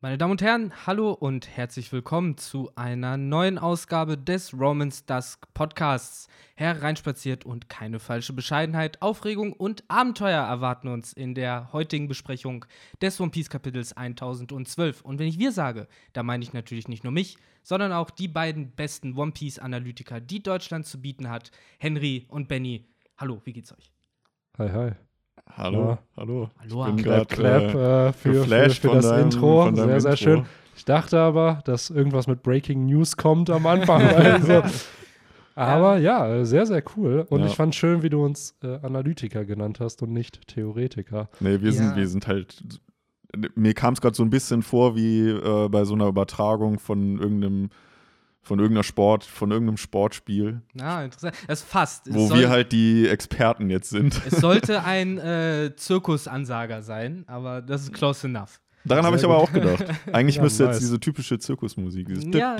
Meine 0.00 0.16
Damen 0.16 0.30
und 0.30 0.42
Herren, 0.42 0.86
hallo 0.86 1.10
und 1.10 1.48
herzlich 1.56 1.90
willkommen 1.90 2.36
zu 2.36 2.70
einer 2.76 3.16
neuen 3.16 3.58
Ausgabe 3.58 4.16
des 4.16 4.54
Romans 4.54 5.06
Dusk 5.06 5.52
Podcasts. 5.54 6.28
Hereinspaziert 6.54 7.44
und 7.44 7.68
keine 7.68 7.98
falsche 7.98 8.32
Bescheidenheit, 8.32 9.02
Aufregung 9.02 9.52
und 9.52 9.82
Abenteuer 9.88 10.40
erwarten 10.40 10.86
uns 10.86 11.12
in 11.12 11.34
der 11.34 11.72
heutigen 11.72 12.06
Besprechung 12.06 12.64
des 13.02 13.20
One 13.20 13.32
Piece 13.32 13.50
Kapitels 13.50 13.92
1012. 13.92 15.02
Und 15.02 15.18
wenn 15.18 15.26
ich 15.26 15.40
wir 15.40 15.50
sage, 15.50 15.88
da 16.12 16.22
meine 16.22 16.44
ich 16.44 16.52
natürlich 16.52 16.86
nicht 16.86 17.02
nur 17.02 17.12
mich, 17.12 17.36
sondern 17.64 17.90
auch 17.90 18.10
die 18.10 18.28
beiden 18.28 18.70
besten 18.70 19.18
One 19.18 19.32
Piece 19.32 19.58
Analytiker, 19.58 20.20
die 20.20 20.44
Deutschland 20.44 20.86
zu 20.86 21.02
bieten 21.02 21.28
hat, 21.28 21.50
Henry 21.80 22.24
und 22.28 22.46
Benny. 22.46 22.86
Hallo, 23.16 23.42
wie 23.42 23.52
geht's 23.52 23.72
euch? 23.72 23.90
Hi, 24.58 24.68
hi. 24.70 25.07
Hallo, 25.56 25.88
Ja. 25.90 25.98
hallo. 26.16 26.50
Hallo, 26.60 26.86
ich 26.88 26.94
bin 26.94 27.04
Clap, 27.04 27.28
grad, 27.28 27.28
clap 27.28 27.62
äh, 27.74 28.08
äh, 28.08 28.12
für, 28.12 28.12
für, 28.12 28.32
geflasht 28.40 28.80
für 28.82 28.88
von 28.88 28.96
das 28.98 29.08
deinem- 29.08 29.24
Intro. 29.24 29.62
Sehr, 29.74 30.00
sehr 30.00 30.10
Intro. 30.12 30.16
schön. 30.16 30.44
Ich 30.76 30.84
dachte 30.84 31.18
aber, 31.18 31.60
dass 31.64 31.90
irgendwas 31.90 32.26
mit 32.28 32.42
Breaking 32.42 32.86
News 32.86 33.16
kommt 33.16 33.50
am 33.50 33.66
Anfang. 33.66 34.02
also. 34.02 34.62
Aber 35.56 35.98
ja, 35.98 36.28
äh, 36.28 36.44
sehr, 36.46 36.66
sehr 36.66 36.82
cool. 36.96 37.26
Und 37.30 37.40
Ja. 37.40 37.46
ich 37.46 37.56
fand 37.56 37.74
schön, 37.74 38.02
wie 38.04 38.10
du 38.10 38.24
uns 38.24 38.54
äh, 38.62 38.78
Analytiker 38.82 39.44
genannt 39.44 39.80
hast 39.80 40.02
und 40.02 40.12
nicht 40.12 40.46
Theoretiker. 40.46 41.28
Nee, 41.40 41.60
wir, 41.60 41.70
Ja. 41.70 41.72
sind, 41.72 41.96
wir 41.96 42.06
sind 42.06 42.28
halt. 42.28 42.62
Mir 43.56 43.74
kam 43.74 43.92
es 43.94 44.00
gerade 44.00 44.14
so 44.14 44.22
ein 44.22 44.30
bisschen 44.30 44.62
vor 44.62 44.94
wie 44.96 45.28
äh, 45.28 45.68
bei 45.68 45.84
so 45.84 45.94
einer 45.94 46.06
Übertragung 46.06 46.78
von 46.78 47.18
irgendeinem, 47.18 47.70
von 48.42 48.58
irgendeiner 48.58 48.84
Sport, 48.84 49.24
von 49.24 49.50
irgendeinem 49.50 49.76
Sportspiel, 49.76 50.62
Na, 50.74 51.04
interessant. 51.04 51.34
Das 51.46 51.60
ist 51.60 51.68
fast. 51.68 52.06
Es 52.08 52.14
wo 52.14 52.28
soll- 52.28 52.38
wir 52.40 52.48
halt 52.48 52.72
die 52.72 53.06
Experten 53.08 53.68
jetzt 53.70 53.90
sind. 53.90 54.20
Es 54.26 54.40
sollte 54.40 54.84
ein 54.84 55.18
äh, 55.18 55.72
Zirkusansager 55.76 56.82
sein, 56.82 57.24
aber 57.26 57.60
das 57.62 57.82
ist 57.82 57.92
close 57.92 58.26
enough. 58.26 58.60
Daran 58.84 59.04
habe 59.04 59.16
ich 59.16 59.24
aber 59.24 59.36
auch 59.36 59.52
gedacht. 59.52 59.84
Eigentlich 60.12 60.36
Ja, 60.36 60.42
müsste 60.42 60.62
nice. 60.64 60.76
jetzt 60.76 60.82
diese 60.82 60.98
typische 61.00 61.38
Zirkusmusik. 61.38 62.08
Ja, 62.32 62.56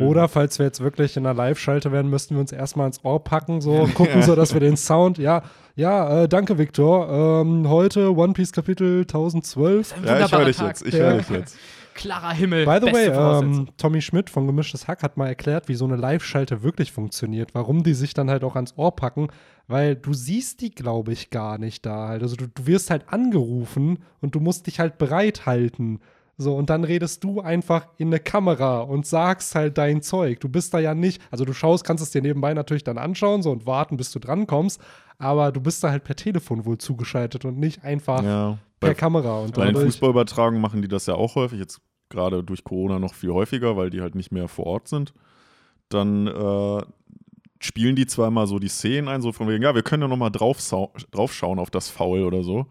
Oder 0.00 0.28
falls 0.28 0.58
wir 0.58 0.66
jetzt 0.66 0.80
wirklich 0.80 1.16
in 1.16 1.24
einer 1.26 1.34
Live-Schalte 1.34 1.92
werden, 1.92 2.10
müssten 2.10 2.34
wir 2.34 2.40
uns 2.40 2.50
erstmal 2.50 2.86
ins 2.88 3.04
Ohr 3.04 3.22
packen, 3.22 3.60
so 3.60 3.88
gucken, 3.94 4.22
so 4.22 4.34
dass 4.34 4.52
wir 4.52 4.60
den 4.60 4.76
Sound, 4.76 5.18
ja, 5.18 5.42
ja, 5.76 6.22
äh, 6.24 6.28
danke 6.28 6.58
Victor. 6.58 7.42
Ähm, 7.42 7.68
heute 7.68 8.16
One 8.16 8.32
Piece 8.32 8.52
Kapitel 8.52 9.00
1012. 9.02 9.94
Ein 9.96 10.04
Ja, 10.04 10.24
ich 10.24 10.32
höre 10.32 10.44
dich 10.46 10.58
jetzt. 10.60 10.86
Ich 10.86 10.94
höre 10.94 11.18
dich 11.18 11.28
jetzt. 11.30 11.56
Klarer 11.94 12.32
Himmel. 12.32 12.66
By 12.66 12.78
the 12.84 12.92
way, 12.92 13.06
ähm, 13.08 13.68
Tommy 13.76 14.02
Schmidt 14.02 14.30
von 14.30 14.46
Gemischtes 14.46 14.88
Hack 14.88 15.02
hat 15.02 15.16
mal 15.16 15.28
erklärt, 15.28 15.68
wie 15.68 15.74
so 15.74 15.84
eine 15.84 15.96
Live-Schalte 15.96 16.62
wirklich 16.62 16.92
funktioniert, 16.92 17.54
warum 17.54 17.82
die 17.82 17.94
sich 17.94 18.14
dann 18.14 18.30
halt 18.30 18.44
auch 18.44 18.56
ans 18.56 18.74
Ohr 18.76 18.94
packen, 18.94 19.28
weil 19.68 19.96
du 19.96 20.12
siehst 20.12 20.60
die, 20.60 20.70
glaube 20.70 21.12
ich, 21.12 21.30
gar 21.30 21.58
nicht 21.58 21.86
da 21.86 22.08
halt. 22.08 22.22
Also 22.22 22.36
du, 22.36 22.48
du 22.48 22.66
wirst 22.66 22.90
halt 22.90 23.08
angerufen 23.08 23.98
und 24.20 24.34
du 24.34 24.40
musst 24.40 24.66
dich 24.66 24.80
halt 24.80 24.98
bereithalten. 24.98 26.00
So, 26.36 26.56
und 26.56 26.68
dann 26.68 26.82
redest 26.82 27.22
du 27.22 27.40
einfach 27.40 27.86
in 27.96 28.08
eine 28.08 28.18
Kamera 28.18 28.80
und 28.80 29.06
sagst 29.06 29.54
halt 29.54 29.78
dein 29.78 30.02
Zeug. 30.02 30.40
Du 30.40 30.48
bist 30.48 30.74
da 30.74 30.80
ja 30.80 30.94
nicht, 30.94 31.22
also 31.30 31.44
du 31.44 31.52
schaust, 31.52 31.84
kannst 31.84 32.02
es 32.02 32.10
dir 32.10 32.22
nebenbei 32.22 32.54
natürlich 32.54 32.82
dann 32.82 32.98
anschauen 32.98 33.42
so 33.42 33.52
und 33.52 33.66
warten, 33.66 33.96
bis 33.96 34.10
du 34.10 34.18
drankommst, 34.18 34.80
aber 35.18 35.52
du 35.52 35.60
bist 35.60 35.82
da 35.84 35.90
halt 35.90 36.04
per 36.04 36.16
Telefon 36.16 36.64
wohl 36.64 36.78
zugeschaltet 36.78 37.44
und 37.44 37.58
nicht 37.58 37.84
einfach 37.84 38.22
Ja. 38.22 38.58
per 38.80 38.90
Bei, 38.90 38.94
Kamera. 38.94 39.40
Und 39.40 39.54
bei 39.54 39.66
den 39.66 39.76
Fußballübertragungen 39.76 40.60
machen 40.60 40.82
die 40.82 40.88
das 40.88 41.06
ja 41.06 41.14
auch 41.14 41.34
häufig. 41.34 41.58
Jetzt 41.58 41.80
gerade 42.10 42.42
durch 42.42 42.64
Corona 42.64 42.98
noch 42.98 43.14
viel 43.14 43.32
häufiger, 43.32 43.76
weil 43.76 43.90
die 43.90 44.00
halt 44.00 44.14
nicht 44.14 44.32
mehr 44.32 44.48
vor 44.48 44.66
Ort 44.66 44.88
sind. 44.88 45.14
Dann 45.88 46.26
äh, 46.26 46.82
spielen 47.60 47.96
die 47.96 48.06
zwar 48.06 48.30
mal 48.30 48.46
so 48.46 48.58
die 48.58 48.68
Szenen 48.68 49.08
ein, 49.08 49.22
so 49.22 49.32
von 49.32 49.48
wegen, 49.48 49.62
ja, 49.62 49.74
wir 49.74 49.82
können 49.82 50.02
ja 50.02 50.08
noch 50.08 50.16
mal 50.16 50.30
drauf, 50.30 50.58
draufschauen 51.10 51.58
auf 51.58 51.70
das 51.70 51.88
Foul 51.88 52.22
oder 52.22 52.42
so. 52.42 52.66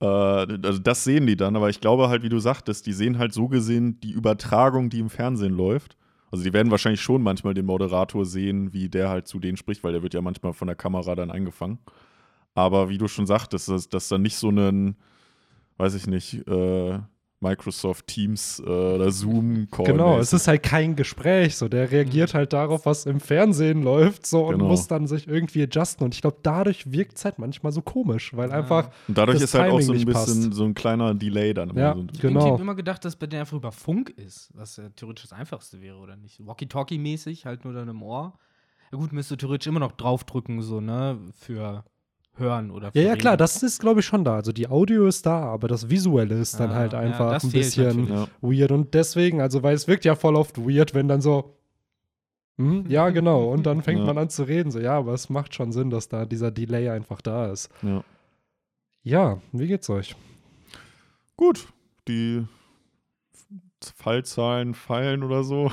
Äh, 0.00 0.06
also 0.06 0.78
das 0.78 1.04
sehen 1.04 1.26
die 1.26 1.36
dann, 1.36 1.54
aber 1.56 1.70
ich 1.70 1.80
glaube 1.80 2.08
halt, 2.08 2.22
wie 2.22 2.28
du 2.28 2.38
sagtest, 2.38 2.86
die 2.86 2.92
sehen 2.92 3.18
halt 3.18 3.32
so 3.32 3.48
gesehen 3.48 4.00
die 4.00 4.12
Übertragung, 4.12 4.90
die 4.90 5.00
im 5.00 5.10
Fernsehen 5.10 5.54
läuft. 5.56 5.96
Also 6.32 6.44
die 6.44 6.52
werden 6.54 6.70
wahrscheinlich 6.70 7.02
schon 7.02 7.22
manchmal 7.22 7.52
den 7.52 7.66
Moderator 7.66 8.24
sehen, 8.24 8.72
wie 8.72 8.88
der 8.88 9.10
halt 9.10 9.28
zu 9.28 9.38
denen 9.38 9.58
spricht, 9.58 9.84
weil 9.84 9.92
der 9.92 10.02
wird 10.02 10.14
ja 10.14 10.22
manchmal 10.22 10.54
von 10.54 10.66
der 10.66 10.76
Kamera 10.76 11.14
dann 11.14 11.30
eingefangen. 11.30 11.78
Aber 12.54 12.88
wie 12.88 12.96
du 12.96 13.06
schon 13.06 13.26
sagtest, 13.26 13.68
dass, 13.68 13.90
dass 13.90 14.08
dann 14.08 14.22
nicht 14.22 14.36
so 14.36 14.48
ein, 14.48 14.96
weiß 15.76 15.94
ich 15.94 16.06
nicht, 16.06 16.46
äh, 16.48 16.98
Microsoft 17.42 18.06
Teams 18.06 18.62
äh, 18.64 18.70
oder 18.70 19.10
Zoom-Call. 19.10 19.84
Genau, 19.86 20.18
es 20.18 20.32
ist 20.32 20.48
halt 20.48 20.62
kein 20.62 20.96
Gespräch, 20.96 21.56
so 21.56 21.68
der 21.68 21.90
reagiert 21.90 22.32
halt 22.34 22.52
darauf, 22.52 22.86
was 22.86 23.04
im 23.04 23.20
Fernsehen 23.20 23.82
läuft, 23.82 24.24
so 24.26 24.46
und 24.46 24.52
Genau. 24.58 24.68
muss 24.68 24.86
dann 24.86 25.06
sich 25.06 25.26
irgendwie 25.28 25.62
adjusten. 25.64 26.04
Und 26.04 26.14
ich 26.14 26.20
glaube, 26.22 26.38
dadurch 26.42 26.90
wirkt 26.92 27.18
es 27.18 27.24
halt 27.24 27.38
manchmal 27.38 27.72
so 27.72 27.82
komisch, 27.82 28.34
weil 28.36 28.50
einfach, 28.52 28.90
Und 29.08 29.18
dadurch 29.18 29.36
das 29.40 29.44
ist 29.44 29.54
halt 29.54 29.72
auch 29.72 29.80
Timing 29.80 29.86
so 29.86 29.92
ein 29.92 30.04
bisschen 30.04 30.42
passt. 30.44 30.54
so 30.54 30.64
ein 30.64 30.74
kleiner 30.74 31.14
Delay 31.14 31.52
dann. 31.52 31.70
immer 31.70 31.80
Ja, 31.80 31.94
so. 31.94 32.06
Ich 32.12 32.20
genau. 32.20 32.52
habe 32.52 32.62
immer 32.62 32.74
gedacht, 32.74 33.04
dass 33.04 33.16
bei 33.16 33.26
denen 33.26 33.40
einfach 33.40 33.56
über 33.56 33.72
Funk 33.72 34.10
ist, 34.10 34.50
was 34.54 34.76
ja 34.76 34.88
theoretisch 34.90 35.24
das 35.28 35.32
Einfachste 35.38 35.80
wäre, 35.80 35.96
oder 35.98 36.16
nicht? 36.16 36.46
Walkie-Talkie-mäßig, 36.46 37.44
halt 37.44 37.64
nur 37.64 37.74
dann 37.74 37.88
im 37.88 38.02
Ohr. 38.02 38.38
Ja 38.92 38.98
gut, 38.98 39.12
müsste 39.12 39.36
theoretisch 39.36 39.66
immer 39.66 39.80
noch 39.80 39.92
draufdrücken, 39.92 40.62
so, 40.62 40.80
ne, 40.80 41.18
für 41.34 41.84
Hören 42.34 42.70
oder 42.70 42.90
ja, 42.94 43.02
ja, 43.02 43.16
klar, 43.16 43.36
das 43.36 43.62
ist, 43.62 43.78
glaube 43.80 44.00
ich, 44.00 44.06
schon 44.06 44.24
da. 44.24 44.36
Also 44.36 44.52
die 44.52 44.66
Audio 44.68 45.06
ist 45.06 45.26
da, 45.26 45.42
aber 45.44 45.68
das 45.68 45.90
Visuelle 45.90 46.34
ist 46.40 46.58
dann 46.58 46.70
Ah, 46.70 46.74
halt 46.76 46.92
ja, 46.94 46.98
einfach 47.00 47.30
das 47.32 47.44
ein 47.44 47.52
bisschen 47.52 48.04
natürlich. 48.06 48.10
Ja. 48.10 48.28
weird. 48.40 48.72
Und 48.72 48.94
deswegen, 48.94 49.40
also, 49.42 49.62
weil 49.62 49.74
es 49.74 49.86
wirkt 49.86 50.04
ja 50.06 50.14
voll 50.14 50.34
oft 50.36 50.56
weird, 50.58 50.94
wenn 50.94 51.08
dann 51.08 51.20
so, 51.20 51.56
hm, 52.56 52.86
ja, 52.88 53.10
genau, 53.10 53.50
und 53.52 53.64
dann 53.64 53.82
fängt 53.82 54.00
Ja. 54.00 54.06
man 54.06 54.16
an 54.18 54.30
zu 54.30 54.44
reden, 54.44 54.70
so, 54.70 54.78
ja, 54.80 54.96
aber 54.96 55.12
es 55.12 55.28
macht 55.28 55.54
schon 55.54 55.72
Sinn, 55.72 55.90
dass 55.90 56.08
da 56.08 56.24
dieser 56.24 56.50
Delay 56.50 56.88
einfach 56.88 57.20
da 57.20 57.52
ist. 57.52 57.68
Ja. 57.82 58.02
Ja, 59.02 59.42
wie 59.52 59.66
geht's 59.66 59.90
euch? 59.90 60.16
Gut, 61.36 61.66
die 62.08 62.46
Fallzahlen 63.96 64.74
fallen 64.74 65.22
oder 65.22 65.42
so, 65.44 65.70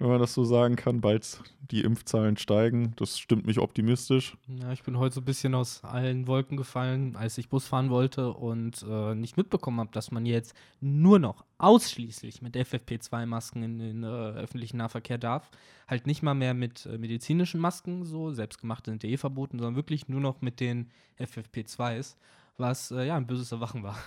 wenn 0.00 0.08
man 0.08 0.18
das 0.18 0.32
so 0.32 0.44
sagen 0.44 0.76
kann. 0.76 1.00
Bald 1.00 1.42
die 1.70 1.82
Impfzahlen 1.82 2.36
steigen. 2.38 2.94
Das 2.96 3.18
stimmt 3.18 3.46
mich 3.46 3.58
optimistisch. 3.58 4.36
Ja, 4.48 4.72
ich 4.72 4.82
bin 4.82 4.98
heute 4.98 5.14
so 5.14 5.20
ein 5.20 5.26
bisschen 5.26 5.54
aus 5.54 5.84
allen 5.84 6.26
Wolken 6.26 6.56
gefallen, 6.56 7.14
als 7.16 7.38
ich 7.38 7.48
Bus 7.50 7.66
fahren 7.66 7.90
wollte 7.90 8.32
und 8.32 8.84
äh, 8.88 9.14
nicht 9.14 9.36
mitbekommen 9.36 9.78
habe, 9.78 9.90
dass 9.92 10.10
man 10.10 10.24
jetzt 10.26 10.54
nur 10.80 11.18
noch 11.18 11.44
ausschließlich 11.58 12.40
mit 12.40 12.56
FFP2-Masken 12.56 13.62
in 13.62 13.78
den 13.78 14.02
äh, 14.02 14.06
öffentlichen 14.06 14.78
Nahverkehr 14.78 15.18
darf. 15.18 15.50
Halt 15.86 16.06
nicht 16.06 16.22
mal 16.22 16.34
mehr 16.34 16.54
mit 16.54 16.86
äh, 16.86 16.96
medizinischen 16.96 17.60
Masken, 17.60 18.04
so 18.04 18.32
selbstgemachte 18.32 18.90
sind 18.90 19.04
eh 19.04 19.18
verboten, 19.18 19.58
sondern 19.58 19.76
wirklich 19.76 20.08
nur 20.08 20.20
noch 20.20 20.40
mit 20.40 20.60
den 20.60 20.90
FFP2s, 21.18 22.16
was 22.56 22.90
äh, 22.90 23.06
ja 23.06 23.16
ein 23.16 23.26
böses 23.26 23.52
Erwachen 23.52 23.82
war. 23.82 23.98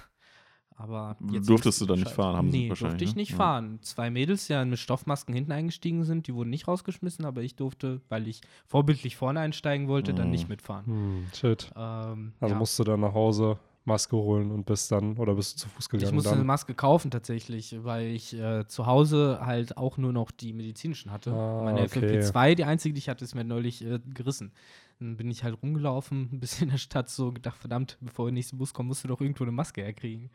Aber 0.75 1.16
jetzt 1.31 1.50
Durftest 1.50 1.81
du 1.81 1.85
dann 1.85 2.00
nicht 2.00 2.11
fahren, 2.11 2.35
haben 2.35 2.51
sie 2.51 2.59
nee, 2.59 2.69
wahrscheinlich, 2.69 2.91
durfte 2.97 3.03
ich 3.03 3.16
ne? 3.16 3.22
nicht 3.22 3.31
Ja. 3.31 3.38
fahren. 3.38 3.79
Zwei 3.81 4.09
Mädels, 4.09 4.47
die 4.47 4.53
ja 4.53 4.66
mit 4.66 4.79
Stoffmasken 4.79 5.34
hinten 5.34 5.51
eingestiegen 5.51 6.03
sind, 6.03 6.28
die 6.28 6.34
wurden 6.34 6.50
nicht 6.50 6.67
rausgeschmissen, 6.67 7.25
aber 7.25 7.41
ich 7.41 7.56
durfte, 7.56 8.01
weil 8.09 8.28
ich 8.28 8.41
vorbildlich 8.67 9.16
vorne 9.16 9.39
einsteigen 9.39 9.88
wollte, 9.88 10.13
dann 10.13 10.28
Mhm. 10.28 10.31
nicht 10.31 10.50
mitfahren. 10.50 10.85
Hm, 10.85 11.28
shit. 11.33 11.72
Ähm, 11.75 12.33
Also 12.39 12.53
ja. 12.53 12.59
musst 12.59 12.79
du 12.79 12.83
dann 12.83 13.01
nach 13.01 13.13
Hause 13.13 13.57
Maske 13.85 14.16
holen 14.16 14.50
und 14.51 14.66
bist 14.66 14.91
dann, 14.94 15.17
oder 15.17 15.35
bist 15.35 15.56
du 15.57 15.63
zu 15.63 15.69
Fuß 15.69 15.89
gegangen? 15.89 16.07
ich 16.07 16.13
musste 16.13 16.29
dann? 16.29 16.39
eine 16.39 16.45
Maske 16.45 16.73
kaufen 16.73 17.12
tatsächlich, 17.12 17.75
weil 17.83 18.07
ich 18.07 18.33
äh, 18.33 18.66
zu 18.66 18.85
Hause 18.85 19.39
halt 19.41 19.78
auch 19.78 19.97
nur 19.97 20.13
noch 20.13 20.31
die 20.31 20.53
medizinischen 20.53 21.12
hatte. 21.12 21.31
Ah, 21.31 21.63
Meine 21.66 21.81
okay. 21.83 22.17
FFP2, 22.19 22.56
die 22.56 22.63
einzige, 22.63 22.94
die 22.94 23.00
ich 23.00 23.09
hatte, 23.09 23.25
ist 23.25 23.35
mir 23.35 23.44
neulich 23.44 23.83
äh, 23.85 24.00
gerissen. 24.13 24.53
Dann 25.00 25.17
bin 25.17 25.29
ich 25.29 25.44
halt 25.44 25.62
rumgelaufen, 25.62 26.29
ein 26.31 26.39
bisschen 26.39 26.67
in 26.67 26.72
der 26.72 26.78
Stadt, 26.78 27.09
so 27.09 27.33
gedacht, 27.33 27.57
verdammt, 27.57 27.97
bevor 28.00 28.25
der 28.28 28.33
nächste 28.33 28.56
Bus 28.56 28.73
kommt, 28.73 28.88
musst 28.88 29.03
du 29.03 29.09
doch 29.09 29.19
irgendwo 29.19 29.44
eine 29.44 29.51
Maske 29.51 29.81
herkriegen. 29.81 30.29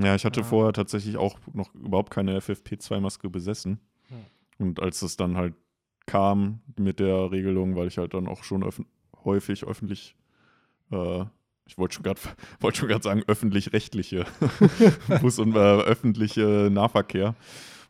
Ja, 0.00 0.14
ich 0.14 0.24
hatte 0.24 0.40
Ja. 0.40 0.46
vorher 0.46 0.72
tatsächlich 0.72 1.16
auch 1.16 1.38
noch 1.52 1.74
überhaupt 1.74 2.10
keine 2.12 2.38
FFP2-Maske 2.38 3.28
besessen. 3.30 3.80
Ja. 4.10 4.16
Und 4.58 4.80
als 4.80 5.02
es 5.02 5.16
dann 5.16 5.36
halt 5.36 5.54
kam 6.06 6.60
mit 6.78 7.00
der 7.00 7.30
Regelung, 7.30 7.76
weil 7.76 7.88
ich 7.88 7.98
halt 7.98 8.14
dann 8.14 8.26
auch 8.28 8.44
schon 8.44 8.62
öff 8.64 8.80
häufig 9.24 9.64
öffentlich, 9.66 10.16
äh, 10.92 11.24
ich 11.66 11.76
wollte 11.76 11.94
schon 11.96 12.04
gerade 12.04 12.20
wollt 12.60 12.76
schon 12.76 12.88
grad 12.88 13.02
sagen, 13.02 13.22
öffentlich-rechtliche 13.26 14.24
Bus- 15.20 15.38
und 15.38 15.54
äh, 15.54 15.58
öffentliche 15.58 16.68
Nahverkehr 16.72 17.34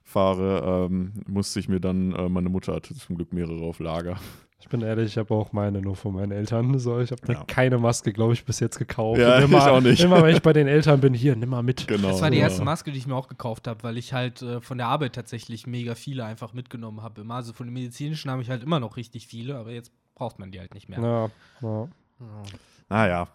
fahre, 0.02 0.87
ähm, 0.90 1.12
musste 1.26 1.61
ich 1.61 1.69
mir 1.69 1.81
dann, 1.81 2.12
äh, 2.12 2.28
meine 2.28 2.49
Mutter 2.49 2.75
hatte 2.75 2.94
zum 2.94 3.16
Glück 3.16 3.32
mehrere 3.32 3.62
auf 3.62 3.78
Lager. 3.78 4.19
Ich 4.60 4.69
bin 4.69 4.82
ehrlich, 4.82 5.06
ich 5.12 5.19
habe 5.19 5.32
auch 5.34 5.52
meine 5.52 5.81
nur 5.81 5.94
von 5.94 6.14
meinen 6.14 6.32
Eltern. 6.32 6.78
So, 6.81 6.99
ich 6.99 7.12
habe 7.12 7.22
mir 7.28 7.34
Ja. 7.34 7.44
keine 7.44 7.78
Maske, 7.78 8.12
glaube 8.12 8.32
ich, 8.32 8.44
bis 8.44 8.58
jetzt 8.60 8.76
gekauft. 8.78 9.20
Ja, 9.20 9.38
immer, 9.38 9.58
ich 9.58 9.64
auch 9.64 9.81
nicht. 9.81 10.02
Immer 10.02 10.22
wenn 10.22 10.34
ich 10.34 10.43
bei 10.43 10.52
den 10.52 10.66
Eltern 10.66 11.00
bin, 11.00 11.14
hier, 11.14 11.37
nimm 11.37 11.50
mal 11.50 11.62
mit. 11.62 11.87
Genau. 11.87 12.08
Das 12.08 12.20
war 12.20 12.31
die 12.31 12.38
ja. 12.38 12.44
erste 12.44 12.64
Maske, 12.64 12.90
die 12.90 12.99
ich 12.99 13.06
mir 13.06 13.14
auch 13.14 13.28
gekauft 13.28 13.69
habe, 13.69 13.82
weil 13.84 13.96
ich 13.96 14.12
halt 14.12 14.43
äh, 14.43 14.60
von 14.60 14.76
der 14.78 14.88
Arbeit 14.88 15.14
tatsächlich 15.14 15.66
mega 15.69 15.94
viele 15.94 16.25
einfach 16.25 16.52
mitgenommen 16.55 17.02
habe. 17.02 17.20
Immer. 17.20 17.34
Also 17.37 17.52
von 17.52 17.66
den 17.69 17.75
medizinischen 17.75 18.31
habe 18.31 18.43
ich 18.43 18.50
halt 18.50 18.62
immer 18.64 18.81
noch 18.81 18.96
richtig 18.96 19.28
viele, 19.28 19.56
aber 19.56 19.70
jetzt 19.70 19.93
braucht 20.16 20.38
man 20.40 20.50
die 20.50 20.58
halt 20.58 20.75
nicht 20.75 20.88
mehr. 20.88 21.00
Ja, 21.00 21.31
ja. 21.62 21.88
Ja, 22.20 22.43
Naja, 22.88 23.28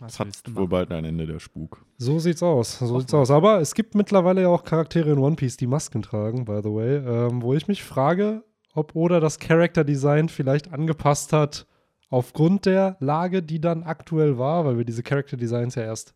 was 0.00 0.14
es 0.14 0.20
hat 0.20 0.26
willst 0.28 0.46
du 0.48 0.54
wohl 0.54 0.62
machen? 0.62 0.70
bald 0.70 0.92
ein 0.92 1.04
Ende 1.04 1.26
der 1.26 1.38
Spuk. 1.38 1.84
So 1.98 2.18
sieht's 2.18 2.42
aus. 2.42 2.78
So 2.78 2.86
sieht's 2.98 3.12
Hoffen 3.12 3.12
wir. 3.12 3.18
aus. 3.20 3.30
Aber 3.30 3.60
es 3.60 3.74
gibt 3.74 3.94
mittlerweile 3.94 4.40
ja 4.40 4.48
auch 4.48 4.64
Charaktere 4.64 5.10
in 5.12 5.18
One 5.18 5.36
Piece, 5.36 5.58
die 5.58 5.66
Masken 5.66 6.00
tragen, 6.00 6.46
by 6.46 6.60
the 6.62 6.70
way. 6.70 6.96
Ähm, 6.96 7.42
wo 7.42 7.52
ich 7.52 7.68
mich 7.68 7.82
frage, 7.84 8.42
ob 8.74 8.94
Oda 8.96 9.20
das 9.20 9.38
Character 9.38 9.84
Design 9.84 10.28
vielleicht 10.28 10.72
angepasst 10.72 11.32
hat 11.32 11.66
aufgrund 12.10 12.66
der 12.66 12.96
Lage, 13.00 13.42
die 13.42 13.60
dann 13.60 13.82
aktuell 13.82 14.38
war, 14.38 14.64
weil 14.64 14.78
wir 14.78 14.84
diese 14.84 15.02
Character 15.02 15.36
Designs 15.36 15.74
ja 15.74 15.82
erst 15.82 16.14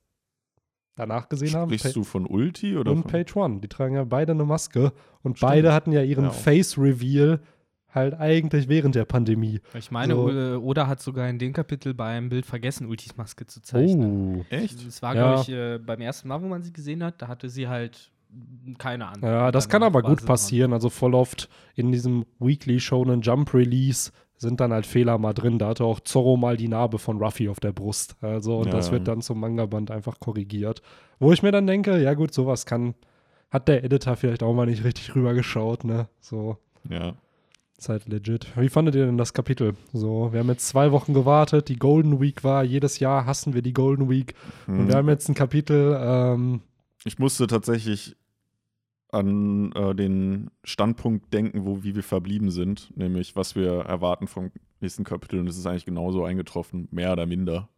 danach 0.94 1.28
gesehen 1.28 1.54
haben. 1.54 1.70
Sprichst 1.76 1.96
du 1.96 2.04
von 2.04 2.26
Ulti 2.26 2.76
oder 2.76 2.90
und 2.92 3.02
von, 3.02 3.10
Page 3.10 3.36
One. 3.36 3.60
Die 3.60 3.68
tragen 3.68 3.94
ja 3.96 4.04
beide 4.04 4.32
eine 4.32 4.44
Maske 4.44 4.92
und 5.22 5.36
Stimmt. 5.38 5.50
beide 5.50 5.72
hatten 5.72 5.92
ja 5.92 6.02
ihren 6.02 6.24
Ja. 6.24 6.30
Face-Reveal 6.30 7.40
halt 7.94 8.14
eigentlich 8.14 8.68
während 8.68 8.94
der 8.94 9.06
Pandemie. 9.06 9.60
Ich 9.74 9.90
meine, 9.90 10.14
So. 10.14 10.28
O- 10.28 10.58
Oda 10.68 10.86
hat 10.86 11.00
sogar 11.00 11.28
in 11.28 11.38
dem 11.38 11.52
Kapitel 11.54 11.94
bei 11.94 12.08
einem 12.16 12.28
Bild 12.28 12.44
vergessen, 12.44 12.86
Ultis 12.88 13.16
Maske 13.16 13.46
zu 13.46 13.62
zeichnen. 13.62 14.40
Oh. 14.40 14.44
Echt? 14.50 14.86
Es 14.86 15.00
war, 15.02 15.14
Ja. 15.14 15.22
glaube 15.34 15.42
ich, 15.42 15.48
äh, 15.50 15.78
beim 15.78 16.00
ersten 16.02 16.28
Mal, 16.28 16.42
wo 16.42 16.46
man 16.46 16.62
sie 16.62 16.72
gesehen 16.72 17.02
hat, 17.02 17.20
da 17.22 17.28
hatte 17.28 17.48
sie 17.48 17.68
halt 17.68 18.10
keine 18.78 19.06
Ahnung. 19.08 19.22
Ja, 19.28 19.50
das 19.52 19.68
kann 19.68 19.82
aber 19.82 20.02
gut 20.02 20.24
passieren. 20.26 20.72
Also 20.72 20.90
voll 20.90 21.14
oft 21.14 21.48
in 21.74 21.92
diesem 21.92 22.24
Weekly 22.38 22.80
Shonen 22.80 23.20
Jump 23.22 23.54
Release 23.54 24.10
sind 24.38 24.60
dann 24.60 24.72
halt 24.72 24.84
Fehler 24.86 25.16
mal 25.16 25.32
drin. 25.32 25.58
Da 25.58 25.68
hatte 25.68 25.84
auch 25.84 26.00
Zorro 26.00 26.36
mal 26.36 26.56
die 26.58 26.68
Narbe 26.68 26.98
von 26.98 27.16
Ruffy 27.22 27.48
auf 27.48 27.58
der 27.60 27.72
Brust. 27.72 28.16
Also, 28.20 28.58
und 28.58 28.66
Ja. 28.66 28.72
das 28.72 28.92
wird 28.92 29.08
dann 29.08 29.22
zum 29.22 29.40
Manga-Band 29.40 29.90
einfach 29.90 30.20
korrigiert. 30.20 30.82
Wo 31.18 31.32
ich 31.32 31.42
mir 31.42 31.52
dann 31.52 31.66
denke, 31.66 31.98
ja 32.02 32.12
gut, 32.12 32.34
sowas 32.34 32.66
kann, 32.66 32.94
hat 33.50 33.68
der 33.68 33.82
Editor 33.84 34.16
vielleicht 34.16 34.42
auch 34.42 34.52
mal 34.52 34.66
nicht 34.66 34.84
richtig 34.84 35.14
rübergeschaut, 35.14 35.84
ne? 35.84 36.08
So, 36.20 36.58
Ja. 36.90 37.14
ist 37.78 37.88
halt 37.88 38.06
legit. 38.08 38.46
Wie 38.58 38.68
fandet 38.68 38.94
ihr 38.96 39.06
denn 39.06 39.16
das 39.16 39.32
Kapitel? 39.32 39.74
So, 39.94 40.30
wir 40.34 40.40
haben 40.40 40.48
jetzt 40.50 40.68
zwei 40.68 40.92
Wochen 40.92 41.14
gewartet, 41.14 41.68
die 41.68 41.76
Golden 41.76 42.20
Week 42.20 42.44
war, 42.44 42.62
jedes 42.62 42.98
Jahr 42.98 43.24
hassen 43.24 43.54
wir 43.54 43.62
die 43.62 43.72
Golden 43.72 44.10
Week. 44.10 44.34
Und 44.66 44.80
Hm. 44.80 44.88
wir 44.88 44.96
haben 44.96 45.08
jetzt 45.08 45.30
ein 45.30 45.34
Kapitel, 45.34 45.96
ähm, 45.98 46.60
Ich 47.06 47.20
musste 47.20 47.46
tatsächlich 47.46 48.16
an 49.10 49.70
äh, 49.76 49.94
den 49.94 50.50
Standpunkt 50.64 51.32
denken, 51.32 51.64
wo 51.64 51.84
wie 51.84 51.94
wir 51.94 52.02
verblieben 52.02 52.50
sind, 52.50 52.92
nämlich 52.96 53.36
was 53.36 53.54
wir 53.54 53.82
erwarten 53.82 54.26
vom 54.26 54.50
nächsten 54.80 55.04
Kapitel 55.04 55.38
und 55.38 55.46
es 55.46 55.56
ist 55.56 55.66
eigentlich 55.66 55.84
genauso 55.84 56.24
eingetroffen, 56.24 56.88
mehr 56.90 57.12
oder 57.12 57.26
minder. 57.26 57.68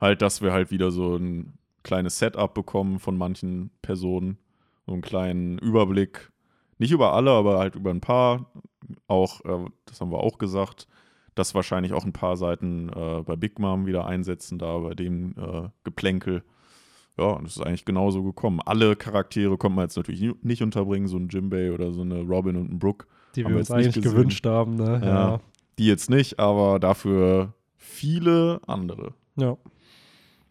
Halt, 0.00 0.22
dass 0.22 0.40
wir 0.40 0.52
halt 0.52 0.70
wieder 0.70 0.92
so 0.92 1.16
ein 1.16 1.58
kleines 1.82 2.20
Setup 2.20 2.54
bekommen 2.54 3.00
von 3.00 3.18
manchen 3.18 3.72
Personen, 3.82 4.38
so 4.86 4.92
einen 4.92 5.02
kleinen 5.02 5.58
Überblick, 5.58 6.30
nicht 6.78 6.92
über 6.92 7.12
alle, 7.12 7.32
aber 7.32 7.58
halt 7.58 7.74
über 7.74 7.90
ein 7.90 8.00
paar. 8.00 8.52
Auch, 9.08 9.44
äh, 9.46 9.68
das 9.86 10.00
haben 10.00 10.12
wir 10.12 10.20
auch 10.20 10.38
gesagt, 10.38 10.86
dass 11.34 11.56
wahrscheinlich 11.56 11.92
auch 11.92 12.04
ein 12.04 12.12
paar 12.12 12.36
Seiten 12.36 12.88
äh, 12.90 13.24
bei 13.24 13.34
Big 13.34 13.58
Mom 13.58 13.86
wieder 13.86 14.06
einsetzen, 14.06 14.60
da 14.60 14.78
bei 14.78 14.94
dem 14.94 15.34
äh, 15.36 15.70
Geplänkel. 15.82 16.44
Ja, 17.20 17.32
und 17.32 17.46
es 17.46 17.56
ist 17.56 17.62
eigentlich 17.62 17.84
genauso 17.84 18.22
gekommen. 18.22 18.60
Alle 18.64 18.96
Charaktere 18.96 19.56
konnte 19.58 19.76
man 19.76 19.84
jetzt 19.84 19.96
natürlich 19.96 20.20
ni- 20.22 20.34
nicht 20.42 20.62
unterbringen, 20.62 21.06
so 21.06 21.16
ein 21.18 21.28
Jimbei 21.28 21.70
oder 21.72 21.92
so 21.92 22.00
eine 22.00 22.22
Robin 22.22 22.56
und 22.56 22.72
ein 22.72 22.78
Brooke. 22.78 23.06
die 23.36 23.44
Haben 23.44 23.52
wir 23.52 23.58
uns 23.58 23.68
jetzt 23.68 23.76
nicht 23.76 23.86
eigentlich 23.96 24.04
gewünscht 24.04 24.46
haben, 24.46 24.74
ne? 24.76 25.00
Ja. 25.04 25.40
Die 25.78 25.86
jetzt 25.86 26.08
nicht, 26.10 26.38
aber 26.38 26.78
dafür 26.80 27.52
viele 27.76 28.60
andere. 28.66 29.14
ja. 29.36 29.56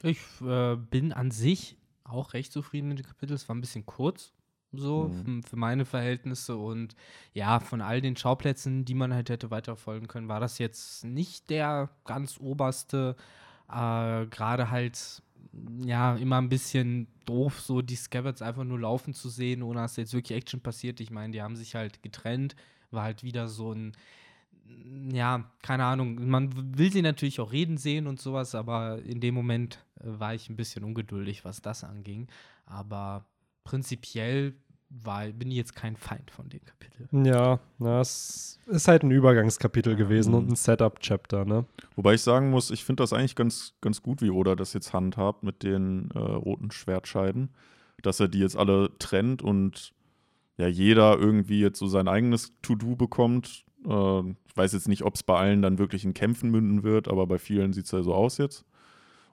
Ich 0.02 0.18
äh, 0.42 0.78
bin 0.78 1.12
an 1.12 1.30
sich 1.30 1.76
auch 2.06 2.34
recht 2.34 2.54
zufrieden 2.54 2.88
mit 2.88 3.00
dem 3.00 3.06
Kapitel. 3.06 3.34
Es 3.34 3.50
war 3.50 3.56
ein 3.56 3.60
bisschen 3.62 3.86
kurz, 3.86 4.32
so 4.72 5.10
Mhm. 5.10 5.42
für, 5.44 5.50
für 5.50 5.56
meine 5.58 5.84
Verhältnisse. 5.84 6.56
Und 6.56 6.96
ja, 7.34 7.60
von 7.60 7.82
all 7.82 8.00
den 8.00 8.16
Schauplätzen, 8.16 8.86
die 8.86 8.94
man 8.94 9.14
halt 9.14 9.30
hätte 9.30 9.52
weiterfolgen 9.52 10.08
können, 10.08 10.30
war 10.30 10.40
das 10.40 10.58
jetzt 10.58 11.04
nicht 11.04 11.50
der 11.50 11.90
ganz 12.06 12.40
oberste. 12.40 13.18
Äh, 13.68 14.26
Gerade 14.28 14.72
halt, 14.72 15.22
ja, 15.84 16.16
immer 16.16 16.38
ein 16.38 16.50
bisschen 16.50 17.08
doof, 17.26 17.60
so 17.62 17.82
die 17.82 17.96
Scabbards 17.96 18.42
einfach 18.42 18.64
nur 18.64 18.80
laufen 18.80 19.14
zu 19.14 19.30
sehen, 19.30 19.64
ohne 19.64 19.82
dass 19.82 19.96
jetzt 19.96 20.14
wirklich 20.14 20.38
Action 20.38 20.62
passiert. 20.62 21.00
Ich 21.00 21.12
meine, 21.12 21.34
die 21.34 21.42
haben 21.42 21.56
sich 21.56 21.76
halt 21.76 22.04
getrennt. 22.04 22.56
War 22.92 23.04
halt 23.04 23.24
wieder 23.24 23.48
so 23.48 23.74
ein 23.74 23.94
ja, 25.12 25.50
keine 25.62 25.86
Ahnung. 25.86 26.28
Man 26.28 26.78
will 26.78 26.92
sie 26.92 27.02
natürlich 27.02 27.40
auch 27.40 27.52
reden 27.52 27.78
sehen 27.78 28.08
und 28.08 28.20
sowas, 28.20 28.56
aber 28.56 29.02
in 29.04 29.20
dem 29.20 29.34
Moment 29.36 29.84
äh, 30.00 30.04
war 30.06 30.34
ich 30.34 30.50
ein 30.50 30.56
bisschen 30.56 30.84
ungeduldig, 30.84 31.46
was 31.46 31.62
das 31.62 31.84
anging. 31.84 32.28
Aber 32.66 33.26
prinzipiell 33.64 34.56
war, 34.90 35.28
bin 35.28 35.52
ich 35.52 35.58
jetzt 35.58 35.76
kein 35.76 35.96
Feind 35.96 36.32
von 36.32 36.50
dem 36.50 36.62
Kapitel. 36.66 37.08
Ja, 37.26 37.60
das 37.80 38.60
ist 38.66 38.88
halt 38.88 39.04
ein 39.04 39.12
Übergangskapitel 39.12 39.96
gewesen 39.96 40.32
Mhm. 40.32 40.38
und 40.38 40.50
ein 40.52 40.56
Setup-Chapter, 40.56 41.46
ne? 41.46 41.66
Wobei 41.96 42.16
ich 42.16 42.22
sagen 42.22 42.50
muss, 42.50 42.72
ich 42.72 42.84
finde 42.84 43.04
das 43.04 43.14
eigentlich 43.14 43.36
ganz, 43.36 43.76
ganz 43.82 44.02
gut, 44.02 44.22
wie 44.22 44.32
Oda 44.32 44.56
das 44.56 44.74
jetzt 44.74 44.94
handhabt 44.94 45.44
mit 45.44 45.64
den 45.64 46.10
äh, 46.16 46.18
roten 46.20 46.72
Schwertscheiden, 46.72 47.50
dass 48.02 48.20
er 48.20 48.28
die 48.28 48.40
jetzt 48.40 48.58
alle 48.58 48.90
trennt 49.00 49.42
und 49.42 49.94
ja, 50.58 50.68
jeder 50.68 51.18
irgendwie 51.18 51.62
jetzt 51.62 51.80
so 51.80 51.88
sein 51.88 52.08
eigenes 52.08 52.52
To-Do 52.62 52.96
bekommt. 52.96 53.64
Äh, 53.86 54.20
ich 54.48 54.58
weiß 54.58 54.74
jetzt 54.74 54.88
nicht, 54.90 55.04
ob 55.04 55.16
es 55.16 55.24
bei 55.24 55.38
allen 55.38 55.62
dann 55.62 55.78
wirklich 55.78 56.04
in 56.04 56.14
Kämpfen 56.14 56.50
münden 56.50 56.84
wird, 56.84 57.08
aber 57.08 57.28
bei 57.28 57.38
vielen 57.38 57.74
sieht 57.74 57.86
es 57.86 57.92
ja 57.92 58.02
so 58.02 58.14
aus 58.14 58.38
jetzt. 58.40 58.66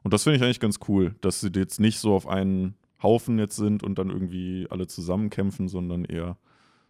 Und 0.05 0.13
das 0.13 0.23
finde 0.23 0.37
ich 0.37 0.43
eigentlich 0.45 0.61
ganz 0.61 0.79
cool, 0.87 1.17
dass 1.23 1.41
sie 1.41 1.51
jetzt 1.57 1.81
nicht 1.81 1.99
so 1.99 2.15
auf 2.15 2.29
einen 2.29 2.75
Haufen 3.03 3.39
jetzt 3.39 3.57
sind 3.57 3.83
und 3.83 3.99
dann 3.99 4.11
irgendwie 4.11 4.67
alle 4.71 4.87
zusammen 4.87 5.31
kämpfen, 5.31 5.69
sondern 5.69 6.05
eher, 6.05 6.37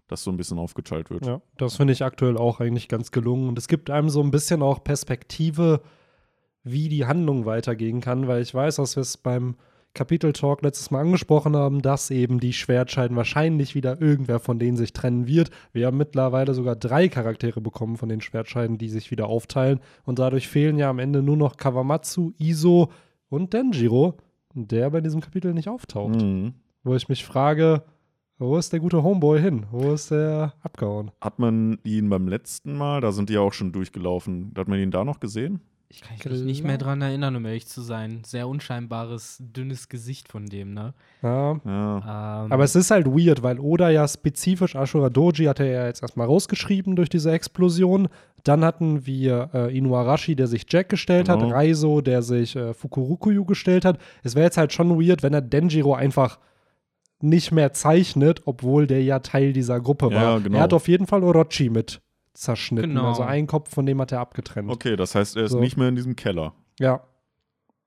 dass 0.08 0.22
so 0.22 0.30
ein 0.30 0.36
bisschen 0.36 0.58
aufgeteilt 0.58 1.10
wird. 1.10 1.26
Ja, 1.26 1.40
das 1.56 1.76
finde 1.76 1.92
ich 1.92 2.04
aktuell 2.04 2.36
auch 2.36 2.60
eigentlich 2.60 2.88
ganz 2.88 3.10
gelungen. 3.10 3.48
Und 3.48 3.58
es 3.58 3.68
gibt 3.68 3.90
einem 3.90 4.08
so 4.08 4.22
ein 4.22 4.30
bisschen 4.30 4.62
auch 4.62 4.84
Perspektive, 4.84 5.82
wie 6.62 6.88
die 6.88 7.06
Handlung 7.06 7.44
weitergehen 7.44 8.00
kann, 8.00 8.26
weil 8.28 8.42
ich 8.42 8.54
weiß, 8.54 8.76
dass 8.76 8.96
wir 8.96 9.00
es 9.00 9.16
beim 9.16 9.56
Kapitel-Talk 9.96 10.62
letztes 10.62 10.90
Mal 10.90 11.00
angesprochen 11.00 11.56
haben, 11.56 11.82
dass 11.82 12.10
eben 12.10 12.38
die 12.38 12.52
Schwertscheiden 12.52 13.16
wahrscheinlich 13.16 13.74
wieder 13.74 14.00
irgendwer 14.00 14.38
von 14.38 14.58
denen 14.58 14.76
sich 14.76 14.92
trennen 14.92 15.26
wird. 15.26 15.50
Wir 15.72 15.86
haben 15.86 15.96
mittlerweile 15.96 16.54
sogar 16.54 16.76
drei 16.76 17.08
Charaktere 17.08 17.60
bekommen 17.60 17.96
von 17.96 18.08
den 18.08 18.20
Schwertscheiden, 18.20 18.78
die 18.78 18.90
sich 18.90 19.10
wieder 19.10 19.26
aufteilen. 19.26 19.80
Und 20.04 20.18
dadurch 20.18 20.48
fehlen 20.48 20.78
ja 20.78 20.90
am 20.90 20.98
Ende 20.98 21.22
nur 21.22 21.36
noch 21.36 21.56
Kawamatsu, 21.56 22.32
Iso 22.38 22.90
und 23.28 23.54
Denjiro, 23.54 24.18
der 24.56 24.90
bei 24.90 25.00
diesem 25.00 25.20
Kapitel 25.20 25.52
nicht 25.52 25.68
auftaucht. 25.68 26.20
Mhm. 26.20 26.54
Wo 26.82 26.94
ich 26.94 27.08
mich 27.08 27.24
frage, 27.24 27.82
wo 28.38 28.56
ist 28.56 28.72
der 28.72 28.80
gute 28.80 29.02
Homeboy 29.02 29.40
hin? 29.40 29.66
Wo 29.70 29.92
ist 29.92 30.10
der 30.10 30.54
abgehauen? 30.62 31.10
Hat 31.20 31.38
man 31.38 31.78
ihn 31.84 32.08
beim 32.08 32.28
letzten 32.28 32.76
Mal, 32.76 33.00
da 33.00 33.12
sind 33.12 33.28
die 33.28 33.34
ja 33.34 33.40
auch 33.40 33.52
schon 33.52 33.72
durchgelaufen, 33.72 34.52
hat 34.56 34.68
man 34.68 34.78
ihn 34.78 34.90
da 34.90 35.04
noch 35.04 35.20
gesehen? 35.20 35.60
Ich 35.88 36.00
kann 36.02 36.32
mich 36.32 36.42
nicht 36.42 36.64
mehr 36.64 36.78
dran 36.78 37.00
erinnern, 37.00 37.36
um 37.36 37.44
ehrlich 37.46 37.66
zu 37.68 37.80
sein. 37.80 38.22
Sehr 38.24 38.48
unscheinbares, 38.48 39.36
dünnes 39.40 39.88
Gesicht 39.88 40.28
von 40.28 40.46
dem, 40.46 40.74
ne? 40.74 40.94
Ja, 41.22 41.60
Ja. 41.64 42.44
Ähm, 42.44 42.52
Aber 42.52 42.64
es 42.64 42.74
ist 42.74 42.90
halt 42.90 43.06
weird, 43.06 43.42
weil 43.42 43.58
Oda 43.60 43.88
ja 43.90 44.06
spezifisch 44.06 44.74
Ashura 44.74 45.10
Doji 45.10 45.44
hat 45.46 45.60
er 45.60 45.66
ja 45.66 45.86
jetzt 45.86 46.02
erstmal 46.02 46.26
rausgeschrieben 46.26 46.96
durch 46.96 47.08
diese 47.08 47.30
Explosion. 47.30 48.08
Dann 48.44 48.64
hatten 48.64 49.06
wir 49.06 49.50
äh, 49.54 49.76
Inuarashi, 49.76 50.34
der 50.36 50.48
sich 50.48 50.66
Jack 50.68 50.88
gestellt 50.88 51.28
hat, 51.28 51.40
Genau. 51.40 51.54
Raizo, 51.54 52.00
der 52.00 52.22
sich 52.22 52.56
äh, 52.56 52.74
Fukurukuyu 52.74 53.44
gestellt 53.44 53.84
hat. 53.84 53.98
Es 54.22 54.34
wäre 54.34 54.44
jetzt 54.46 54.58
halt 54.58 54.72
schon 54.72 55.00
weird, 55.00 55.22
wenn 55.22 55.34
er 55.34 55.40
Denjiro 55.40 55.94
einfach 55.94 56.38
nicht 57.20 57.50
mehr 57.52 57.72
zeichnet, 57.72 58.42
obwohl 58.44 58.86
der 58.86 59.02
ja 59.02 59.20
Teil 59.20 59.52
dieser 59.52 59.80
Gruppe 59.80 60.10
Ja, 60.10 60.22
war. 60.34 60.40
genau. 60.40 60.58
Er 60.58 60.62
hat 60.64 60.72
auf 60.74 60.86
jeden 60.88 61.06
Fall 61.06 61.22
Orochi 61.24 61.70
mit 61.70 62.00
zerschnitten. 62.36 62.90
Genau. 62.90 63.08
Also 63.08 63.22
einen 63.22 63.46
Kopf 63.46 63.72
von 63.74 63.86
dem 63.86 64.00
hat 64.00 64.12
er 64.12 64.20
abgetrennt. 64.20 64.70
Okay, 64.70 64.96
das 64.96 65.14
heißt, 65.14 65.36
er 65.36 65.44
ist 65.44 65.52
So. 65.52 65.60
nicht 65.60 65.76
mehr 65.76 65.88
in 65.88 65.96
diesem 65.96 66.16
Keller. 66.16 66.54
Ja. 66.78 67.02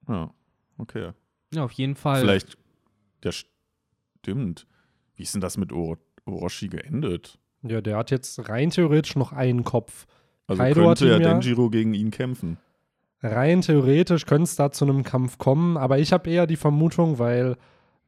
Ja, 0.08 0.32
okay. 0.78 1.12
ja, 1.54 1.64
auf 1.64 1.72
jeden 1.74 1.96
Fall. 1.96 2.22
Vielleicht, 2.22 2.58
der 3.24 3.32
stimmt. 3.32 4.66
Wie 5.16 5.24
ist 5.24 5.34
denn 5.34 5.42
das 5.42 5.58
mit 5.58 5.72
Oro 5.72 5.98
Orochi 6.26 6.68
geendet? 6.68 7.40
Ja, 7.62 7.82
der 7.82 7.98
hat 7.98 8.10
jetzt 8.12 8.48
rein 8.50 8.70
theoretisch 8.70 9.16
noch 9.16 9.34
einen 9.34 9.64
Kopf. 9.64 10.06
Also 10.48 10.62
Kaido 10.64 10.84
könnte 10.86 11.08
ja- 11.08 11.20
Denjiro 11.20 11.70
gegen 11.70 11.94
ihn 11.94 12.10
kämpfen. 12.12 12.58
Rein 13.22 13.62
theoretisch 13.62 14.26
könnte 14.26 14.44
es 14.44 14.56
da 14.56 14.72
zu 14.72 14.86
einem 14.86 15.04
Kampf 15.04 15.38
kommen, 15.38 15.76
aber 15.78 16.00
ich 16.00 16.14
habe 16.14 16.30
eher 16.30 16.48
die 16.48 16.56
Vermutung, 16.56 17.20
weil 17.20 17.58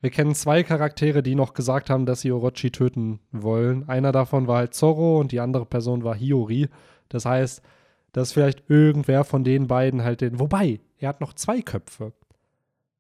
wir 0.02 0.10
kennen 0.10 0.34
zwei 0.34 0.64
Charaktere, 0.64 1.22
die 1.24 1.36
noch 1.36 1.54
gesagt 1.54 1.90
haben, 1.90 2.06
dass 2.06 2.22
sie 2.22 2.32
Orochi 2.32 2.72
töten 2.72 3.20
wollen. 3.32 3.88
Einer 3.88 4.12
davon 4.12 4.48
war 4.48 4.58
halt 4.58 4.74
Zorro 4.74 5.20
und 5.20 5.32
die 5.32 5.40
andere 5.40 5.66
Person 5.66 6.04
war 6.04 6.16
Hiyori. 6.16 6.70
Das 7.10 7.26
heißt, 7.26 7.62
dass 8.12 8.34
vielleicht 8.34 8.64
irgendwer 8.68 9.24
von 9.24 9.44
den 9.44 9.68
beiden 9.68 10.04
halt 10.04 10.22
den. 10.22 10.40
Wobei, 10.40 10.80
er 10.98 11.10
hat 11.10 11.22
noch 11.22 11.34
zwei 11.34 11.62
Köpfe. 11.62 12.14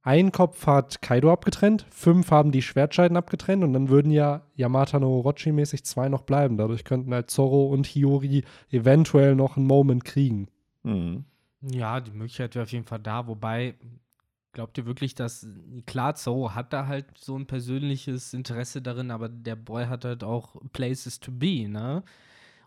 Ein 0.04 0.32
Kopf 0.32 0.66
hat 0.66 1.02
Kaido 1.02 1.32
abgetrennt, 1.32 1.86
fünf 1.92 2.32
haben 2.32 2.52
die 2.52 2.64
Schwertscheiden 2.64 3.18
abgetrennt 3.18 3.64
und 3.64 3.74
dann 3.74 3.90
würden 3.90 4.12
ja 4.12 4.42
Yamata 4.56 5.00
no 5.00 5.20
Orochi 5.20 5.52
mäßig 5.52 5.84
zwei 5.84 6.10
noch 6.10 6.24
bleiben. 6.24 6.58
Dadurch 6.58 6.84
könnten 6.86 7.14
halt 7.14 7.30
Zorro 7.30 7.68
und 7.68 7.86
Hiyori 7.86 8.44
eventuell 8.72 9.36
noch 9.36 9.58
einen 9.58 9.68
Moment 9.68 10.04
kriegen. 10.04 10.48
Mhm. 10.82 11.26
Ja, 11.62 12.00
die 12.00 12.12
Möglichkeit 12.12 12.56
wäre 12.56 12.64
auf 12.64 12.72
jeden 12.72 12.86
Fall 12.86 13.00
da, 13.00 13.28
wobei, 13.28 13.76
glaubt 14.54 14.78
ihr 14.78 14.86
wirklich, 14.86 15.16
dass, 15.16 15.48
klar, 15.86 16.16
Zorro 16.16 16.54
hat 16.54 16.74
da 16.74 16.88
halt 16.88 17.06
so 17.18 17.38
ein 17.38 17.46
persönliches 17.46 18.34
Interesse 18.34 18.82
darin, 18.82 19.12
aber 19.12 19.30
der 19.30 19.56
Boy 19.56 19.86
hat 19.86 20.06
halt 20.06 20.24
auch 20.24 20.56
Places 20.74 21.20
to 21.20 21.32
be, 21.32 21.68
ne? 21.68 22.04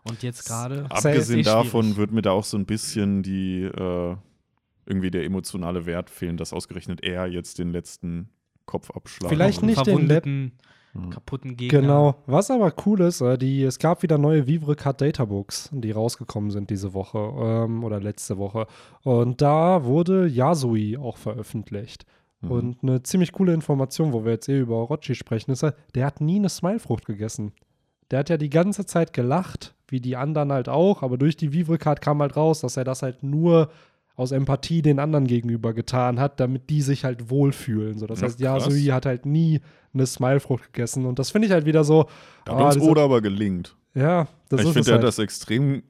Und 0.03 0.21
jetzt 0.21 0.45
gerade. 0.45 0.85
Abgesehen 0.89 1.39
eh 1.39 1.43
davon 1.43 1.95
wird 1.95 2.11
mir 2.11 2.21
da 2.21 2.31
auch 2.31 2.43
so 2.43 2.57
ein 2.57 2.65
bisschen 2.65 3.23
die 3.23 3.63
äh, 3.63 4.15
irgendwie 4.85 5.11
der 5.11 5.23
emotionale 5.23 5.85
Wert 5.85 6.09
fehlen, 6.09 6.37
dass 6.37 6.53
ausgerechnet 6.53 7.03
er 7.03 7.25
jetzt 7.25 7.57
den 7.57 7.71
letzten 7.71 8.29
Kopfabschlag 8.65 9.29
Vielleicht 9.29 9.63
nicht 9.63 9.79
den 9.79 9.85
verwundeten, 9.85 10.51
Mhm. 10.95 11.09
kaputten 11.09 11.57
Gegner. 11.57 11.81
Genau. 11.81 12.15
Was 12.25 12.49
aber 12.49 12.73
cool 12.85 13.01
ist, 13.01 13.21
äh, 13.21 13.37
die, 13.37 13.63
es 13.63 13.79
gab 13.79 14.01
wieder 14.03 14.17
neue 14.17 14.47
Vivre 14.47 14.75
Card 14.75 15.01
Databooks, 15.01 15.69
die 15.73 15.91
rausgekommen 15.91 16.51
sind 16.51 16.69
diese 16.69 16.93
Woche 16.93 17.17
ähm, 17.17 17.83
oder 17.83 17.99
letzte 17.99 18.37
Woche. 18.37 18.67
Und 19.03 19.41
da 19.41 19.83
wurde 19.83 20.27
Yasui 20.27 20.97
auch 20.97 21.17
veröffentlicht. 21.17 22.05
Mhm. 22.41 22.51
Und 22.51 22.77
eine 22.83 23.03
ziemlich 23.03 23.31
coole 23.33 23.53
Information, 23.53 24.13
wo 24.13 24.23
wir 24.23 24.33
jetzt 24.33 24.49
eh 24.49 24.59
über 24.59 24.75
Orochi 24.75 25.15
sprechen, 25.15 25.51
ist, 25.51 25.63
halt, 25.63 25.75
der 25.93 26.05
hat 26.05 26.21
nie 26.21 26.37
eine 26.37 26.49
Smilefrucht 26.49 27.05
gegessen. 27.05 27.51
Der 28.11 28.19
hat 28.19 28.29
ja 28.29 28.37
die 28.37 28.49
ganze 28.49 28.85
Zeit 28.85 29.13
gelacht, 29.13 29.75
wie 29.87 29.99
die 29.99 30.15
anderen 30.15 30.51
halt 30.51 30.69
auch, 30.69 31.03
aber 31.03 31.17
durch 31.17 31.35
die 31.35 31.53
Vivre-Card 31.53 32.01
kam 32.01 32.21
halt 32.21 32.35
raus, 32.35 32.61
dass 32.61 32.77
er 32.77 32.83
das 32.83 33.01
halt 33.01 33.23
nur 33.23 33.69
aus 34.15 34.31
Empathie 34.31 34.81
den 34.81 34.99
anderen 34.99 35.27
gegenüber 35.27 35.73
getan 35.73 36.19
hat, 36.19 36.39
damit 36.39 36.69
die 36.69 36.81
sich 36.81 37.03
halt 37.03 37.29
wohlfühlen. 37.29 37.97
So, 37.99 38.07
das 38.07 38.21
Ja, 38.21 38.25
heißt, 38.27 38.39
krass. 38.39 38.65
Yasui 38.65 38.85
hat 38.85 39.05
halt 39.05 39.25
nie 39.25 39.59
eine 39.93 40.05
Smilefrucht 40.05 40.71
gegessen 40.73 41.05
und 41.05 41.19
das 41.19 41.31
finde 41.31 41.47
ich 41.47 41.53
halt 41.53 41.65
wieder 41.65 41.83
so. 41.83 42.05
Da 42.45 42.55
hat 42.55 42.61
ah, 42.61 42.65
uns 42.67 42.79
Oda 42.79 43.03
aber 43.03 43.21
gelingt. 43.21 43.75
Ja, 43.93 44.27
das 44.49 44.61
ich 44.61 44.67
ist 44.67 44.73
finde, 44.73 44.79
es 44.81 44.87
er 44.87 44.93
halt. 44.93 45.01
hat 45.03 45.07
das 45.07 45.19
extrem 45.19 45.83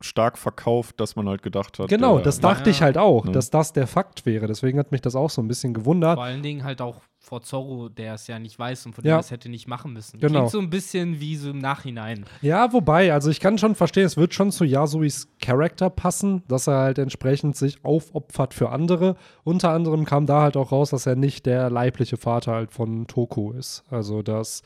stark 0.00 0.38
verkauft, 0.38 0.98
dass 0.98 1.14
man 1.14 1.28
halt 1.28 1.42
gedacht 1.42 1.78
hat. 1.78 1.88
Genau, 1.88 2.16
der- 2.16 2.24
das 2.24 2.40
dachte 2.40 2.70
Ja. 2.70 2.70
ich 2.70 2.82
halt 2.82 2.96
auch, 2.96 3.26
Ja. 3.26 3.32
dass 3.32 3.50
das 3.50 3.72
der 3.72 3.86
Fakt 3.86 4.24
wäre. 4.24 4.46
Deswegen 4.46 4.78
hat 4.78 4.92
mich 4.92 5.02
das 5.02 5.14
auch 5.14 5.30
so 5.30 5.42
ein 5.42 5.48
bisschen 5.48 5.74
gewundert. 5.74 6.16
Vor 6.16 6.24
allen 6.24 6.42
Dingen 6.42 6.64
halt 6.64 6.80
auch 6.80 7.00
vor 7.22 7.42
Zorro, 7.42 7.90
der 7.90 8.14
es 8.14 8.26
ja 8.28 8.38
nicht 8.38 8.58
weiß 8.58 8.86
und 8.86 8.94
von 8.94 9.04
Ja. 9.04 9.16
dem 9.18 9.20
es 9.20 9.30
hätte 9.30 9.50
nicht 9.50 9.68
machen 9.68 9.92
müssen. 9.92 10.18
Genau. 10.20 10.32
Klingt 10.38 10.50
so 10.50 10.58
ein 10.58 10.70
bisschen 10.70 11.20
wie 11.20 11.36
so 11.36 11.50
im 11.50 11.58
Nachhinein. 11.58 12.24
Ja, 12.40 12.72
wobei, 12.72 13.12
also 13.12 13.30
ich 13.30 13.40
kann 13.40 13.58
schon 13.58 13.74
verstehen, 13.74 14.06
es 14.06 14.16
wird 14.16 14.32
schon 14.32 14.50
zu 14.50 14.64
Yasuis 14.64 15.28
Charakter 15.38 15.90
passen, 15.90 16.42
dass 16.48 16.66
er 16.66 16.78
halt 16.78 16.98
entsprechend 16.98 17.56
sich 17.56 17.84
aufopfert 17.84 18.54
für 18.54 18.70
andere. 18.70 19.16
Unter 19.44 19.70
anderem 19.70 20.06
kam 20.06 20.24
da 20.24 20.40
halt 20.42 20.56
auch 20.56 20.72
raus, 20.72 20.90
dass 20.90 21.04
er 21.06 21.14
nicht 21.14 21.44
der 21.44 21.68
leibliche 21.68 22.16
Vater 22.16 22.52
halt 22.52 22.72
von 22.72 23.06
Toko 23.06 23.52
ist. 23.52 23.84
Also, 23.90 24.22
dass 24.22 24.62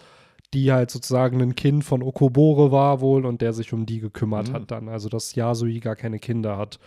die 0.54 0.70
halt 0.73 0.92
sozusagen 0.92 1.42
ein 1.42 1.56
Kind 1.56 1.84
von 1.84 2.00
Okobore 2.04 2.70
war 2.70 3.00
wohl 3.00 3.26
und 3.26 3.40
der 3.42 3.52
sich 3.52 3.73
um 3.73 3.84
die 3.84 3.99
gekümmert 3.99 4.50
Mhm. 4.50 4.52
hat 4.52 4.70
dann. 4.70 4.88
Also, 4.88 5.08
dass 5.08 5.34
Yasui 5.34 5.80
gar 5.80 5.96
keine 5.96 6.20
Kinder 6.20 6.56
hat. 6.56 6.78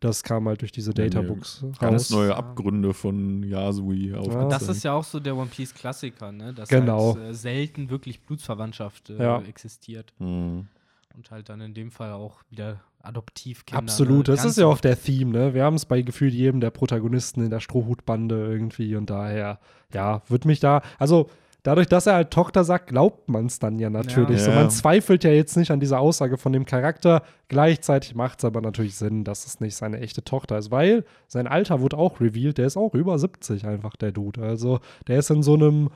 Das 0.00 0.22
kam 0.22 0.46
halt 0.48 0.60
durch 0.60 0.72
diese 0.72 0.90
nee. 0.90 1.08
Databooks 1.08 1.64
ganz 1.78 2.02
raus. 2.04 2.10
neue 2.10 2.28
Ja. 2.30 2.36
Abgründe 2.36 2.92
von 2.92 3.42
Yasui 3.42 4.14
aufgezeigt. 4.14 4.52
Das 4.52 4.68
ist 4.68 4.82
ja 4.84 4.92
auch 4.92 5.04
so 5.04 5.20
der 5.20 5.36
One 5.36 5.46
Piece 5.46 5.72
Klassiker, 5.74 6.32
ne? 6.32 6.52
Dass 6.52 6.68
Genau. 6.68 7.14
halt, 7.16 7.30
äh, 7.30 7.34
selten 7.34 7.88
wirklich 7.90 8.20
Blutsverwandtschaft 8.22 9.10
äh, 9.10 9.22
Ja. 9.22 9.40
existiert. 9.42 10.12
Mhm. 10.18 10.68
Und 11.16 11.30
halt 11.30 11.48
dann 11.48 11.62
in 11.62 11.72
dem 11.72 11.90
Fall 11.90 12.12
auch 12.12 12.42
wieder 12.50 12.80
Adoptivkinder. 13.02 13.78
Absolut, 13.78 14.28
ne? 14.28 14.34
das 14.34 14.42
Ganz 14.42 14.50
ist 14.52 14.58
ja 14.58 14.66
auch 14.66 14.80
der 14.80 15.00
Theme, 15.00 15.30
ne? 15.30 15.54
Wir 15.54 15.64
haben 15.64 15.76
es 15.76 15.86
bei 15.86 16.02
gefühlt 16.02 16.34
jedem 16.34 16.60
der 16.60 16.70
Protagonisten 16.70 17.42
in 17.42 17.50
der 17.50 17.60
Strohhutbande 17.60 18.34
irgendwie 18.34 18.96
und 18.96 19.08
daher, 19.08 19.58
ja, 19.94 20.22
wird 20.28 20.44
mich 20.44 20.60
da, 20.60 20.82
also 20.98 21.30
dadurch, 21.66 21.88
dass 21.88 22.06
er 22.06 22.14
halt 22.14 22.30
Tochter 22.30 22.62
sagt, 22.62 22.88
glaubt 22.88 23.28
man 23.28 23.46
es 23.46 23.58
dann 23.58 23.78
ja 23.78 23.90
natürlich. 23.90 24.38
Ja. 24.38 24.44
So, 24.44 24.50
man 24.52 24.70
zweifelt 24.70 25.24
ja 25.24 25.30
jetzt 25.30 25.56
nicht 25.56 25.70
an 25.70 25.80
dieser 25.80 25.98
Aussage 25.98 26.38
von 26.38 26.52
dem 26.52 26.64
Charakter. 26.64 27.22
Gleichzeitig 27.48 28.14
macht 28.14 28.38
es 28.38 28.44
aber 28.44 28.60
natürlich 28.60 28.94
Sinn, 28.94 29.24
dass 29.24 29.46
es 29.46 29.58
nicht 29.60 29.74
seine 29.74 29.98
echte 30.00 30.22
Tochter 30.22 30.58
ist, 30.58 30.70
weil 30.70 31.04
sein 31.26 31.48
Alter 31.48 31.80
wurde 31.80 31.98
auch 31.98 32.20
revealed. 32.20 32.58
Der 32.58 32.66
ist 32.66 32.76
auch 32.76 32.94
über 32.94 33.18
70 33.18 33.66
einfach, 33.66 33.96
der 33.96 34.12
Dude. 34.12 34.40
Also, 34.42 34.78
der 35.08 35.18
ist 35.18 35.30
in 35.30 35.42
so 35.42 35.54
einem, 35.54 35.90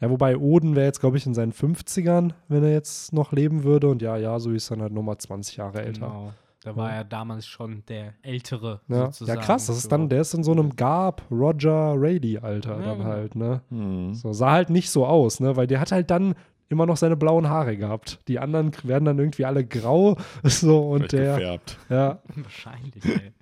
ja, 0.00 0.08
wobei 0.08 0.36
Oden 0.38 0.74
wäre 0.74 0.86
jetzt, 0.86 1.00
glaube 1.00 1.18
ich, 1.18 1.26
in 1.26 1.34
seinen 1.34 1.52
50ern, 1.52 2.32
wenn 2.48 2.64
er 2.64 2.72
jetzt 2.72 3.12
noch 3.12 3.32
leben 3.32 3.64
würde. 3.64 3.88
Und 3.88 4.00
ja, 4.00 4.16
ja, 4.16 4.38
so 4.38 4.50
ist 4.50 4.70
dann 4.70 4.80
halt 4.80 4.92
nochmal 4.92 5.18
20 5.18 5.58
Jahre 5.58 5.82
älter. 5.82 6.06
Genau. 6.06 6.32
Da 6.66 6.74
war 6.74 6.88
Ja. 6.90 6.96
er 6.96 7.04
damals 7.04 7.46
schon 7.46 7.84
der 7.86 8.14
Ältere. 8.22 8.80
Ja, 8.88 9.06
sozusagen. 9.06 9.38
ja 9.38 9.44
krass, 9.44 9.66
das 9.66 9.76
ist 9.76 9.82
So. 9.84 9.88
dann, 9.88 10.08
der 10.08 10.20
ist 10.22 10.34
in 10.34 10.42
so 10.42 10.50
einem 10.50 10.74
Garb 10.74 11.22
Roger 11.30 11.94
Rady-Alter 11.96 12.80
Ja, 12.80 12.84
dann 12.86 12.98
genau. 12.98 13.08
halt, 13.10 13.36
ne? 13.36 13.60
Mhm. 13.70 14.14
So, 14.14 14.32
sah 14.32 14.50
halt 14.50 14.68
nicht 14.70 14.90
so 14.90 15.06
aus, 15.06 15.38
ne? 15.38 15.54
Weil 15.56 15.68
der 15.68 15.78
hat 15.78 15.92
halt 15.92 16.10
dann 16.10 16.34
immer 16.68 16.84
noch 16.86 16.96
seine 16.96 17.16
blauen 17.16 17.48
Haare 17.48 17.76
gehabt. 17.76 18.18
Die 18.26 18.40
anderen 18.40 18.72
werden 18.82 19.04
dann 19.04 19.18
irgendwie 19.20 19.44
alle 19.44 19.64
grau. 19.64 20.16
So, 20.42 20.88
und 20.88 20.98
Vielleicht 21.10 21.12
der. 21.12 21.34
gefärbt. 21.36 21.78
Ja. 21.88 22.18
Wahrscheinlich, 22.34 23.04
ey. 23.04 23.32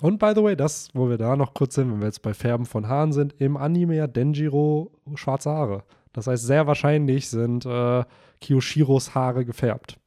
Und 0.00 0.18
by 0.18 0.32
the 0.34 0.42
way, 0.42 0.56
das, 0.56 0.88
wo 0.94 1.10
wir 1.10 1.18
da 1.18 1.36
noch 1.36 1.52
kurz 1.54 1.74
sind, 1.74 1.90
wenn 1.92 1.98
wir 2.00 2.06
jetzt 2.06 2.22
bei 2.22 2.32
Färben 2.32 2.66
von 2.66 2.88
Haaren 2.88 3.12
sind, 3.12 3.34
im 3.38 3.56
Anime 3.56 4.00
hat 4.00 4.16
Denjiro 4.16 4.92
schwarze 5.16 5.50
Haare. 5.50 5.82
Das 6.12 6.26
heißt, 6.26 6.46
sehr 6.46 6.66
wahrscheinlich 6.66 7.28
sind 7.28 7.66
äh, 7.66 8.04
Kiyoshiros 8.40 9.14
Haare 9.14 9.44
gefärbt. 9.44 9.98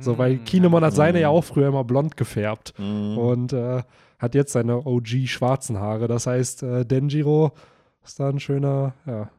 So, 0.00 0.18
weil 0.18 0.34
Mm, 0.36 0.44
Kinemon 0.44 0.84
hat 0.84 0.94
seine 0.94 1.20
ja 1.20 1.28
auch 1.28 1.44
früher 1.44 1.68
immer 1.68 1.84
blond 1.84 2.16
gefärbt. 2.16 2.74
Mhm. 2.78 3.18
und 3.18 3.52
äh, 3.52 3.82
hat 4.18 4.34
jetzt 4.34 4.52
seine 4.52 4.86
OG 4.86 5.26
schwarzen 5.28 5.78
Haare. 5.78 6.08
Das 6.08 6.26
heißt, 6.26 6.62
äh, 6.62 6.84
Denjiro 6.86 7.52
ist 8.04 8.18
da 8.18 8.28
ein 8.30 8.40
schöner 8.40 8.94
ja, 9.06 9.30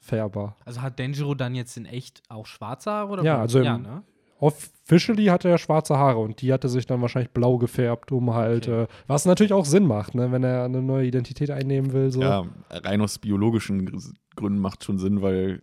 Haarfärber. 0.00 0.56
Also 0.64 0.82
hat 0.82 0.98
Denjiro 0.98 1.34
dann 1.34 1.54
jetzt 1.54 1.76
in 1.76 1.86
echt 1.86 2.22
auch 2.28 2.46
schwarze 2.46 2.90
Haare? 2.90 3.08
Oder 3.10 3.22
Ja, 3.24 3.38
also 3.40 3.60
ja, 3.60 3.76
im- 3.76 3.82
ne? 3.82 4.02
Officially 4.38 5.26
hatte 5.26 5.48
er 5.48 5.56
schwarze 5.58 5.96
Haare 5.96 6.18
und 6.18 6.42
die 6.42 6.52
hatte 6.52 6.68
sich 6.68 6.84
dann 6.84 7.00
wahrscheinlich 7.00 7.30
blau 7.30 7.58
gefärbt, 7.58 8.10
um 8.10 8.34
halt, 8.34 8.66
Okay. 8.68 8.82
äh, 8.82 8.86
was 9.06 9.24
natürlich 9.24 9.52
auch 9.52 9.64
Sinn 9.64 9.86
macht, 9.86 10.16
ne, 10.16 10.32
wenn 10.32 10.42
er 10.42 10.64
eine 10.64 10.82
neue 10.82 11.06
Identität 11.06 11.52
einnehmen 11.52 11.92
will. 11.92 12.10
So. 12.10 12.20
Ja, 12.22 12.44
rein 12.68 13.00
aus 13.02 13.20
biologischen 13.20 13.86
Gr- 13.86 14.00
Gründen 14.34 14.58
macht 14.58 14.82
schon 14.82 14.98
Sinn, 14.98 15.22
weil 15.22 15.60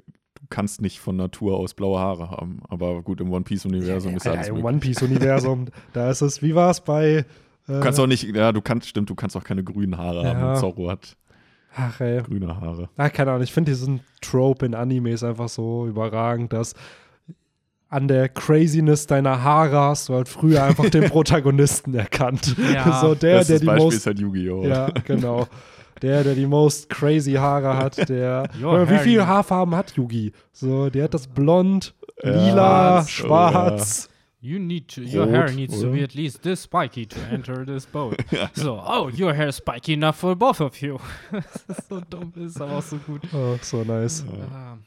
kannst 0.49 0.81
nicht 0.81 0.99
von 0.99 1.15
Natur 1.15 1.57
aus 1.57 1.73
blaue 1.73 1.99
Haare 1.99 2.31
haben. 2.31 2.61
Aber 2.67 3.01
gut, 3.01 3.21
im 3.21 3.31
One 3.31 3.43
Piece-Universum 3.43 4.15
ist 4.15 4.25
ja, 4.25 4.33
alles 4.33 4.47
ja, 4.47 4.53
im 4.53 4.61
möglich. 4.61 4.73
One 4.73 4.79
Piece-Universum, 4.79 5.65
da 5.93 6.09
ist 6.09 6.21
es, 6.21 6.41
wie 6.41 6.55
war 6.55 6.71
es 6.71 6.81
bei. 6.81 7.17
Äh, 7.17 7.23
Du 7.67 7.79
kannst 7.81 7.99
auch 7.99 8.07
nicht, 8.07 8.23
ja, 8.23 8.51
du 8.51 8.61
kannst, 8.61 8.87
stimmt, 8.87 9.09
du 9.09 9.15
kannst 9.15 9.37
auch 9.37 9.43
keine 9.43 9.63
grünen 9.63 9.97
Haare 9.97 10.27
haben. 10.27 10.39
Ja. 10.39 10.53
Und 10.53 10.59
Zorro 10.59 10.89
hat 10.89 11.15
ach, 11.75 11.99
ey. 12.01 12.21
grüne 12.23 12.59
Haare. 12.59 12.89
Ah, 12.97 13.09
keine 13.09 13.31
Ahnung, 13.31 13.43
ich 13.43 13.53
finde 13.53 13.71
diesen 13.71 14.01
Trope 14.21 14.65
in 14.65 14.73
Animes 14.73 15.23
einfach 15.23 15.49
so 15.49 15.85
überragend, 15.87 16.51
dass 16.51 16.73
an 17.89 18.07
der 18.07 18.29
Craziness 18.29 19.07
deiner 19.07 19.43
Haare 19.43 19.79
hast 19.79 20.09
du 20.09 20.13
halt 20.13 20.29
früher 20.29 20.63
einfach 20.63 20.89
den 20.89 21.03
Protagonisten 21.09 21.93
erkannt. 21.95 22.55
Ja, 22.73 23.01
so 23.01 23.15
der, 23.15 23.31
der 23.31 23.37
Bestes 23.39 23.59
die 23.61 23.65
Beispiel 23.65 23.85
most, 23.85 23.97
ist 23.97 24.05
halt 24.05 24.19
Yu-Gi-Oh! 24.19 24.63
ja, 24.63 24.89
genau. 25.05 25.47
Der, 26.01 26.23
der 26.23 26.35
die 26.35 26.45
most 26.45 26.89
crazy 26.89 27.33
Haare 27.33 27.77
hat, 27.77 28.09
der. 28.09 28.49
Your 28.61 28.89
wie 28.89 28.97
viele 28.99 29.27
Haarfarben 29.27 29.75
hat 29.75 29.91
Yugi? 29.95 30.31
So, 30.51 30.89
der 30.89 31.05
hat 31.05 31.13
das 31.13 31.27
blond, 31.27 31.93
Ja, 32.23 32.31
lila, 32.31 33.05
schwarz, 33.05 33.09
schwarz. 33.09 34.09
You 34.41 34.57
need 34.57 34.87
to, 34.95 35.01
your 35.01 35.25
Rot, 35.25 35.35
hair 35.35 35.51
needs 35.51 35.81
to 35.81 35.87
oder? 35.87 35.97
be 35.97 36.03
at 36.03 36.15
least 36.15 36.43
this 36.43 36.63
spiky 36.63 37.05
to 37.05 37.19
enter 37.29 37.65
this 37.65 37.85
boat. 37.85 38.15
So, 38.53 38.81
oh, 38.85 39.09
your 39.09 39.33
hair 39.33 39.49
is 39.49 39.57
spiky 39.57 39.93
enough 39.93 40.15
for 40.15 40.33
both 40.33 40.61
of 40.61 40.81
you. 40.81 40.97
das 41.31 41.77
ist 41.77 41.89
so 41.89 41.99
dumm, 42.09 42.31
ist 42.35 42.61
aber 42.61 42.77
auch 42.77 42.81
so 42.81 42.97
gut. 42.97 43.21
Oh, 43.33 43.57
so 43.61 43.83
nice. 43.83 44.23
Ah. 44.53 44.77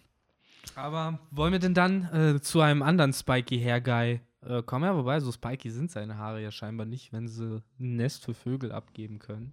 Aber 0.74 1.18
wollen 1.30 1.52
wir 1.52 1.58
denn 1.58 1.74
dann 1.74 2.04
äh, 2.14 2.40
zu 2.40 2.62
einem 2.62 2.82
anderen 2.82 3.12
Spiky 3.12 3.60
Hair 3.60 3.80
Guy 3.82 4.20
äh, 4.46 4.62
kommen? 4.62 4.86
Ja, 4.86 4.96
wobei, 4.96 5.20
so 5.20 5.30
spiky 5.30 5.70
sind 5.70 5.90
seine 5.90 6.16
Haare 6.16 6.42
ja 6.42 6.50
scheinbar 6.50 6.86
nicht, 6.86 7.12
wenn 7.12 7.28
sie 7.28 7.62
ein 7.78 7.96
Nest 7.96 8.24
für 8.24 8.32
Vögel 8.32 8.72
abgeben 8.72 9.18
können. 9.18 9.52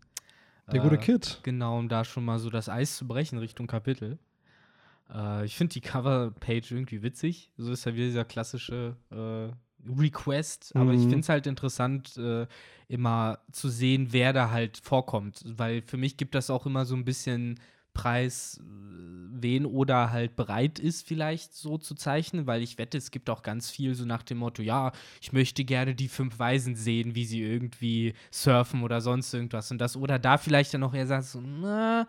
Der 0.72 0.80
Äh, 0.80 0.84
gute 0.84 0.98
Kid. 0.98 1.40
Genau, 1.44 1.78
um 1.80 1.90
da 1.90 2.04
schon 2.06 2.26
mal 2.26 2.40
so 2.40 2.50
das 2.50 2.70
Eis 2.70 2.98
zu 2.98 3.08
brechen 3.08 3.40
Richtung 3.40 3.68
Kapitel. 3.68 4.20
Äh, 5.14 5.46
ich 5.46 5.56
finde 5.56 5.74
die 5.74 5.82
Coverpage 5.82 6.72
irgendwie 6.72 7.02
witzig. 7.02 7.52
So 7.58 7.72
ist 7.72 7.86
ja 7.86 7.94
wieder 7.96 8.06
dieser 8.06 8.26
klassische 8.26 8.96
äh, 9.12 9.52
Request. 10.00 10.76
Aber 10.76 10.94
ich 10.94 11.02
Mhm. 11.06 11.10
finde 11.10 11.20
es 11.22 11.30
halt 11.30 11.48
interessant, 11.48 12.18
äh, 12.18 12.48
immer 12.88 13.40
zu 13.52 13.70
sehen, 13.70 14.08
wer 14.12 14.34
da 14.34 14.52
halt 14.52 14.78
vorkommt. 14.78 15.44
Weil 15.46 15.82
für 15.82 15.98
mich 15.98 16.18
gibt 16.18 16.36
das 16.36 16.50
auch 16.50 16.66
immer 16.66 16.86
so 16.86 16.96
ein 16.96 17.06
bisschen 17.06 17.60
Preis, 17.94 18.62
äh, 18.62 19.20
wen 19.42 19.66
oder 19.66 20.12
halt 20.12 20.36
bereit 20.36 20.80
ist, 20.80 21.08
vielleicht 21.08 21.54
so 21.54 21.78
zu 21.78 21.96
zeichnen, 21.96 22.48
weil 22.48 22.62
ich 22.62 22.78
wette, 22.78 22.98
es 22.98 23.12
gibt 23.12 23.30
auch 23.30 23.42
ganz 23.42 23.70
viel 23.70 23.96
so 23.96 24.06
nach 24.06 24.24
dem 24.24 24.40
Motto, 24.40 24.62
ja, 24.62 24.92
ich 25.22 25.34
möchte 25.34 25.64
gerne 25.64 25.96
die 25.96 26.08
fünf 26.08 26.40
Weisen 26.40 26.76
sehen, 26.76 27.16
wie 27.16 27.26
sie 27.26 27.42
irgendwie 27.42 28.14
surfen 28.32 28.84
oder 28.84 29.02
sonst 29.02 29.34
irgendwas 29.34 29.72
und 29.72 29.80
das. 29.80 29.96
Oder 29.96 30.20
da 30.20 30.38
vielleicht 30.38 30.74
dann 30.74 30.82
noch 30.82 30.94
eher 30.94 31.08
sagst, 31.08 31.32
so, 31.32 31.42
na, 31.42 32.08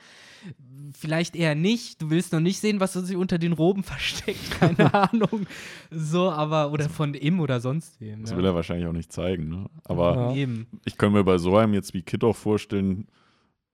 vielleicht 0.98 1.36
eher 1.36 1.54
nicht. 1.54 2.00
Du 2.02 2.10
willst 2.10 2.32
noch 2.32 2.40
nicht 2.40 2.58
sehen, 2.60 2.80
was 2.80 2.92
sich 2.92 3.16
unter 3.16 3.38
den 3.38 3.52
Roben 3.52 3.82
versteckt, 3.84 4.50
keine 4.52 4.92
Ahnung. 5.12 5.46
So, 5.90 6.30
aber, 6.30 6.72
oder 6.72 6.88
von 6.88 7.14
ihm 7.14 7.40
oder 7.40 7.60
sonst 7.60 8.00
wem. 8.00 8.22
Das 8.22 8.32
ja. 8.32 8.36
will 8.36 8.44
er 8.44 8.54
wahrscheinlich 8.54 8.86
auch 8.86 8.92
nicht 8.92 9.12
zeigen, 9.12 9.48
ne? 9.48 9.66
Aber 9.84 10.34
Ja. 10.34 10.48
Ich 10.84 10.96
kann 10.96 11.12
mir 11.12 11.24
bei 11.24 11.38
so 11.38 11.56
einem 11.56 11.74
jetzt 11.74 11.94
wie 11.94 12.02
Kid 12.02 12.24
auch 12.24 12.36
vorstellen, 12.36 13.06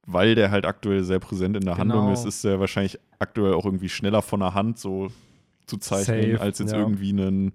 weil 0.06 0.34
der 0.34 0.50
halt 0.50 0.66
aktuell 0.66 1.02
sehr 1.02 1.18
präsent 1.18 1.56
in 1.56 1.64
der 1.64 1.74
Genau. 1.74 1.94
Handlung 1.94 2.12
ist, 2.12 2.24
ist 2.24 2.44
er 2.44 2.60
wahrscheinlich 2.60 2.98
aktuell 3.18 3.54
auch 3.54 3.64
irgendwie 3.64 3.88
schneller 3.88 4.22
von 4.22 4.40
der 4.40 4.54
Hand 4.54 4.78
so 4.78 5.08
zu 5.66 5.78
zeichnen, 5.78 6.32
Safe, 6.32 6.40
als 6.40 6.58
jetzt 6.60 6.72
ja. 6.72 6.78
irgendwie 6.78 7.10
einen 7.10 7.52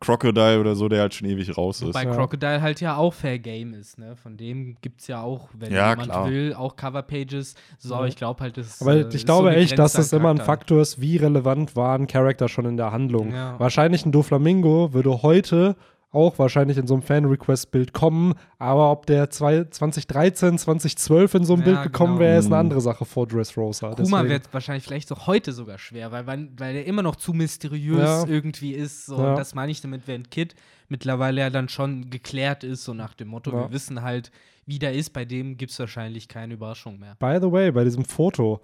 Crocodile 0.00 0.60
oder 0.60 0.76
so, 0.76 0.88
der 0.88 1.00
halt 1.00 1.14
schon 1.14 1.28
ewig 1.28 1.56
raus 1.58 1.80
ist. 1.82 1.88
Wobei 1.88 2.04
Ja. 2.04 2.14
Crocodile 2.14 2.62
halt 2.62 2.80
ja 2.80 2.96
auch 2.96 3.12
Fair 3.12 3.40
Game 3.40 3.74
ist, 3.74 3.98
ne? 3.98 4.14
Von 4.14 4.36
dem 4.36 4.76
gibt 4.80 5.00
es 5.00 5.08
ja 5.08 5.20
auch, 5.22 5.48
wenn 5.58 5.72
Ja, 5.72 5.90
jemand 5.90 6.10
klar. 6.10 6.30
will, 6.30 6.54
auch 6.54 6.76
Coverpages. 6.76 7.56
So, 7.80 7.96
aber 7.96 8.06
ich 8.06 8.14
glaube 8.14 8.40
halt, 8.40 8.56
das 8.56 8.80
Aber 8.80 8.94
äh, 8.94 9.08
ich 9.08 9.14
ist 9.16 9.24
glaube 9.24 9.50
so 9.50 9.56
echt, 9.56 9.76
dass 9.76 9.94
das 9.94 10.12
immer 10.12 10.30
ein. 10.30 10.38
Faktor 10.38 10.80
ist, 10.82 11.00
wie 11.00 11.16
relevant 11.16 11.74
war 11.74 11.98
ein 11.98 12.06
Charakter 12.06 12.48
schon 12.48 12.66
in 12.66 12.76
der 12.76 12.92
Handlung. 12.92 13.32
Ja. 13.32 13.58
Wahrscheinlich 13.58 14.06
ein 14.06 14.12
Doflamingo 14.12 14.92
würde 14.92 15.22
heute 15.22 15.74
auch 16.10 16.38
wahrscheinlich 16.38 16.78
in 16.78 16.86
so 16.86 16.94
einem 16.94 17.02
Fan-Request-Bild 17.02 17.92
kommen, 17.92 18.34
aber 18.58 18.90
ob 18.90 19.04
der 19.04 19.28
zwei, 19.28 19.64
2013, 19.64 20.56
2012 20.58 21.34
in 21.34 21.44
so 21.44 21.52
ein 21.52 21.58
Ja, 21.60 21.64
Bild 21.66 21.82
gekommen 21.82 22.14
genau. 22.14 22.20
wäre, 22.20 22.38
ist 22.38 22.46
eine 22.46 22.54
Mhm. 22.54 22.60
andere 22.60 22.80
Sache 22.80 23.04
vor 23.04 23.26
Dressrosa. 23.26 23.90
Kuma 23.94 24.24
wird 24.26 24.52
wahrscheinlich 24.54 24.84
vielleicht 24.84 25.12
auch 25.12 25.26
heute 25.26 25.52
sogar 25.52 25.76
schwer, 25.78 26.10
weil, 26.10 26.26
weil, 26.26 26.48
weil 26.56 26.76
er 26.76 26.86
immer 26.86 27.02
noch 27.02 27.16
zu 27.16 27.34
mysteriös 27.34 27.98
Ja. 27.98 28.26
irgendwie 28.26 28.72
ist. 28.72 29.04
So. 29.04 29.18
Ja. 29.18 29.30
Und 29.30 29.36
das 29.38 29.54
meine 29.54 29.70
ich 29.70 29.82
damit, 29.82 30.02
während 30.06 30.30
Kid 30.30 30.54
mittlerweile 30.88 31.42
ja 31.42 31.50
dann 31.50 31.68
schon 31.68 32.08
geklärt 32.08 32.64
ist, 32.64 32.84
so 32.84 32.94
nach 32.94 33.12
dem 33.12 33.28
Motto, 33.28 33.50
Ja. 33.52 33.58
wir 33.64 33.72
wissen 33.72 34.00
halt, 34.00 34.30
wie 34.64 34.78
der 34.78 34.94
ist, 34.94 35.10
bei 35.10 35.26
dem 35.26 35.58
gibt 35.58 35.72
es 35.72 35.78
wahrscheinlich 35.78 36.28
keine 36.28 36.54
Überraschung 36.54 36.98
mehr. 36.98 37.16
By 37.18 37.38
the 37.40 37.52
way, 37.52 37.70
bei 37.70 37.84
diesem 37.84 38.04
Foto, 38.06 38.60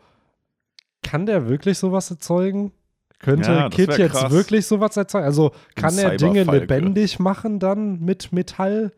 kann 1.02 1.26
der 1.26 1.46
wirklich 1.48 1.76
sowas 1.78 2.10
erzeugen? 2.10 2.72
Könnte 3.18 3.50
Ja, 3.50 3.68
Kid 3.70 3.96
jetzt 3.96 4.12
krass. 4.12 4.32
wirklich 4.32 4.66
sowas 4.66 4.96
erzeugen? 4.96 5.24
Also 5.24 5.52
kann 5.74 5.96
er 5.96 6.16
Dinge 6.16 6.44
lebendig 6.44 7.18
machen 7.18 7.58
dann 7.58 8.00
mit 8.00 8.32
Metall? 8.32 8.92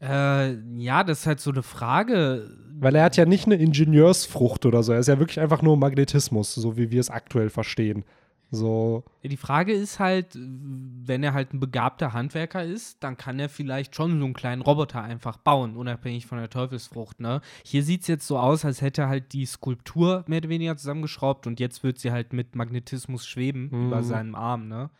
Äh, 0.00 0.52
ja, 0.78 1.02
das 1.04 1.20
ist 1.20 1.26
halt 1.26 1.40
so 1.40 1.50
eine 1.50 1.62
Frage. 1.62 2.48
Weil 2.78 2.94
er 2.94 3.04
hat 3.04 3.16
ja 3.16 3.24
nicht 3.24 3.46
eine 3.46 3.56
Ingenieursfrucht 3.56 4.66
oder 4.66 4.82
so. 4.82 4.92
Er 4.92 4.98
ist 5.00 5.08
ja 5.08 5.18
wirklich 5.18 5.40
einfach 5.40 5.62
nur 5.62 5.76
Magnetismus, 5.76 6.54
so 6.54 6.76
wie 6.76 6.90
wir 6.90 7.00
es 7.00 7.10
aktuell 7.10 7.50
verstehen. 7.50 8.04
So, 8.54 9.02
Die 9.24 9.38
Frage 9.38 9.72
ist 9.72 9.98
halt, 9.98 10.26
wenn 10.36 11.22
er 11.22 11.32
halt 11.32 11.54
ein 11.54 11.60
begabter 11.60 12.12
Handwerker 12.12 12.62
ist, 12.62 13.02
dann 13.02 13.16
kann 13.16 13.38
er 13.40 13.48
vielleicht 13.48 13.96
schon 13.96 14.18
so 14.18 14.24
einen 14.26 14.34
kleinen 14.34 14.60
Roboter 14.60 15.00
einfach 15.02 15.38
bauen, 15.38 15.74
unabhängig 15.74 16.26
von 16.26 16.36
der 16.36 16.50
Teufelsfrucht, 16.50 17.18
ne? 17.18 17.40
Hier 17.64 17.82
sieht 17.82 18.02
es 18.02 18.08
jetzt 18.08 18.26
so 18.26 18.38
aus, 18.38 18.66
als 18.66 18.82
hätte 18.82 19.02
er 19.02 19.08
halt 19.08 19.32
die 19.32 19.46
Skulptur 19.46 20.24
mehr 20.26 20.40
oder 20.40 20.50
weniger 20.50 20.76
zusammengeschraubt 20.76 21.46
und 21.46 21.60
jetzt 21.60 21.82
wird 21.82 21.98
sie 21.98 22.12
halt 22.12 22.34
mit 22.34 22.54
Magnetismus 22.54 23.26
schweben 23.26 23.70
Mhm. 23.72 23.86
über 23.86 24.02
seinem 24.02 24.34
Arm, 24.34 24.68
ne? 24.68 24.90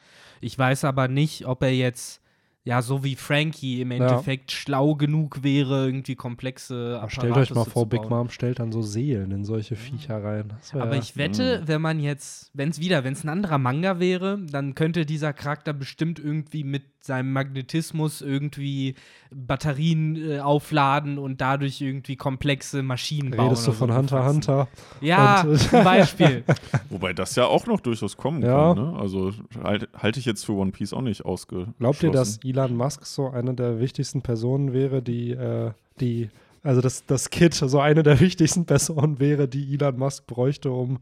Ich 0.40 0.59
weiß 0.59 0.85
aber 0.85 1.09
nicht, 1.09 1.47
ob 1.47 1.62
er 1.62 1.75
jetzt, 1.75 2.22
ja, 2.64 2.81
so 2.81 3.02
wie 3.02 3.16
Frankie 3.16 3.81
im 3.81 3.90
Endeffekt 3.90 4.52
schlau 4.52 4.95
genug 4.95 5.42
wäre, 5.42 5.87
irgendwie 5.87 6.14
komplexe 6.14 6.99
aber 7.00 7.11
stellt 7.11 7.37
euch 7.37 7.52
mal 7.54 7.64
vor, 7.64 7.87
Big. 7.88 8.09
Mom 8.09 8.31
stellt 8.31 8.61
dann 8.61 8.71
so 8.71 8.83
Seelen 8.83 9.33
in 9.33 9.45
solche 9.45 9.75
Viecher 9.75 10.23
rein. 10.23 10.52
Aber 10.75 10.97
ich 10.97 11.16
wette, 11.16 11.62
wenn 11.66 11.81
man 11.83 11.99
jetzt, 11.99 12.50
wenn 12.54 12.69
es 12.71 12.78
wieder, 12.81 13.02
wenn 13.02 13.14
es 13.14 13.25
ein 13.25 13.28
anderer 13.31 13.59
Manga 13.59 13.99
wäre, 13.99 14.38
dann 14.50 14.75
könnte 14.76 15.04
dieser 15.07 15.33
Charakter 15.33 15.73
bestimmt 15.73 16.19
irgendwie 16.21 16.62
mit 16.62 16.85
seinem 17.04 17.33
Magnetismus 17.33 18.21
irgendwie 18.23 18.95
Batterien 19.35 20.14
äh, 20.31 20.38
aufladen 20.38 21.19
und 21.19 21.40
dadurch 21.40 21.81
irgendwie 21.81 22.14
komplexe 22.16 22.83
Maschinen 22.85 23.33
bauen. 23.33 23.49
Redest 23.49 23.66
du 23.66 23.73
von 23.73 23.90
so 23.90 23.97
Hunter 23.97 24.16
x 24.19 24.37
befassen. 24.37 24.37
Hunter? 24.37 24.69
Ja, 25.00 25.40
Und- 25.42 25.59
zum 25.59 25.85
Beispiel. 25.85 26.45
Wobei 26.90 27.12
das 27.12 27.35
ja 27.35 27.47
auch 27.47 27.66
noch 27.66 27.81
durchaus 27.81 28.16
kommen 28.16 28.42
Ja. 28.42 28.75
kann. 28.75 28.92
Ne? 28.92 28.99
Also 29.00 29.33
halt, 29.64 29.88
halte 29.97 30.21
ich 30.21 30.26
jetzt 30.26 30.45
für 30.47 30.52
One 30.52 30.71
Piece 30.71 30.92
auch 30.92 31.00
nicht 31.02 31.25
ausgeschlossen. 31.25 31.75
Glaubt 31.78 32.02
ihr, 32.04 32.11
dass 32.12 32.38
Elon 32.52 32.76
Musk 32.76 33.04
so 33.06 33.28
eine 33.30 33.54
der 33.54 33.80
wichtigsten 33.80 34.23
Personen 34.23 34.73
wäre, 34.73 35.02
die, 35.02 35.30
äh, 35.32 35.73
die, 36.00 36.30
also 36.62 36.80
dass 36.80 37.04
das 37.06 37.30
Kid 37.30 37.54
so 37.54 37.80
eine 37.80 38.02
der 38.02 38.21
wichtigsten 38.21 38.66
Personen 38.66 39.18
wäre, 39.18 39.49
die 39.49 39.75
Elon 39.75 39.99
Musk 39.99 40.26
bräuchte, 40.26 40.71
um 40.71 40.99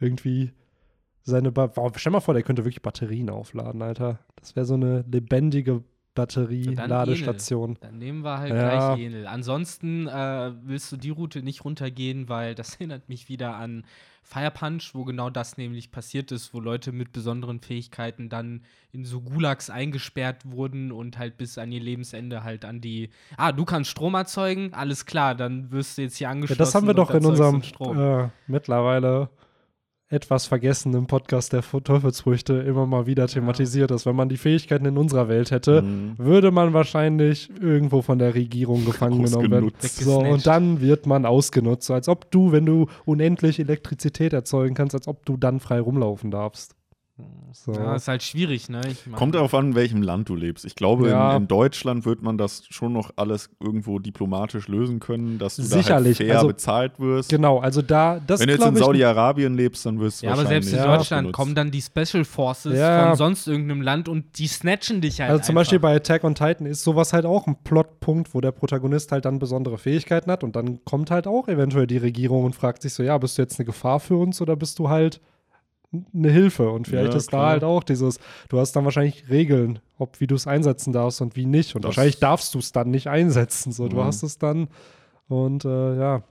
irgendwie 0.00 0.52
seine, 1.22 1.52
ba 1.52 1.70
wow, 1.74 1.92
stell 1.96 2.12
mal 2.12 2.20
vor, 2.20 2.34
der 2.34 2.42
könnte 2.42 2.64
wirklich 2.64 2.82
Batterien 2.82 3.30
aufladen, 3.30 3.82
Alter. 3.82 4.18
Das 4.36 4.56
wäre 4.56 4.64
so 4.66 4.74
eine 4.74 5.04
lebendige 5.10 5.82
Batterie-Ladestation. 6.14 7.76
Dann 7.80 7.98
nehmen 7.98 8.22
wir 8.22 8.38
halt 8.38 8.54
Ja. 8.54 8.94
gleich 8.94 9.06
Enel. 9.06 9.26
Ansonsten 9.26 10.06
äh, 10.08 10.52
willst 10.64 10.90
du 10.92 10.96
die 10.96 11.10
Route 11.10 11.42
nicht 11.42 11.64
runtergehen, 11.64 12.28
weil 12.28 12.54
das 12.54 12.74
erinnert 12.76 13.08
mich 13.08 13.28
wieder 13.28 13.54
an 13.56 13.84
Fire 14.30 14.52
Punch, 14.52 14.94
wo 14.94 15.04
genau 15.04 15.28
das 15.28 15.56
nämlich 15.56 15.90
passiert 15.90 16.30
ist, 16.30 16.54
wo 16.54 16.60
Leute 16.60 16.92
mit 16.92 17.10
besonderen 17.10 17.58
Fähigkeiten 17.60 18.28
dann 18.28 18.62
in 18.92 19.04
so 19.04 19.20
Gulags 19.20 19.70
eingesperrt 19.70 20.48
wurden 20.48 20.92
und 20.92 21.18
halt 21.18 21.36
bis 21.36 21.58
an 21.58 21.72
ihr 21.72 21.80
Lebensende 21.80 22.44
halt 22.44 22.64
an 22.64 22.80
die, 22.80 23.10
ah, 23.36 23.50
du 23.50 23.64
kannst 23.64 23.90
Strom 23.90 24.14
erzeugen, 24.14 24.72
alles 24.72 25.04
klar, 25.04 25.34
dann 25.34 25.72
wirst 25.72 25.98
du 25.98 26.02
jetzt 26.02 26.16
hier 26.16 26.26
Ja, 26.26 26.30
angeschlossen. 26.30 26.58
das 26.58 26.74
haben 26.76 26.86
wir 26.86 26.94
doch 26.94 27.10
in 27.10 27.24
unserem 27.26 27.60
äh, 27.96 28.28
mittlerweile 28.46 29.30
etwas 30.10 30.46
vergessenen 30.46 31.06
Podcast 31.06 31.52
der 31.52 31.62
Teufelsfrüchte 31.62 32.54
immer 32.54 32.84
mal 32.84 33.06
wieder 33.06 33.28
thematisiert, 33.28 33.90
dass 33.92 34.06
wenn 34.06 34.16
man 34.16 34.28
die 34.28 34.36
Fähigkeiten 34.36 34.84
in 34.84 34.98
unserer 34.98 35.28
Welt 35.28 35.52
hätte, 35.52 35.82
Mhm. 35.82 36.14
würde 36.18 36.50
man 36.50 36.74
wahrscheinlich 36.74 37.48
irgendwo 37.60 38.02
von 38.02 38.18
der 38.18 38.34
Regierung 38.34 38.84
gefangen 38.84 39.22
genommen 39.22 39.50
werden. 39.50 39.70
So, 39.80 40.18
und 40.18 40.46
dann 40.46 40.80
wird 40.80 41.06
man 41.06 41.24
ausgenutzt, 41.26 41.86
so 41.86 41.94
als 41.94 42.08
ob 42.08 42.30
du, 42.32 42.50
wenn 42.50 42.66
du 42.66 42.86
unendlich 43.04 43.60
Elektrizität 43.60 44.32
erzeugen 44.32 44.74
kannst, 44.74 44.94
als 44.96 45.06
ob 45.06 45.24
du 45.24 45.36
dann 45.36 45.60
frei 45.60 45.80
rumlaufen 45.80 46.30
darfst. 46.32 46.74
So. 47.52 47.72
Ja, 47.72 47.96
ist 47.96 48.06
halt 48.06 48.22
schwierig, 48.22 48.68
ne? 48.68 48.80
Ich 48.88 49.06
mein- 49.06 49.18
Kommt 49.18 49.34
darauf 49.34 49.52
an, 49.54 49.70
in 49.70 49.74
welchem 49.74 50.02
Land 50.02 50.28
du 50.28 50.36
lebst. 50.36 50.64
Ich 50.64 50.76
glaube, 50.76 51.08
Ja. 51.08 51.32
in, 51.34 51.42
in 51.42 51.48
Deutschland 51.48 52.04
wird 52.06 52.22
man 52.22 52.38
das 52.38 52.62
schon 52.70 52.92
noch 52.92 53.10
alles 53.16 53.50
irgendwo 53.58 53.98
diplomatisch 53.98 54.68
lösen 54.68 55.00
können, 55.00 55.38
dass 55.38 55.56
du 55.56 55.62
Sicherlich, 55.62 56.18
da 56.18 56.22
halt 56.24 56.28
fair 56.30 56.36
also- 56.36 56.46
bezahlt 56.46 57.00
wirst. 57.00 57.28
Genau, 57.28 57.58
also 57.58 57.82
da, 57.82 58.20
das 58.24 58.38
Wenn 58.40 58.46
du 58.48 58.54
jetzt 58.54 58.64
in 58.66 58.76
Saudi-Arabien 58.76 59.54
lebst, 59.54 59.84
dann 59.84 59.98
wirst 59.98 60.22
du 60.22 60.26
Ja, 60.26 60.32
aber 60.34 60.46
selbst 60.46 60.68
in. 60.72 60.76
Deutschland 60.78 61.00
ausgenutzt. 61.02 61.32
kommen 61.34 61.54
dann 61.56 61.70
die 61.72 61.82
Special 61.82 62.24
Forces 62.24 62.78
Ja. 62.78 63.08
von 63.08 63.16
sonst 63.16 63.48
irgendeinem 63.48 63.82
Land 63.82 64.08
und 64.08 64.38
die 64.38 64.46
snatchen 64.46 65.00
dich 65.00 65.20
halt 65.20 65.30
Also 65.30 65.42
zum 65.42 65.52
einfach. 65.52 65.60
Beispiel 65.62 65.80
bei 65.80 65.96
Attack 65.96 66.22
on 66.22 66.36
Titan 66.36 66.66
ist 66.66 66.84
sowas 66.84 67.12
halt 67.12 67.26
auch 67.26 67.48
ein 67.48 67.56
Plotpunkt, 67.64 68.32
wo 68.32 68.40
der 68.40 68.52
Protagonist 68.52 69.10
halt 69.10 69.24
dann 69.24 69.40
besondere 69.40 69.76
Fähigkeiten 69.76 70.30
hat 70.30 70.44
und 70.44 70.54
dann 70.54 70.84
kommt 70.84 71.10
halt 71.10 71.26
auch 71.26 71.48
eventuell 71.48 71.88
die 71.88 71.98
Regierung 71.98 72.44
und 72.44 72.54
fragt 72.54 72.82
sich 72.82 72.94
so, 72.94 73.02
ja, 73.02 73.18
bist 73.18 73.38
du 73.38 73.42
jetzt 73.42 73.58
eine 73.58 73.66
Gefahr 73.66 73.98
für 73.98 74.14
uns 74.16 74.40
oder 74.40 74.54
bist 74.54 74.78
du 74.78 74.88
halt 74.88 75.20
eine 75.92 76.30
Hilfe? 76.30 76.70
Und 76.70 76.86
vielleicht 76.88 77.12
Ja, 77.12 77.18
ist 77.18 77.26
da 77.32 77.38
klar. 77.38 77.50
halt 77.50 77.64
auch 77.64 77.82
dieses, 77.84 78.18
du 78.48 78.58
hast 78.58 78.72
dann 78.72 78.84
wahrscheinlich 78.84 79.28
Regeln, 79.28 79.78
ob 79.98 80.20
wie 80.20 80.26
du 80.26 80.34
es 80.34 80.46
einsetzen 80.46 80.92
darfst 80.92 81.20
und 81.20 81.36
wie 81.36 81.46
nicht. 81.46 81.74
Und 81.74 81.84
Das- 81.84 81.90
wahrscheinlich 81.90 82.18
darfst 82.20 82.54
du 82.54 82.58
es 82.58 82.72
dann 82.72 82.90
nicht 82.90 83.08
einsetzen. 83.08 83.72
So, 83.72 83.88
du 83.88 83.96
Mhm. 83.96 84.04
hast 84.04 84.22
es 84.22 84.38
dann 84.38 84.68
und 85.28 85.64
äh, 85.64 85.96
ja. 85.98 86.22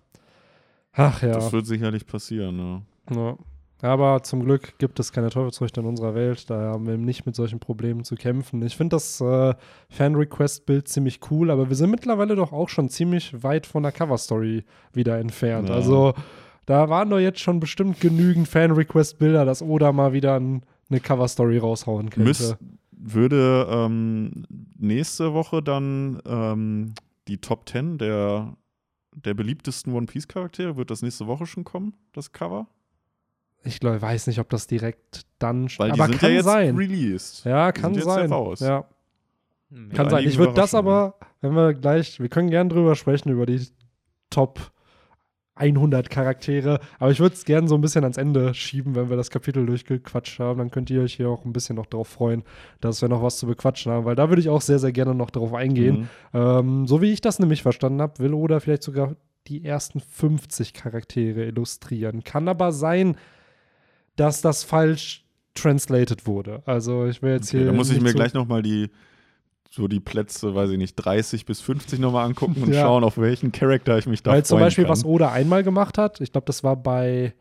Ach 0.93 1.21
ja. 1.21 1.31
Das 1.33 1.51
wird 1.53 1.65
sicherlich 1.65 2.05
passieren, 2.05 2.57
ne? 2.57 2.81
Ja. 3.15 3.37
Aber 3.81 4.23
zum 4.23 4.43
Glück 4.43 4.77
gibt 4.77 4.99
es 4.99 5.13
keine 5.13 5.29
Teufelsfrüchte 5.29 5.79
in 5.79 5.85
unserer 5.87 6.13
Welt, 6.13 6.49
daher 6.49 6.71
haben 6.71 6.85
wir 6.85 6.97
nicht 6.97 7.25
mit 7.25 7.33
solchen 7.35 7.59
Problemen 7.59 8.03
zu 8.03 8.15
kämpfen. 8.15 8.61
Ich 8.63 8.75
finde 8.75 8.97
das 8.97 9.21
äh, 9.21 9.53
Fan-Request-Bild 9.89 10.87
ziemlich 10.89 11.19
cool, 11.31 11.49
aber 11.49 11.69
wir 11.69 11.75
sind 11.77 11.89
mittlerweile 11.91 12.35
doch 12.35 12.51
auch 12.51 12.67
schon 12.67 12.89
ziemlich 12.89 13.41
weit 13.43 13.65
von 13.65 13.83
der 13.83 13.93
Cover-Story 13.93 14.65
wieder 14.91 15.17
entfernt. 15.19 15.69
Ja. 15.69 15.75
Also 15.75 16.13
da 16.69 16.87
waren 16.87 17.09
doch 17.09 17.17
jetzt 17.19 17.39
schon 17.39 17.59
bestimmt 17.59 17.99
genügend 17.99 18.47
Fan-Request-Bilder, 18.47 19.43
dass 19.43 19.63
Oda 19.63 19.91
mal 19.91 20.13
wieder 20.13 20.39
ein, 20.39 20.61
eine 20.89 20.99
Cover-Story 20.99 21.57
raushauen 21.57 22.11
könnte. 22.11 22.27
Müs 22.27 22.55
würde 22.91 23.65
ähm, 23.71 24.45
nächste 24.77 25.33
Woche 25.33 25.63
dann 25.63 26.21
ähm, 26.27 26.93
die 27.27 27.39
Top 27.39 27.67
10 27.67 27.97
der, 27.97 28.55
der 29.15 29.33
beliebtesten 29.33 29.93
One 29.93 30.05
Piece 30.05 30.27
Charaktere, 30.27 30.77
wird 30.77 30.91
das 30.91 31.01
nächste 31.01 31.25
Woche 31.25 31.45
schon 31.47 31.63
kommen, 31.63 31.93
das 32.13 32.31
Cover? 32.31 32.67
ich 33.63 33.79
glaub, 33.79 33.99
weiß 34.01 34.27
nicht, 34.27 34.39
ob 34.39 34.49
das 34.49 34.67
direkt 34.67 35.25
dann 35.39 35.67
Weil 35.77 35.91
die 35.91 35.99
aber 35.99 36.11
sind 36.11 36.19
kann 36.19 36.29
ja 36.29 36.35
jetzt 36.37 36.45
sein. 36.45 36.75
released. 36.77 37.45
Ja, 37.45 37.71
Die 37.71 37.81
kann 37.81 37.93
sind 37.93 38.03
jetzt 38.03 38.13
sein. 38.13 38.29
ja 38.29 38.35
raus. 38.35 38.59
Ja. 38.59 38.85
Hm, 39.71 39.89
Kann 39.89 40.05
Ja, 40.05 40.11
sein. 40.11 40.27
Ich 40.27 40.37
würde 40.37 40.53
das 40.53 40.73
aber, 40.75 41.15
wenn 41.41 41.53
wir 41.53 41.73
gleich, 41.73 42.19
wir 42.19 42.29
können 42.29 42.49
gern 42.49 42.69
drüber 42.69 42.95
sprechen, 42.95 43.29
über 43.29 43.45
die 43.45 43.61
Top 44.29 44.71
100 45.59 46.09
Charaktere, 46.09 46.79
aber 46.99 47.11
ich 47.11 47.19
würde 47.19 47.35
es 47.35 47.45
gern 47.45 47.67
so 47.67 47.75
ein 47.75 47.81
bisschen 47.81 48.03
ans 48.03 48.17
Ende 48.17 48.53
schieben, 48.53 48.95
wenn 48.95 49.09
wir 49.09 49.17
das 49.17 49.29
Kapitel 49.29 49.65
durchgequatscht 49.65 50.39
haben. 50.39 50.59
Dann 50.59 50.71
könnt 50.71 50.89
ihr 50.89 51.01
euch 51.01 51.13
hier 51.15 51.29
auch 51.29 51.45
ein 51.45 51.53
bisschen 51.53 51.75
noch 51.75 51.85
drauf 51.85 52.07
freuen, 52.07 52.43
dass 52.81 53.01
wir 53.01 53.09
noch 53.09 53.21
was 53.21 53.37
zu 53.37 53.45
bequatschen 53.47 53.91
haben, 53.91 54.05
weil 54.05 54.15
da 54.15 54.29
würde 54.29 54.41
ich 54.41 54.49
auch 54.49 54.61
sehr, 54.61 54.79
sehr 54.79 54.91
gerne 54.91 55.13
noch 55.13 55.29
drauf 55.29 55.53
eingehen. 55.53 56.07
Mhm. 56.33 56.39
Ähm, 56.39 56.87
so 56.87 57.01
wie 57.01 57.11
ich 57.11 57.21
das 57.21 57.39
nämlich 57.39 57.61
verstanden 57.61 58.01
habe, 58.01 58.19
will 58.19 58.33
Oda 58.33 58.59
vielleicht 58.59 58.83
sogar 58.83 59.15
die 59.47 59.65
ersten 59.65 59.99
50 59.99 60.73
Charaktere 60.73 61.45
illustrieren. 61.45 62.23
Kann 62.23 62.47
aber 62.47 62.71
sein, 62.71 63.17
dass 64.15 64.41
das 64.41 64.63
falsch 64.63 65.25
translated 65.55 66.27
wurde. 66.27 66.61
Also 66.65 67.05
ich 67.07 67.21
will 67.21 67.31
jetzt 67.33 67.49
Okay, 67.49 67.57
hier. 67.59 67.67
da 67.67 67.73
muss 67.73 67.89
ich 67.89 68.01
mir 68.01 68.09
so- 68.11 68.15
gleich 68.15 68.33
nochmal 68.33 68.61
die 68.61 68.89
so 69.69 69.87
die 69.87 69.99
Plätze, 69.99 70.55
weiß 70.55 70.71
ich 70.71 70.77
nicht, 70.77 70.95
30 70.95 71.45
bis 71.45 71.61
50 71.61 71.99
nochmal 71.99 72.25
angucken 72.25 72.63
und 72.63 72.73
Ja. 72.73 72.81
schauen, 72.81 73.03
auf 73.03 73.17
welchen 73.17 73.51
Charakter 73.51 73.97
ich 73.97 74.07
mich 74.07 74.23
da 74.23 74.31
Weil 74.31 74.43
zum 74.45 74.59
Beispiel, 74.59 74.85
kann. 74.85 74.91
was 74.91 75.05
Oda 75.05 75.31
einmal 75.31 75.63
gemacht 75.63 75.97
hat, 75.97 76.19
ich 76.21 76.31
glaube, 76.31 76.45
das 76.45 76.63
war 76.63 76.75
bei, 76.75 77.33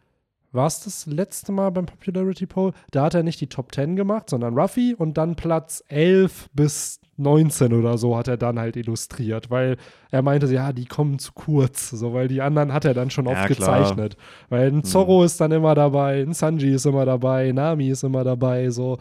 war 0.52 0.66
es 0.66 0.80
das 0.84 1.06
letzte 1.06 1.52
Mal 1.52 1.70
beim 1.70 1.86
Popularity 1.86 2.46
Poll? 2.46 2.72
Da 2.90 3.04
hat 3.04 3.14
er 3.14 3.22
nicht 3.22 3.40
die 3.40 3.46
Top 3.48 3.74
10 3.74 3.96
gemacht, 3.96 4.28
sondern 4.30 4.58
Ruffy 4.58 4.94
und 4.94 5.16
dann 5.16 5.36
Platz 5.36 5.82
11 5.88 6.48
bis 6.52 7.00
19 7.16 7.72
oder 7.72 7.98
so 7.98 8.16
hat 8.16 8.28
er 8.28 8.36
dann 8.36 8.58
halt 8.60 8.76
illustriert, 8.76 9.50
weil 9.50 9.76
er 10.10 10.22
meinte, 10.22 10.46
ja, 10.52 10.72
die 10.72 10.84
kommen 10.84 11.18
zu 11.18 11.32
kurz, 11.32 11.90
so, 11.90 12.12
weil 12.14 12.28
die 12.28 12.42
anderen 12.42 12.72
hat 12.72 12.84
er 12.84 12.94
dann 12.94 13.10
schon 13.10 13.26
oft 13.26 13.40
Ja, 13.40 13.46
gezeichnet. 13.48 14.16
Weil 14.50 14.68
ein 14.70 14.84
Zorro 14.84 15.24
ist 15.24 15.40
dann 15.40 15.50
immer 15.50 15.74
dabei, 15.74 16.22
ein 16.22 16.32
Sanji 16.34 16.74
ist 16.74 16.86
immer 16.86 17.04
dabei, 17.06 17.50
Nami 17.52 17.88
ist 17.88 18.04
immer 18.04 18.22
dabei, 18.22 18.70
so. 18.70 18.98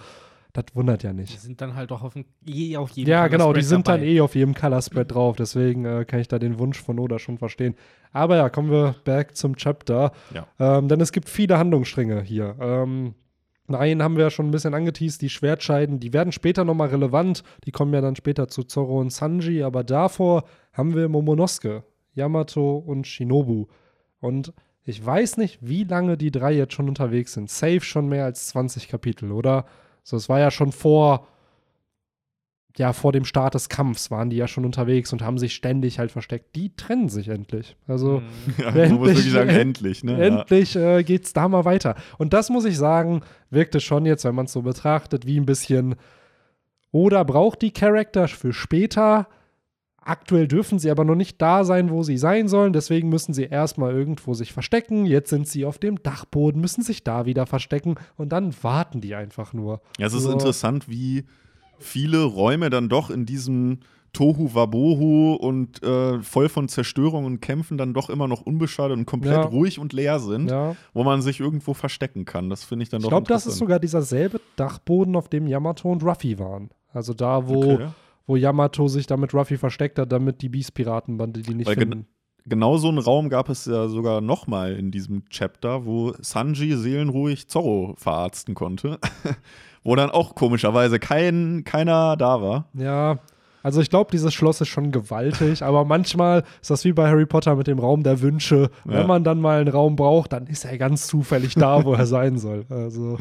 Das 0.58 0.76
wundert 0.76 1.04
ja 1.04 1.12
Die 1.12 1.18
nicht. 1.18 1.40
sind 1.40 1.62
dann 1.62 1.76
halt 1.76 1.92
auch 1.92 2.02
auf, 2.02 2.14
dem, 2.14 2.26
eh 2.48 2.78
auf 2.78 2.90
jedem 2.90 3.12
Ja, 3.12 3.28
genau, 3.28 3.54
die 3.54 3.62
sind 3.62 3.88
dann 3.88 4.00
dabei. 4.00 4.12
eh 4.12 4.22
auf 4.22 4.34
jedem 4.34 4.56
Color 4.56 4.82
Spread 4.82 5.14
drauf, 5.14 5.36
deswegen 5.36 5.86
äh, 5.86 6.04
kann 6.04 6.20
ich 6.20 6.28
da 6.28 6.40
den 6.40 6.58
Wunsch 6.58 6.82
von 6.82 6.98
Oda 6.98 7.20
schon 7.20 7.38
verstehen. 7.38 7.76
Aber 8.12 8.38
ja, 8.38 8.50
kommen 8.50 8.72
wir 8.72 8.96
back 9.04 9.36
zum 9.38 9.56
Chapter. 9.56 10.12
Ja. 10.34 10.48
Ähm, 10.60 10.88
denn 10.88 11.00
es 11.00 11.12
gibt 11.12 11.30
viele 11.30 11.60
Handlungsstränge 11.60 12.22
hier. 12.24 12.56
Ähm, 12.60 13.14
einen 13.68 14.02
haben 14.02 14.16
wir 14.16 14.24
ja 14.24 14.30
schon 14.32 14.48
ein 14.48 14.52
bisschen 14.52 14.74
angeteased, 14.74 15.22
die 15.22 15.30
Schwertscheiden, 15.30 16.00
die 16.00 16.12
werden 16.12 16.32
später 16.32 16.66
nochmal 16.66 16.88
relevant. 16.88 17.44
Die 17.66 17.72
kommen 17.72 17.94
ja 17.94 18.02
dann 18.02 18.16
später 18.16 18.48
zu 18.48 18.64
Zorro 18.64 19.00
und 19.00 19.12
Sanji, 19.14 19.62
aber 19.62 19.84
davor 19.84 20.44
haben 20.74 20.96
wir 20.96 21.08
Momonosuke, 21.08 21.84
Yamato 22.14 22.78
und 22.78 23.06
Shinobu. 23.06 23.68
Und 24.22 24.54
ich 24.86 25.06
weiß 25.06 25.38
nicht, 25.38 25.60
wie 25.62 25.84
lange 25.84 26.18
die 26.18 26.32
drei 26.32 26.54
jetzt 26.54 26.74
schon 26.74 26.88
unterwegs 26.90 27.34
sind. 27.34 27.52
Safe 27.52 27.82
schon 27.82 28.08
mehr 28.10 28.26
als 28.26 28.48
20 28.48 28.88
Kapitel, 28.88 29.32
oder? 29.32 29.66
So, 30.08 30.16
es 30.16 30.30
war 30.30 30.40
ja 30.40 30.52
schon 30.52 30.72
vor 30.72 31.28
ja, 32.78 32.94
vor 32.94 33.12
dem 33.12 33.26
Start 33.26 33.56
des 33.56 33.70
Kampfs 33.70 34.12
waren 34.12 34.30
die 34.30 34.38
ja 34.38 34.48
schon 34.48 34.64
unterwegs 34.64 35.12
und 35.12 35.22
haben 35.22 35.38
sich 35.38 35.54
ständig 35.56 36.00
halt 36.00 36.12
versteckt. 36.12 36.56
Die 36.56 36.76
trennen 36.76 37.10
sich 37.10 37.28
endlich. 37.28 37.76
Also 37.88 38.22
Ja, 38.58 38.72
man 38.72 38.94
muss 38.94 39.10
wirklich 39.10 39.32
sagen, 39.32 39.50
endlich, 39.50 40.04
ne? 40.04 40.22
endlich 40.24 40.76
äh, 40.76 41.04
geht's 41.04 41.34
da 41.34 41.50
mal 41.50 41.66
weiter. 41.66 41.96
Und 42.20 42.34
das 42.34 42.50
muss 42.50 42.66
ich 42.66 42.78
sagen, 42.78 43.22
wirkte 43.50 43.80
schon 43.80 44.06
jetzt, 44.06 44.24
wenn 44.24 44.36
man 44.36 44.46
es 44.46 44.54
so 44.54 44.62
betrachtet, 44.62 45.26
wie 45.26 45.40
ein 45.40 45.46
bisschen 45.46 45.96
oder 46.92 47.26
braucht 47.26 47.62
die 47.62 47.72
Charakter 47.72 48.28
für 48.28 48.54
später. 48.54 49.28
Aktuell 50.08 50.48
dürfen 50.48 50.80
sie 50.80 50.90
aber 50.90 51.04
noch 51.04 51.16
nicht 51.16 51.42
da 51.42 51.64
sein, 51.66 51.90
wo 51.92 52.02
sie 52.02 52.18
sein 52.18 52.48
sollen. 52.48 52.72
Deswegen 52.74 53.10
müssen 53.10 53.34
sie 53.34 53.44
erstmal 53.44 53.94
irgendwo 53.94 54.34
sich 54.34 54.54
verstecken. 54.54 55.06
Jetzt 55.06 55.30
sind 55.30 55.48
sie 55.48 55.66
auf 55.66 55.80
dem 55.80 56.02
Dachboden, 56.02 56.62
müssen 56.62 56.82
sich 56.82 57.04
da 57.04 57.26
wieder 57.26 57.46
verstecken 57.46 57.96
und 58.16 58.30
dann 58.32 58.54
warten 58.62 59.02
die 59.02 59.16
einfach 59.16 59.52
nur. 59.54 59.82
Ja, 60.00 60.08
es 60.08 60.14
ist 60.14 60.24
So. 60.24 60.32
interessant, 60.32 60.88
wie 60.90 61.26
viele 61.78 62.24
Räume 62.24 62.70
dann 62.70 62.88
doch 62.90 63.10
in 63.10 63.26
diesem 63.26 63.80
Tohu 64.14 64.56
Wabohu 64.56 65.34
und 65.34 65.84
äh, 65.84 66.22
voll 66.24 66.50
von 66.50 66.70
Zerstörung 66.70 67.26
und 67.26 67.42
Kämpfen 67.42 67.78
dann 67.78 67.94
doch 67.94 68.10
immer 68.10 68.28
noch 68.28 68.42
unbeschadet 68.42 68.98
und 68.98 69.06
komplett 69.06 69.34
Ja. 69.36 69.42
ruhig 69.44 69.78
und 69.78 69.94
leer 69.94 70.20
sind, 70.20 70.50
Ja. 70.50 70.76
wo 70.94 71.04
man 71.04 71.22
sich 71.22 71.40
irgendwo 71.40 71.74
verstecken 71.74 72.26
kann. 72.26 72.50
Das 72.50 72.64
finde 72.64 72.84
ich 72.84 72.90
dann 72.90 73.00
Ich 73.00 73.04
doch 73.04 73.10
glaube, 73.10 73.28
das 73.28 73.46
ist 73.46 73.58
sogar 73.58 73.80
dieser 73.80 74.02
selbe 74.02 74.40
Dachboden, 74.56 75.16
auf 75.16 75.28
dem 75.28 75.46
Yamato 75.46 75.92
und 75.92 76.02
Ruffy 76.04 76.40
waren. 76.40 76.70
Also 76.94 77.14
da, 77.14 77.48
wo, 77.48 77.74
Okay. 77.74 77.88
Wo 78.28 78.36
Yamato 78.36 78.88
sich 78.88 79.08
da 79.08 79.18
mit 79.18 79.34
Ruffy 79.34 79.58
versteckt 79.58 79.98
hat, 79.98 80.12
damit 80.12 80.42
die 80.42 80.50
Beast-Piratenbande 80.50 81.42
die 81.42 81.56
nicht 81.56 81.68
Weil 81.68 81.76
gen- 81.76 81.90
finden. 81.90 82.08
Genau 82.50 82.78
so 82.78 82.88
einen 82.88 83.00
Raum 83.00 83.28
gab 83.28 83.50
es 83.50 83.66
ja 83.66 83.90
sogar 83.90 84.22
noch 84.22 84.48
mal 84.48 84.74
in 84.74 84.90
diesem 84.92 85.26
Chapter, 85.30 85.86
wo 85.86 86.14
Sanji 86.22 86.76
seelenruhig 86.78 87.50
Zorro 87.50 87.96
verarzten 87.98 88.54
konnte. 88.56 89.00
wo 89.84 89.96
dann 89.96 90.10
auch 90.12 90.34
komischerweise 90.36 90.98
kein, 91.00 91.64
keiner 91.66 92.16
da 92.16 92.42
war. 92.42 92.70
Ja, 92.74 93.20
also 93.64 93.82
ich 93.82 93.90
glaube, 93.90 94.12
dieses 94.12 94.34
Schloss 94.34 94.62
ist 94.62 94.70
schon 94.70 94.92
gewaltig, 94.94 95.62
aber 95.62 95.84
manchmal 95.84 96.44
ist 96.62 96.70
das 96.70 96.86
wie 96.86 96.94
bei 96.94 97.10
Harry 97.10 97.26
Potter 97.26 97.56
mit 97.58 97.68
dem 97.68 97.80
Raum 97.80 98.04
der 98.04 98.22
Wünsche. 98.22 98.70
Ja. 98.86 98.94
Wenn 98.94 99.08
man 99.08 99.24
dann 99.26 99.42
mal 99.42 99.60
einen 99.60 99.68
Raum 99.70 99.98
braucht, 99.98 100.32
dann 100.32 100.48
ist 100.48 100.64
er 100.64 100.78
ganz 100.78 101.08
zufällig 101.08 101.56
da, 101.56 101.84
wo 101.84 101.94
er 101.96 102.06
sein 102.06 102.38
soll. 102.38 102.66
Also, 102.70 103.18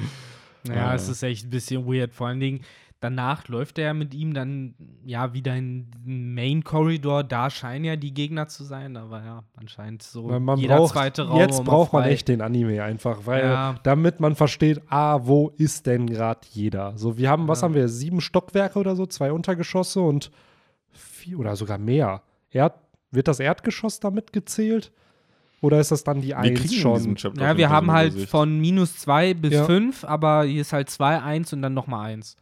Ja, 0.69 0.75
Ja. 0.75 0.95
es 0.95 1.09
ist 1.09 1.23
echt 1.25 1.47
ein 1.47 1.51
bisschen 1.51 1.85
weird. 1.87 2.13
Vor 2.15 2.29
allen 2.29 2.39
Dingen, 2.41 2.61
danach 3.01 3.47
läuft 3.49 3.79
er 3.79 3.93
mit 3.95 4.15
ihm 4.15 4.33
dann 4.35 4.75
ja 5.05 5.33
wieder 5.35 5.55
in 5.55 5.91
den 6.05 6.35
Main 6.35 6.65
Corridor. 6.65 7.23
Da 7.25 7.51
scheinen 7.51 7.85
ja 7.85 7.97
die 7.97 8.15
Gegner 8.15 8.49
zu 8.49 8.65
sein, 8.65 8.97
aber 8.97 9.23
ja, 9.25 9.45
anscheinend 9.57 10.03
so 10.03 10.29
weil 10.29 10.41
man 10.41 10.59
jeder 10.59 10.77
braucht, 10.79 10.93
zweite 10.95 11.29
Raum. 11.29 11.39
jetzt 11.39 11.63
braucht 11.65 11.93
man 11.93 12.05
echt 12.05 12.29
den 12.29 12.41
Anime 12.41 12.83
einfach, 12.83 13.21
weil 13.27 13.45
Ja. 13.45 13.75
damit 13.83 14.21
man 14.21 14.35
versteht, 14.35 14.81
ah, 14.89 15.21
wo 15.23 15.51
ist 15.57 15.87
denn 15.87 16.07
gerade 16.07 16.41
jeder? 16.53 16.97
So, 16.97 17.17
wir 17.19 17.29
haben, 17.31 17.49
was 17.49 17.61
Ja. 17.61 17.67
haben 17.67 17.75
wir, 17.75 17.89
sieben 17.89 18.21
Stockwerke 18.21 18.79
oder 18.79 18.97
so, 18.97 19.07
zwei 19.07 19.33
Untergeschosse 19.33 20.01
und 20.01 20.31
vier 20.91 21.39
oder 21.39 21.57
sogar 21.57 21.79
mehr. 21.79 22.23
Erd, 22.51 22.75
wird 23.11 23.29
das 23.29 23.41
Erdgeschoss 23.41 24.01
damit 24.01 24.33
gezählt? 24.33 24.93
Oder 25.63 25.81
ist 25.81 25.91
das 25.91 26.05
dann 26.05 26.21
die 26.21 26.29
Wir 26.29 26.39
Eins 26.39 26.61
kriegen 26.61 26.75
in 26.75 27.17
schon? 27.17 27.35
Ja, 27.39 27.57
wir 27.57 27.71
haben 27.71 27.91
halt 27.91 28.11
Übersicht. 28.13 28.31
von 28.31 28.59
minus 28.61 28.99
zwei 28.99 29.33
bis 29.35 29.53
Ja. 29.55 29.65
fünf, 29.65 30.05
aber 30.05 30.45
hier 30.45 30.61
ist 30.61 30.73
halt 30.73 30.91
zwei, 30.91 31.21
eins 31.23 31.53
und 31.53 31.63
dann 31.63 31.73
nochmal 31.75 32.13
eins. 32.13 32.37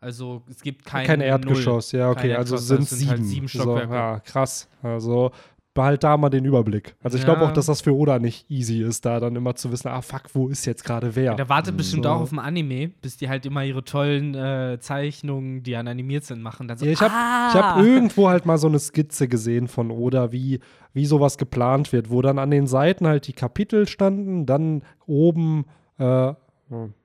Also 0.00 0.42
es 0.48 0.62
gibt 0.62 0.84
kein 0.86 1.06
Kein 1.06 1.20
Erdgeschoss, 1.20 1.92
ja, 1.92 2.10
okay, 2.10 2.28
Kein 2.30 2.36
also 2.38 2.56
sind 2.56 2.88
sind 2.88 2.98
sieben. 2.98 3.10
halt 3.10 3.24
sieben 3.24 3.48
Stockwerke. 3.48 3.88
So, 3.88 3.94
ja, 3.94 4.20
krass. 4.20 4.68
Also 4.82 5.30
behalt 5.74 6.02
da 6.02 6.16
mal 6.16 6.30
den 6.30 6.44
Überblick. 6.46 6.96
Also 7.02 7.16
ich 7.18 7.24
glaube 7.24 7.42
Ja. 7.42 7.48
auch, 7.48 7.52
dass 7.52 7.66
das 7.66 7.80
für 7.82 7.94
Oda 7.94 8.18
nicht 8.18 8.50
easy 8.50 8.82
ist, 8.82 9.04
da 9.06 9.20
dann 9.20 9.36
immer 9.36 9.54
zu 9.54 9.70
wissen, 9.70 9.88
ah 9.88 10.00
fuck, 10.02 10.22
wo 10.32 10.48
ist 10.48 10.64
jetzt 10.64 10.84
gerade 10.84 11.14
wer? 11.14 11.34
Der 11.34 11.48
wartet 11.48 11.76
bestimmt 11.76 12.04
So. 12.04 12.10
auch 12.10 12.20
auf 12.22 12.30
dem 12.30 12.38
Anime, 12.40 12.88
bis 13.02 13.18
die 13.18 13.28
halt 13.28 13.44
immer 13.46 13.62
ihre 13.64 13.84
tollen 13.84 14.34
äh, 14.34 14.78
Zeichnungen, 14.80 15.62
die 15.62 15.72
dann 15.72 15.86
animiert 15.86 16.24
sind, 16.24 16.42
machen. 16.42 16.66
Dann 16.66 16.76
so, 16.78 16.86
Ja, 16.86 16.92
ich 16.92 17.00
habe 17.00 17.14
ah! 17.14 17.52
hab 17.54 17.84
irgendwo 17.84 18.28
halt 18.28 18.46
mal 18.46 18.58
so 18.58 18.66
eine 18.68 18.78
Skizze 18.80 19.28
gesehen 19.28 19.68
von 19.68 19.90
Oda, 19.92 20.32
wie, 20.32 20.58
wie 20.92 21.06
sowas 21.06 21.38
geplant 21.38 21.92
wird, 21.92 22.10
wo 22.10 22.20
dann 22.20 22.38
an 22.38 22.50
den 22.50 22.66
Seiten 22.66 23.06
halt 23.06 23.26
die 23.28 23.32
Kapitel 23.34 23.86
standen, 23.86 24.46
dann 24.46 24.82
oben, 25.06 25.66
äh, 25.98 26.32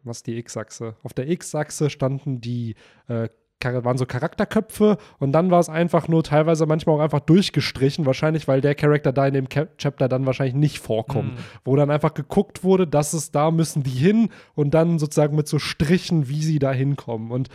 was 0.03 0.17
ist 0.17 0.27
die 0.27 0.37
X-Achse? 0.37 0.95
Auf 1.03 1.13
der 1.13 1.27
X-Achse 1.29 1.89
standen 1.89 2.41
die, 2.41 2.75
äh, 3.07 3.29
waren 3.63 3.97
so 3.97 4.05
Charakterköpfe 4.05 4.97
und 5.17 5.31
dann 5.31 5.49
war 5.49 5.59
es 5.59 5.69
einfach 5.69 6.07
nur 6.07 6.23
teilweise 6.23 6.67
manchmal 6.67 6.97
auch 6.97 7.01
einfach 7.01 7.21
durchgestrichen, 7.21 8.05
wahrscheinlich, 8.05 8.47
weil 8.47 8.61
der 8.61 8.75
Charakter 8.75 9.11
da 9.11 9.25
in 9.25 9.33
dem 9.33 9.49
Cap 9.49 9.79
Chapter 9.79 10.07
dann 10.07 10.27
wahrscheinlich 10.27 10.53
nicht 10.53 10.77
vorkommt, 10.79 11.33
Mhm. 11.33 11.37
wo 11.63 11.75
dann 11.75 11.89
einfach 11.89 12.13
geguckt 12.13 12.63
wurde, 12.63 12.85
dass 12.85 13.13
es 13.13 13.31
da 13.31 13.49
müssen 13.49 13.81
die 13.81 13.89
hin 13.89 14.29
und 14.53 14.75
dann 14.75 14.99
sozusagen 14.99 15.35
mit 15.35 15.47
so 15.47 15.57
Strichen, 15.57 16.29
wie 16.29 16.43
sie 16.43 16.59
da 16.59 16.71
hinkommen 16.71 17.31
und 17.31 17.49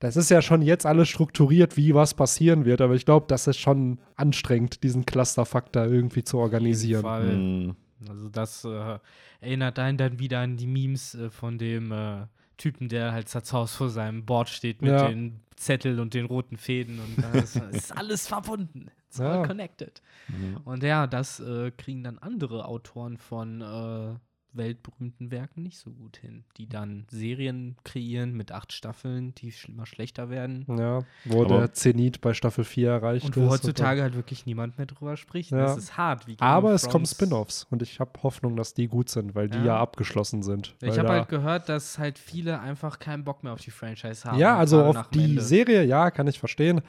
das 0.00 0.16
ist 0.16 0.30
ja 0.30 0.42
schon 0.42 0.62
jetzt 0.62 0.84
alles 0.84 1.08
strukturiert, 1.08 1.76
wie 1.76 1.94
was 1.94 2.14
passieren 2.14 2.64
wird, 2.64 2.80
aber 2.80 2.94
ich 2.94 3.04
glaube, 3.04 3.26
das 3.28 3.46
ist 3.46 3.58
schon 3.58 4.00
anstrengend, 4.16 4.82
diesen 4.82 5.06
Clusterfaktor 5.06 5.84
irgendwie 5.84 6.24
zu 6.24 6.38
organisieren. 6.38 7.02
Fall. 7.02 7.28
Hm. 7.30 7.76
Also 8.08 8.28
das 8.28 8.64
äh, 8.64 8.98
erinnert 9.40 9.78
einen 9.78 9.98
dann 9.98 10.18
wieder 10.18 10.40
an 10.40 10.56
die 10.56 10.66
Memes 10.66 11.14
äh, 11.14 11.30
von 11.30 11.58
dem 11.58 11.92
äh, 11.92 12.26
Typen, 12.56 12.88
der 12.88 13.12
halt 13.12 13.28
zerzaust 13.28 13.74
vor 13.76 13.88
seinem 13.90 14.24
Board 14.24 14.48
steht 14.48 14.82
mit 14.82 14.92
Ja. 14.92 15.08
den 15.08 15.40
Zetteln 15.56 15.98
und 16.00 16.14
den 16.14 16.26
roten 16.26 16.56
Fäden 16.56 16.98
und 17.00 17.22
da 17.22 17.32
ist, 17.70 17.92
alles 17.96 18.26
verbunden. 18.28 18.88
It's 19.08 19.20
all 19.20 19.36
Ja. 19.36 19.46
connected. 19.46 20.00
Mhm. 20.28 20.56
Und 20.64 20.82
ja, 20.82 21.06
das 21.06 21.40
äh, 21.40 21.70
kriegen 21.72 22.02
dann 22.04 22.18
andere 22.18 22.64
Autoren 22.66 23.16
von 23.18 23.60
äh, 23.60 24.14
weltberühmten 24.54 25.30
Werken 25.30 25.62
nicht 25.62 25.78
so 25.78 25.90
gut 25.90 26.16
hin, 26.16 26.44
die 26.56 26.68
dann 26.68 27.06
Serien 27.10 27.76
kreieren 27.84 28.32
mit 28.34 28.52
acht 28.52 28.72
Staffeln, 28.72 29.34
die 29.36 29.52
immer 29.68 29.86
schlechter 29.86 30.30
werden. 30.30 30.64
Ja, 30.78 31.00
wo 31.24 31.44
Aber- 31.44 31.58
der 31.58 31.72
Zenit 31.72 32.20
bei 32.20 32.34
Staffel 32.34 32.64
4 32.64 32.90
erreicht 32.90 33.24
Und 33.26 33.36
ist. 33.36 33.42
wo 33.42 33.48
heutzutage 33.50 34.02
halt 34.02 34.14
wirklich 34.14 34.46
niemand 34.46 34.78
mehr 34.78 34.86
drüber 34.86 35.16
spricht. 35.16 35.50
Ja. 35.50 35.58
Das 35.58 35.76
ist 35.76 35.96
hart. 35.96 36.26
Aber 36.40 36.72
es 36.72 36.88
kommen. 36.88 37.06
Spin-offs 37.06 37.64
und 37.70 37.82
ich 37.82 37.98
habe 38.00 38.10
Hoffnung, 38.22 38.56
dass 38.56 38.74
die 38.74 38.88
gut 38.88 39.08
sind, 39.08 39.34
weil 39.34 39.48
die 39.48 39.58
Ja. 39.58 39.64
ja 39.64 39.76
abgeschlossen 39.78 40.42
sind. 40.42 40.74
Ich 40.82 40.98
habe 40.98 41.08
halt 41.08 41.28
gehört, 41.28 41.68
dass 41.68 41.98
halt 41.98 42.18
viele 42.18 42.60
einfach 42.60 42.98
keinen 42.98 43.24
Bock 43.24 43.42
mehr 43.42 43.52
auf 43.52 43.60
die 43.60 43.70
Franchise 43.70 44.24
haben. 44.24 44.38
ja, 44.38 44.56
also 44.56 44.82
auf 44.84 45.08
die 45.10 45.24
Ende. 45.24 45.42
Serie, 45.42 45.84
ja, 45.84 46.10
kann 46.10 46.26
ich 46.26 46.38
verstehen. 46.38 46.80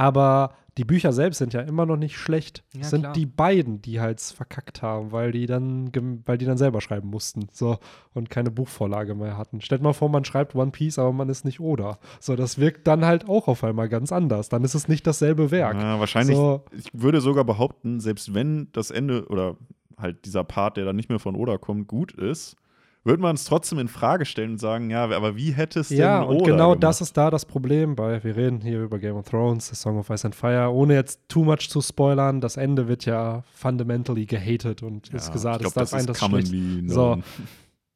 Aber 0.00 0.54
die 0.78 0.86
Bücher 0.86 1.12
selbst 1.12 1.36
sind 1.36 1.52
ja 1.52 1.60
immer 1.60 1.84
noch 1.84 1.98
nicht 1.98 2.16
schlecht. 2.16 2.64
Ja, 2.72 2.80
es 2.80 2.90
sind 2.90 3.02
klar. 3.02 3.12
die 3.12 3.26
beiden, 3.26 3.82
die 3.82 4.00
halt 4.00 4.18
verkackt 4.18 4.80
haben, 4.80 5.12
weil 5.12 5.30
die 5.30 5.44
dann, 5.44 5.90
weil 6.24 6.38
die 6.38 6.46
dann 6.46 6.56
selber 6.56 6.80
schreiben 6.80 7.10
mussten. 7.10 7.48
So 7.52 7.76
und 8.14 8.30
keine 8.30 8.50
Buchvorlage 8.50 9.14
mehr 9.14 9.36
hatten. 9.36 9.60
Stellt 9.60 9.82
mal 9.82 9.92
vor, 9.92 10.08
man 10.08 10.24
schreibt 10.24 10.54
One 10.54 10.70
Piece, 10.70 10.98
aber 10.98 11.12
man 11.12 11.28
ist 11.28 11.44
nicht 11.44 11.60
Oda. 11.60 11.98
So, 12.18 12.34
das 12.34 12.58
wirkt 12.58 12.86
dann 12.86 13.04
halt 13.04 13.28
auch 13.28 13.46
auf 13.46 13.62
einmal 13.62 13.90
ganz 13.90 14.10
anders. 14.10 14.48
Dann 14.48 14.64
ist 14.64 14.74
es 14.74 14.88
nicht 14.88 15.06
dasselbe 15.06 15.50
Werk. 15.50 15.76
Ja, 15.76 16.00
wahrscheinlich, 16.00 16.36
So. 16.36 16.64
ich 16.72 16.88
würde 16.94 17.20
sogar 17.20 17.44
behaupten, 17.44 18.00
selbst 18.00 18.32
wenn 18.32 18.68
das 18.72 18.90
Ende 18.90 19.26
oder 19.26 19.56
halt 19.98 20.24
dieser 20.24 20.44
Part, 20.44 20.78
der 20.78 20.86
dann 20.86 20.96
nicht 20.96 21.10
mehr 21.10 21.18
von 21.18 21.36
Oda 21.36 21.58
kommt, 21.58 21.88
gut 21.88 22.12
ist, 22.12 22.56
würde 23.02 23.22
man 23.22 23.34
es 23.34 23.44
trotzdem 23.44 23.78
in 23.78 23.88
Frage 23.88 24.24
stellen 24.26 24.52
und 24.52 24.58
sagen, 24.58 24.90
ja, 24.90 25.04
aber 25.04 25.34
wie 25.36 25.52
hätte 25.52 25.80
es 25.80 25.88
Ja, 25.90 26.20
denn 26.20 26.28
und 26.28 26.36
Oda 26.36 26.50
genau 26.50 26.68
gemacht? 26.70 26.82
das 26.84 27.00
ist 27.00 27.16
da 27.16 27.30
das 27.30 27.46
Problem 27.46 27.96
bei, 27.96 28.22
wir 28.22 28.36
reden 28.36 28.60
hier 28.60 28.82
über 28.82 28.98
Game 28.98 29.16
of 29.16 29.28
Thrones, 29.28 29.68
The 29.68 29.74
Song 29.74 29.98
of 29.98 30.10
Ice 30.10 30.26
and 30.26 30.34
Fire, 30.34 30.70
ohne 30.72 30.94
jetzt 30.94 31.20
too 31.28 31.42
much 31.44 31.68
zu 31.70 31.80
spoilern, 31.80 32.40
das 32.40 32.56
Ende 32.56 32.88
wird 32.88 33.06
ja 33.06 33.42
fundamentally 33.54 34.26
gehatet 34.26 34.82
und 34.82 35.08
ja, 35.08 35.16
ist 35.16 35.32
gesagt, 35.32 35.60
ich 35.62 35.66
ist 35.68 35.72
glaub, 35.74 35.82
das 35.84 35.94
ein, 35.94 36.06
das 36.06 36.18
spricht. 36.22 36.50
known. 36.52 37.22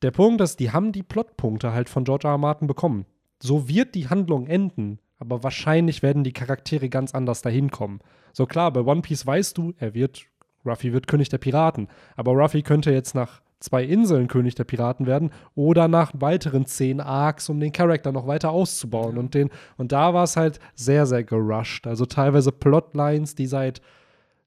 Der 0.02 0.10
Punkt 0.10 0.40
ist, 0.40 0.60
die 0.60 0.70
haben 0.70 0.92
die 0.92 1.02
Plotpunkte 1.02 1.72
halt 1.72 1.88
von 1.88 2.04
George 2.04 2.26
R. 2.26 2.32
R. 2.34 2.38
Martin 2.38 2.66
bekommen. 2.66 3.06
So 3.42 3.68
wird 3.68 3.94
die 3.94 4.08
Handlung 4.08 4.46
enden, 4.46 4.98
aber 5.18 5.42
wahrscheinlich 5.42 6.02
werden 6.02 6.24
die 6.24 6.32
Charaktere 6.32 6.88
ganz 6.88 7.14
anders 7.14 7.42
dahin 7.42 7.70
kommen. 7.70 8.00
So 8.32 8.46
klar, 8.46 8.72
bei 8.72 8.80
One 8.80 9.02
Piece 9.02 9.26
weißt 9.26 9.56
du, 9.58 9.74
er 9.78 9.94
wird, 9.94 10.24
Ruffy 10.64 10.92
wird 10.92 11.06
König 11.08 11.28
der 11.28 11.38
Piraten, 11.38 11.88
aber 12.16 12.32
Ruffy 12.32 12.62
könnte 12.62 12.90
jetzt 12.90 13.14
nach 13.14 13.40
zwei 13.60 13.84
Inseln 13.84 14.28
König 14.28 14.54
der 14.54 14.64
Piraten 14.64 15.06
werden 15.06 15.30
oder 15.54 15.88
nach 15.88 16.12
weiteren 16.14 16.66
zehn 16.66 17.00
Arcs, 17.00 17.48
um 17.48 17.60
den 17.60 17.72
Charakter 17.72 18.12
noch 18.12 18.26
weiter 18.26 18.50
auszubauen 18.50 19.18
und 19.18 19.34
den 19.34 19.50
und 19.76 19.92
da 19.92 20.12
war 20.14 20.24
es 20.24 20.36
halt 20.36 20.58
sehr 20.74 21.06
sehr 21.06 21.24
gerusht, 21.24 21.86
also 21.86 22.06
teilweise 22.06 22.52
Plotlines, 22.52 23.34
die 23.34 23.46
seit 23.46 23.80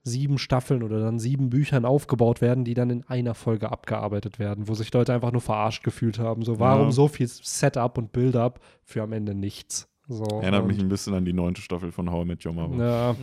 sieben 0.04 0.38
Staffeln 0.38 0.84
oder 0.84 1.00
dann 1.02 1.20
sieben 1.20 1.50
Büchern 1.50 1.84
aufgebaut 1.84 2.40
werden, 2.40 2.64
die 2.64 2.74
dann 2.74 2.90
in 2.90 3.04
einer 3.10 3.34
Folge 3.34 3.72
abgearbeitet 3.72 4.40
werden, 4.40 4.68
wo 4.70 4.74
sich 4.74 4.94
Leute 4.94 5.14
einfach 5.14 5.34
nur 5.34 5.42
verarscht 5.42 5.84
gefühlt 5.84 6.18
haben. 6.18 6.44
So, 6.44 6.60
warum 6.60 6.86
Ja. 6.86 6.92
so 6.92 7.08
viel 7.10 7.28
Setup 7.28 7.98
und 7.98 8.14
Build-up 8.14 8.62
für 8.86 9.04
am 9.04 9.12
Ende 9.12 9.36
nichts? 9.36 9.90
So, 10.10 10.24
Erinnert 10.42 10.66
mich 10.68 10.80
ein 10.80 10.88
bisschen 10.88 11.14
an 11.16 11.26
die 11.26 11.34
neunte 11.34 11.62
Staffel 11.62 11.92
von 11.92 12.10
How 12.10 12.24
I 12.24 12.28
Met 12.30 12.46
Your 12.46 12.54
Mother. 12.54 12.78
Ja, 12.86 13.16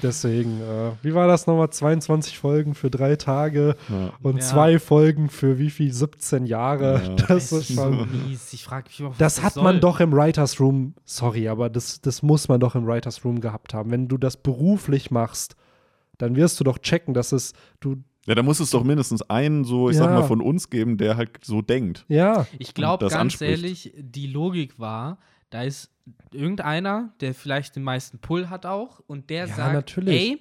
deswegen, 0.00 0.60
äh, 0.60 0.92
wie 1.02 1.12
war 1.12 1.26
das 1.26 1.48
nochmal? 1.48 1.70
22 1.70 2.38
Folgen 2.38 2.74
für 2.74 2.88
drei 2.88 3.16
Tage 3.16 3.74
Ja. 3.88 4.12
und 4.22 4.36
Ja. 4.36 4.40
zwei 4.40 4.78
Folgen 4.78 5.28
für 5.28 5.58
wie 5.58 5.70
viel? 5.70 5.92
17 5.92 6.46
Jahre. 6.46 7.02
Ja. 7.04 7.16
Das 7.28 7.50
ist 7.50 7.72
schon. 7.74 8.08
mies. 8.28 8.52
Ich 8.52 8.62
frage 8.62 8.84
mich, 8.88 9.02
was 9.02 9.16
Das 9.18 9.42
hat 9.42 9.54
soll. 9.54 9.64
man 9.64 9.80
doch 9.80 9.98
im 9.98 10.12
Writers 10.12 10.60
Room, 10.60 10.94
sorry, 11.04 11.48
aber 11.48 11.68
das, 11.68 12.00
das 12.00 12.22
muss 12.22 12.46
man 12.48 12.60
doch 12.60 12.76
im 12.76 12.86
Writers 12.86 13.24
Room 13.24 13.40
gehabt 13.40 13.74
haben. 13.74 13.90
Wenn 13.90 14.06
du 14.06 14.16
das 14.16 14.36
beruflich 14.36 15.10
machst, 15.10 15.56
dann 16.18 16.36
wirst 16.36 16.60
du 16.60 16.64
doch 16.64 16.78
checken, 16.78 17.12
dass 17.12 17.32
es, 17.32 17.54
du, 17.80 17.96
ja, 18.26 18.36
da 18.36 18.44
muss 18.44 18.60
es 18.60 18.70
doch 18.70 18.84
mindestens 18.84 19.22
einen, 19.22 19.64
so, 19.64 19.90
ich 19.90 19.96
sag 19.96 20.10
Ja. 20.10 20.20
mal, 20.20 20.22
von 20.22 20.40
uns 20.40 20.70
geben, 20.70 20.96
der 20.96 21.16
halt 21.16 21.30
so 21.42 21.60
denkt. 21.60 22.04
ja, 22.08 22.46
Ich 22.60 22.72
glaube 22.74 23.02
das 23.04 23.14
ganz 23.14 23.22
anspricht. 23.34 23.50
ehrlich, 23.50 23.92
die 23.98 24.28
Logik 24.28 24.78
war, 24.78 25.18
Da 25.50 25.62
ist 25.62 25.90
irgendeiner, 26.32 27.12
der 27.20 27.34
vielleicht 27.34 27.76
den 27.76 27.82
meisten 27.82 28.18
Pull 28.18 28.48
hat 28.48 28.66
auch 28.66 29.00
und 29.06 29.30
der 29.30 29.46
Ja, 29.46 29.54
sagt, 29.54 29.72
natürlich. 29.74 30.14
ey, 30.14 30.40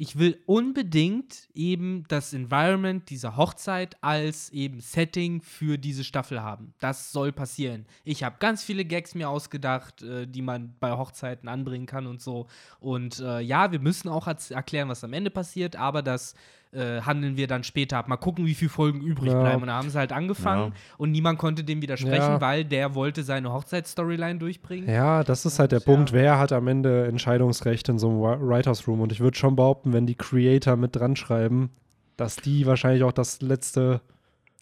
ich 0.00 0.16
will 0.16 0.40
unbedingt 0.46 1.48
eben 1.54 2.04
das 2.06 2.32
Environment 2.32 3.10
dieser 3.10 3.36
Hochzeit 3.36 3.96
als 4.00 4.50
eben 4.50 4.80
Setting 4.80 5.42
für 5.42 5.76
diese 5.76 6.04
Staffel 6.04 6.40
haben. 6.40 6.72
Das 6.78 7.10
soll 7.10 7.32
passieren. 7.32 7.84
Ich 8.04 8.22
habe 8.22 8.36
ganz 8.38 8.62
viele 8.62 8.84
Gags 8.84 9.16
mir 9.16 9.28
ausgedacht, 9.28 10.02
äh, 10.02 10.26
die 10.28 10.42
man 10.42 10.76
bei 10.78 10.92
Hochzeiten 10.92 11.48
anbringen 11.48 11.86
kann 11.86 12.06
und 12.06 12.20
so. 12.20 12.46
Und 12.78 13.18
äh, 13.18 13.40
ja, 13.40 13.72
wir 13.72 13.80
müssen 13.80 14.08
auch 14.08 14.28
erklären, 14.28 14.88
was 14.88 15.02
am 15.02 15.12
Ende 15.12 15.30
passiert, 15.30 15.74
aber 15.74 16.02
das 16.02 16.34
äh, 16.72 17.00
handeln 17.00 17.36
wir 17.36 17.46
dann 17.46 17.64
später 17.64 17.96
ab. 17.98 18.08
Mal 18.08 18.16
gucken, 18.18 18.44
wie 18.46 18.54
viele 18.54 18.68
Folgen 18.68 19.00
übrig 19.00 19.32
Ja. 19.32 19.40
bleiben. 19.40 19.62
Und 19.62 19.68
da 19.68 19.74
haben 19.74 19.88
sie 19.88 19.98
halt 19.98 20.12
angefangen 20.12 20.72
Ja. 20.72 20.80
und 20.98 21.10
niemand 21.12 21.38
konnte 21.38 21.64
dem 21.64 21.80
widersprechen, 21.80 22.32
Ja. 22.32 22.40
weil 22.40 22.64
der 22.64 22.94
wollte 22.94 23.22
seine 23.22 23.52
Hochzeitsstoryline 23.52 24.38
durchbringen. 24.38 24.88
Ja, 24.88 25.24
das 25.24 25.46
ist 25.46 25.58
halt 25.58 25.72
der 25.72 25.78
Ja. 25.80 25.84
Punkt. 25.84 26.12
Wer 26.12 26.38
hat 26.38 26.52
am 26.52 26.68
Ende 26.68 27.06
Entscheidungsrecht 27.06 27.88
in 27.88 27.98
so 27.98 28.08
einem 28.10 28.20
Writers 28.48 28.86
Room? 28.86 29.00
Und 29.00 29.12
ich 29.12 29.20
würde 29.20 29.36
schon 29.38 29.56
behaupten, 29.56 29.92
wenn 29.92 30.06
die 30.06 30.14
Creator 30.14 30.76
mit 30.76 30.94
dran 30.94 31.16
schreiben, 31.16 31.70
dass 32.16 32.36
die 32.36 32.66
wahrscheinlich 32.66 33.02
auch 33.04 33.12
das 33.12 33.40
letzte 33.40 34.00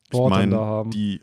Ich 0.08 0.12
Wort 0.18 0.32
dann 0.34 0.50
da 0.50 0.56
meine, 0.58 0.66
haben. 0.70 0.90
die 0.90 1.20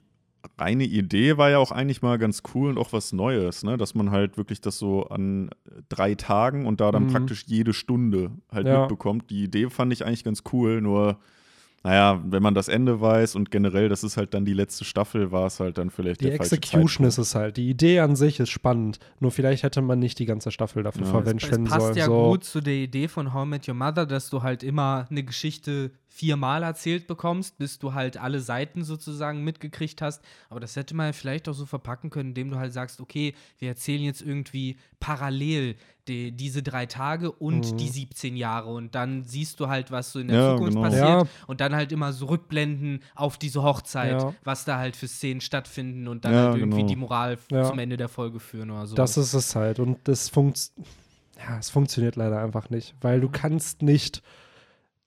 reine 0.58 0.84
Idee 0.84 1.38
war 1.38 1.50
ja 1.50 1.58
auch 1.58 1.72
eigentlich 1.72 2.02
mal 2.02 2.18
ganz 2.18 2.44
cool 2.54 2.70
und 2.72 2.78
auch 2.78 2.94
was 2.94 3.14
Neues, 3.14 3.64
ne? 3.64 3.78
dass 3.78 3.96
man 3.96 4.12
halt 4.12 4.38
wirklich 4.38 4.62
das 4.62 4.78
so 4.78 5.04
an 5.08 5.50
drei 5.90 6.16
Tagen 6.16 6.66
und 6.66 6.82
da 6.82 6.92
dann 6.92 7.04
Mhm. 7.06 7.12
praktisch 7.12 7.46
jede 7.48 7.74
Stunde 7.74 8.32
halt 8.52 8.68
Ja. 8.68 8.82
mitbekommt. 8.82 9.30
Die 9.30 9.44
Idee 9.44 9.70
fand 9.70 9.94
ich 9.94 10.06
eigentlich 10.06 10.24
ganz 10.24 10.44
cool, 10.52 10.82
nur 10.82 11.18
naja, 11.86 12.22
wenn 12.26 12.42
man 12.42 12.54
das 12.54 12.70
Ende 12.70 13.02
weiß 13.02 13.36
und 13.36 13.52
generell, 13.52 13.90
das 13.90 14.06
ist 14.06 14.16
halt 14.16 14.34
dann 14.34 14.46
die 14.46 14.54
letzte 14.54 14.86
Staffel, 14.86 15.34
war 15.34 15.48
es 15.48 15.60
halt 15.60 15.78
dann 15.78 15.90
vielleicht 15.90 16.22
Die 16.22 16.26
der 16.28 16.36
Execution 16.36 17.06
ist 17.06 17.18
es 17.18 17.36
halt. 17.36 17.58
Die 17.58 17.70
Idee 17.70 18.00
an 18.00 18.16
sich 18.16 18.40
ist 18.40 18.52
spannend. 18.52 19.00
Nur 19.20 19.32
vielleicht 19.32 19.64
hätte 19.64 19.82
man 19.82 20.00
nicht 20.00 20.18
die 20.20 20.26
ganze 20.26 20.52
Staffel 20.52 20.82
dafür 20.84 21.04
Ja. 21.04 21.10
verwendet 21.12 21.44
Es 21.44 21.52
werden 21.52 21.66
passt 21.66 21.82
sollen. 21.82 21.98
ja 21.98 22.06
so. 22.06 22.30
gut 22.30 22.46
zu 22.46 22.62
der 22.62 22.76
Idee 22.76 23.10
von 23.10 23.34
How 23.34 23.46
I 23.46 23.50
Met 23.50 23.68
Your 23.68 23.76
Mother, 23.76 24.06
dass 24.06 24.30
du 24.30 24.44
halt 24.44 24.64
immer 24.64 25.08
eine 25.10 25.24
Geschichte 25.24 25.92
viermal 26.16 26.62
erzählt 26.62 27.08
bekommst, 27.08 27.58
bis 27.58 27.80
du 27.80 27.96
halt 27.96 28.18
alle 28.18 28.40
Seiten 28.40 28.84
sozusagen 28.84 29.44
mitgekriegt 29.44 30.00
hast. 30.00 30.22
Aber 30.48 30.60
das 30.60 30.76
hätte 30.76 30.94
man 30.96 31.12
vielleicht 31.12 31.50
auch 31.50 31.54
so 31.54 31.66
verpacken 31.66 32.12
können, 32.12 32.30
indem 32.30 32.52
du 32.52 32.58
halt 32.58 32.72
sagst, 32.72 33.02
okay, 33.02 33.34
wir 33.58 33.70
erzählen 33.70 34.04
jetzt 34.04 34.22
irgendwie 34.22 34.78
parallel 35.00 35.76
die, 36.08 36.32
diese 36.32 36.62
drei 36.62 36.86
Tage 36.86 37.32
und 37.32 37.72
Mhm. 37.72 37.78
die 37.78 37.90
17 37.90 38.38
Jahre. 38.38 38.70
Und 38.72 38.94
dann 38.94 39.24
siehst 39.24 39.60
du 39.60 39.70
halt, 39.70 39.90
was 39.90 40.12
so 40.12 40.20
in 40.20 40.28
der 40.28 40.38
Ja, 40.38 40.52
Zukunft 40.54 40.74
genau. 40.76 40.88
passiert. 40.88 41.08
Ja. 41.08 41.24
Und 41.48 41.62
dann 41.62 41.74
halt 41.76 41.92
immer 41.92 42.14
so 42.14 42.28
rückblenden 42.28 43.02
auf 43.16 43.40
diese 43.40 43.64
Hochzeit, 43.64 44.22
Ja. 44.22 44.36
was 44.44 44.66
da 44.66 44.78
halt 44.78 44.96
für 44.96 45.08
Szenen 45.08 45.42
stattfinden 45.42 46.08
und 46.08 46.26
dann 46.26 46.36
halt 46.36 46.58
irgendwie 46.58 46.78
genau. 46.82 46.88
die 46.90 46.96
Moral 46.96 47.38
zum 47.50 47.80
Ende 47.80 47.98
der 47.98 48.10
Folge 48.10 48.40
führen 48.40 48.70
oder 48.70 48.86
so. 48.86 48.96
Das 48.96 49.18
ist 49.18 49.34
es 49.34 49.56
halt. 49.56 49.80
Und 49.80 49.98
das 50.08 50.30
funkt 50.30 50.72
ja, 51.40 51.58
es 51.58 51.72
funktioniert 51.72 52.16
leider 52.16 52.40
einfach 52.40 52.70
nicht. 52.70 52.94
Weil 53.02 53.20
du 53.20 53.30
kannst 53.30 53.82
nicht 53.82 54.22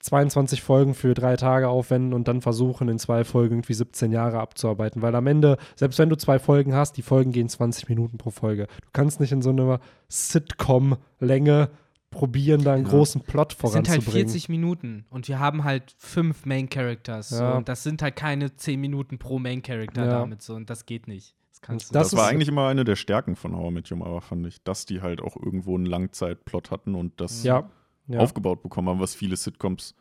22 0.07 0.63
Folgen 0.63 0.95
für 0.95 1.15
drei 1.15 1.37
Tage 1.37 1.69
aufwenden 1.69 2.13
und 2.15 2.29
dann 2.29 2.41
versuchen, 2.41 2.89
in 2.89 2.99
zwei 2.99 3.25
Folgen 3.25 3.57
irgendwie 3.57 3.75
17 3.75 4.13
Jahre 4.13 4.41
abzuarbeiten. 4.41 5.03
Weil 5.03 5.15
am 5.15 5.27
Ende, 5.27 5.57
selbst 5.75 5.99
wenn 5.99 6.09
du 6.09 6.17
zwei 6.17 6.39
Folgen 6.39 6.75
hast, 6.75 6.97
die 6.97 7.03
Folgen 7.03 7.33
gehen 7.33 7.49
20 7.49 7.89
Minuten 7.89 8.19
pro 8.19 8.31
Folge. 8.31 8.67
Du 8.83 8.89
kannst 8.93 9.21
nicht 9.21 9.33
in 9.33 9.43
so 9.43 9.51
einer 9.51 9.81
Sitcom-Länge 10.09 11.71
probieren, 12.11 12.63
da 12.65 12.75
einen 12.75 12.85
Ja. 12.87 12.91
großen 12.91 13.21
Plot 13.23 13.53
Es 13.53 13.59
sind 13.73 13.89
halt 13.89 14.03
voranzubringen. 14.03 14.29
40 14.29 14.49
Minuten 14.49 15.05
und 15.11 15.29
wir 15.29 15.39
haben 15.39 15.65
halt 15.65 15.95
fünf 15.99 16.47
Main 16.47 16.71
Characters. 16.71 17.31
Ja. 17.31 17.51
So, 17.53 17.57
und 17.59 17.69
das 17.69 17.83
sind 17.83 18.01
halt 18.01 18.17
keine 18.17 18.55
10 18.57 18.81
Minuten 18.81 19.19
pro 19.19 19.39
Main 19.39 19.63
Character 19.63 20.05
Ja. 20.07 20.19
damit 20.21 20.41
so 20.41 20.55
und 20.55 20.71
das 20.71 20.87
geht 20.87 21.09
nicht. 21.09 21.35
Das 21.63 21.89
Das 21.89 22.11
Das, 22.11 22.17
war 22.17 22.29
eigentlich 22.29 22.49
immer 22.49 22.69
eine 22.69 22.85
der 22.85 22.97
Stärken 22.97 23.35
von 23.35 23.57
How 23.57 23.71
I 23.71 23.75
Met 23.75 23.91
Your 23.91 23.99
Mother, 23.99 24.21
fand 24.21 24.47
ich, 24.47 24.63
dass 24.63 24.87
die 24.87 25.03
halt 25.03 25.21
auch 25.21 25.37
irgendwo 25.37 25.75
einen 25.75 25.87
Langzeitplot 25.87 26.71
hatten 26.71 26.95
und 26.95 27.21
das 27.21 27.43
ja. 27.43 27.69
Ja. 28.09 28.21
aufgebaut 28.21 28.63
bekommen 28.63 28.89
haben, 28.89 29.01
was 29.01 29.15
viele 29.15 29.37
Sitcoms 29.37 29.95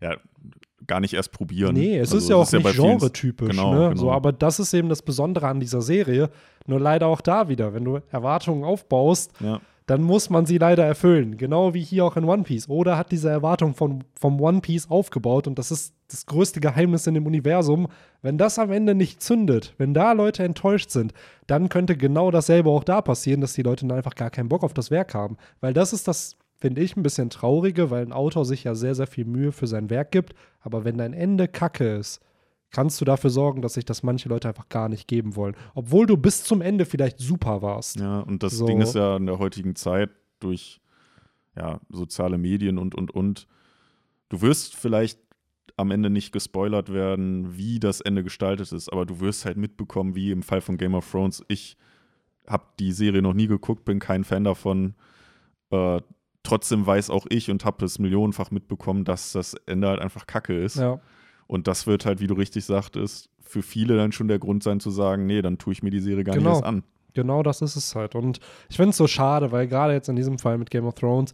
ja 0.00 0.16
gar 0.86 1.00
nicht 1.00 1.12
erst 1.14 1.32
probieren. 1.32 1.74
Nee, 1.74 1.98
es 1.98 2.08
Also, 2.12 2.16
ist 2.18 2.30
ja 2.30 2.36
auch 2.36 2.50
nicht 2.50 2.62
bei 2.64 2.72
vielen- 2.72 2.98
genretypisch, 2.98 3.50
Genau, 3.50 3.72
ne? 3.74 3.88
genau. 3.90 4.00
So, 4.00 4.10
aber 4.12 4.32
das 4.32 4.58
ist 4.58 4.72
eben 4.72 4.88
das 4.88 5.02
Besondere 5.02 5.46
an 5.46 5.60
dieser 5.60 5.82
Serie. 5.82 6.30
Nur 6.66 6.80
leider 6.80 7.06
auch 7.06 7.20
da 7.20 7.48
wieder, 7.48 7.74
wenn 7.74 7.84
du 7.84 8.00
Erwartungen 8.10 8.64
aufbaust, 8.64 9.32
Ja. 9.40 9.60
dann 9.84 10.02
muss 10.02 10.30
man 10.30 10.46
sie 10.46 10.56
leider 10.56 10.84
erfüllen. 10.86 11.36
Genau 11.36 11.74
wie 11.74 11.82
hier 11.82 12.06
auch 12.06 12.16
in 12.16 12.24
One 12.24 12.44
Piece. 12.44 12.68
Oder 12.70 12.96
hat 12.96 13.12
diese 13.12 13.28
Erwartung 13.28 13.74
von, 13.74 14.04
vom 14.18 14.40
One 14.40 14.60
Piece 14.62 14.90
aufgebaut 14.90 15.46
und 15.46 15.58
das 15.58 15.70
ist 15.70 15.92
das 16.08 16.24
größte 16.24 16.60
Geheimnis 16.60 17.06
in 17.06 17.12
dem 17.14 17.26
Universum. 17.26 17.86
Wenn 18.22 18.38
das 18.38 18.58
am 18.58 18.72
Ende 18.72 18.94
nicht 18.94 19.22
zündet, 19.22 19.74
wenn 19.76 19.92
da 19.92 20.12
Leute 20.12 20.44
enttäuscht 20.44 20.90
sind, 20.90 21.12
dann 21.46 21.68
könnte 21.68 21.94
genau 21.96 22.30
dasselbe 22.30 22.70
auch 22.70 22.84
da 22.84 23.02
passieren, 23.02 23.42
dass 23.42 23.52
die 23.52 23.62
Leute 23.62 23.86
dann 23.86 23.96
einfach 23.98 24.14
gar 24.14 24.30
keinen 24.30 24.48
Bock 24.48 24.62
auf 24.64 24.72
das 24.72 24.90
Werk 24.90 25.12
haben. 25.14 25.36
Weil 25.60 25.74
das 25.74 25.92
ist 25.92 26.08
das, 26.08 26.36
finde 26.60 26.82
ich, 26.82 26.96
ein 26.96 27.02
bisschen 27.02 27.30
traurige, 27.30 27.90
weil 27.90 28.04
ein 28.04 28.12
Autor 28.12 28.44
sich 28.44 28.64
ja 28.64 28.74
sehr, 28.74 28.94
sehr 28.94 29.06
viel 29.06 29.24
Mühe 29.24 29.50
für 29.50 29.66
sein 29.66 29.90
Werk 29.90 30.12
gibt. 30.12 30.34
Aber 30.60 30.84
wenn 30.84 30.98
dein 30.98 31.14
Ende 31.14 31.48
kacke 31.48 31.96
ist, 31.96 32.20
kannst 32.70 33.00
du 33.00 33.04
dafür 33.04 33.30
sorgen, 33.30 33.62
dass 33.62 33.74
sich 33.74 33.84
das 33.84 34.02
manche 34.02 34.28
Leute 34.28 34.48
einfach 34.48 34.68
gar 34.68 34.88
nicht 34.88 35.08
geben 35.08 35.36
wollen. 35.36 35.56
Obwohl 35.74 36.06
du 36.06 36.16
bis 36.16 36.44
zum 36.44 36.60
Ende 36.60 36.84
vielleicht 36.84 37.18
super 37.18 37.62
warst. 37.62 37.98
Ja, 37.98 38.20
und 38.20 38.42
das 38.42 38.56
So. 38.58 38.66
Ding 38.66 38.80
ist 38.80 38.94
ja 38.94 39.16
in 39.16 39.26
der 39.26 39.38
heutigen 39.38 39.74
Zeit 39.74 40.10
durch 40.38 40.80
ja, 41.56 41.80
soziale 41.88 42.38
Medien 42.38 42.78
und, 42.78 42.94
und, 42.94 43.10
und. 43.10 43.46
Du 44.28 44.42
wirst 44.42 44.76
vielleicht 44.76 45.18
am 45.76 45.90
Ende 45.90 46.10
nicht 46.10 46.30
gespoilert 46.32 46.92
werden, 46.92 47.56
wie 47.56 47.80
das 47.80 48.00
Ende 48.00 48.22
gestaltet 48.22 48.70
ist, 48.72 48.92
aber 48.92 49.06
du 49.06 49.20
wirst 49.20 49.46
halt 49.46 49.56
mitbekommen, 49.56 50.14
wie 50.14 50.30
im 50.30 50.42
Fall 50.42 50.60
von 50.60 50.76
Game 50.76 50.94
of 50.94 51.10
Thrones. 51.10 51.42
Ich 51.48 51.76
habe 52.46 52.64
die 52.78 52.92
Serie 52.92 53.22
noch 53.22 53.32
nie 53.32 53.46
geguckt, 53.46 53.84
bin 53.84 53.98
kein 53.98 54.24
Fan 54.24 54.44
davon. 54.44 54.94
Äh, 55.70 56.00
trotzdem 56.50 56.84
weiß 56.86 57.10
auch 57.10 57.26
ich 57.28 57.50
und 57.50 57.64
habe 57.64 57.84
es 57.84 57.98
millionenfach 57.98 58.50
mitbekommen, 58.50 59.04
dass 59.04 59.32
das 59.32 59.54
Ende 59.66 59.88
halt 59.88 60.00
einfach 60.00 60.26
kacke 60.26 60.56
ist. 60.56 60.76
Ja. 60.76 61.00
Und 61.46 61.68
das 61.68 61.86
wird 61.86 62.04
halt, 62.06 62.20
wie 62.20 62.26
du 62.26 62.34
richtig 62.34 62.64
sagtest, 62.64 63.30
für 63.40 63.62
viele 63.62 63.96
dann 63.96 64.12
schon 64.12 64.28
der 64.28 64.38
Grund 64.38 64.62
sein 64.62 64.80
zu 64.80 64.90
sagen, 64.90 65.26
nee, 65.26 65.42
dann 65.42 65.58
tue 65.58 65.72
ich 65.72 65.82
mir 65.82 65.90
die 65.90 66.00
Serie 66.00 66.24
gar 66.24 66.34
Genau. 66.34 66.50
nicht 66.50 66.56
erst 66.58 66.64
an. 66.64 66.82
Genau 67.14 67.42
das 67.42 67.62
ist 67.62 67.76
es 67.76 67.94
halt. 67.94 68.14
Und 68.14 68.40
ich 68.68 68.76
finde 68.76 68.90
es 68.90 68.96
so 68.96 69.06
schade, 69.06 69.50
weil 69.52 69.66
gerade 69.68 69.92
jetzt 69.92 70.08
in 70.08 70.16
diesem 70.16 70.38
Fall 70.38 70.58
mit 70.58 70.70
Game 70.70 70.86
of 70.86 70.94
Thrones, 70.94 71.32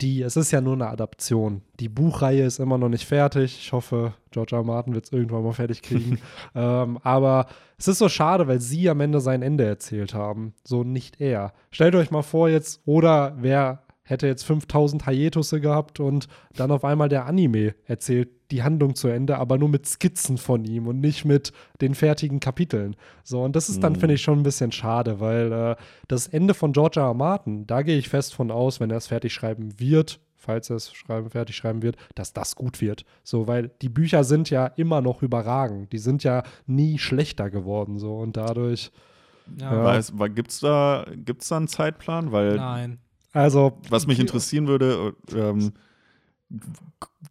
die, 0.00 0.22
es 0.22 0.36
ist 0.36 0.50
ja 0.50 0.60
nur 0.60 0.74
eine 0.74 0.88
Adaption. 0.88 1.62
Die 1.78 1.88
Buchreihe 1.88 2.44
ist 2.44 2.58
immer 2.58 2.78
noch 2.78 2.88
nicht 2.88 3.06
fertig. 3.06 3.58
Ich 3.58 3.72
hoffe, 3.72 4.14
George 4.32 4.54
R. 4.56 4.60
R. 4.62 4.64
Martin 4.64 4.94
wird 4.94 5.04
es 5.06 5.12
irgendwann 5.12 5.44
mal 5.44 5.52
fertig 5.52 5.82
kriegen. 5.82 6.18
ähm, 6.54 6.98
aber 7.02 7.46
es 7.78 7.88
ist 7.88 7.98
so 7.98 8.08
schade, 8.08 8.48
weil 8.48 8.60
sie 8.60 8.90
am 8.90 9.00
Ende 9.00 9.20
sein 9.20 9.42
Ende 9.42 9.64
erzählt 9.64 10.12
haben. 10.14 10.54
So 10.64 10.84
nicht 10.84 11.20
er. 11.20 11.52
Stellt 11.70 11.94
euch 11.94 12.10
mal 12.10 12.22
vor 12.22 12.48
jetzt, 12.48 12.82
oder 12.86 13.36
wer 13.38 13.83
hätte 14.04 14.26
jetzt 14.26 14.44
5000 14.44 15.06
Hiatusse 15.08 15.60
gehabt 15.60 15.98
und 16.00 16.28
dann 16.54 16.70
auf 16.70 16.84
einmal 16.84 17.08
der 17.08 17.26
Anime 17.26 17.74
erzählt 17.86 18.28
die 18.50 18.62
Handlung 18.62 18.94
zu 18.94 19.08
Ende, 19.08 19.38
aber 19.38 19.56
nur 19.58 19.68
mit 19.70 19.86
Skizzen 19.86 20.36
von 20.38 20.64
ihm 20.64 20.86
und 20.86 21.00
nicht 21.00 21.24
mit 21.24 21.52
den 21.80 21.94
fertigen 21.94 22.38
Kapiteln. 22.38 22.94
So, 23.22 23.42
und 23.42 23.56
das 23.56 23.68
ist 23.68 23.82
dann, 23.82 23.94
Mhm. 23.94 24.00
finde 24.00 24.14
ich, 24.14 24.22
schon 24.22 24.38
ein 24.40 24.42
bisschen 24.44 24.70
schade, 24.72 25.18
weil 25.20 25.50
äh, 25.52 25.76
das 26.08 26.26
Ende 26.28 26.54
von 26.54 26.72
George 26.72 27.00
R. 27.00 27.06
R. 27.06 27.14
Martin, 27.14 27.66
da 27.66 27.82
gehe 27.82 27.96
ich 27.98 28.08
fest 28.08 28.34
von 28.34 28.50
aus, 28.50 28.78
wenn 28.78 28.90
er 28.90 28.98
es 28.98 29.06
fertig 29.06 29.32
schreiben 29.32 29.80
wird, 29.80 30.20
falls 30.36 30.68
er 30.68 30.76
es 30.76 30.92
schreiben, 30.94 31.30
fertig 31.30 31.56
schreiben 31.56 31.82
wird, 31.82 31.96
dass 32.14 32.34
das 32.34 32.54
gut 32.54 32.82
wird. 32.82 33.06
So, 33.22 33.46
weil 33.46 33.70
die 33.80 33.88
Bücher 33.88 34.22
sind 34.24 34.50
ja 34.50 34.66
immer 34.66 35.00
noch 35.00 35.22
überragend. 35.22 35.92
Die 35.94 35.98
sind 35.98 36.22
ja 36.22 36.42
nie 36.66 36.98
schlechter 36.98 37.48
geworden. 37.48 37.98
So, 37.98 38.18
und 38.18 38.36
dadurch, 38.36 38.92
Ja. 39.58 40.02
War, 40.12 40.28
gibt's 40.28 40.60
da, 40.60 41.04
gibt's 41.16 41.48
da 41.48 41.56
einen 41.58 41.68
Zeitplan? 41.68 42.30
Weil 42.32 42.56
Nein. 42.56 42.98
Also. 43.34 43.78
was 43.90 44.06
mich 44.06 44.18
interessieren 44.18 44.66
würde, 44.66 45.12
äh, 45.32 45.38
ähm, 45.38 45.72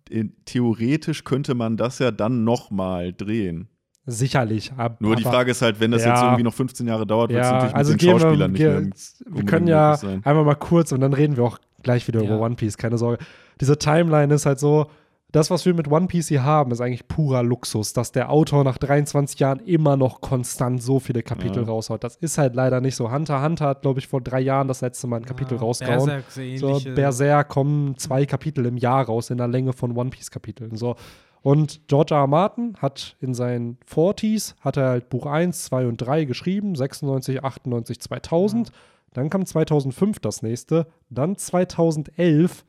äh, 0.10 0.26
theoretisch 0.46 1.24
könnte 1.24 1.56
man 1.56 1.78
das 1.78 2.00
ja 2.00 2.12
dann 2.12 2.44
nochmal 2.44 3.14
drehen. 3.14 3.68
Sicherlich. 4.06 4.74
ab- 4.74 5.00
Nur 5.00 5.16
die 5.16 5.24
aber- 5.24 5.34
Frage 5.34 5.52
ist 5.52 5.62
halt, 5.62 5.80
wenn 5.80 5.92
das 5.92 6.04
Ja. 6.04 6.10
jetzt 6.14 6.24
irgendwie 6.24 6.44
noch 6.44 6.54
15 6.54 6.86
Jahre 6.88 7.08
dauert, 7.08 7.30
wird 7.32 7.40
es 7.42 7.48
Ja, 7.48 7.54
natürlich 7.54 7.76
also 7.76 7.92
mit 7.94 8.02
den 8.02 8.06
gehen 8.06 8.16
wir, 8.16 8.20
Schauspielern 8.20 8.52
nicht 8.52 8.62
mehr. 8.62 9.36
wir 9.38 9.46
können 9.46 9.68
ja 9.68 9.96
sein. 9.96 10.22
einmal 10.26 10.44
mal 10.44 10.56
kurz 10.56 10.92
und 10.92 11.00
dann 11.00 11.14
reden 11.14 11.38
wir 11.38 11.44
auch 11.46 11.58
gleich 11.84 12.06
wieder 12.08 12.22
Ja. 12.22 12.28
über 12.36 12.42
One 12.42 12.56
Piece, 12.56 12.78
keine 12.78 12.98
Sorge. 12.98 13.24
Diese 13.62 13.78
Timeline 13.78 14.34
ist 14.34 14.46
halt 14.46 14.60
so, 14.60 14.88
das, 15.34 15.50
was 15.52 15.66
wir 15.66 15.74
mit 15.74 15.92
One 15.92 16.08
Piece 16.08 16.30
hier 16.30 16.44
haben, 16.44 16.72
ist 16.72 16.80
eigentlich 16.80 17.08
purer 17.10 17.44
Luxus, 17.44 17.92
dass 17.92 18.12
der 18.14 18.30
Autor 18.30 18.64
nach 18.64 18.78
23 18.78 19.38
Jahren 19.40 19.60
immer 19.60 19.98
noch 19.98 20.22
konstant 20.22 20.82
so 20.82 21.00
viele 21.00 21.24
Kapitel 21.24 21.64
Ja. 21.64 21.68
raushaut. 21.70 22.04
Das 22.04 22.16
ist 22.16 22.38
halt 22.38 22.56
leider 22.56 22.80
nicht 22.80 22.96
so. 22.96 23.12
Hunter 23.12 23.44
Hunter 23.44 23.66
hat, 23.66 23.82
glaube 23.82 24.00
ich, 24.00 24.08
vor 24.08 24.22
drei 24.22 24.40
Jahren 24.40 24.68
das 24.70 24.80
letzte 24.82 25.08
Mal 25.08 25.18
ein 25.18 25.26
Kapitel 25.26 25.56
Ja, 25.56 25.62
rausgehauen. 25.62 26.06
Berserk, 26.06 26.32
So, 26.32 26.42
ähnliche- 26.42 26.92
Berserk 26.94 27.50
kommen 27.50 27.98
zwei 27.98 28.26
Kapitel 28.26 28.66
im 28.66 28.78
Jahr 28.78 29.06
raus 29.06 29.30
in 29.32 29.38
der 29.38 29.48
Länge 29.48 29.74
von 29.74 29.98
One 29.98 30.12
Piece 30.12 30.32
Kapiteln. 30.32 30.78
So. 30.78 30.96
Und 31.42 31.88
George 31.88 32.14
R. 32.16 32.22
R. 32.22 32.28
Martin 32.28 32.76
hat 32.78 33.18
in 33.20 33.34
seinen 33.34 33.78
40s, 33.86 34.56
hat 34.62 34.78
er 34.78 34.88
halt 34.90 35.10
Buch 35.10 35.26
1, 35.26 35.66
2 35.66 35.88
und 35.88 35.98
3 35.98 36.24
geschrieben, 36.24 36.76
96, 36.76 37.44
98, 37.44 38.00
2000. 38.00 38.72
Dann 39.14 39.30
kam 39.30 39.46
2005 39.46 40.20
das 40.20 40.42
nächste, 40.42 40.88
dann 41.10 41.36
2011 41.38 42.64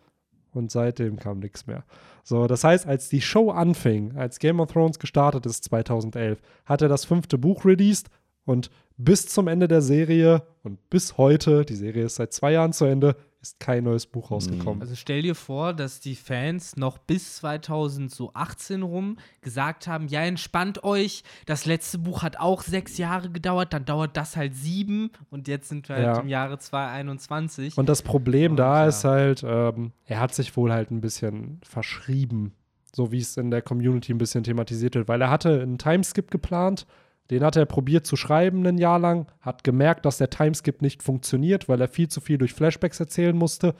und 0.52 0.70
seitdem 0.70 1.16
kam 1.18 1.38
nichts 1.40 1.66
mehr. 1.66 1.84
So, 2.24 2.46
das 2.46 2.64
heißt, 2.64 2.86
als 2.86 3.10
die 3.10 3.20
Show 3.20 3.50
anfing, 3.50 4.16
als 4.16 4.38
Game 4.38 4.58
of 4.58 4.72
Thrones 4.72 4.98
gestartet 4.98 5.44
ist 5.44 5.62
2011, 5.64 6.40
hat 6.64 6.80
er 6.80 6.88
das 6.88 7.04
fünfte 7.04 7.36
Buch 7.38 7.64
released 7.64 8.08
Und 8.46 8.70
bis 8.96 9.26
zum 9.26 9.46
Ende 9.46 9.68
der 9.68 9.82
Serie 9.82 10.42
und 10.62 10.88
bis 10.88 11.18
heute, 11.18 11.64
die 11.64 11.74
Serie 11.74 12.04
ist 12.04 12.16
seit 12.16 12.32
zwei 12.32 12.52
Jahren 12.52 12.72
zu 12.72 12.86
Ende, 12.86 13.16
ist 13.44 13.60
kein 13.60 13.84
neues 13.84 14.06
Buch 14.06 14.30
rausgekommen. 14.30 14.80
Also 14.80 14.94
stell 14.94 15.20
dir 15.22 15.34
vor, 15.34 15.74
dass 15.74 16.00
die 16.00 16.14
Fans 16.16 16.76
noch 16.76 16.96
bis 16.96 17.36
2018 17.36 18.82
rum 18.82 19.18
gesagt 19.42 19.86
haben, 19.86 20.08
ja, 20.08 20.22
entspannt 20.22 20.82
euch, 20.82 21.22
das 21.44 21.66
letzte 21.66 21.98
Buch 21.98 22.22
hat 22.22 22.38
auch 22.38 22.62
sechs 22.62 22.96
Jahre 22.96 23.28
gedauert, 23.30 23.72
dann 23.74 23.84
dauert 23.84 24.16
das 24.16 24.36
halt 24.36 24.54
sieben 24.54 25.10
und 25.30 25.46
jetzt 25.46 25.68
sind 25.68 25.88
wir 25.88 25.96
halt 25.96 26.04
Ja. 26.06 26.20
im 26.20 26.28
Jahre 26.28 26.58
2021. 26.58 27.76
Und 27.76 27.88
das 27.88 28.02
Problem 28.02 28.52
Und, 28.52 28.56
da 28.56 28.82
ja. 28.82 28.88
ist 28.88 29.04
halt, 29.04 29.44
ähm, 29.46 29.92
er 30.06 30.20
hat 30.20 30.34
sich 30.34 30.56
wohl 30.56 30.72
halt 30.72 30.90
ein 30.90 31.00
bisschen 31.00 31.60
verschrieben, 31.62 32.54
so 32.94 33.12
wie 33.12 33.18
es 33.18 33.36
in 33.36 33.50
der 33.50 33.60
Community 33.62 34.12
ein 34.12 34.18
bisschen 34.18 34.44
thematisiert 34.44 34.94
wird, 34.94 35.08
weil 35.08 35.20
er 35.20 35.30
hatte 35.30 35.60
einen 35.60 35.78
Timeskip 35.78 36.30
geplant, 36.30 36.86
den 37.30 37.42
hat 37.42 37.56
er 37.56 37.66
probiert 37.66 38.06
zu 38.06 38.16
schreiben 38.16 38.66
ein 38.66 38.78
Jahr 38.78 38.98
lang, 38.98 39.26
hat 39.40 39.64
gemerkt, 39.64 40.04
dass 40.04 40.18
der 40.18 40.30
Timeskip 40.30 40.82
nicht 40.82 41.02
funktioniert, 41.02 41.68
weil 41.68 41.80
er 41.80 41.88
viel 41.88 42.08
zu 42.08 42.20
viel 42.20 42.38
durch 42.38 42.52
Flashbacks 42.52 43.00
erzählen 43.00 43.36
musste. 43.36 43.74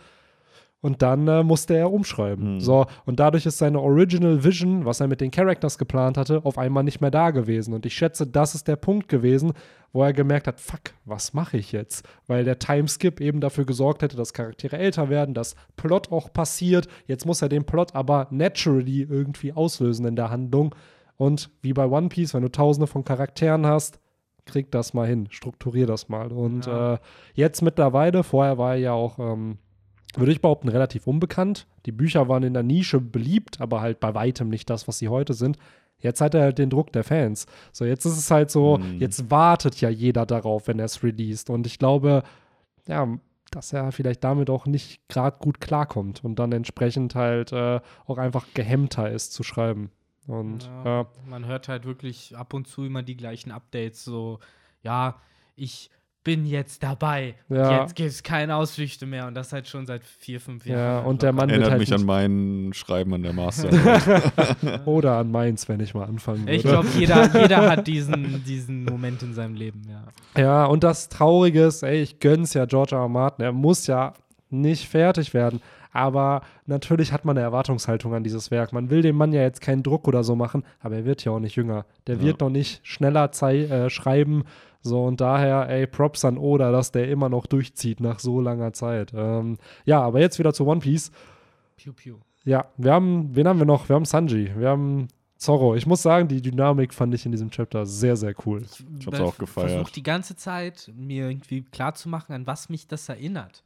Und 0.81 1.01
dann 1.01 1.27
äh, 1.29 1.43
musste 1.43 1.75
er 1.75 1.91
umschreiben. 1.91 2.45
Hm. 2.57 2.61
So, 2.61 2.85
und 3.07 3.19
dadurch 3.19 3.47
ist 3.47 3.57
seine 3.57 3.81
Original 3.81 4.45
Vision, 4.45 4.85
was 4.85 5.01
er 5.01 5.09
mit 5.09 5.23
den 5.23 5.31
Characters 5.31 5.79
geplant 5.79 6.19
hatte, 6.19 6.45
auf 6.45 6.59
einmal 6.59 6.85
nicht 6.85 7.01
mehr 7.01 7.11
da 7.11 7.31
gewesen. 7.31 7.73
Und 7.73 7.87
ich 7.87 7.95
schätze, 7.95 8.27
das 8.27 8.55
ist 8.55 8.69
der 8.69 8.77
Punkt 8.77 9.09
gewesen, 9.09 9.55
wo 9.95 10.03
er 10.03 10.13
gemerkt 10.13 10.47
hat, 10.47 10.61
fuck, 10.61 10.93
was 11.07 11.33
mache 11.33 11.57
ich 11.57 11.73
jetzt? 11.73 12.07
Weil 12.27 12.45
der 12.45 12.59
Timeskip 12.59 13.23
eben 13.23 13.41
dafür 13.41 13.65
gesorgt 13.65 14.03
hätte, 14.03 14.19
dass 14.19 14.35
Charaktere 14.35 14.77
älter 14.77 15.09
werden, 15.09 15.35
dass 15.35 15.55
Plot 15.77 16.13
auch 16.13 16.31
passiert. 16.31 16.87
Jetzt 17.07 17.25
muss 17.25 17.41
er 17.41 17.49
den 17.49 17.65
Plot 17.65 17.95
aber 17.95 18.27
naturally 18.31 19.03
irgendwie 19.03 19.55
auslösen 19.55 20.05
in 20.05 20.17
der 20.17 20.29
Handlung. 20.29 20.75
Und 21.17 21.51
wie 21.63 21.73
bei 21.73 21.87
One 21.87 22.09
Piece, 22.09 22.35
wenn 22.35 22.43
du 22.43 22.51
tausende 22.51 22.87
von 22.87 23.05
Charakteren 23.05 23.67
hast, 23.67 24.01
krieg 24.47 24.71
das 24.71 24.93
mal 24.95 25.07
hin, 25.07 25.29
strukturier 25.31 25.87
das 25.87 26.09
mal. 26.09 26.31
Und 26.33 26.67
Ja. 26.67 26.95
äh, 26.95 26.99
jetzt 27.35 27.63
mittlerweile, 27.63 28.23
vorher 28.25 28.59
war 28.59 28.73
er 28.75 28.81
ja 28.81 28.93
auch, 28.93 29.19
ähm, 29.19 29.59
würde 30.17 30.33
ich 30.33 30.41
behaupten, 30.41 30.69
relativ 30.69 31.07
unbekannt. 31.07 31.67
Die 31.87 31.93
Bücher 31.93 32.29
waren 32.29 32.43
in 32.43 32.53
der 32.55 32.63
Nische 32.63 33.01
beliebt, 33.01 33.61
aber 33.61 33.81
halt 33.81 34.01
bei 34.01 34.15
weitem 34.15 34.49
nicht 34.49 34.69
das, 34.71 34.87
was 34.87 34.99
sie 34.99 35.09
heute 35.09 35.35
sind. 35.35 35.57
Jetzt 35.99 36.21
hat 36.21 36.35
er 36.35 36.43
halt 36.43 36.59
den 36.59 36.69
Druck 36.71 36.93
der 36.93 37.05
Fans. 37.05 37.47
So, 37.73 37.85
jetzt 37.85 38.05
ist 38.05 38.19
es 38.19 38.31
halt 38.31 38.51
so, 38.51 38.79
Mhm. 38.79 38.99
jetzt 39.01 39.31
wartet 39.31 39.81
ja 39.81 39.89
jeder 39.89 40.27
darauf, 40.27 40.69
wenn 40.69 40.79
er 40.79 40.85
es 40.85 41.03
released. 41.03 41.49
Und 41.49 41.67
ich 41.67 41.79
glaube, 41.79 42.23
ja, 42.87 43.09
dass 43.51 43.73
er 43.73 43.91
vielleicht 43.93 44.23
damit 44.25 44.51
auch 44.51 44.67
nicht 44.67 45.01
gerade 45.09 45.39
gut 45.41 45.61
klarkommt 45.61 46.23
und 46.25 46.39
dann 46.39 46.53
entsprechend 46.53 47.15
halt 47.15 47.53
äh, 47.53 47.81
auch 48.07 48.19
einfach 48.19 48.45
gehemmter 48.53 49.11
ist 49.11 49.33
zu 49.33 49.43
schreiben. 49.43 49.91
Und 50.27 50.65
Ja, 50.65 50.85
ja, 51.03 51.07
Man 51.29 51.47
hört 51.47 51.69
halt 51.69 51.85
wirklich 51.85 52.37
ab 52.37 52.55
und 52.55 52.67
zu 52.67 52.85
immer 52.85 53.03
die 53.03 53.17
gleichen 53.17 53.51
Updates, 53.53 54.05
so, 54.05 54.39
ja, 54.83 55.17
ich 55.57 55.91
bin 56.23 56.47
jetzt 56.47 56.83
dabei. 56.83 57.35
Ja. 57.51 57.83
Jetzt 57.83 57.95
gibt 57.97 58.09
es 58.09 58.23
keine 58.23 58.57
Ausflüchte 58.57 59.05
mehr 59.05 59.27
und 59.27 59.35
das 59.35 59.53
halt 59.53 59.69
schon 59.69 59.85
seit 59.85 60.03
vier, 60.03 60.41
fünf 60.41 60.65
Ja, 60.65 60.77
Jahren. 60.77 61.05
und 61.05 61.21
der 61.21 61.35
Mann- 61.35 61.51
Erinnert 61.51 61.73
halt 61.73 61.81
mich 61.81 61.93
an 61.93 62.07
mein 62.07 62.71
Schreiben 62.73 63.13
an 63.13 63.23
der 63.23 63.35
Master. 63.35 63.69
oder 64.87 65.19
an 65.19 65.31
Mainz, 65.31 65.69
wenn 65.69 65.81
ich 65.81 65.93
mal 65.93 66.05
anfangen 66.05 66.41
würde. 66.43 66.55
Ich 66.55 66.63
glaube, 66.63 66.89
jeder, 66.97 67.29
jeder 67.43 67.71
hat 67.71 67.87
diesen, 67.87 68.43
diesen 68.45 68.85
Moment 68.85 69.23
in 69.23 69.35
seinem 69.35 69.55
Leben, 69.55 69.83
ja. 69.87 70.41
Ja, 70.41 70.65
und 70.65 70.83
das 70.83 71.11
Traurige 71.11 71.65
ist, 71.65 71.83
ey, 71.83 72.01
ich 72.03 72.19
gönn's 72.21 72.55
ja 72.55 72.65
George 72.65 72.95
R. 72.97 73.03
R. 73.03 73.09
Martin. 73.09 73.45
Er 73.45 73.53
muss 73.53 73.87
ja 73.87 74.15
nicht 74.49 74.89
fertig 74.89 75.35
werden. 75.35 75.61
Aber 75.95 76.43
natürlich 76.67 77.13
hat 77.13 77.25
man 77.25 77.39
eine 77.39 77.45
Erwartungshaltung 77.47 78.13
an 78.15 78.25
dieses 78.25 78.51
Werk. 78.51 78.73
Man 78.73 78.91
will 78.91 79.01
dem 79.01 79.17
Mann 79.17 79.33
ja 79.33 79.43
jetzt 79.43 79.61
keinen 79.61 79.83
Druck 79.83 80.07
oder 80.09 80.25
so 80.25 80.35
machen, 80.37 80.65
aber 80.81 80.97
er 80.97 81.05
wird 81.07 81.25
ja 81.25 81.33
auch 81.33 81.39
nicht 81.39 81.55
jünger. 81.57 81.87
Der 82.07 82.17
Ja. 82.17 82.23
wird 82.23 82.41
noch 82.41 82.51
nicht 82.51 82.87
schneller 82.87 83.31
zei 83.33 83.63
äh, 83.63 83.89
schreiben. 83.91 84.45
So, 84.83 85.05
und 85.05 85.21
daher, 85.23 85.69
ey, 85.71 85.87
Props 85.87 86.27
an 86.27 86.37
Oda, 86.37 86.71
dass 86.71 86.93
der 86.93 87.09
immer 87.09 87.31
noch 87.31 87.47
durchzieht 87.47 88.01
nach 88.01 88.19
so 88.19 88.41
langer 88.41 88.75
Zeit. 88.75 89.13
Ähm, 89.17 89.57
ja, 89.87 90.03
aber 90.03 90.21
jetzt 90.21 90.39
wieder 90.39 90.53
zu 90.53 90.67
One 90.67 90.81
Piece. 90.81 91.11
Piu, 91.77 91.93
piu. 91.95 92.17
Ja, 92.45 92.67
wir 92.77 92.93
haben, 92.93 93.35
wen 93.35 93.49
haben 93.49 93.59
wir 93.59 93.65
noch? 93.67 93.89
Wir 93.89 93.97
haben 93.97 94.05
Sanji, 94.05 94.51
wir 94.55 94.69
haben 94.69 95.09
Zorro. 95.39 95.75
Ich 95.75 95.87
muss 95.87 96.03
sagen, 96.03 96.29
die 96.29 96.43
Dynamik 96.43 96.93
fand 96.93 97.15
ich 97.15 97.25
in 97.25 97.33
diesem 97.33 97.51
Chapter 97.51 97.87
sehr, 97.87 98.17
sehr 98.17 98.35
cool. 98.45 98.63
Ich 98.99 99.07
hab's 99.07 99.21
auch 99.21 99.39
gefeiert. 99.39 99.71
versuche 99.71 99.93
die 99.93 100.03
ganze 100.03 100.37
Zeit, 100.37 100.93
mir 100.95 101.29
irgendwie 101.31 101.63
klarzumachen, 101.63 102.35
an 102.35 102.47
was 102.47 102.69
mich 102.69 102.87
das 102.87 103.09
erinnert. 103.09 103.63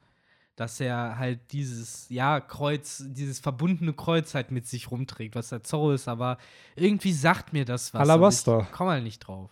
Dass 0.59 0.81
er 0.81 1.17
halt 1.19 1.39
dieses, 1.53 2.07
ja, 2.09 2.41
Kreuz, 2.41 3.05
dieses 3.07 3.39
verbundene 3.39 3.93
Kreuz 3.93 4.35
halt 4.35 4.51
mit 4.51 4.67
sich 4.67 4.91
rumträgt, 4.91 5.37
was 5.37 5.51
der 5.51 5.63
Zorro 5.63 5.93
ist, 5.93 6.09
aber 6.09 6.37
irgendwie 6.75 7.13
sagt 7.13 7.53
mir 7.53 7.65
das 7.65 7.95
was. 7.95 8.01
Alabaster. 8.01 8.67
Ich 8.69 8.73
komm 8.73 8.89
halt 8.89 9.05
nicht 9.05 9.21
drauf. 9.21 9.51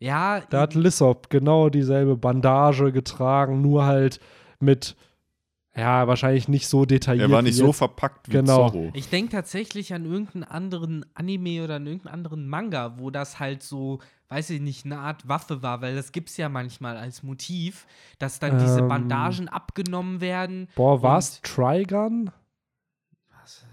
Ja, 0.00 0.40
Da 0.50 0.60
hat 0.60 0.74
Lissop 0.74 1.30
genau 1.30 1.70
dieselbe 1.70 2.16
Bandage 2.16 2.92
getragen, 2.92 3.62
nur 3.62 3.86
halt 3.86 4.20
mit, 4.60 4.96
ja, 5.76 6.08
wahrscheinlich 6.08 6.48
nicht 6.48 6.66
so 6.66 6.84
detailliert. 6.84 7.28
er 7.28 7.32
war 7.32 7.42
nicht 7.42 7.54
wie 7.54 7.58
so 7.58 7.66
jetzt. 7.68 7.78
verpackt 7.78 8.28
wie 8.28 8.32
Genau. 8.32 8.68
Zorro. 8.70 8.90
Ich 8.94 9.08
denke 9.10 9.30
tatsächlich 9.32 9.94
an 9.94 10.04
irgendeinen 10.04 10.44
anderen 10.44 11.04
Anime 11.14 11.62
oder 11.62 11.76
an 11.76 11.86
irgendeinen 11.86 12.14
anderen 12.14 12.48
Manga, 12.48 12.98
wo 12.98 13.10
das 13.10 13.38
halt 13.38 13.62
so, 13.62 14.00
weiß 14.28 14.50
ich 14.50 14.60
nicht, 14.60 14.84
eine 14.86 14.98
Art 14.98 15.28
Waffe 15.28 15.62
war, 15.62 15.80
weil 15.80 15.94
das 15.94 16.10
gibt's 16.12 16.36
ja 16.36 16.48
manchmal 16.48 16.96
als 16.96 17.22
Motiv, 17.22 17.86
dass 18.18 18.40
dann 18.40 18.58
diese 18.58 18.80
Ähm. 18.80 18.88
Bandagen 18.88 19.48
abgenommen 19.48 20.20
werden. 20.20 20.68
Boah, 20.74 21.00
war's 21.02 21.36
Und- 21.36 21.44
Trigun? 21.44 22.30
Was? 23.40 23.64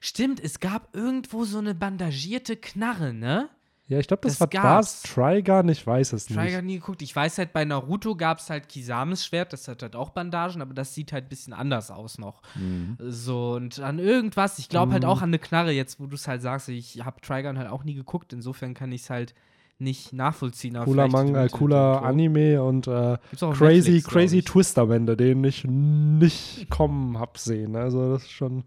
Stimmt, 0.00 0.38
es 0.40 0.60
gab 0.60 0.94
irgendwo 0.94 1.44
so 1.44 1.58
eine 1.58 1.74
bandagierte 1.74 2.56
Knarre, 2.56 3.14
ne? 3.14 3.48
Ja, 3.88 3.98
ich 3.98 4.06
glaube, 4.06 4.22
das, 4.22 4.34
Das 4.34 4.40
war 4.40 4.46
gab's. 4.46 5.02
Trigun, 5.02 5.68
ich 5.68 5.86
weiß 5.86 6.12
es 6.14 6.26
Triger 6.26 6.42
nicht. 6.44 6.64
nie 6.64 6.74
geguckt. 6.78 7.02
Ich 7.02 7.14
weiß 7.14 7.36
halt, 7.38 7.52
bei 7.52 7.64
Naruto 7.64 8.14
gab 8.14 8.38
es 8.38 8.48
halt 8.48 8.68
Kisames 8.68 9.26
Schwert, 9.26 9.52
das 9.52 9.68
hat 9.68 9.82
halt 9.82 9.96
auch 9.96 10.10
Bandagen, 10.10 10.62
aber 10.62 10.72
das 10.72 10.94
sieht 10.94 11.12
halt 11.12 11.26
ein 11.26 11.28
bisschen 11.28 11.52
anders 11.52 11.90
aus 11.90 12.16
noch. 12.16 12.40
Mhm. 12.54 12.96
So, 13.00 13.52
und 13.54 13.80
an 13.80 13.98
irgendwas, 13.98 14.58
ich 14.58 14.68
glaube 14.68 14.92
halt 14.92 15.02
Mhm. 15.02 15.08
auch 15.08 15.18
an 15.20 15.30
eine 15.30 15.38
Knarre, 15.38 15.72
jetzt 15.72 16.00
wo 16.00 16.06
du 16.06 16.14
es 16.14 16.26
halt 16.28 16.40
sagst, 16.42 16.68
ich 16.68 17.04
habe 17.04 17.20
Trigun 17.20 17.58
halt 17.58 17.68
auch 17.68 17.84
nie 17.84 17.94
geguckt, 17.94 18.32
insofern 18.32 18.72
kann 18.72 18.92
ich 18.92 19.02
es 19.02 19.10
halt 19.10 19.34
nicht 19.78 20.12
nachvollziehen. 20.12 20.76
aber 20.76 20.84
Cooler 20.86 21.08
Manga, 21.08 21.48
cooler. 21.48 22.02
Anime 22.02 22.62
und 22.62 22.86
äh, 22.86 23.18
crazy, 23.36 23.90
Netflix, 23.90 24.06
crazy. 24.06 24.42
Twist 24.42 24.78
am 24.78 24.92
Ende, 24.92 25.16
den 25.16 25.42
ich 25.42 25.64
nicht 25.64 26.68
kommen 26.70 27.18
hab 27.18 27.36
sehen. 27.36 27.74
Also, 27.74 28.12
das 28.12 28.22
ist 28.22 28.30
schon 28.30 28.62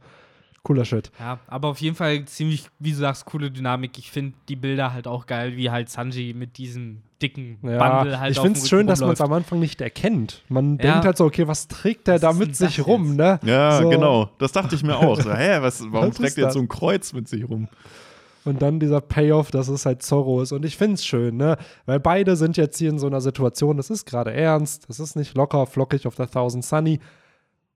cooler 0.66 0.84
Shit. 0.84 1.10
Ja, 1.20 1.40
aber 1.48 1.70
auf 1.70 1.80
jeden 1.80 1.96
Fall 1.96 2.26
ziemlich, 2.26 2.68
wie 2.80 2.92
du 2.92 2.98
sagst, 2.98 3.26
coole 3.26 3.50
Dynamik. 3.50 3.98
Ich 3.98 4.12
finde 4.12 4.34
die 4.50 4.58
Bilder 4.58 4.92
halt 4.92 5.08
auch 5.08 5.26
geil, 5.26 5.56
wie 5.56 5.72
halt 5.72 5.90
Sanji 5.90 6.34
mit 6.34 6.58
diesem 6.58 7.02
dicken 7.22 7.58
Ja, 7.64 7.78
Bundle 8.02 8.20
halt 8.20 8.34
ich 8.34 8.40
finde 8.42 8.60
es 8.60 8.68
schön, 8.68 8.88
dass 8.88 9.00
man 9.00 9.12
es 9.12 9.22
am 9.22 9.32
Anfang 9.32 9.60
nicht 9.60 9.80
erkennt. 9.80 10.44
Man 10.50 10.72
Ja. 10.78 10.92
denkt 10.92 11.06
halt 11.06 11.16
so, 11.18 11.24
okay, 11.24 11.48
was 11.48 11.70
trägt 11.70 12.08
der 12.08 12.16
Was 12.16 12.22
da 12.22 12.34
mit 12.34 12.56
sich 12.58 12.76
das 12.76 12.86
rum, 12.88 13.06
jetzt? 13.08 13.18
ne? 13.18 13.40
Ja, 13.44 13.82
So. 13.82 13.90
genau. 13.90 14.30
Das 14.38 14.52
dachte 14.52 14.76
ich 14.76 14.84
mir 14.84 14.98
auch. 14.98 15.22
So, 15.22 15.34
hä, 15.34 15.60
was, 15.62 15.82
warum 15.92 16.10
Was 16.10 16.18
trägt 16.18 16.38
er 16.38 16.44
jetzt 16.44 16.48
das? 16.48 16.54
so 16.56 16.60
ein 16.60 16.68
Kreuz 16.68 17.14
mit 17.14 17.30
sich 17.30 17.48
rum? 17.48 17.70
Und 18.44 18.62
dann 18.62 18.80
dieser 18.80 19.02
Payoff, 19.02 19.50
dass 19.50 19.70
es 19.70 19.86
halt 19.88 20.04
Zorro 20.04 20.42
ist. 20.42 20.52
Und 20.52 20.66
ich 20.66 20.78
finde 20.78 20.96
es 20.96 21.06
schön, 21.06 21.38
ne? 21.38 21.58
Weil 21.88 22.00
beide 22.00 22.36
sind 22.36 22.58
jetzt 22.58 22.78
hier 22.78 22.90
in 22.92 23.00
so 23.00 23.08
einer 23.08 23.22
Situation, 23.22 23.76
das 23.78 23.90
ist 23.90 24.06
gerade 24.06 24.34
ernst, 24.34 24.88
das 24.88 25.00
ist 25.00 25.16
nicht 25.16 25.36
locker, 25.36 25.66
flockig 25.66 26.06
auf 26.06 26.14
der 26.16 26.30
Thousand 26.30 26.64
Sunny. 26.64 27.00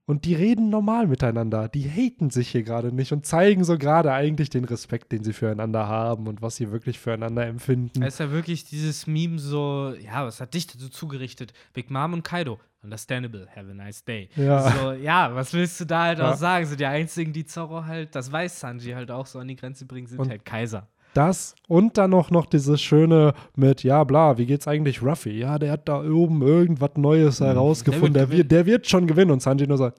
Und 0.10 0.26
die 0.26 0.34
reden 0.34 0.69
normal 0.72 1.06
miteinander. 1.06 1.67
Die 1.69 1.88
haten 1.88 2.32
sich 2.32 2.50
hier 2.50 2.63
gerade 2.63 2.91
nicht 2.91 3.12
und 3.13 3.28
zeigen 3.28 3.63
so 3.63 3.78
gerade 3.78 4.12
eigentlich 4.12 4.50
den 4.50 4.65
Respekt, 4.65 5.12
den 5.12 5.24
sie 5.24 5.34
füreinander 5.34 5.88
haben 5.88 6.26
und 6.26 6.41
was 6.41 6.56
sie 6.56 6.72
wirklich 6.72 6.98
füreinander 6.98 7.45
empfinden. 7.45 8.02
Es 8.02 8.15
ist 8.15 8.19
ja 8.19 8.32
wirklich 8.32 8.65
dieses 8.65 9.06
Meme 9.06 9.38
so, 9.38 9.93
ja, 10.04 10.26
was 10.26 10.41
hat 10.41 10.56
dich 10.56 10.65
dazu 10.65 10.89
zugerichtet? 10.89 11.54
Big 11.74 11.91
Mom 11.91 12.13
und 12.13 12.24
Kaido. 12.24 12.58
Understandable, 12.82 13.48
have 13.56 13.69
a 13.69 13.74
nice 13.76 14.04
day. 14.04 14.30
Ja. 14.36 14.72
So, 14.72 14.91
ja, 14.93 15.36
was 15.36 15.54
willst 15.54 15.80
du 15.82 15.86
da 15.86 16.06
halt 16.06 16.17
Ja. 16.17 16.32
auch 16.32 16.38
sagen? 16.38 16.65
So, 16.65 16.76
die 16.76 16.88
einzigen, 16.88 17.32
die 17.32 17.45
Zorro 17.45 17.86
halt, 17.86 18.15
das 18.15 18.32
weiß 18.32 18.60
Sanji 18.60 18.93
halt 18.93 19.12
auch 19.12 19.28
so 19.28 19.38
an 19.38 19.48
die 19.48 19.58
Grenze 19.58 19.86
bringen, 19.86 20.08
sind 20.08 20.17
Und- 20.17 20.30
halt 20.30 20.43
Kaiser. 20.43 20.88
Das 21.13 21.56
und 21.67 21.98
dann 21.98 22.12
noch, 22.12 22.30
noch 22.30 22.45
dieses 22.45 22.82
schöne 22.82 23.34
mit, 23.56 23.84
ja, 23.84 24.04
bla, 24.04 24.38
wie 24.38 24.45
geht's 24.45 24.67
eigentlich 24.67 25.02
Ruffy? 25.02 25.39
Ja, 25.39 25.58
der 25.58 25.72
hat 25.72 25.89
da 25.89 26.04
oben 26.04 26.41
irgendwas 26.41 26.91
Neues 26.98 27.41
herausgefunden. 27.41 28.13
Der 28.13 28.30
wird, 28.30 28.52
der 28.52 28.65
wird 28.65 28.88
schon 28.88 29.08
gewinnen. 29.08 29.32
Und 29.32 29.41
Sanji 29.41 29.67
nur 29.67 29.78
so, 29.78 29.91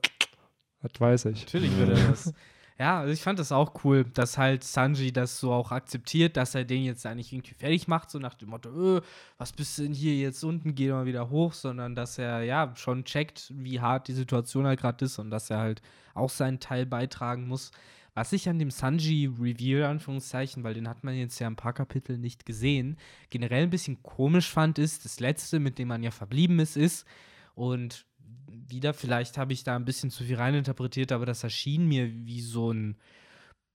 das 0.83 0.93
weiß 1.01 1.25
ich. 1.27 1.45
Natürlich 1.45 1.77
wird 1.77 1.91
er 1.91 2.09
das. 2.09 2.33
Ja, 2.81 3.01
also 3.01 3.13
ich 3.13 3.21
fand 3.21 3.39
das 3.39 3.53
auch 3.53 3.85
cool, 3.85 4.05
dass 4.05 4.39
halt 4.39 4.65
Sanji 4.65 5.13
das 5.13 5.39
so 5.39 5.53
auch 5.53 5.71
akzeptiert, 5.71 6.39
dass 6.39 6.55
er 6.55 6.65
den 6.65 6.85
jetzt 6.85 7.05
eigentlich 7.05 7.31
irgendwie 7.31 7.53
fertig 7.53 7.89
macht, 7.89 8.11
so 8.11 8.19
nach 8.19 8.33
dem 8.33 8.49
Motto, 8.49 8.71
öh, 8.71 9.01
was 9.37 9.53
bist 9.53 9.77
du 9.77 9.83
denn 9.83 9.93
hier 9.93 10.15
jetzt 10.15 10.43
unten, 10.43 10.75
geh 10.75 10.91
mal 10.91 11.05
wieder 11.05 11.29
hoch, 11.29 11.53
sondern 11.53 11.95
dass 11.95 12.17
er 12.17 12.43
ja 12.43 12.73
schon 12.77 13.05
checkt, 13.05 13.53
wie 13.55 13.81
hart 13.81 14.09
die 14.09 14.15
Situation 14.15 14.67
halt 14.67 14.81
gerade 14.81 15.05
ist 15.05 15.19
und 15.19 15.31
dass 15.31 15.51
er 15.51 15.59
halt 15.59 15.83
auch 16.15 16.31
seinen 16.31 16.59
Teil 16.59 16.87
beitragen 16.87 17.49
muss. 17.49 17.71
Was 18.15 18.33
ich 18.33 18.49
an 18.49 18.59
dem 18.59 18.71
Sanji-Reveal, 18.71 19.85
Anführungszeichen, 19.85 20.65
weil 20.65 20.75
den 20.75 20.89
hat 20.89 21.05
man 21.05 21.17
jetzt 21.17 21.39
ja 21.39 21.47
ein 21.47 21.57
paar 21.57 21.73
Kapitel 21.73 22.19
nicht 22.19 22.45
gesehen, 22.45 22.97
generell 23.31 23.65
ein 23.65 23.71
bisschen 23.71 24.03
komisch 24.03 24.49
fand, 24.49 24.79
ist, 24.79 25.05
das 25.05 25.21
letzte, 25.21 25.61
mit 25.61 25.79
dem 25.79 25.89
man 25.89 26.03
ja 26.03 26.11
verblieben 26.11 26.59
ist, 26.59 26.77
ist, 26.77 27.07
und 27.55 28.07
wieder, 28.47 28.95
vielleicht 28.95 29.39
habe 29.39 29.53
ich 29.53 29.65
da 29.65 29.77
ein 29.77 29.85
bisschen 29.85 30.11
zu 30.11 30.25
viel 30.25 30.37
reininterpretiert, 30.37 31.13
aber 31.13 31.27
das 31.27 31.45
erschien 31.45 31.87
mir 31.87 32.11
wie 32.27 32.41
so 32.41 32.73
ein 32.73 32.97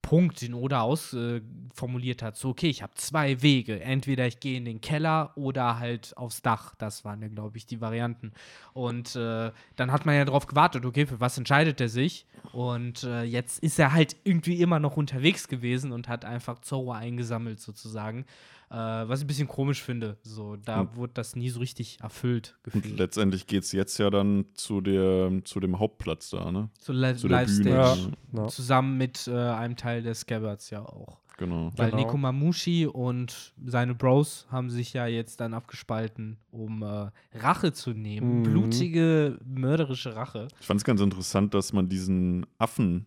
Punkt, 0.05 0.39
den 0.43 0.53
Oda 0.53 0.81
ausformuliert 0.81 2.21
hat. 2.21 2.37
So, 2.37 2.49
okay, 2.49 2.69
ich 2.69 2.83
habe 2.83 2.93
zwei 2.93 3.41
Wege. 3.41 3.81
Entweder 3.81 4.27
ich 4.27 4.39
gehe 4.39 4.55
in 4.55 4.63
den 4.63 4.79
Keller 4.79 5.31
oder 5.35 5.79
halt 5.79 6.15
aufs 6.15 6.43
Dach. 6.43 6.75
Das 6.75 7.03
waren 7.05 7.23
ja, 7.23 7.27
glaube 7.27 7.57
ich, 7.57 7.65
die 7.65 7.81
Varianten. 7.81 8.31
Und 8.73 9.15
äh, 9.15 9.51
dann 9.75 9.91
hat 9.91 10.05
man 10.05 10.13
ja 10.13 10.23
darauf 10.23 10.45
gewartet, 10.45 10.85
okay, 10.85 11.07
für 11.07 11.19
was 11.19 11.39
entscheidet 11.39 11.81
er 11.81 11.89
sich? 11.89 12.27
Und 12.53 13.03
äh, 13.03 13.23
jetzt 13.23 13.63
ist 13.63 13.79
er 13.79 13.93
halt 13.93 14.15
irgendwie 14.23 14.61
immer 14.61 14.79
noch 14.79 14.95
unterwegs 14.95 15.47
gewesen 15.47 15.91
und 15.91 16.07
hat 16.07 16.23
einfach 16.23 16.59
Zoro 16.59 16.91
eingesammelt, 16.91 17.59
sozusagen. 17.59 18.27
Äh, 18.75 19.07
was 19.07 19.19
ich 19.19 19.23
ein 19.25 19.27
bisschen 19.27 19.47
komisch 19.47 19.81
finde. 19.81 20.17
So, 20.21 20.57
da 20.57 20.81
Und- 20.81 20.95
wurde 20.97 21.13
das 21.13 21.35
nie 21.37 21.49
so 21.49 21.59
richtig 21.61 21.99
erfüllt 22.01 22.57
Und 22.65 22.73
gefühlt. 22.73 22.97
letztendlich 22.99 23.47
geht 23.47 23.63
es 23.63 23.71
jetzt 23.71 23.97
ja 23.97 24.09
dann 24.09 24.45
zu, 24.53 24.81
der, 24.81 25.31
zu 25.45 25.59
dem 25.61 25.79
Hauptplatz 25.79 26.29
da, 26.31 26.51
ne? 26.51 26.69
Zu 26.79 26.91
der 26.91 27.01
Live 27.13 27.21
Bühne. 27.21 27.47
Stage. 27.47 28.11
Ja. 28.33 28.41
Ja. 28.41 28.47
Zusammen 28.47 28.97
mit 28.97 29.27
äh, 29.27 29.31
einem 29.33 29.77
Teil 29.77 30.03
der 30.03 30.13
Scabbards 30.13 30.69
ja 30.71 30.81
auch. 30.81 31.21
Genau. 31.37 31.71
Weil 31.75 31.91
Genau. 31.91 32.03
Nekomamushi 32.03 32.85
und 32.87 33.53
seine 33.65 33.93
Bros 33.95 34.45
haben 34.49 34.69
sich 34.69 34.93
ja 34.93 35.05
jetzt 35.07 35.39
dann 35.41 35.53
abgespalten, 35.53 36.37
um 36.51 36.81
äh, 36.81 37.11
Rache 37.37 37.73
zu 37.73 37.91
nehmen. 37.91 38.39
Mhm. 38.39 38.43
Blutige, 38.43 39.37
mörderische 39.45 40.15
Rache. 40.15 40.47
Ich 40.59 40.65
fand 40.65 40.79
es 40.79 40.85
ganz 40.85 41.01
interessant, 41.01 41.53
dass 41.53 41.73
man 41.73 41.89
diesen 41.89 42.45
Affen, 42.57 43.05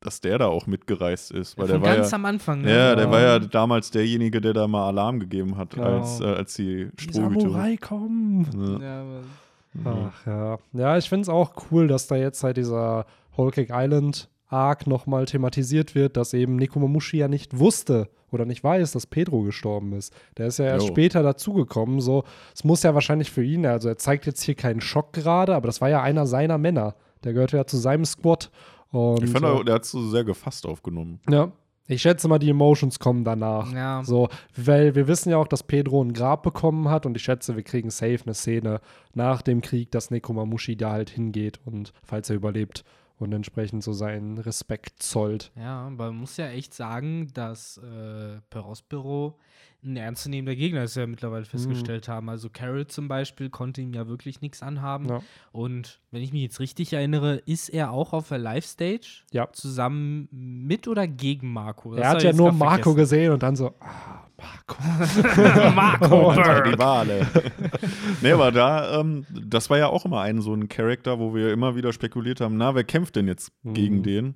dass 0.00 0.20
der 0.20 0.38
da 0.38 0.46
auch 0.46 0.66
mitgereist 0.66 1.30
ist. 1.30 1.58
Weil 1.58 1.66
Von 1.68 1.80
der 1.82 1.88
war 1.88 1.96
ganz 1.96 2.10
ja, 2.10 2.14
am 2.16 2.24
Anfang. 2.24 2.62
ne? 2.62 2.70
ja, 2.74 2.94
der 2.96 3.10
war 3.10 3.20
ja 3.20 3.38
damals 3.38 3.90
derjenige, 3.90 4.40
der 4.40 4.52
da 4.54 4.66
mal 4.66 4.86
Alarm 4.88 5.20
gegeben 5.20 5.56
hat, 5.56 5.70
Genau. 5.74 5.98
als, 6.00 6.20
äh, 6.20 6.24
als 6.24 6.54
die 6.54 6.88
Strohhüte. 6.98 7.40
Samurai 7.42 7.76
kommen. 7.76 8.46
Ja. 8.80 8.86
Ja, 8.86 9.00
aber- 9.02 10.10
Ach 10.12 10.26
ja. 10.26 10.58
Ja, 10.72 10.98
ich 10.98 11.08
finde 11.08 11.22
es 11.22 11.28
auch 11.28 11.52
cool, 11.70 11.86
dass 11.86 12.06
da 12.08 12.16
jetzt 12.16 12.42
halt 12.42 12.56
dieser 12.56 13.06
Whole 13.36 13.52
Cake 13.52 13.72
Island 13.72 14.28
Arc 14.48 14.88
nochmal 14.88 15.26
thematisiert 15.26 15.94
wird, 15.94 16.16
dass 16.16 16.34
eben 16.34 16.56
Nekomamushi 16.56 17.18
ja 17.18 17.28
nicht 17.28 17.56
wusste 17.56 18.08
oder 18.32 18.44
nicht 18.46 18.64
weiß, 18.64 18.90
dass 18.92 19.06
Pedro 19.06 19.42
gestorben 19.42 19.92
ist. 19.92 20.12
Der 20.38 20.48
ist 20.48 20.58
ja 20.58 20.64
erst 20.64 20.86
Jo. 20.88 20.92
später 20.92 21.22
dazugekommen. 21.22 22.00
So, 22.00 22.24
es 22.52 22.64
muss 22.64 22.82
ja 22.82 22.94
wahrscheinlich 22.94 23.30
für 23.30 23.44
ihn, 23.44 23.64
also 23.64 23.88
er 23.88 23.96
zeigt 23.98 24.26
jetzt 24.26 24.42
hier 24.42 24.56
keinen 24.56 24.80
Schock 24.80 25.12
gerade, 25.12 25.54
aber 25.54 25.66
das 25.68 25.80
war 25.80 25.88
ja 25.88 26.02
einer 26.02 26.26
seiner 26.26 26.58
Männer. 26.58 26.96
Der 27.22 27.32
gehörte 27.32 27.58
ja 27.58 27.64
zu 27.66 27.76
seinem 27.76 28.04
Squad. 28.04 28.50
Und, 28.90 29.22
Ich 29.22 29.30
fand, 29.30 29.44
äh, 29.44 29.64
der 29.64 29.74
hat 29.76 29.84
es 29.84 29.90
so 29.90 30.08
sehr 30.08 30.24
gefasst 30.24 30.66
aufgenommen. 30.66 31.20
ja. 31.28 31.52
Ich 31.88 32.02
schätze 32.02 32.28
mal, 32.28 32.38
die 32.38 32.50
Emotions 32.50 33.00
kommen 33.00 33.24
danach. 33.24 33.72
Ja. 33.72 34.04
So, 34.04 34.28
weil 34.56 34.94
wir 34.94 35.08
wissen 35.08 35.30
ja 35.30 35.38
auch, 35.38 35.48
dass 35.48 35.64
Pedro 35.64 36.00
ein 36.04 36.12
Grab 36.12 36.44
bekommen 36.44 36.88
hat 36.88 37.04
und 37.04 37.16
ich 37.16 37.24
schätze, 37.24 37.56
wir 37.56 37.64
kriegen 37.64 37.90
safe 37.90 38.20
eine 38.24 38.34
Szene 38.34 38.80
nach 39.12 39.42
dem 39.42 39.60
Krieg, 39.60 39.90
dass 39.90 40.12
Nekomamushi 40.12 40.76
da 40.76 40.92
halt 40.92 41.10
hingeht 41.10 41.58
und 41.64 41.92
falls 42.04 42.30
er 42.30 42.36
überlebt 42.36 42.84
und 43.18 43.32
entsprechend 43.32 43.82
so 43.82 43.92
seinen 43.92 44.38
Respekt 44.38 45.02
zollt. 45.02 45.50
Ja, 45.56 45.88
aber 45.88 46.06
man 46.12 46.18
muss 46.20 46.36
ja 46.36 46.46
echt 46.48 46.74
sagen, 46.74 47.32
dass 47.34 47.78
äh, 47.78 48.40
Perospero 48.50 49.36
ein 49.82 49.96
ernstzunehmender 49.96 50.54
Gegner 50.56 50.82
ist, 50.84 50.96
ja 50.96 51.06
mittlerweile 51.06 51.44
festgestellt 51.44 52.06
haben. 52.08 52.28
Also 52.28 52.48
Carol 52.52 52.86
zum 52.86 53.08
Beispiel 53.08 53.48
konnte 53.50 53.80
ihm 53.80 53.92
ja 53.94 54.08
wirklich 54.08 54.40
nichts 54.40 54.62
anhaben. 54.62 55.08
Ja. 55.08 55.22
Und 55.52 56.00
wenn 56.10 56.22
ich 56.22 56.32
mich 56.32 56.42
jetzt 56.42 56.60
richtig 56.60 56.92
erinnere, 56.92 57.36
ist 57.46 57.68
er 57.70 57.90
auch 57.90 58.12
auf 58.12 58.28
der 58.28 58.38
Live-Stage 58.38 59.22
Ja. 59.32 59.48
zusammen 59.52 60.28
mit 60.30 60.86
oder 60.88 61.06
gegen 61.08 61.52
Marco? 61.52 61.94
Das 61.94 62.00
er 62.04 62.10
hat 62.10 62.22
ja 62.22 62.32
nur 62.32 62.52
Marco 62.52 62.90
vergessen. 62.90 62.96
gesehen 62.96 63.32
und 63.32 63.42
dann 63.42 63.56
so, 63.56 63.74
ah, 63.80 64.26
Marco. 64.36 64.76
Marco 65.74 66.32
Die 66.32 66.70
Bird. 66.70 66.78
Wale. 66.78 67.26
nee, 68.22 68.32
aber 68.32 68.52
da, 68.52 69.00
ähm, 69.00 69.24
das 69.30 69.70
war 69.70 69.78
ja 69.78 69.86
auch 69.88 70.04
immer 70.04 70.20
ein 70.20 70.40
so 70.40 70.54
ein 70.54 70.68
Charakter, 70.68 71.18
wo 71.18 71.34
wir 71.34 71.52
immer 71.52 71.74
wieder 71.76 71.92
spekuliert 71.92 72.40
haben, 72.40 72.56
na, 72.56 72.74
wer 72.74 72.84
kämpft 72.84 73.16
denn 73.16 73.26
jetzt 73.28 73.52
Mhm. 73.62 73.74
gegen 73.74 74.02
den? 74.02 74.34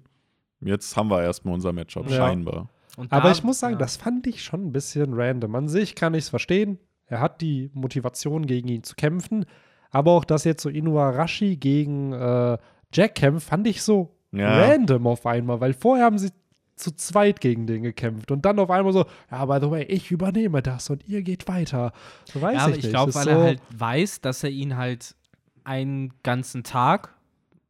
Jetzt 0.61 0.97
haben 0.97 1.11
wir 1.11 1.22
erstmal 1.22 1.55
unser 1.55 1.72
Matchup, 1.72 2.09
Ja. 2.09 2.16
scheinbar. 2.16 2.68
Und 2.97 3.12
Aber 3.12 3.24
da- 3.24 3.32
ich 3.32 3.42
muss 3.42 3.59
sagen, 3.61 3.74
ja. 3.74 3.78
das 3.78 3.97
fand 3.97 4.26
ich 4.26 4.42
schon 4.42 4.66
ein 4.66 4.72
bisschen 4.72 5.14
random. 5.14 5.55
An 5.55 5.68
sich 5.68 5.95
kann 5.95 6.14
ich 6.14 6.24
es 6.24 6.28
verstehen. 6.28 6.78
Er 7.07 7.20
hat 7.20 7.40
die 7.40 7.70
Motivation, 7.74 8.47
gegen 8.47 8.68
ihn 8.68 8.82
zu 8.82 8.95
kämpfen. 8.95 9.45
Aber 9.90 10.12
auch, 10.12 10.24
dass 10.24 10.45
jetzt 10.45 10.62
so 10.62 10.68
Inuarashi 10.68 11.57
gegen 11.57 12.12
äh, 12.12 12.59
Jack 12.92 13.16
kämpft, 13.16 13.49
fand 13.49 13.66
ich 13.66 13.82
so 13.82 14.16
Ja. 14.32 14.64
random 14.64 15.07
auf 15.07 15.26
einmal. 15.26 15.61
Weil 15.61 15.74
vorher 15.74 16.05
haben 16.07 16.18
sie 16.18 16.30
zu 16.76 16.90
zweit 16.97 17.40
gegen 17.40 17.66
den 17.68 17.82
gekämpft. 17.84 18.30
Und 18.32 18.45
dann 18.45 18.59
auf 18.59 18.70
einmal 18.70 18.92
so, 18.92 19.05
ja, 19.30 19.45
by 19.45 19.59
the 19.61 19.70
way, 19.70 19.84
ich 19.84 20.11
übernehme 20.11 20.61
das 20.62 20.90
und 20.90 21.07
ihr 21.07 21.22
geht 21.22 21.47
weiter. 21.47 21.92
So 22.32 22.42
weiß 22.42 22.55
Ja, 22.57 22.61
aber 22.62 22.70
ich 22.72 22.78
ich 22.78 22.84
nicht. 22.84 22.92
glaube, 22.92 23.14
weil 23.14 23.24
so, 23.24 23.30
er 23.30 23.42
halt 23.42 23.61
weiß, 23.76 24.20
dass 24.22 24.42
er 24.42 24.51
ihn 24.51 24.76
halt 24.76 25.14
einen 25.62 26.12
ganzen 26.22 26.64
Tag 26.64 27.13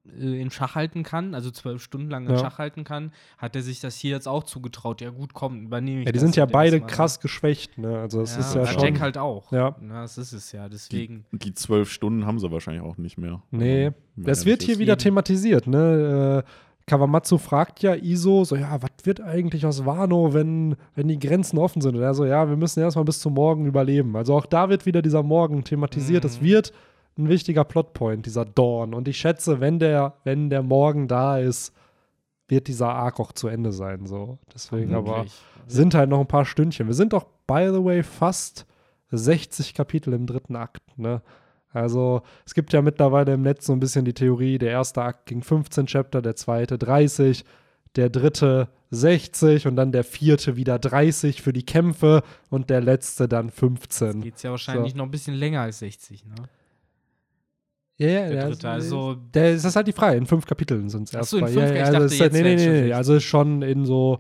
äh, 0.07 0.41
in 0.41 0.51
Schach 0.51 0.75
halten 0.75 1.03
kann, 1.03 1.35
also 1.35 1.51
zwölf 1.51 1.83
Stunden 1.83 2.11
lang 2.11 2.25
in 2.27 2.33
Ja. 2.33 2.39
Schach 2.39 2.59
halten 2.59 2.85
kann, 2.85 3.13
hat 3.39 3.57
er 3.57 3.63
sich 3.63 3.81
das 3.81 3.97
hier 3.97 4.11
jetzt 4.13 4.29
auch 4.29 4.45
zugetraut. 4.45 5.01
Ja, 5.01 5.11
gut, 5.11 5.35
komm, 5.35 5.63
übernehme 5.67 6.01
ich 6.01 6.07
ja, 6.07 6.13
die 6.13 6.17
das 6.19 6.23
sind 6.23 6.37
ja 6.37 6.47
beide 6.47 6.81
mal. 6.81 6.87
krass 6.87 7.21
geschwächt. 7.21 7.79
Ne? 7.79 7.99
Also, 7.99 8.21
es 8.23 8.35
Ja, 8.35 8.41
ist 8.41 8.55
ja 8.55 8.67
schon. 8.67 8.83
Jack 8.83 9.01
halt 9.01 9.19
auch. 9.19 9.51
Ja. 9.53 9.77
Na, 9.81 10.03
das 10.03 10.19
ist 10.19 10.33
es 10.33 10.53
ja, 10.53 10.65
Die, 10.69 10.73
deswegen. 10.73 11.25
die 11.33 11.55
zwölf 11.55 11.91
Stunden 11.91 12.27
haben 12.27 12.39
sie 12.39 12.51
wahrscheinlich 12.51 12.83
auch 12.83 12.97
nicht 12.99 13.19
mehr. 13.19 13.43
Nee, 13.51 13.87
Also, 13.87 13.95
das 14.17 14.45
wird 14.47 14.63
hier 14.63 14.79
wieder 14.79 14.93
Eben. 14.95 15.01
thematisiert, 15.01 15.67
ne? 15.67 16.45
Äh, 16.45 16.51
Kawamatsu 16.87 17.39
fragt 17.39 17.81
ja 17.81 17.95
Iso 17.95 18.45
so, 18.45 18.57
ja, 18.57 18.83
was 18.83 18.91
wird 19.05 19.23
eigentlich 19.23 19.65
aus 19.65 19.87
Wano, 19.87 20.35
wenn, 20.35 20.77
wenn 20.95 21.09
die 21.09 21.19
Grenzen 21.19 21.57
offen 21.57 21.81
sind? 21.81 21.97
Und 21.97 22.03
er 22.03 22.13
so, 22.13 22.27
ja, 22.27 22.47
wir 22.47 22.57
müssen 22.59 22.81
erstmal 22.81 23.07
bis 23.07 23.21
zum 23.21 23.33
Morgen 23.33 23.65
überleben. 23.65 24.15
Also 24.17 24.35
auch 24.37 24.45
da 24.45 24.69
wird 24.69 24.85
wieder 24.85 25.01
dieser 25.01 25.23
Morgen 25.23 25.65
thematisiert. 25.65 26.27
Es 26.27 26.43
Mhm. 26.43 26.45
wird 26.45 26.73
ein 27.17 27.29
wichtiger 27.29 27.65
Plotpoint, 27.65 28.27
dieser 28.27 28.45
Dawn. 28.45 28.95
Und 28.95 29.09
ich 29.09 29.19
schätze, 29.19 29.61
wenn 29.61 29.79
der, 29.79 30.15
wenn 30.25 30.51
der 30.51 30.63
Morgen 30.63 31.09
da 31.09 31.39
ist, 31.39 31.73
wird 32.49 32.69
dieser 32.69 32.91
Arc 32.91 33.21
auch 33.21 33.33
zu 33.33 33.49
Ende 33.49 33.73
sein. 33.73 34.07
So. 34.07 34.39
Deswegen 34.53 34.95
aber 34.95 35.07
Vermutlich. 35.07 35.43
sind 35.67 35.95
halt 35.95 36.11
noch 36.11 36.21
ein 36.21 36.27
paar 36.27 36.45
Stündchen. 36.45 36.87
Wir 36.87 36.95
sind 36.95 37.13
doch, 37.13 37.27
by 37.47 37.71
the 37.73 37.83
way, 37.83 38.03
fast 38.03 38.67
60 39.11 39.75
Kapitel 39.75 40.13
im 40.13 40.27
dritten 40.27 40.57
Akt. 40.57 40.83
Ne? 40.99 41.23
Also 41.71 42.23
es 42.45 42.55
gibt 42.55 42.73
ja 42.73 42.83
mittlerweile 42.83 43.35
im 43.35 43.43
Netz 43.43 43.67
so 43.67 43.73
ein 43.73 43.81
bisschen 43.81 44.05
die 44.05 44.15
Theorie, 44.15 44.59
der 44.59 44.71
erste 44.71 45.03
Akt 45.03 45.27
ging 45.27 45.43
15 45.43 45.87
Chapter, 45.87 46.23
der 46.23 46.37
zweite 46.37 46.79
30, 46.79 47.45
der 47.97 48.11
dritte 48.11 48.69
60 48.91 49.67
und 49.67 49.77
dann 49.77 49.93
der 49.93 50.05
vierte 50.05 50.57
wieder 50.57 50.79
30 50.79 51.43
für 51.43 51.53
die 51.53 51.65
Kämpfe 51.65 52.23
und 52.51 52.71
der 52.71 52.81
letzte 52.81 53.29
dann 53.29 53.51
15. 53.51 54.21
Geht 54.21 54.37
es 54.37 54.43
ja 54.43 54.51
wahrscheinlich 54.51 54.95
noch 54.95 55.05
ein 55.05 55.11
bisschen 55.11 55.35
länger 55.35 55.63
als 55.63 55.81
60, 55.81 56.27
ne? 56.27 56.35
Ja, 57.97 58.09
ja, 58.09 58.27
Der 58.29 58.35
ja, 58.35 58.49
dritte, 58.49 58.69
also 58.69 59.15
der, 59.15 59.53
das 59.55 59.65
ist 59.65 59.77
halt 59.77 59.87
die 59.87 59.93
Frage. 59.93 60.17
In 60.17 60.27
fünf 60.27 60.47
Kapiteln 60.47 60.89
sind 60.89 61.09
es 61.09 61.15
erst. 61.15 61.31
so, 61.31 61.37
in 61.39 61.45
bei- 61.45 61.53
fünf? 61.53 61.65
ja, 61.65 61.71
Ich 61.73 61.79
ja, 61.79 61.85
dachte, 61.85 61.95
also 61.97 62.07
es 62.07 62.13
ist- 62.15 62.19
jetzt 62.19 62.33
nee, 62.33 62.43
nee, 62.43 62.57
nee, 62.57 62.67
nee. 62.67 62.73
60. 62.89 62.95
Also 62.97 63.21
schon 63.21 63.63
in 63.63 63.85
so, 63.87 64.19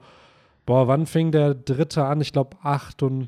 boah, 0.67 0.87
wann 0.87 1.07
fing 1.07 1.33
der 1.33 1.55
dritte 1.55 2.05
an? 2.05 2.21
Ich 2.21 2.33
glaube 2.33 2.57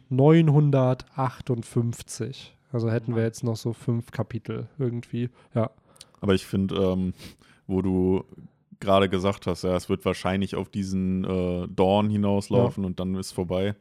958. 0.09 2.55
Also 2.73 2.91
hätten 2.91 3.15
wir 3.17 3.23
jetzt 3.23 3.45
noch 3.45 3.57
so 3.57 3.73
fünf 3.73 4.11
Kapitel 4.11 4.69
irgendwie. 4.79 5.31
Ja. 5.55 5.71
Aber 6.21 6.35
ich 6.35 6.47
finde, 6.47 6.75
ähm, 6.77 7.15
wo 7.67 7.83
du 7.83 8.25
gerade 8.81 9.09
gesagt 9.09 9.47
hast, 9.47 9.63
ja, 9.65 9.75
es 9.77 9.89
wird 9.89 10.05
wahrscheinlich 10.05 10.55
auf 10.55 10.69
diesen 10.69 11.25
äh, 11.25 11.67
Dawn 11.69 12.11
hinauslaufen 12.11 12.85
und 12.85 13.01
dann 13.01 13.15
ist 13.15 13.33
vorbei, 13.33 13.75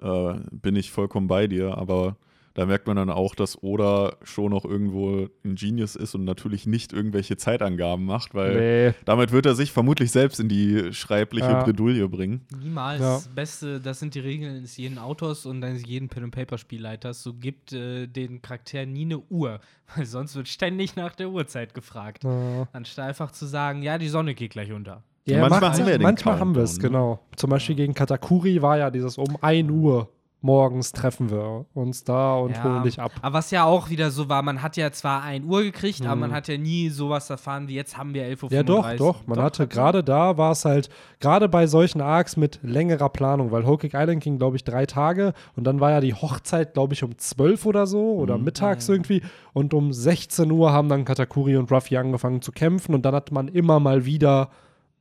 äh, 0.00 0.34
bin 0.50 0.76
ich 0.76 0.90
vollkommen 0.90 1.26
bei 1.26 1.46
dir. 1.46 1.76
Aber 1.76 2.16
da 2.54 2.66
merkt 2.66 2.86
man 2.86 2.96
dann 2.96 3.10
auch, 3.10 3.34
dass 3.34 3.62
Oda 3.62 4.16
schon 4.22 4.50
noch 4.52 4.64
irgendwo 4.64 5.28
ein 5.44 5.56
Genius 5.56 5.96
ist 5.96 6.14
und 6.14 6.24
natürlich 6.24 6.66
nicht 6.66 6.92
irgendwelche 6.92 7.36
Zeitangaben 7.36 8.04
macht, 8.04 8.32
weil 8.34 8.88
Nee. 8.90 8.94
damit 9.04 9.32
wird 9.32 9.46
er 9.46 9.54
sich 9.54 9.72
vermutlich 9.72 10.12
selbst 10.12 10.38
in 10.38 10.48
die 10.48 10.92
schreibliche 10.92 11.48
Ja. 11.48 11.62
Bredouille 11.64 12.08
bringen. 12.08 12.46
Niemals. 12.56 13.00
Ja. 13.00 13.14
Das 13.14 13.28
Beste, 13.28 13.80
das 13.80 13.98
sind 13.98 14.14
die 14.14 14.20
Regeln 14.20 14.56
eines 14.58 14.76
jeden 14.76 14.98
Autors 14.98 15.46
und 15.46 15.62
eines 15.64 15.84
jeden 15.84 16.08
Pen-and-Paper-Spielleiters. 16.08 17.22
So 17.22 17.34
gibt 17.34 17.72
äh, 17.72 18.06
den 18.06 18.40
Charakteren 18.40 18.92
nie 18.92 19.04
eine 19.04 19.18
Uhr, 19.18 19.60
weil 19.96 20.06
sonst 20.06 20.36
wird 20.36 20.48
ständig 20.48 20.96
nach 20.96 21.14
der 21.16 21.30
Uhrzeit 21.30 21.74
gefragt. 21.74 22.24
Ja. 22.24 22.68
Anstatt 22.72 23.08
einfach 23.08 23.32
zu 23.32 23.46
sagen, 23.46 23.82
ja, 23.82 23.98
die 23.98 24.08
Sonne 24.08 24.34
geht 24.34 24.52
gleich 24.52 24.72
unter. 24.72 25.02
Ja, 25.26 25.40
manchmal 25.40 25.72
haben 25.72 25.86
wir 25.86 25.92
den 25.94 26.02
manchmal 26.02 26.38
haben 26.38 26.54
wir 26.54 26.62
es, 26.62 26.76
ne? 26.76 26.82
genau. 26.82 27.18
Zum 27.34 27.48
Beispiel 27.48 27.74
gegen 27.74 27.94
Katakuri 27.94 28.60
war 28.60 28.76
ja 28.76 28.90
dieses 28.90 29.16
um 29.16 29.38
1 29.40 29.70
Uhr 29.70 30.10
morgens 30.44 30.92
treffen 30.92 31.30
wir 31.30 31.64
uns 31.72 32.04
da 32.04 32.34
und 32.34 32.62
holen 32.62 32.82
dich 32.82 33.00
ab. 33.00 33.10
Aber 33.22 33.38
was 33.38 33.50
ja 33.50 33.64
auch 33.64 33.88
wieder 33.88 34.10
so 34.10 34.28
war, 34.28 34.42
man 34.42 34.60
hat 34.62 34.76
ja 34.76 34.92
zwar 34.92 35.22
1 35.22 35.46
Uhr 35.46 35.62
gekriegt, 35.62 36.04
aber 36.04 36.14
Mhm. 36.16 36.20
man 36.20 36.32
hat 36.32 36.48
ja 36.48 36.58
nie 36.58 36.90
sowas 36.90 37.30
erfahren 37.30 37.66
wie 37.66 37.74
jetzt 37.74 37.96
haben 37.96 38.12
wir 38.12 38.24
11.35 38.24 38.42
Uhr. 38.44 38.52
Ja, 38.52 38.62
doch, 38.62 38.96
doch. 38.96 39.26
Man 39.26 39.40
hatte 39.40 39.66
gerade 39.66 40.04
da, 40.04 40.36
war 40.36 40.52
es 40.52 40.66
halt, 40.66 40.90
gerade 41.18 41.48
bei 41.48 41.66
solchen 41.66 42.02
Arcs 42.02 42.36
mit 42.36 42.60
längerer 42.62 43.08
Planung, 43.08 43.52
weil 43.52 43.62
Cake 43.64 43.96
Island 43.96 44.22
ging, 44.22 44.36
glaube 44.36 44.56
ich, 44.56 44.64
drei 44.64 44.84
Tage 44.84 45.32
und 45.56 45.64
dann 45.64 45.80
war 45.80 45.90
ja 45.92 46.00
die 46.00 46.12
Hochzeit, 46.12 46.74
glaube 46.74 46.92
ich, 46.92 47.02
um 47.02 47.16
12 47.16 47.64
oder 47.64 47.86
so 47.86 48.12
oder 48.12 48.36
Mhm. 48.36 48.44
mittags 48.44 48.86
Mhm. 48.88 48.94
irgendwie 48.96 49.22
und 49.54 49.72
um 49.72 49.94
16 49.94 50.50
Uhr 50.52 50.72
haben 50.72 50.90
dann 50.90 51.06
Katakuri 51.06 51.56
und 51.56 51.72
Ruffy 51.72 51.96
angefangen 51.96 52.42
zu 52.42 52.52
kämpfen 52.52 52.94
und 52.94 53.06
dann 53.06 53.14
hat 53.14 53.32
man 53.32 53.48
immer 53.48 53.80
mal 53.80 54.04
wieder 54.04 54.50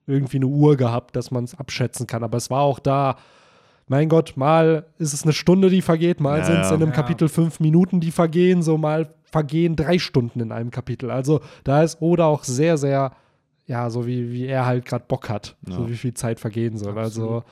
irgendwie 0.08 0.38
eine 0.38 0.48
Uhr 0.48 0.78
gehabt, 0.78 1.16
dass 1.18 1.32
man 1.32 1.44
es 1.44 1.54
abschätzen 1.60 2.08
kann. 2.08 2.24
Aber 2.24 2.38
es 2.38 2.50
war 2.50 2.62
auch 2.62 2.80
da, 2.80 3.18
mein 3.94 4.10
Gott, 4.10 4.34
mal 4.36 4.86
ist 4.98 5.14
es 5.14 5.24
eine 5.24 5.34
Stunde, 5.34 5.70
die 5.70 5.82
vergeht, 5.82 6.20
mal 6.20 6.40
Ja, 6.40 6.46
sind 6.46 6.56
es 6.62 6.70
ja. 6.70 6.76
in 6.76 6.82
einem 6.82 6.90
Ja. 6.92 6.96
Kapitel 6.96 7.30
fünf 7.30 7.60
Minuten, 7.60 8.00
die 8.00 8.12
vergehen, 8.12 8.62
so 8.64 8.78
mal 8.78 9.14
vergehen 9.24 9.76
drei 9.76 10.00
Stunden 10.00 10.40
in 10.40 10.52
einem 10.52 10.72
Kapitel. 10.72 11.12
Also 11.12 11.42
da 11.64 11.84
ist 11.84 12.02
Oda 12.02 12.26
auch 12.26 12.44
sehr, 12.44 12.78
sehr 12.78 13.12
ja, 13.66 13.90
so 13.90 14.06
wie, 14.08 14.32
wie 14.32 14.46
er 14.48 14.66
halt 14.66 14.86
gerade 14.86 15.06
Bock 15.08 15.30
hat, 15.30 15.56
Ja. 15.68 15.76
so 15.76 15.90
wie 15.90 15.96
viel 15.96 16.14
Zeit 16.14 16.40
vergehen 16.40 16.76
soll. 16.78 16.98
Absolut. 16.98 17.44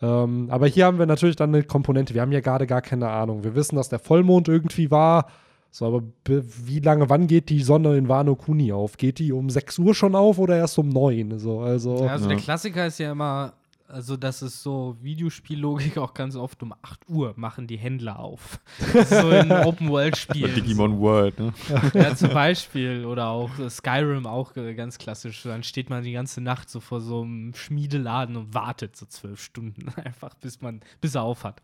Also, 0.00 0.24
ähm, 0.24 0.46
aber 0.50 0.66
hier 0.66 0.86
haben 0.86 0.98
wir 0.98 1.06
natürlich 1.06 1.36
dann 1.36 1.54
eine 1.54 1.62
Komponente. 1.62 2.14
Wir 2.14 2.22
haben 2.22 2.32
ja 2.32 2.40
gerade 2.40 2.66
gar 2.66 2.80
keine 2.82 3.08
Ahnung. 3.10 3.44
Wir 3.44 3.54
wissen, 3.54 3.76
dass 3.76 3.88
der 3.90 3.98
Vollmond 3.98 4.48
irgendwie 4.48 4.90
war. 4.90 5.26
So, 5.72 5.86
aber 5.86 6.02
be- 6.24 6.42
wie 6.66 6.80
lange, 6.80 7.08
wann 7.10 7.26
geht 7.28 7.48
die 7.50 7.62
Sonne 7.62 7.96
in 7.96 8.08
Wano 8.08 8.34
Kuni 8.34 8.72
auf? 8.72 8.96
Geht 8.96 9.18
die 9.20 9.30
um 9.32 9.48
6 9.50 9.78
Uhr 9.78 9.94
schon 9.94 10.16
auf 10.16 10.38
oder 10.38 10.56
erst 10.56 10.76
um 10.78 10.88
9? 10.88 11.38
So, 11.38 11.60
also, 11.60 12.04
Ja, 12.04 12.12
also 12.12 12.24
Ja. 12.24 12.30
der 12.34 12.38
Klassiker 12.42 12.86
ist 12.86 12.98
ja 12.98 13.12
immer, 13.12 13.52
also 13.90 14.16
das 14.16 14.42
ist 14.42 14.62
so 14.62 14.96
Videospiellogik 15.00 15.98
auch 15.98 16.14
ganz 16.14 16.36
oft 16.36 16.62
um 16.62 16.72
8 16.82 17.08
Uhr 17.08 17.34
machen 17.36 17.66
die 17.66 17.76
Händler 17.76 18.18
auf. 18.18 18.60
so 19.04 19.30
in 19.30 19.50
Open-World-Spielen. 19.50 20.54
Digimon 20.54 20.98
World, 21.00 21.38
ne? 21.38 21.52
Ja, 21.94 22.14
zum 22.14 22.30
Beispiel. 22.30 23.04
Oder 23.04 23.28
auch 23.28 23.50
Skyrim 23.68 24.26
auch 24.26 24.54
ganz 24.54 24.98
klassisch. 24.98 25.42
Dann 25.42 25.62
steht 25.62 25.90
man 25.90 26.02
die 26.02 26.12
ganze 26.12 26.40
Nacht 26.40 26.70
so 26.70 26.80
vor 26.80 27.00
so 27.00 27.22
einem 27.22 27.54
Schmiedeladen 27.54 28.36
und 28.36 28.54
wartet 28.54 28.96
so 28.96 29.06
zwölf 29.06 29.42
Stunden 29.42 29.88
einfach, 30.04 30.34
bis 30.34 30.60
man, 30.60 30.80
bis 31.00 31.14
er 31.14 31.22
auf 31.22 31.44
hat. 31.44 31.60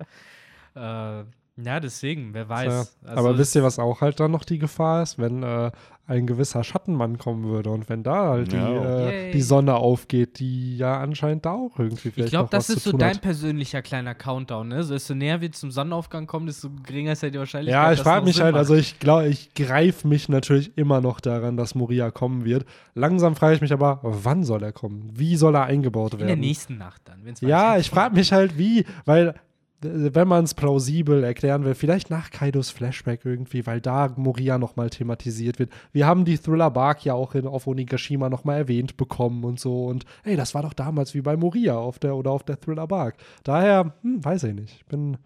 Äh, 0.74 1.24
ja, 1.58 1.80
deswegen, 1.80 2.34
wer 2.34 2.48
weiß. 2.48 2.98
Ja, 3.02 3.08
Also 3.08 3.28
aber 3.28 3.38
wisst 3.38 3.54
ihr, 3.54 3.62
was 3.62 3.78
auch 3.78 4.02
halt 4.02 4.20
dann 4.20 4.30
noch 4.30 4.44
die 4.44 4.58
Gefahr 4.58 5.02
ist, 5.02 5.18
wenn 5.18 5.42
äh, 5.42 5.70
ein 6.08 6.26
gewisser 6.26 6.62
Schattenmann 6.62 7.18
kommen 7.18 7.44
würde 7.44 7.70
und 7.70 7.88
wenn 7.88 8.02
da 8.02 8.28
halt 8.28 8.52
die, 8.52 8.56
Ja. 8.56 9.08
äh, 9.10 9.32
die 9.32 9.42
Sonne 9.42 9.74
aufgeht, 9.74 10.38
die 10.38 10.76
ja 10.76 11.00
anscheinend 11.00 11.44
da 11.46 11.52
auch 11.52 11.78
irgendwie 11.78 12.10
vielleicht 12.10 12.26
Ich 12.28 12.30
glaube, 12.30 12.48
das 12.50 12.68
was 12.68 12.76
ist 12.76 12.84
so 12.84 12.92
dein 12.96 13.14
hat. 13.16 13.20
persönlicher 13.22 13.82
kleiner 13.82 14.14
Countdown, 14.14 14.68
ne? 14.68 14.82
So 14.84 14.94
desto 14.94 15.14
näher 15.14 15.40
wir 15.40 15.50
zum 15.50 15.70
Sonnenaufgang 15.70 16.26
kommen, 16.26 16.46
desto 16.46 16.70
geringer 16.84 17.12
ist 17.12 17.22
ja 17.22 17.30
die 17.30 17.38
Wahrscheinlichkeit. 17.38 17.82
Ja, 17.82 17.92
ich 17.92 18.00
frage 18.00 18.24
mich 18.24 18.36
Sinn 18.36 18.44
halt, 18.44 18.52
macht. 18.52 18.60
also 18.60 18.74
ich 18.76 19.00
glaube, 19.00 19.26
ich 19.28 19.52
greife 19.54 20.06
mich 20.06 20.28
natürlich 20.28 20.76
immer 20.78 21.00
noch 21.00 21.18
daran, 21.20 21.56
dass 21.56 21.74
Moria 21.74 22.10
kommen 22.12 22.44
wird. 22.44 22.64
Langsam 22.94 23.34
frage 23.34 23.56
ich 23.56 23.60
mich 23.60 23.72
aber, 23.72 23.98
wann 24.02 24.44
soll 24.44 24.62
er 24.62 24.72
kommen? 24.72 25.10
Wie 25.12 25.36
soll 25.36 25.56
er 25.56 25.64
eingebaut 25.64 26.12
in 26.12 26.18
der 26.20 26.28
werden? 26.28 26.40
nächsten 26.40 26.78
Nacht 26.78 27.02
dann, 27.06 27.24
wenn's 27.24 27.40
Ja, 27.40 27.78
ich 27.78 27.90
frage 27.90 28.14
mich 28.14 28.32
halt, 28.32 28.56
wie, 28.56 28.84
weil 29.04 29.34
wenn 29.80 30.26
man 30.28 30.44
es 30.44 30.54
plausibel 30.54 31.22
erklären 31.22 31.64
will, 31.64 31.74
vielleicht 31.74 32.10
nach 32.10 32.30
Kaidos 32.30 32.70
Flashback 32.70 33.24
irgendwie, 33.24 33.66
weil 33.66 33.80
da 33.80 34.12
Moria 34.16 34.58
nochmal 34.58 34.90
thematisiert 34.90 35.58
wird. 35.58 35.70
Wir 35.92 36.06
haben 36.06 36.24
die 36.24 36.38
Thriller 36.38 36.70
Bark 36.70 37.04
ja 37.04 37.14
auch 37.14 37.34
in, 37.34 37.46
auf 37.46 37.66
Onigashima 37.66 38.30
nochmal 38.30 38.58
erwähnt 38.58 38.96
bekommen 38.96 39.44
und 39.44 39.60
so. 39.60 39.84
Und 39.86 40.04
ey, 40.24 40.36
das 40.36 40.54
war 40.54 40.62
doch 40.62 40.72
damals 40.72 41.14
wie 41.14 41.20
bei 41.20 41.36
Moria 41.36 41.76
auf 41.76 41.98
der 41.98 42.16
oder 42.16 42.30
auf 42.30 42.42
der 42.42 42.58
Thriller 42.60 42.86
Bark. 42.86 43.16
Daher, 43.44 43.92
hm, 44.02 44.24
weiß 44.24 44.44
ich 44.44 44.54
nicht. 44.54 44.74
Ich 44.78 44.86
bin. 44.86 45.18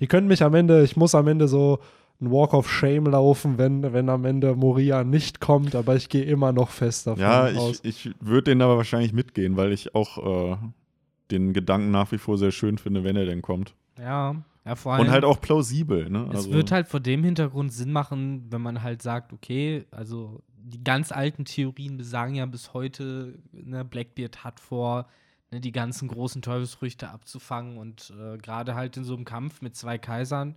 Die 0.00 0.06
können 0.06 0.28
mich 0.28 0.42
am 0.42 0.54
Ende, 0.54 0.82
ich 0.82 0.96
muss 0.96 1.14
am 1.14 1.28
Ende 1.28 1.46
so 1.46 1.78
ein 2.20 2.30
Walk 2.30 2.54
of 2.54 2.70
Shame 2.70 3.06
laufen, 3.06 3.56
wenn, 3.58 3.92
wenn 3.92 4.08
am 4.08 4.24
Ende 4.24 4.54
Moria 4.56 5.04
nicht 5.04 5.40
kommt, 5.40 5.74
aber 5.74 5.94
ich 5.96 6.08
gehe 6.08 6.24
immer 6.24 6.52
noch 6.52 6.70
fest 6.70 7.06
davon 7.06 7.20
Ja, 7.22 7.46
aus. 7.46 7.80
ich, 7.82 8.06
ich 8.06 8.14
würde 8.20 8.50
den 8.50 8.62
aber 8.62 8.76
wahrscheinlich 8.76 9.12
mitgehen, 9.12 9.56
weil 9.56 9.72
ich 9.72 9.94
auch 9.94 10.52
äh, 10.52 10.56
den 11.30 11.52
Gedanken 11.52 11.90
nach 11.90 12.12
wie 12.12 12.18
vor 12.18 12.38
sehr 12.38 12.50
schön 12.50 12.78
finde, 12.78 13.04
wenn 13.04 13.16
er 13.16 13.26
denn 13.26 13.42
kommt. 13.42 13.74
Ja, 13.98 14.36
ja, 14.64 14.74
vor 14.74 14.92
allem. 14.92 15.06
Und 15.06 15.10
halt 15.10 15.24
auch 15.24 15.40
plausibel, 15.40 16.10
ne? 16.10 16.28
Es 16.32 16.50
wird 16.50 16.70
halt 16.70 16.88
vor 16.88 17.00
dem 17.00 17.24
Hintergrund 17.24 17.72
Sinn 17.72 17.92
machen, 17.92 18.46
wenn 18.50 18.60
man 18.60 18.82
halt 18.82 19.02
sagt, 19.02 19.32
okay, 19.32 19.86
also 19.90 20.42
die 20.62 20.84
ganz 20.84 21.12
alten 21.12 21.44
Theorien 21.44 21.96
besagen 21.96 22.34
ja 22.34 22.46
bis 22.46 22.74
heute, 22.74 23.38
ne, 23.52 23.84
Blackbeard 23.84 24.44
hat 24.44 24.60
vor, 24.60 25.08
ne, 25.50 25.60
die 25.60 25.72
ganzen 25.72 26.08
großen 26.08 26.42
Teufelsfrüchte 26.42 27.08
abzufangen 27.08 27.78
und 27.78 28.12
äh, 28.18 28.36
gerade 28.38 28.74
halt 28.74 28.96
in 28.96 29.04
so 29.04 29.14
einem 29.14 29.24
Kampf 29.24 29.62
mit 29.62 29.76
zwei 29.76 29.98
Kaisern 29.98 30.56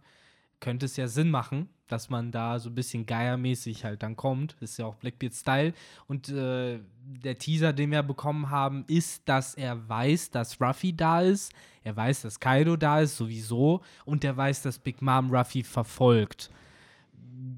könnte 0.63 0.85
es 0.85 0.95
ja 0.95 1.09
Sinn 1.09 1.29
machen, 1.29 1.67
dass 1.87 2.09
man 2.09 2.31
da 2.31 2.57
so 2.57 2.69
ein 2.69 2.75
bisschen 2.75 3.05
Geiermäßig 3.05 3.83
halt 3.83 4.01
dann 4.01 4.15
kommt. 4.15 4.55
Ist 4.61 4.77
ja 4.77 4.85
auch 4.85 4.95
Blackbeard-Style. 4.95 5.73
Und 6.07 6.29
äh, 6.29 6.79
der 7.01 7.37
Teaser, 7.37 7.73
den 7.73 7.91
wir 7.91 8.01
bekommen 8.01 8.49
haben, 8.49 8.85
ist, 8.87 9.27
dass 9.27 9.55
er 9.55 9.89
weiß, 9.89 10.31
dass 10.31 10.61
Ruffy 10.61 10.95
da 10.95 11.19
ist. 11.19 11.51
Er 11.83 11.97
weiß, 11.97 12.21
dass 12.21 12.39
Kaido 12.39 12.77
da 12.77 13.01
ist, 13.01 13.17
sowieso. 13.17 13.81
Und 14.05 14.23
er 14.23 14.37
weiß, 14.37 14.61
dass 14.61 14.79
Big 14.79 15.01
Mom 15.01 15.35
Ruffy 15.35 15.63
verfolgt. 15.63 16.49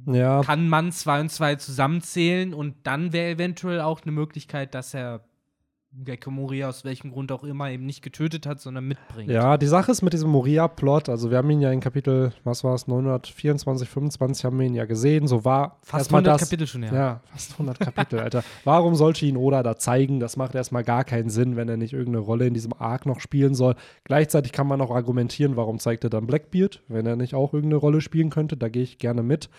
ja. 0.07 0.41
Kann 0.41 0.67
man 0.67 0.91
zwei 0.91 1.21
und 1.21 1.31
zwei 1.31 1.57
zusammenzählen 1.57 2.55
und 2.55 2.75
dann 2.83 3.13
wäre 3.13 3.29
eventuell 3.29 3.81
auch 3.81 4.01
eine 4.01 4.13
Möglichkeit, 4.13 4.73
dass 4.73 4.95
er 4.95 5.23
Gecko 6.03 6.31
Moria 6.31 6.69
aus 6.69 6.83
welchem 6.83 7.11
Grund 7.11 7.31
auch 7.31 7.43
immer 7.43 7.69
eben 7.69 7.85
nicht 7.85 8.01
getötet 8.01 8.45
hat, 8.45 8.59
sondern 8.59 8.87
mitbringt. 8.87 9.31
Ja, 9.31 9.57
die 9.57 9.67
Sache 9.67 9.91
ist 9.91 10.01
mit 10.01 10.13
diesem 10.13 10.29
Moria-Plot, 10.29 11.09
also 11.09 11.31
wir 11.31 11.37
haben 11.37 11.49
ihn 11.49 11.61
ja 11.61 11.71
in 11.71 11.79
Kapitel, 11.79 12.33
was 12.43 12.63
war 12.63 12.75
es, 12.75 12.87
924, 12.87 13.87
25 13.87 14.45
haben 14.45 14.59
wir 14.59 14.65
ihn 14.65 14.75
ja 14.75 14.85
gesehen, 14.85 15.27
so 15.27 15.45
war 15.45 15.77
Fast 15.81 16.01
erstmal 16.01 16.19
100 16.19 16.41
das, 16.41 16.49
Kapitel 16.49 16.67
schon 16.67 16.83
her. 16.83 16.93
Ja, 16.93 17.21
fast 17.31 17.53
100 17.53 17.79
Kapitel, 17.79 18.19
Alter. 18.19 18.43
Warum 18.63 18.95
sollte 18.95 19.25
ihn 19.25 19.37
Oda 19.37 19.63
da 19.63 19.77
zeigen? 19.77 20.19
Das 20.19 20.35
macht 20.35 20.55
erstmal 20.55 20.83
gar 20.83 21.03
keinen 21.03 21.29
Sinn, 21.29 21.55
wenn 21.55 21.69
er 21.69 21.77
nicht 21.77 21.93
irgendeine 21.93 22.25
Rolle 22.25 22.47
in 22.47 22.53
diesem 22.53 22.73
Arc 22.73 23.05
noch 23.05 23.19
spielen 23.19 23.55
soll. 23.55 23.75
Gleichzeitig 24.03 24.51
kann 24.51 24.67
man 24.67 24.81
auch 24.81 24.91
argumentieren, 24.91 25.55
warum 25.55 25.79
zeigt 25.79 26.03
er 26.03 26.09
dann 26.09 26.27
Blackbeard, 26.27 26.81
wenn 26.87 27.05
er 27.05 27.15
nicht 27.15 27.35
auch 27.35 27.53
irgendeine 27.53 27.79
Rolle 27.79 28.01
spielen 28.01 28.29
könnte. 28.29 28.57
Da 28.57 28.69
gehe 28.69 28.83
ich 28.83 28.97
gerne 28.97 29.23
mit. 29.23 29.49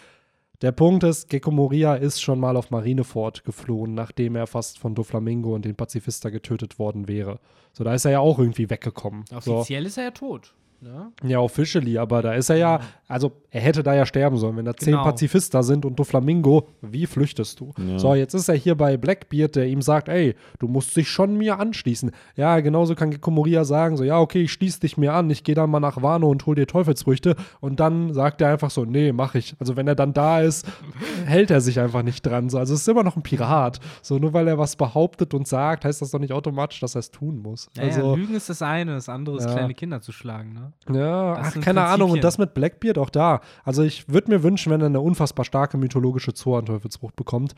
Der 0.62 0.72
Punkt 0.72 1.04
ist, 1.04 1.28
Gecko 1.28 1.50
Moria 1.50 1.94
ist 1.94 2.20
schon 2.20 2.40
mal 2.40 2.56
auf 2.56 2.70
Marineford 2.70 3.44
geflohen, 3.44 3.94
nachdem 3.94 4.36
er 4.36 4.46
fast 4.46 4.78
von 4.78 4.94
Doflamingo 4.94 5.54
und 5.54 5.64
den 5.64 5.74
Pazifista 5.74 6.30
getötet 6.30 6.78
worden 6.78 7.08
wäre. 7.08 7.40
So, 7.72 7.84
da 7.84 7.94
ist 7.94 8.06
er 8.06 8.12
ja 8.12 8.20
auch 8.20 8.38
irgendwie 8.38 8.70
weggekommen. 8.70 9.24
So. 9.40 9.56
Offiziell 9.56 9.84
ist 9.84 9.98
er 9.98 10.04
ja 10.04 10.10
tot. 10.12 10.54
Ne? 10.80 11.10
Ja, 11.24 11.40
officially, 11.40 11.98
aber 11.98 12.22
da 12.22 12.34
ist 12.34 12.50
er 12.50 12.56
ja, 12.56 12.80
also 13.08 13.32
er 13.50 13.60
hätte 13.62 13.82
da 13.82 13.94
ja 13.94 14.04
sterben 14.04 14.36
sollen, 14.36 14.56
wenn 14.56 14.64
da 14.66 14.74
zehn 14.76 14.92
Genau. 14.92 15.04
Pazifista 15.04 15.62
sind 15.62 15.84
und 15.84 15.98
Doflamingo, 15.98 16.68
wie 16.82 17.06
flüchtest 17.06 17.58
du? 17.60 17.72
Ja. 17.78 17.98
So, 17.98 18.14
jetzt 18.14 18.34
ist 18.34 18.48
er 18.48 18.54
hier 18.56 18.74
bei 18.76 18.96
Blackbeard, 18.96 19.56
der 19.56 19.66
ihm 19.66 19.80
sagt, 19.82 20.08
ey, 20.08 20.34
du 20.58 20.68
musst 20.68 20.94
dich 20.96 21.08
schon 21.08 21.36
mir 21.38 21.58
anschließen. 21.58 22.10
Ja, 22.36 22.60
genauso 22.60 22.94
kann 22.94 23.10
Gekko 23.10 23.30
Moria 23.30 23.64
sagen, 23.64 23.96
so, 23.96 24.04
ja, 24.04 24.18
okay, 24.20 24.42
ich 24.42 24.52
schließe 24.52 24.80
dich 24.80 24.96
mir 24.96 25.14
an, 25.14 25.30
ich 25.30 25.44
gehe 25.44 25.54
dann 25.54 25.70
mal 25.70 25.80
nach 25.80 26.02
Wano 26.02 26.28
und 26.30 26.44
hol 26.46 26.54
dir 26.54 26.66
Teufelsfrüchte 26.66 27.36
und 27.60 27.80
dann 27.80 28.12
sagt 28.12 28.40
er 28.40 28.50
einfach 28.50 28.70
so, 28.70 28.84
nee, 28.84 29.12
mach 29.12 29.34
ich. 29.34 29.56
Also 29.58 29.76
wenn 29.76 29.88
er 29.88 29.94
dann 29.94 30.12
da 30.12 30.40
ist, 30.40 30.66
hält 31.24 31.50
er 31.50 31.60
sich 31.60 31.80
einfach 31.80 32.02
nicht 32.02 32.24
dran. 32.26 32.48
So, 32.50 32.58
also 32.58 32.74
es 32.74 32.80
ist 32.82 32.88
immer 32.88 33.02
noch 33.04 33.16
ein 33.16 33.22
Pirat. 33.22 33.80
So, 34.02 34.18
nur 34.18 34.32
weil 34.34 34.46
er 34.48 34.58
was 34.58 34.76
behauptet 34.76 35.32
und 35.34 35.48
sagt, 35.48 35.84
heißt 35.84 36.02
das 36.02 36.10
doch 36.10 36.18
nicht 36.20 36.32
automatisch, 36.32 36.80
dass 36.80 36.94
er 36.94 37.00
es 37.00 37.10
tun 37.10 37.38
muss. 37.40 37.68
Naja, 37.76 37.88
also, 37.94 38.14
Lügen 38.16 38.34
ist 38.34 38.48
das 38.50 38.62
eine, 38.62 38.92
das 38.94 39.08
andere 39.08 39.38
ist 39.38 39.46
Ja. 39.46 39.52
kleine 39.52 39.74
Kinder 39.74 40.00
zu 40.00 40.12
schlagen. 40.12 40.52
Ne? 40.52 40.65
Ja, 40.90 41.34
ach, 41.34 41.60
keine 41.60 41.82
Ahnung. 41.82 42.10
Und 42.10 42.24
das 42.24 42.38
mit 42.38 42.54
Blackbeard 42.54 42.98
auch 42.98 43.10
da. 43.10 43.40
Also 43.64 43.82
ich 43.82 44.08
würde 44.08 44.30
mir 44.30 44.42
wünschen, 44.42 44.72
wenn 44.72 44.80
er 44.80 44.86
eine 44.86 45.00
unfassbar 45.00 45.44
starke 45.44 45.76
mythologische 45.76 46.34
Zoan-Teufelsfrucht 46.34 47.16
bekommt. 47.16 47.54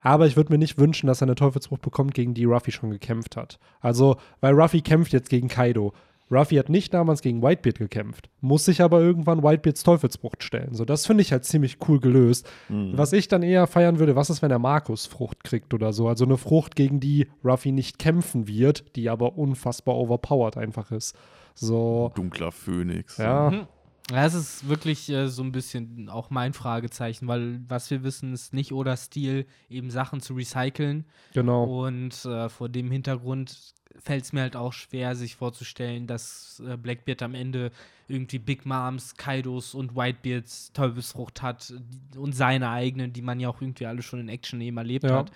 Aber 0.00 0.26
ich 0.26 0.36
würde 0.36 0.52
mir 0.52 0.58
nicht 0.58 0.78
wünschen, 0.78 1.08
dass 1.08 1.20
er 1.20 1.26
eine 1.26 1.34
Teufelsfrucht 1.34 1.82
bekommt, 1.82 2.14
gegen 2.14 2.34
die 2.34 2.44
Ruffy 2.44 2.70
schon 2.70 2.90
gekämpft 2.90 3.36
hat. 3.36 3.58
Also, 3.80 4.16
weil 4.40 4.54
Ruffy 4.54 4.80
kämpft 4.80 5.12
jetzt 5.12 5.30
gegen 5.30 5.48
Kaido. 5.48 5.92
Ruffy 6.30 6.56
hat 6.56 6.68
nicht 6.68 6.92
damals 6.92 7.22
gegen 7.22 7.42
Whitebeard 7.42 7.78
gekämpft, 7.78 8.28
muss 8.40 8.64
sich 8.64 8.82
aber 8.82 9.00
irgendwann 9.00 9.44
Whitebeards 9.44 9.84
Teufelsfrucht 9.84 10.42
stellen. 10.42 10.74
So, 10.74 10.84
das 10.84 11.06
finde 11.06 11.22
ich 11.22 11.32
halt 11.32 11.44
ziemlich 11.44 11.78
cool 11.88 12.00
gelöst. 12.00 12.48
Mhm. 12.68 12.92
Was 12.96 13.12
ich 13.12 13.28
dann 13.28 13.42
eher 13.42 13.66
feiern 13.66 13.98
würde, 13.98 14.16
was 14.16 14.30
ist, 14.30 14.42
wenn 14.42 14.50
er 14.50 14.58
Markus-Frucht 14.58 15.44
kriegt 15.44 15.72
oder 15.72 15.92
so? 15.92 16.08
Also 16.08 16.24
eine 16.24 16.36
Frucht, 16.36 16.74
gegen 16.74 16.98
die 16.98 17.28
Ruffy 17.44 17.70
nicht 17.70 17.98
kämpfen 17.98 18.48
wird, 18.48 18.96
die 18.96 19.08
aber 19.08 19.38
unfassbar 19.38 19.96
overpowered 19.96 20.56
einfach 20.56 20.90
ist. 20.90 21.16
So, 21.56 22.12
Dunkler 22.14 22.52
Phönix. 22.52 23.16
ja. 23.18 23.50
Mhm. 23.50 23.66
Ja, 24.12 24.24
es 24.24 24.34
ist 24.34 24.68
wirklich 24.68 25.08
äh, 25.08 25.26
so 25.26 25.42
ein 25.42 25.50
bisschen 25.50 26.08
auch 26.08 26.30
mein 26.30 26.52
Fragezeichen, 26.52 27.26
weil 27.26 27.60
was 27.66 27.90
wir 27.90 28.04
wissen, 28.04 28.32
ist 28.34 28.54
nicht 28.54 28.70
oder 28.70 28.96
Stil, 28.96 29.46
eben 29.68 29.90
Sachen 29.90 30.20
zu 30.20 30.34
recyceln. 30.34 31.06
Genau. 31.34 31.64
Und 31.86 32.24
äh, 32.24 32.48
vor 32.48 32.68
dem 32.68 32.88
Hintergrund 32.92 33.74
fällt 33.98 34.22
es 34.22 34.32
mir 34.32 34.42
halt 34.42 34.54
auch 34.54 34.72
schwer, 34.72 35.16
sich 35.16 35.34
vorzustellen, 35.34 36.06
dass 36.06 36.62
äh, 36.64 36.76
Blackbeard 36.76 37.20
am 37.22 37.34
Ende 37.34 37.72
irgendwie 38.06 38.38
Big 38.38 38.64
Moms, 38.64 39.16
Kaidos 39.16 39.74
und 39.74 39.96
Whitebeards 39.96 40.70
Teufelsfrucht 40.72 41.42
hat 41.42 41.74
und 42.16 42.32
seine 42.32 42.70
eigenen, 42.70 43.12
die 43.12 43.22
man 43.22 43.40
ja 43.40 43.48
auch 43.48 43.60
irgendwie 43.60 43.86
alle 43.86 44.02
schon 44.02 44.20
in 44.20 44.28
Action 44.28 44.60
eben 44.60 44.76
erlebt 44.76 45.02
Ja. 45.10 45.16
hat. 45.24 45.32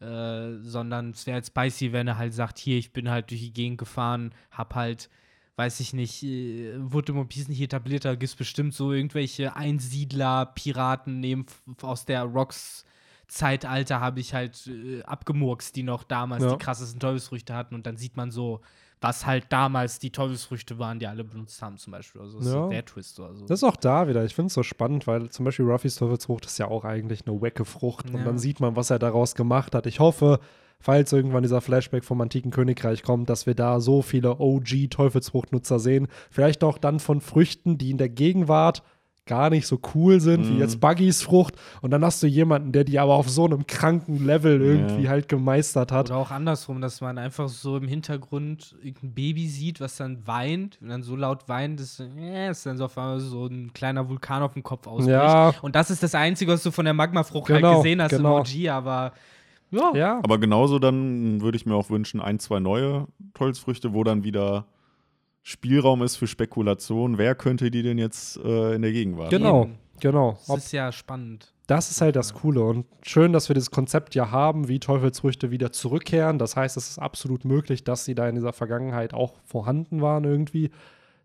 Äh, 0.00 0.58
sondern 0.62 1.10
es 1.10 1.26
wäre 1.26 1.34
halt 1.34 1.46
spicy, 1.46 1.92
wenn 1.92 2.06
er 2.08 2.16
halt 2.16 2.32
sagt, 2.32 2.58
hier, 2.58 2.78
ich 2.78 2.92
bin 2.94 3.10
halt 3.10 3.30
durch 3.30 3.40
die 3.42 3.52
Gegend 3.52 3.76
gefahren, 3.76 4.32
hab 4.50 4.74
halt, 4.74 5.10
weiß 5.56 5.80
ich 5.80 5.92
nicht, 5.94 6.22
äh, 6.22 6.74
wurde 6.78 7.12
im 7.12 7.18
One 7.18 7.26
Piece 7.28 7.48
nicht 7.48 7.60
etabliert, 7.60 8.04
da 8.04 8.12
gibt 8.12 8.24
es 8.24 8.36
bestimmt 8.36 8.74
so 8.74 8.92
irgendwelche 8.92 9.56
Einsiedler, 9.56 10.46
Piraten 10.46 11.20
neben, 11.20 11.46
aus 11.82 12.04
der 12.04 12.22
Rocks 12.24 12.84
Zeitalter 13.28 14.00
habe 14.00 14.20
ich 14.20 14.34
halt 14.34 14.68
äh, 14.68 15.02
abgemurkst, 15.02 15.74
die 15.74 15.82
noch 15.82 16.04
damals 16.04 16.44
Ja. 16.44 16.52
die 16.52 16.58
krassesten 16.58 17.00
Teufelsfrüchte 17.00 17.54
hatten 17.54 17.74
und 17.74 17.84
dann 17.86 17.96
sieht 17.96 18.16
man 18.16 18.30
so, 18.30 18.60
was 19.00 19.26
halt 19.26 19.46
damals 19.50 19.98
die 19.98 20.10
Teufelsfrüchte 20.10 20.78
waren, 20.78 21.00
die 21.00 21.06
alle 21.08 21.24
benutzt 21.24 21.60
haben 21.60 21.76
zum 21.76 21.90
Beispiel. 21.90 22.20
Also 22.20 22.38
das 22.38 22.46
ist 22.46 22.54
Ja. 22.54 22.62
so 22.64 22.70
der 22.70 22.84
Twist 22.84 23.18
oder 23.18 23.34
so. 23.34 23.46
Das 23.46 23.58
ist 23.60 23.64
auch 23.64 23.76
da 23.76 24.06
wieder. 24.08 24.24
Ich 24.24 24.34
finde 24.34 24.46
es 24.46 24.54
so 24.54 24.62
spannend, 24.62 25.06
weil 25.08 25.28
zum 25.30 25.44
Beispiel 25.44 25.66
Ruffys 25.66 25.96
Teufelsfrucht 25.96 26.46
ist 26.46 26.58
ja 26.58 26.68
auch 26.68 26.84
eigentlich 26.84 27.26
eine 27.26 27.40
wacke 27.42 27.64
Frucht. 27.64 28.10
Und 28.10 28.18
Ja. 28.20 28.24
dann 28.24 28.38
sieht 28.38 28.60
man, 28.60 28.76
was 28.76 28.90
er 28.90 28.98
daraus 29.00 29.34
gemacht 29.34 29.74
hat. 29.74 29.86
Ich 29.86 29.98
hoffe, 30.00 30.38
falls 30.78 31.12
irgendwann 31.12 31.42
dieser 31.42 31.60
Flashback 31.60 32.04
vom 32.04 32.20
antiken 32.20 32.50
Königreich 32.50 33.02
kommt, 33.02 33.28
dass 33.30 33.46
wir 33.46 33.54
da 33.54 33.80
so 33.80 34.02
viele 34.02 34.38
OG-Teufelsfruchtnutzer 34.40 35.78
sehen. 35.78 36.08
Vielleicht 36.30 36.62
auch 36.64 36.78
dann 36.78 37.00
von 37.00 37.20
Früchten, 37.20 37.78
die 37.78 37.90
in 37.90 37.98
der 37.98 38.08
Gegenwart 38.08 38.82
gar 39.28 39.50
nicht 39.50 39.66
so 39.66 39.80
cool 39.96 40.20
sind, 40.20 40.46
wie 40.46 40.52
Mhm. 40.52 40.60
jetzt 40.60 40.78
Buggys 40.80 41.20
Frucht. 41.22 41.56
Und 41.82 41.90
dann 41.90 42.04
hast 42.04 42.22
du 42.22 42.28
jemanden, 42.28 42.70
der 42.70 42.84
die 42.84 43.00
aber 43.00 43.14
auf 43.14 43.28
so 43.28 43.44
einem 43.44 43.66
kranken 43.66 44.24
Level 44.24 44.60
irgendwie 44.62 45.02
Ja. 45.02 45.10
halt 45.10 45.28
gemeistert 45.28 45.90
hat. 45.90 46.10
Oder 46.10 46.18
auch 46.20 46.30
andersrum, 46.30 46.80
dass 46.80 47.00
man 47.00 47.18
einfach 47.18 47.48
so 47.48 47.76
im 47.76 47.88
Hintergrund 47.88 48.76
irgendein 48.80 49.14
Baby 49.14 49.48
sieht, 49.48 49.80
was 49.80 49.96
dann 49.96 50.24
weint 50.28 50.78
und 50.80 50.90
dann 50.90 51.02
so 51.02 51.16
laut 51.16 51.48
weint, 51.48 51.80
dass 51.80 51.98
äh, 51.98 52.46
es 52.50 52.62
dann 52.62 52.76
so 52.76 52.84
auf 52.84 52.96
einmal 52.96 53.18
so 53.18 53.46
ein 53.46 53.72
kleiner 53.72 54.08
Vulkan 54.08 54.44
auf 54.44 54.52
dem 54.52 54.62
Kopf 54.62 54.86
ausbricht. 54.86 55.08
Ja. 55.10 55.52
Und 55.60 55.74
das 55.74 55.90
ist 55.90 56.04
das 56.04 56.14
Einzige, 56.14 56.52
was 56.52 56.62
du 56.62 56.70
von 56.70 56.84
der 56.84 56.94
Magmafrucht 56.94 57.48
Genau, 57.48 57.66
halt 57.68 57.76
gesehen 57.78 58.00
hast 58.00 58.10
genau. 58.12 58.36
im 58.36 58.42
OG, 58.42 58.68
aber 58.70 59.12
ja. 59.70 59.92
Ja, 59.94 60.18
Aber 60.22 60.38
genauso 60.38 60.78
dann 60.78 61.40
würde 61.40 61.56
ich 61.56 61.66
mir 61.66 61.74
auch 61.74 61.90
wünschen, 61.90 62.20
ein, 62.20 62.38
zwei 62.38 62.60
neue 62.60 63.06
Holzfrüchte, 63.38 63.92
wo 63.94 64.04
dann 64.04 64.24
wieder 64.24 64.66
Spielraum 65.42 66.02
ist 66.02 66.16
für 66.16 66.26
Spekulation. 66.26 67.18
Wer 67.18 67.34
könnte 67.34 67.70
die 67.70 67.82
denn 67.82 67.98
jetzt 67.98 68.36
äh, 68.38 68.74
in 68.74 68.82
der 68.82 68.92
Gegenwart? 68.92 69.30
genau, 69.30 69.68
genau. 70.00 70.38
Das 70.48 70.56
ist 70.58 70.72
ja 70.72 70.90
spannend. 70.90 71.52
das 71.68 71.90
ist 71.90 72.00
halt 72.00 72.16
das 72.16 72.34
Coole. 72.34 72.62
Und 72.64 72.86
schön, 73.02 73.32
dass 73.32 73.48
wir 73.48 73.54
dieses 73.54 73.70
Konzept 73.70 74.14
ja 74.14 74.30
haben, 74.30 74.66
wie 74.68 74.80
Teufelsfrüchte 74.80 75.50
wieder 75.50 75.70
zurückkehren. 75.72 76.38
Das 76.38 76.56
heißt, 76.56 76.76
es 76.76 76.90
ist 76.90 76.98
absolut 76.98 77.44
möglich, 77.44 77.84
dass 77.84 78.04
sie 78.04 78.14
da 78.14 78.28
in 78.28 78.34
dieser 78.34 78.52
Vergangenheit 78.52 79.14
auch 79.14 79.34
vorhanden 79.44 80.00
waren 80.00 80.24
irgendwie. 80.24 80.70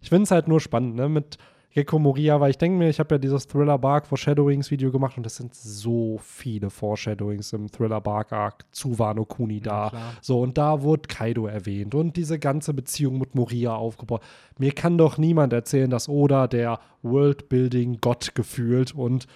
Ich 0.01 0.09
finde 0.09 0.23
es 0.23 0.31
halt 0.31 0.47
nur 0.47 0.59
spannend, 0.59 0.95
ne, 0.95 1.09
mit 1.09 1.37
Gecko 1.73 1.99
Moria, 1.99 2.39
weil 2.41 2.51
ich 2.51 2.57
denke 2.57 2.77
mir, 2.77 2.89
ich 2.89 2.99
habe 2.99 3.15
ja 3.15 3.19
dieses 3.19 3.47
Thriller 3.47 3.77
Bark 3.77 4.05
Foreshadowings 4.05 4.71
Video 4.71 4.91
gemacht 4.91 5.17
und 5.17 5.25
es 5.25 5.37
sind 5.37 5.55
so 5.55 6.19
viele 6.21 6.69
Foreshadowings 6.69 7.53
im 7.53 7.71
Thriller 7.71 8.01
Bark 8.01 8.33
Arc 8.33 8.65
zu 8.71 8.99
Wano 8.99 9.23
Kuni 9.23 9.61
da. 9.61 9.89
klar. 9.89 10.13
So, 10.21 10.41
und 10.41 10.57
da 10.57 10.81
wurde 10.81 11.03
Kaido 11.07 11.47
erwähnt 11.47 11.95
und 11.95 12.17
diese 12.17 12.39
ganze 12.39 12.73
Beziehung 12.73 13.17
mit 13.19 13.35
Moria 13.35 13.73
aufgebaut. 13.73 14.21
Mir 14.57 14.73
kann 14.73 14.97
doch 14.97 15.17
niemand 15.17 15.53
erzählen, 15.53 15.89
dass 15.89 16.09
Oda 16.09 16.47
der 16.47 16.79
Worldbuilding-Gott 17.03 18.35
gefühlt 18.35 18.93
und 18.93 19.27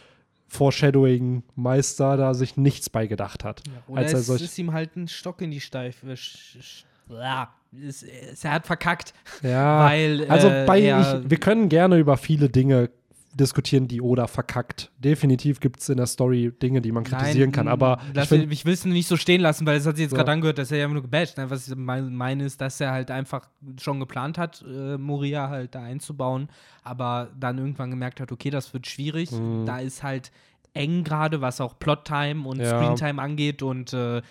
Foreshadowing-Meister 0.47 2.17
da 2.17 2.33
sich 2.33 2.57
nichts 2.57 2.89
bei 2.89 3.07
gedacht 3.07 3.43
hat. 3.43 3.63
Oder 3.87 4.01
als 4.01 4.13
er 4.13 4.19
es 4.19 4.25
solch 4.27 4.41
ist 4.43 4.57
ihm 4.57 4.73
halt 4.73 4.95
ein 4.95 5.07
Stock 5.07 5.41
in 5.41 5.51
die 5.51 5.59
Steife. 5.61 6.07
sch- 6.13 6.59
sch- 6.59 6.83
Ja, 7.09 7.49
es, 7.87 8.03
es, 8.03 8.43
er 8.43 8.51
hat 8.53 8.65
verkackt. 8.67 9.13
ja, 9.41 9.85
weil, 9.89 10.25
also 10.29 10.47
äh, 10.49 10.65
bei 10.65 10.81
er- 10.81 11.21
ich, 11.23 11.29
wir 11.29 11.37
können 11.37 11.69
gerne 11.69 11.97
über 11.97 12.17
viele 12.17 12.49
Dinge 12.49 12.89
diskutieren, 13.33 13.89
die 13.89 13.99
Oda 14.01 14.27
verkackt. 14.27 14.91
Definitiv 14.97 15.59
gibt 15.59 15.81
es 15.81 15.89
in 15.89 15.97
der 15.97 16.05
Story 16.05 16.53
Dinge, 16.61 16.79
die 16.81 16.93
man 16.93 17.03
kritisieren 17.03 17.51
kann, 17.51 17.67
aber 17.67 17.99
ich 18.15 18.29
find, 18.29 18.49
ich 18.53 18.63
will 18.63 18.73
es 18.73 18.85
nicht 18.85 19.07
so 19.09 19.17
stehen 19.17 19.41
lassen, 19.41 19.65
weil 19.65 19.75
es 19.77 19.85
hat 19.85 19.97
sich 19.97 20.03
jetzt 20.03 20.11
So. 20.11 20.15
gerade 20.15 20.31
angehört, 20.31 20.57
dass 20.57 20.71
er 20.71 20.77
ja 20.77 20.87
nur 20.87 21.01
gebasht. 21.01 21.37
Ne? 21.37 21.49
Was 21.49 21.67
ich 21.67 21.75
mein- 21.75 22.15
meine 22.15 22.45
ist, 22.45 22.61
dass 22.61 22.79
er 22.79 22.91
halt 22.91 23.11
einfach 23.11 23.49
schon 23.77 23.99
geplant 23.99 24.37
hat, 24.37 24.63
äh, 24.65 24.97
Moria 24.97 25.49
halt 25.49 25.75
da 25.75 25.83
einzubauen, 25.83 26.47
aber 26.83 27.27
dann 27.37 27.57
irgendwann 27.57 27.89
gemerkt 27.89 28.21
hat, 28.21 28.31
okay, 28.31 28.51
das 28.51 28.73
wird 28.73 28.87
schwierig. 28.87 29.31
Da 29.65 29.79
ist 29.79 30.01
halt 30.01 30.31
eng 30.75 31.03
gerade, 31.03 31.41
was 31.41 31.59
auch 31.61 31.79
Plottime 31.79 32.47
und. 32.47 32.59
Ja. 32.59 32.69
Screentime 32.69 33.21
angeht 33.21 33.63
und 33.63 33.93
äh, 33.93 34.21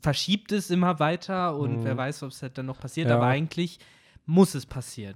verschiebt 0.00 0.52
es 0.52 0.70
immer 0.70 1.00
weiter 1.00 1.56
und 1.56 1.78
Mhm. 1.80 1.84
wer 1.84 1.96
weiß, 1.96 2.22
ob 2.22 2.30
es 2.30 2.42
halt 2.42 2.56
dann 2.58 2.66
noch 2.66 2.78
passiert, 2.78 3.08
Ja. 3.08 3.16
aber 3.16 3.26
eigentlich 3.26 3.78
muss 4.26 4.54
es 4.54 4.66
passieren. 4.66 5.14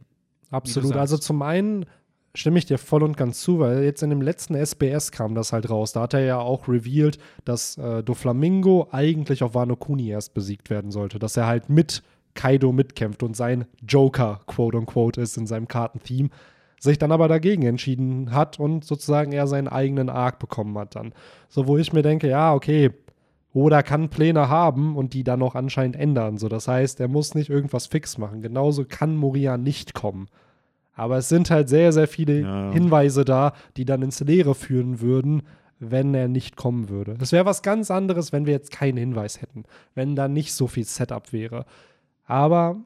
Absolut. 0.51 0.97
Also 0.97 1.18
zum 1.18 1.43
einen 1.43 1.87
stimme 2.35 2.59
ich 2.59 2.66
dir 2.66 2.79
voll 2.79 3.03
und 3.03 3.16
ganz 3.16 3.41
zu, 3.41 3.59
weil 3.61 3.83
jetzt 3.85 4.03
in 4.03 4.11
dem 4.11 4.23
letzten 4.23 4.55
SBS 4.57 5.12
kam 5.12 5.35
das 5.35 5.53
halt 5.53 5.71
raus. 5.71 5.93
Da 5.93 6.03
hat 6.03 6.14
er 6.14 6.21
ja 6.25 6.39
auch 6.39 6.66
revealed, 6.68 7.18
dass 7.45 7.77
äh, 7.79 8.03
Doflamingo 8.03 8.89
eigentlich 8.91 9.43
auf 9.45 9.55
Wano 9.55 9.77
Kuni 9.77 10.09
erst 10.09 10.35
besiegt 10.35 10.71
werden 10.71 10.91
sollte. 10.91 11.18
Dass 11.18 11.37
er 11.37 11.47
halt 11.47 11.68
mit 11.68 12.03
Kaido 12.35 12.73
mitkämpft 12.73 13.23
und 13.23 13.37
sein 13.37 13.66
Joker, 13.87 14.41
quote 14.47 14.79
unquote, 14.79 15.21
ist 15.21 15.37
in 15.37 15.47
seinem 15.47 15.66
Kartentheme. 15.68 16.31
Sich 16.81 16.99
dann 16.99 17.12
aber 17.12 17.28
dagegen 17.28 17.62
entschieden 17.62 18.33
hat 18.33 18.59
und 18.59 18.85
sozusagen 18.85 19.31
er 19.33 19.47
seinen 19.47 19.68
eigenen 19.68 20.09
Arc 20.09 20.39
bekommen 20.39 20.76
hat 20.78 20.97
dann. 20.97 21.12
So, 21.49 21.66
wo 21.68 21.76
ich 21.78 21.93
mir 21.93 22.03
denke, 22.03 22.26
ja, 22.28 22.55
okay, 22.55 22.91
oder 23.53 23.83
kann 23.83 24.09
Pläne 24.09 24.49
haben 24.49 24.97
und 24.97 25.12
die 25.12 25.22
dann 25.22 25.43
auch 25.43 25.55
anscheinend 25.55 25.95
ändern. 25.97 26.39
So, 26.39 26.49
das 26.49 26.66
heißt, 26.68 26.99
er 27.01 27.09
muss 27.09 27.35
nicht 27.35 27.51
irgendwas 27.51 27.87
fix 27.87 28.16
machen. 28.16 28.41
Genauso 28.41 28.85
kann 28.89 29.14
Moria 29.14 29.57
nicht 29.59 29.93
kommen. 29.95 30.28
Aber 30.95 31.18
es 31.18 31.28
sind 31.28 31.51
halt 31.51 31.68
sehr, 31.68 31.93
sehr 31.93 32.09
viele 32.09 32.41
Ja. 32.41 32.72
Hinweise 32.72 33.24
da, 33.24 33.53
die 33.76 33.85
dann 33.85 34.03
ins 34.03 34.20
Leere 34.20 34.55
führen 34.55 35.01
würden, 35.01 35.43
wenn 35.81 36.14
er 36.14 36.28
nicht 36.28 36.57
kommen 36.57 36.89
würde. 36.89 37.16
Es 37.20 37.33
wäre 37.33 37.45
was 37.47 37.62
ganz 37.62 37.91
anderes, 37.91 38.33
wenn 38.33 38.47
wir 38.47 38.53
jetzt 38.53 38.70
keinen 38.70 38.99
Hinweis 38.99 39.43
hätten, 39.43 39.64
wenn 39.95 40.14
da 40.16 40.28
nicht 40.28 40.53
so 40.55 40.66
viel 40.66 40.85
Setup 40.85 41.33
wäre. 41.33 41.64
Aber 42.26 42.76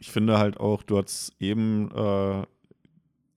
Ich 0.00 0.10
finde 0.10 0.38
halt 0.38 0.58
auch, 0.60 0.82
du 0.82 0.98
hast 0.98 1.32
eben 1.40 1.90
äh, 1.94 2.42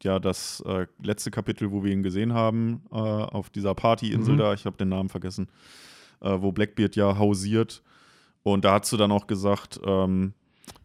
ja 0.04 0.20
das 0.20 0.62
äh, 0.66 0.88
letzte 1.02 1.32
Kapitel, 1.32 1.72
wo 1.72 1.84
wir 1.84 1.92
ihn 1.92 2.04
gesehen 2.04 2.34
haben, 2.34 2.82
äh, 2.92 2.96
auf 2.96 3.50
dieser 3.50 3.76
Partyinsel 3.76 4.36
Mhm. 4.36 4.38
da, 4.40 4.54
ich 4.54 4.66
habe 4.66 4.78
den 4.78 4.90
Namen 4.90 5.10
vergessen, 5.10 5.48
äh, 6.22 6.38
wo 6.40 6.52
Blackbeard 6.52 6.96
ja 6.96 7.18
hausiert. 7.18 7.84
Und 8.44 8.64
da 8.66 8.74
hast 8.80 8.92
du 8.92 8.98
dann 8.98 9.12
auch 9.12 9.28
gesagt, 9.28 9.80
ähm, 9.86 10.34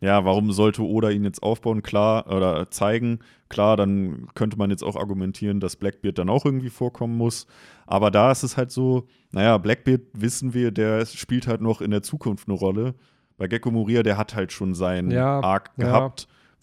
ja, 0.01 0.25
warum 0.25 0.51
sollte 0.53 0.83
Oda 0.83 1.11
ihn 1.11 1.25
jetzt 1.25 1.43
aufbauen? 1.43 1.83
Klar, 1.83 2.27
oder 2.27 2.71
zeigen. 2.71 3.21
Klar, 3.49 3.77
dann 3.77 4.27
könnte 4.35 4.57
man 4.57 4.71
jetzt 4.71 4.83
auch 4.83 4.97
argumentieren, 4.97 5.61
dass 5.61 5.77
Blackbeard 5.77 6.19
dann 6.19 6.29
auch 6.31 6.45
irgendwie 6.45 6.71
vorkommen 6.71 7.17
muss. 7.17 7.47
Aber 7.87 8.11
da 8.11 8.33
ist 8.33 8.43
es 8.43 8.57
halt 8.57 8.71
so, 8.71 9.07
naja, 9.31 9.59
Blackbeard 9.59 10.01
wissen 10.15 10.55
wir, 10.55 10.73
der 10.73 11.07
spielt 11.07 11.47
halt 11.47 11.61
noch 11.61 11.81
in 11.81 11.91
der 11.91 12.03
Zukunft 12.03 12.49
eine 12.49 12.57
Rolle. 12.57 12.95
Bei 13.37 13.47
Gecko 13.47 13.71
Moria, 13.71 14.03
der 14.03 14.17
hat 14.17 14.35
halt 14.35 14.53
schon 14.53 14.75
seinen 14.75 15.11
Ja, 15.11 15.41
Arc 15.41 15.71
ja. 15.77 16.12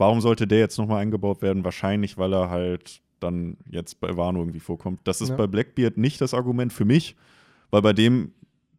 Warum 0.01 0.19
sollte 0.19 0.47
der 0.47 0.57
jetzt 0.59 0.77
nochmal 0.79 1.01
eingebaut 1.03 1.43
werden? 1.43 1.63
Wahrscheinlich, 1.63 2.17
weil 2.17 2.33
er 2.33 2.49
halt 2.49 3.01
dann 3.19 3.55
jetzt 3.69 3.99
bei 3.99 4.17
Wano 4.17 4.39
irgendwie 4.39 4.59
vorkommt. 4.59 4.99
Das 5.03 5.21
ist 5.21 5.29
Ja. 5.29 5.35
bei 5.35 5.45
Blackbeard 5.45 5.95
nicht 5.97 6.19
das 6.21 6.33
Argument 6.33 6.73
für 6.73 6.85
mich, 6.85 7.15
weil 7.69 7.83
bei 7.83 7.93
dem 7.93 8.31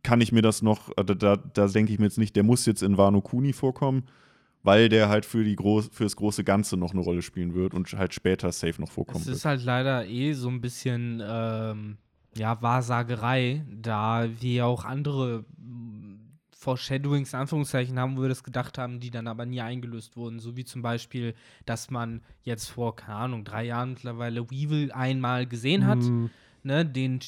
kann 0.02 0.20
ich 0.20 0.32
mir 0.32 0.42
das 0.42 0.62
noch, 0.62 0.88
äh, 0.96 1.04
da, 1.04 1.14
da, 1.14 1.36
da 1.36 1.66
denke 1.68 1.92
ich 1.92 2.00
mir 2.00 2.06
jetzt 2.06 2.18
nicht, 2.18 2.34
der 2.34 2.42
muss 2.42 2.66
jetzt 2.66 2.82
in 2.82 2.98
Wano 2.98 3.20
Kuni 3.20 3.52
vorkommen, 3.52 4.02
weil 4.64 4.88
der 4.88 5.08
halt 5.08 5.24
für, 5.24 5.44
die 5.44 5.54
groß, 5.54 5.90
für 5.92 6.02
das 6.02 6.16
große 6.16 6.42
Ganze 6.42 6.76
noch 6.76 6.90
eine 6.90 7.00
Rolle 7.02 7.22
spielen 7.22 7.54
wird 7.54 7.72
und 7.72 7.92
halt 7.92 8.12
später 8.14 8.50
safe 8.50 8.80
noch 8.80 8.90
vorkommen 8.90 9.20
Es 9.20 9.26
wird. 9.28 9.36
ist 9.36 9.44
halt 9.44 9.62
leider 9.64 10.04
eh 10.06 10.32
so 10.32 10.48
ein 10.48 10.60
bisschen 10.60 11.22
ähm, 11.24 11.98
ja, 12.36 12.60
Wahrsagerei, 12.62 13.64
da 13.80 14.26
wir 14.40 14.66
auch 14.66 14.84
andere 14.84 15.44
Foreshadowings, 16.62 17.32
in 17.32 17.40
Anführungszeichen, 17.40 17.98
haben, 17.98 18.16
wo 18.16 18.22
wir 18.22 18.28
das 18.28 18.44
gedacht 18.44 18.78
haben, 18.78 19.00
die 19.00 19.10
dann 19.10 19.26
aber 19.26 19.44
nie 19.46 19.60
eingelöst 19.60 20.16
wurden. 20.16 20.38
So 20.38 20.56
wie 20.56 20.64
zum 20.64 20.80
Beispiel, 20.80 21.34
dass 21.66 21.90
man 21.90 22.22
jetzt 22.44 22.68
vor, 22.68 22.94
keine 22.94 23.16
Ahnung, 23.16 23.44
drei 23.44 23.64
Jahren 23.64 23.90
mittlerweile 23.90 24.48
Weevil 24.50 24.92
einmal 24.92 25.46
gesehen 25.46 25.86
hat. 25.86 25.98
mm, 25.98 26.26
Ne, 26.64 26.86
den 26.86 27.18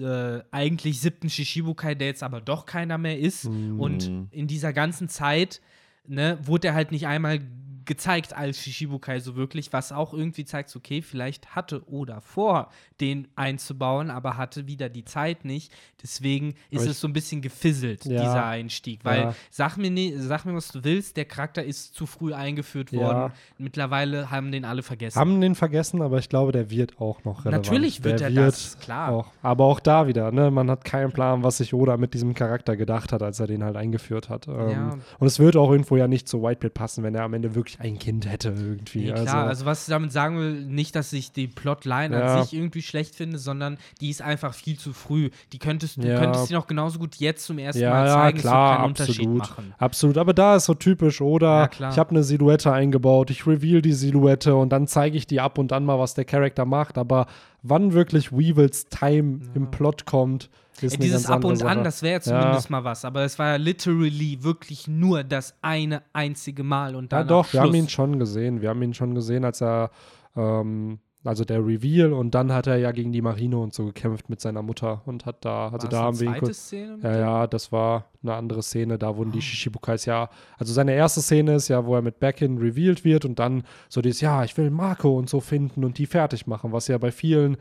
äh, 0.00 0.40
eigentlich 0.52 1.00
siebten 1.00 1.28
Shishibukai, 1.28 1.96
der 1.96 2.06
jetzt 2.06 2.22
aber 2.22 2.40
doch 2.40 2.64
keiner 2.64 2.96
mehr 2.96 3.18
ist. 3.18 3.50
mm, 3.50 3.80
Und 3.80 4.08
in 4.30 4.46
dieser 4.46 4.72
ganzen 4.72 5.08
Zeit 5.08 5.60
ne, 6.06 6.38
wurde 6.40 6.68
er 6.68 6.74
halt 6.74 6.92
nicht 6.92 7.08
einmal 7.08 7.40
gezeigt 7.84 8.34
als 8.34 8.58
Shishibukai 8.58 9.20
so 9.20 9.36
wirklich, 9.36 9.72
was 9.72 9.92
auch 9.92 10.12
irgendwie 10.14 10.44
zeigt, 10.44 10.74
okay, 10.74 11.02
vielleicht 11.02 11.54
hatte 11.54 11.82
Oda 11.90 12.20
vor, 12.20 12.70
den 13.00 13.28
einzubauen, 13.36 14.10
aber 14.10 14.36
hatte 14.36 14.66
wieder 14.66 14.88
die 14.88 15.04
Zeit 15.04 15.44
nicht. 15.44 15.72
Deswegen 16.02 16.54
ist 16.70 16.86
es 16.86 17.00
so 17.00 17.08
ein 17.08 17.12
bisschen 17.12 17.42
gefisselt, 17.42 18.04
Ja. 18.04 18.20
dieser 18.22 18.44
Einstieg. 18.46 19.00
Weil, 19.04 19.20
Ja. 19.20 19.34
sag, 19.50 19.76
mir 19.76 20.20
sag 20.20 20.44
mir, 20.44 20.54
was 20.54 20.68
du 20.68 20.84
willst, 20.84 21.16
der 21.16 21.24
Charakter 21.24 21.64
ist 21.64 21.94
zu 21.94 22.06
früh 22.06 22.32
eingeführt 22.34 22.92
Ja. 22.92 23.00
worden. 23.00 23.32
Mittlerweile 23.58 24.30
haben 24.30 24.52
den 24.52 24.64
alle 24.64 24.82
vergessen. 24.82 25.18
haben 25.18 25.40
den 25.40 25.54
vergessen, 25.54 26.02
aber 26.02 26.18
ich 26.18 26.28
glaube, 26.28 26.52
der 26.52 26.70
wird 26.70 27.00
auch 27.00 27.24
noch 27.24 27.44
relevant. 27.44 27.64
Natürlich 27.66 28.04
wird 28.04 28.20
der 28.20 28.28
er 28.28 28.34
das, 28.34 28.78
klar. 28.78 29.10
Auch. 29.12 29.26
Aber 29.42 29.64
auch 29.64 29.80
da 29.80 30.06
wieder, 30.06 30.30
ne? 30.32 30.50
Man 30.50 30.70
hat 30.70 30.84
keinen 30.84 31.12
Plan, 31.12 31.42
was 31.42 31.58
sich 31.58 31.74
Oda 31.74 31.96
mit 31.96 32.14
diesem 32.14 32.34
Charakter 32.34 32.76
gedacht 32.76 33.12
hat, 33.12 33.22
als 33.22 33.40
er 33.40 33.46
den 33.46 33.64
halt 33.64 33.76
eingeführt 33.76 34.28
hat. 34.28 34.46
Ähm, 34.48 34.70
Ja. 34.70 34.98
Und 35.18 35.26
es 35.26 35.38
wird 35.38 35.56
auch 35.56 35.70
irgendwo 35.70 35.96
ja 35.96 36.06
nicht 36.08 36.28
zu 36.28 36.42
Whitebeard 36.42 36.74
passen, 36.74 37.02
wenn 37.04 37.14
er 37.14 37.22
am 37.24 37.34
Ende 37.34 37.54
wirklich 37.54 37.73
ein 37.80 37.98
Kind 37.98 38.28
hätte 38.30 38.50
irgendwie. 38.50 39.06
Nee, 39.06 39.12
klar, 39.12 39.46
also, 39.46 39.64
was 39.64 39.86
ich 39.86 39.92
damit 39.92 40.12
sagen 40.12 40.38
will, 40.38 40.64
nicht, 40.64 40.94
dass 40.94 41.12
ich 41.12 41.32
die 41.32 41.46
Plotline 41.48 42.16
Ja. 42.16 42.34
an 42.36 42.42
sich 42.42 42.52
irgendwie 42.52 42.82
schlecht 42.82 43.14
finde, 43.14 43.38
sondern 43.38 43.78
die 44.00 44.10
ist 44.10 44.22
einfach 44.22 44.54
viel 44.54 44.78
zu 44.78 44.92
früh. 44.92 45.30
Die 45.52 45.58
könntest, 45.58 46.02
du 46.02 46.06
Ja. 46.08 46.18
könntest 46.18 46.50
die 46.50 46.54
noch 46.54 46.66
genauso 46.66 46.98
gut 46.98 47.16
jetzt 47.16 47.44
zum 47.44 47.58
ersten 47.58 47.82
ja, 47.82 47.90
Mal 47.90 48.06
ja, 48.06 48.14
zeigen, 48.14 48.38
klar, 48.38 48.54
es 48.54 48.70
wird 48.70 48.78
keinen 48.78 48.88
Unterschied 48.88 49.18
absolut. 49.26 49.38
machen. 49.38 49.74
Absolut, 49.78 50.18
aber 50.18 50.34
da 50.34 50.56
ist 50.56 50.64
so 50.66 50.74
typisch, 50.74 51.20
oder? 51.20 51.60
Ja, 51.60 51.68
klar. 51.68 51.92
ich 51.92 51.98
habe 51.98 52.10
eine 52.10 52.22
Silhouette 52.22 52.72
eingebaut, 52.72 53.30
ich 53.30 53.46
reveal 53.46 53.82
die 53.82 53.92
Silhouette 53.92 54.54
und 54.54 54.70
dann 54.70 54.86
zeige 54.86 55.16
ich 55.16 55.26
dir 55.26 55.42
ab 55.42 55.58
und 55.58 55.72
an 55.72 55.84
mal, 55.84 55.98
was 55.98 56.14
der 56.14 56.24
Charakter 56.24 56.64
macht, 56.64 56.98
aber 56.98 57.26
wann 57.62 57.92
wirklich 57.92 58.32
Weevils 58.32 58.86
Time 58.86 59.40
im 59.54 59.70
Plot 59.70 60.06
kommt, 60.06 60.50
Ey, 60.80 60.88
dieses 60.98 61.26
Ab 61.26 61.44
und 61.44 61.52
An, 61.62 61.76
Sache. 61.76 61.82
das 61.82 62.02
wäre 62.02 62.16
Ja. 62.16 62.20
zumindest 62.20 62.70
mal 62.70 62.84
was, 62.84 63.04
aber 63.04 63.22
es 63.24 63.38
war 63.38 63.48
ja 63.52 63.56
literally 63.56 64.38
wirklich 64.42 64.88
nur 64.88 65.22
das 65.24 65.54
eine 65.62 66.02
einzige 66.12 66.62
Mal 66.64 66.96
und 66.96 67.12
Ja, 67.12 67.18
dann 67.20 67.28
doch, 67.28 67.52
wir 67.52 67.60
haben 67.60 67.74
ihn 67.74 67.82
Schluss. 67.84 67.92
schon 67.92 68.18
gesehen. 68.18 68.60
Wir 68.60 68.70
haben 68.70 68.82
ihn 68.82 68.94
schon 68.94 69.14
gesehen, 69.14 69.44
als 69.44 69.62
er, 69.62 69.90
ähm, 70.36 70.98
also 71.26 71.44
der 71.46 71.64
Reveal 71.64 72.12
und 72.12 72.34
dann 72.34 72.52
hat 72.52 72.66
er 72.66 72.76
ja 72.76 72.92
gegen 72.92 73.10
die 73.12 73.22
Marine 73.22 73.56
und 73.56 73.72
so 73.72 73.86
gekämpft 73.86 74.28
mit 74.28 74.42
seiner 74.42 74.60
Mutter 74.60 75.00
und 75.06 75.24
hat 75.24 75.42
da, 75.44 75.68
also 75.70 75.72
War 75.72 75.78
da 75.78 75.88
das 75.88 76.00
haben 76.00 76.20
wir 76.20 76.28
ihn 76.28 76.38
kurz. 76.38 76.56
Szene? 76.66 76.98
Ja, 77.02 77.16
ja, 77.18 77.46
das 77.46 77.72
war 77.72 78.10
eine 78.22 78.34
andere 78.34 78.62
Szene. 78.62 78.98
Da 78.98 79.16
wurden 79.16 79.32
die 79.32 79.40
Shishibukais 79.40 80.04
ja, 80.04 80.28
also 80.58 80.74
seine 80.74 80.92
erste 80.92 81.22
Szene 81.22 81.54
ist 81.54 81.68
ja, 81.68 81.86
wo 81.86 81.94
er 81.94 82.02
mit 82.02 82.18
Backin 82.20 82.58
revealed 82.58 83.04
wird 83.06 83.24
und 83.24 83.38
dann 83.38 83.62
so 83.88 84.02
dieses, 84.02 84.20
ja, 84.20 84.44
ich 84.44 84.54
will 84.58 84.68
Marco 84.70 85.16
und 85.16 85.30
so 85.30 85.40
finden 85.40 85.82
und 85.84 85.96
die 85.96 86.04
fertig 86.06 86.46
machen, 86.46 86.72
was 86.72 86.88
ja 86.88 86.98
bei 86.98 87.10
vielen 87.10 87.56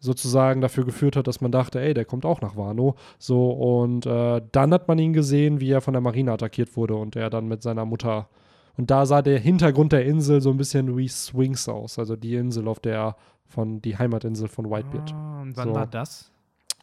sozusagen 0.00 0.60
dafür 0.60 0.84
geführt 0.84 1.16
hat, 1.16 1.26
dass 1.26 1.40
man 1.40 1.50
dachte, 1.52 1.80
ey, 1.80 1.92
der 1.94 2.04
kommt 2.04 2.24
auch 2.24 2.40
nach 2.40 2.56
Wano. 2.56 2.94
So, 3.18 3.50
und 3.50 4.06
äh, 4.06 4.40
dann 4.52 4.72
hat 4.72 4.88
man 4.88 4.98
ihn 4.98 5.12
gesehen, 5.12 5.60
wie 5.60 5.70
er 5.70 5.80
von 5.80 5.94
der 5.94 6.00
Marine 6.00 6.32
attackiert 6.32 6.76
wurde 6.76 6.94
und 6.94 7.16
er 7.16 7.30
dann 7.30 7.48
mit 7.48 7.62
seiner 7.62 7.84
Mutter. 7.84 8.28
Und 8.76 8.90
da 8.92 9.06
sah 9.06 9.22
der 9.22 9.40
Hintergrund 9.40 9.92
der 9.92 10.04
Insel 10.04 10.40
so 10.40 10.50
ein 10.50 10.56
bisschen 10.56 10.96
wie 10.96 11.08
Swings 11.08 11.68
aus, 11.68 11.98
also 11.98 12.14
die 12.14 12.36
Insel, 12.36 12.68
auf 12.68 12.78
der 12.78 13.16
von 13.48 13.80
die 13.82 13.96
Heimatinsel 13.98 14.46
von 14.46 14.70
Whitebeard. 14.70 15.12
Ah, 15.14 15.40
und 15.42 15.56
wann 15.56 15.68
So. 15.68 15.74
war 15.74 15.86
das? 15.86 16.30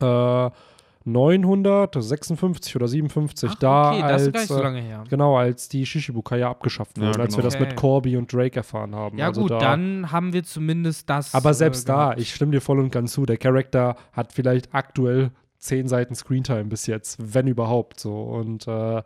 Äh, 0.02 0.50
956 1.06 2.76
oder 2.76 2.88
57, 2.88 3.50
Ach, 3.52 3.56
da 3.56 3.92
okay, 3.92 4.02
das 4.02 4.12
als 4.12 4.22
ist 4.24 4.34
gar 4.34 4.40
nicht 4.40 4.48
so 4.50 4.60
äh, 4.60 4.64
lange 4.64 4.82
her. 4.82 5.04
Genau, 5.10 5.38
als 5.38 5.70
die 5.70 5.86
Shishibukai 5.86 6.40
ja 6.40 6.50
abgeschafft 6.50 6.98
Ja, 6.98 7.08
wurden, 7.08 7.22
als 7.22 7.38
wir 7.38 7.44
genau. 7.44 7.54
das 7.54 7.60
mit. 7.60 7.76
Corby 7.76 8.18
und 8.18 8.34
Drake 8.34 8.56
erfahren 8.58 8.96
haben. 8.96 9.18
Ja 9.18 9.28
also 9.28 9.42
gut, 9.42 9.52
da, 9.52 9.60
dann 9.60 10.12
haben 10.12 10.34
wir 10.34 10.44
zumindest 10.44 11.10
das. 11.10 11.34
Aber 11.36 11.52
äh, 11.52 11.54
selbst 11.54 11.88
da, 11.88 12.06
gehabt. 12.06 12.20
ich 12.22 12.34
stimme 12.34 12.52
dir 12.52 12.62
voll 12.62 12.80
und 12.80 12.92
ganz 12.92 13.14
zu, 13.14 13.26
der 13.26 13.38
Charakter 13.38 13.96
hat 14.14 14.34
vielleicht 14.34 14.74
aktuell 14.74 15.32
10 15.60 15.88
Seiten 15.88 16.16
Screentime 16.16 16.66
bis 16.66 16.88
jetzt, 16.88 17.18
wenn 17.34 17.48
überhaupt 17.48 18.00
so. 18.00 18.22
Und 18.24 18.68
äh, 18.68 19.02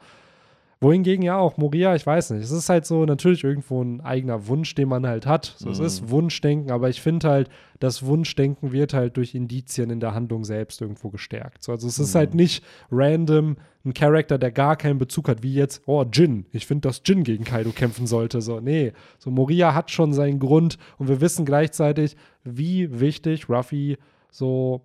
wohingegen 0.82 1.24
ja 1.24 1.38
auch 1.38 1.58
Moria, 1.58 1.94
ich 1.96 2.06
weiß 2.06 2.30
nicht, 2.32 2.44
es 2.44 2.52
ist 2.52 2.70
halt 2.70 2.86
so 2.86 3.04
natürlich 3.06 3.44
irgendwo 3.44 3.82
ein 3.84 4.00
eigener 4.00 4.48
Wunsch, 4.48 4.76
den 4.76 4.88
man 4.88 5.06
halt 5.06 5.26
hat. 5.26 5.56
So, 5.58 5.70
Es 5.70 5.80
Mhm. 5.80 5.86
ist 5.86 6.10
Wunschdenken, 6.10 6.72
aber 6.72 6.90
ich 6.90 7.02
finde 7.02 7.28
halt, 7.30 7.50
das 7.80 8.06
Wunschdenken 8.06 8.72
wird 8.72 8.94
halt 8.94 9.18
durch 9.18 9.36
Indizien 9.36 9.90
in 9.90 10.00
der 10.00 10.14
Handlung 10.14 10.46
selbst 10.46 10.80
irgendwo 10.82 11.10
gestärkt. 11.10 11.64
So, 11.64 11.74
also 11.74 11.86
es 11.88 12.00
ist 12.00 12.14
Mhm. 12.14 12.18
halt 12.18 12.34
nicht 12.34 12.64
random 12.92 13.58
ein 13.84 13.94
Charakter, 13.94 14.38
der 14.38 14.52
gar 14.52 14.78
keinen 14.78 15.00
Bezug 15.00 15.28
hat, 15.28 15.44
wie 15.44 15.54
jetzt, 15.54 15.82
oh, 15.86 16.06
Jin. 16.12 16.46
Ich 16.52 16.66
finde, 16.66 16.88
dass 16.88 17.02
Jin 17.06 17.24
gegen 17.26 17.44
Kaido 17.44 17.72
kämpfen 17.72 18.08
sollte. 18.08 18.42
So, 18.42 18.60
nee. 18.62 18.94
So, 19.18 19.32
Moria 19.32 19.74
hat 19.74 19.92
schon 19.92 20.14
seinen 20.14 20.40
Grund 20.40 20.78
und 20.98 21.10
wir 21.10 21.20
wissen 21.20 21.46
gleichzeitig, 21.46 22.16
wie 22.46 23.00
wichtig 23.02 23.50
Ruffy 23.50 23.98
so 24.32 24.82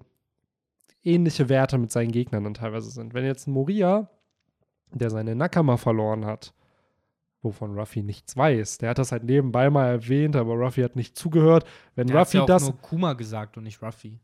ähnliche 1.04 1.48
Werte 1.48 1.78
mit 1.78 1.92
seinen 1.92 2.12
Gegnern 2.12 2.44
dann 2.44 2.54
teilweise 2.54 2.90
sind. 2.90 3.14
Wenn 3.14 3.24
jetzt 3.24 3.46
ein 3.46 3.52
Moria, 3.52 4.08
der 4.98 5.10
seine 5.10 5.34
Nakama 5.34 5.76
verloren 5.76 6.24
hat, 6.24 6.52
wovon 7.42 7.78
Ruffy 7.78 8.02
nichts 8.02 8.36
weiß, 8.36 8.78
der 8.78 8.90
hat 8.90 8.98
das 8.98 9.12
halt 9.12 9.24
nebenbei 9.24 9.68
mal 9.70 9.86
erwähnt, 9.86 10.34
aber 10.36 10.54
Ruffy 10.54 10.82
hat 10.82 10.96
nicht 10.96 11.16
zugehört. 11.18 11.64
Wenn 11.94 12.06
Der 12.06 12.18
Ruffy 12.20 12.38
ja 12.38 12.42
auch 12.44 12.46
das. 12.46 12.62
nur 12.64 12.76
Kuma 12.80 13.12
gesagt 13.12 13.56
und 13.56 13.64
nicht 13.64 13.82
Ruffy. 13.82 14.18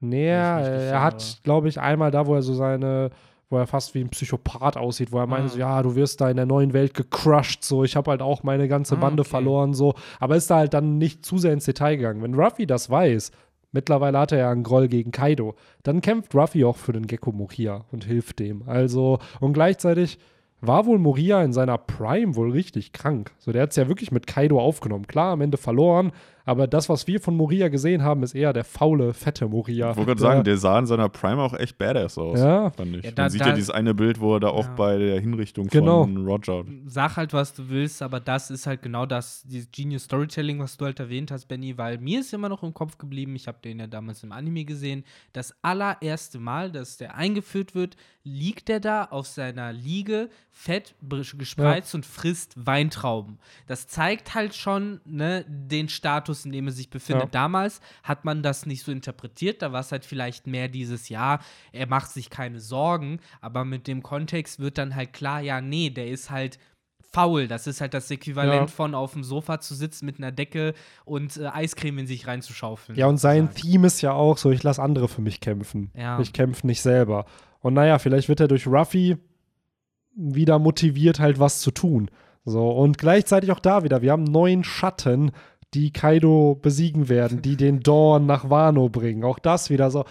Nee, 0.00 0.26
nicht 0.26 0.32
er 0.32 1.02
hat, 1.02 1.40
glaube 1.42 1.68
ich, 1.68 1.80
einmal 1.80 2.10
da, 2.10 2.26
wo 2.26 2.34
er 2.34 2.42
so 2.42 2.52
seine, 2.54 3.10
wo 3.48 3.56
er 3.56 3.66
fast 3.66 3.94
wie 3.94 4.00
ein 4.02 4.10
Psychopath 4.10 4.76
aussieht, 4.76 5.10
wo 5.10 5.18
er 5.18 5.26
meinte, 5.26 5.46
Ah. 5.46 5.52
so, 5.52 5.58
ja, 5.58 5.82
du 5.82 5.94
wirst 5.94 6.20
da 6.20 6.28
in 6.28 6.36
der 6.36 6.44
neuen 6.46 6.72
Welt 6.74 6.92
gecrushed, 6.94 7.64
so, 7.64 7.82
ich 7.82 7.96
habe 7.96 8.10
halt 8.10 8.20
auch 8.20 8.42
meine 8.42 8.68
ganze 8.68 8.96
Ah, 8.96 9.00
Bande 9.00 9.22
okay. 9.22 9.30
verloren, 9.30 9.72
so, 9.72 9.94
aber 10.20 10.36
ist 10.36 10.50
da 10.50 10.56
halt 10.56 10.74
dann 10.74 10.98
nicht 10.98 11.24
zu 11.24 11.38
sehr 11.38 11.52
ins 11.54 11.64
Detail 11.64 11.96
gegangen. 11.96 12.22
Wenn 12.22 12.34
Ruffy 12.34 12.66
das 12.66 12.90
weiß, 12.90 13.30
mittlerweile 13.76 14.18
hat 14.18 14.32
er 14.32 14.38
ja 14.38 14.50
einen 14.50 14.64
Groll 14.64 14.88
gegen 14.88 15.12
Kaido, 15.12 15.54
dann 15.82 16.00
kämpft 16.00 16.34
Ruffy 16.34 16.64
auch 16.64 16.76
für 16.76 16.92
den 16.92 17.06
Gecko 17.06 17.30
Moria 17.30 17.84
und 17.92 18.04
hilft 18.04 18.40
dem. 18.40 18.62
Also, 18.66 19.18
und 19.38 19.52
gleichzeitig 19.52 20.18
war 20.62 20.86
wohl 20.86 20.98
Moria 20.98 21.42
in 21.42 21.52
seiner 21.52 21.76
Prime 21.76 22.34
wohl 22.34 22.50
richtig 22.50 22.92
krank. 22.92 23.32
So, 23.38 23.52
der 23.52 23.62
hat 23.62 23.70
es 23.70 23.76
ja 23.76 23.86
wirklich 23.86 24.10
mit 24.10 24.26
Kaido 24.26 24.58
aufgenommen. 24.58 25.06
Klar, 25.06 25.32
am 25.32 25.42
Ende 25.42 25.58
verloren, 25.58 26.12
aber 26.46 26.66
das, 26.66 26.88
was 26.88 27.06
wir 27.06 27.20
von 27.20 27.36
Moria 27.36 27.68
gesehen 27.68 28.02
haben, 28.02 28.22
ist 28.22 28.34
eher 28.34 28.54
der 28.54 28.64
faule, 28.64 29.12
fette 29.12 29.46
Moria. 29.48 29.90
Ich 29.90 29.96
wollte 29.98 30.06
gerade 30.12 30.20
sagen, 30.22 30.44
der 30.44 30.56
sah 30.56 30.78
in 30.78 30.86
seiner 30.86 31.10
Prime 31.10 31.42
auch 31.42 31.52
echt 31.52 31.76
badass 31.76 32.16
aus. 32.16 32.38
Ja. 32.40 32.70
Fand 32.70 32.96
ich. 32.96 33.04
Ja, 33.04 33.10
da- 33.10 33.24
Man 33.24 33.30
sieht 33.30 33.40
da- 33.42 33.48
ja 33.48 33.52
dieses 33.54 33.70
eine 33.70 33.92
Bild, 33.92 34.20
wo 34.20 34.34
er 34.34 34.40
da 34.40 34.48
auch 34.48 34.64
Ja. 34.64 34.74
bei 34.74 34.96
der 34.96 35.20
Hinrichtung 35.20 35.66
Genau. 35.66 36.04
von 36.04 36.24
Roger. 36.26 36.64
Sag 36.86 37.16
halt, 37.16 37.32
was 37.34 37.52
du 37.52 37.68
willst, 37.68 38.00
aber 38.00 38.20
das 38.20 38.50
ist 38.50 38.66
halt 38.66 38.80
genau 38.82 39.04
das, 39.04 39.42
dieses 39.42 39.70
Genius 39.70 40.04
Storytelling, 40.04 40.58
was 40.60 40.76
du 40.76 40.84
halt 40.86 41.00
erwähnt 41.00 41.30
hast, 41.30 41.46
Benny, 41.48 41.76
weil 41.76 41.98
mir 41.98 42.20
ist 42.20 42.32
immer 42.32 42.48
noch 42.48 42.62
im 42.62 42.72
Kopf 42.72 42.96
geblieben, 42.96 43.34
ich 43.36 43.46
habe 43.48 43.58
den 43.62 43.78
ja 43.80 43.86
damals 43.88 44.22
im 44.22 44.32
Anime 44.32 44.64
gesehen, 44.64 45.04
das 45.32 45.52
allererste 45.62 46.38
Mal, 46.38 46.70
dass 46.70 46.96
der 46.96 47.16
eingeführt 47.16 47.74
wird, 47.74 47.96
liegt 48.26 48.68
er 48.68 48.80
da 48.80 49.04
auf 49.04 49.28
seiner 49.28 49.72
Liege, 49.72 50.28
fett 50.50 50.96
gespreizt 51.38 51.94
und 51.94 52.04
frisst 52.04 52.54
Weintrauben. 52.56 53.38
Das 53.68 53.86
zeigt 53.86 54.34
halt 54.34 54.54
schon 54.56 55.00
ne, 55.04 55.44
den 55.48 55.88
Status, 55.88 56.44
in 56.44 56.50
dem 56.50 56.66
er 56.66 56.72
sich 56.72 56.90
befindet. 56.90 57.26
Ja. 57.26 57.30
Damals 57.30 57.80
hat 58.02 58.24
man 58.24 58.42
das 58.42 58.66
nicht 58.66 58.82
so 58.84 58.90
interpretiert, 58.90 59.62
da 59.62 59.72
war 59.72 59.80
es 59.80 59.92
halt 59.92 60.04
vielleicht 60.04 60.48
mehr 60.48 60.66
dieses, 60.66 61.08
ja, 61.08 61.38
er 61.70 61.86
macht 61.86 62.10
sich 62.10 62.28
keine 62.28 62.58
Sorgen, 62.58 63.20
aber 63.40 63.64
mit 63.64 63.86
dem 63.86 64.02
Kontext 64.02 64.58
wird 64.58 64.76
dann 64.76 64.96
halt 64.96 65.12
klar, 65.12 65.40
ja, 65.40 65.60
nee, 65.60 65.90
der 65.90 66.08
ist 66.08 66.28
halt 66.30 66.58
faul. 67.12 67.46
Das 67.48 67.66
ist 67.66 67.80
halt 67.80 67.94
das 67.94 68.10
Äquivalent 68.10 68.54
Ja. 68.54 68.66
von 68.66 68.94
auf 68.94 69.12
dem 69.12 69.22
Sofa 69.24 69.60
zu 69.60 69.74
sitzen 69.74 70.04
mit 70.04 70.18
einer 70.18 70.32
Decke 70.32 70.74
und 71.04 71.36
äh, 71.36 71.46
Eiscreme 71.46 72.00
in 72.00 72.06
sich 72.06 72.26
reinzuschaufeln. 72.26 72.98
Ja, 72.98 73.06
und 73.06 73.18
sein. 73.18 73.54
Theme 73.54 73.86
ist 73.86 74.02
ja 74.02 74.12
auch 74.12 74.36
so, 74.36 74.50
ich 74.50 74.62
lasse 74.62 74.82
andere 74.82 75.08
für 75.08 75.22
mich 75.22 75.40
kämpfen. 75.40 75.90
Ja. 75.94 76.20
Ich 76.20 76.32
kämpfe 76.32 76.66
nicht 76.66 76.82
selber. 76.82 77.24
Und 77.66 77.74
naja, 77.74 77.98
vielleicht 77.98 78.28
wird 78.28 78.38
er 78.38 78.46
durch 78.46 78.68
Ruffy 78.68 79.16
wieder 80.14 80.60
motiviert, 80.60 81.18
halt 81.18 81.40
was 81.40 81.58
zu 81.58 81.72
tun. 81.72 82.12
So, 82.44 82.70
und 82.70 82.96
gleichzeitig 82.96 83.50
auch 83.50 83.58
da 83.58 83.82
wieder, 83.82 84.02
wir 84.02 84.12
haben 84.12 84.22
neun 84.22 84.62
Schatten, 84.62 85.32
die 85.74 85.92
Kaido 85.92 86.54
besiegen 86.54 87.08
werden, 87.08 87.42
die 87.42 87.56
den 87.56 87.80
Dawn 87.80 88.24
nach 88.24 88.50
Wano 88.50 88.88
bringen. 88.88 89.24
Auch 89.24 89.40
das 89.40 89.68
wieder 89.68 89.90
so. 89.90 90.04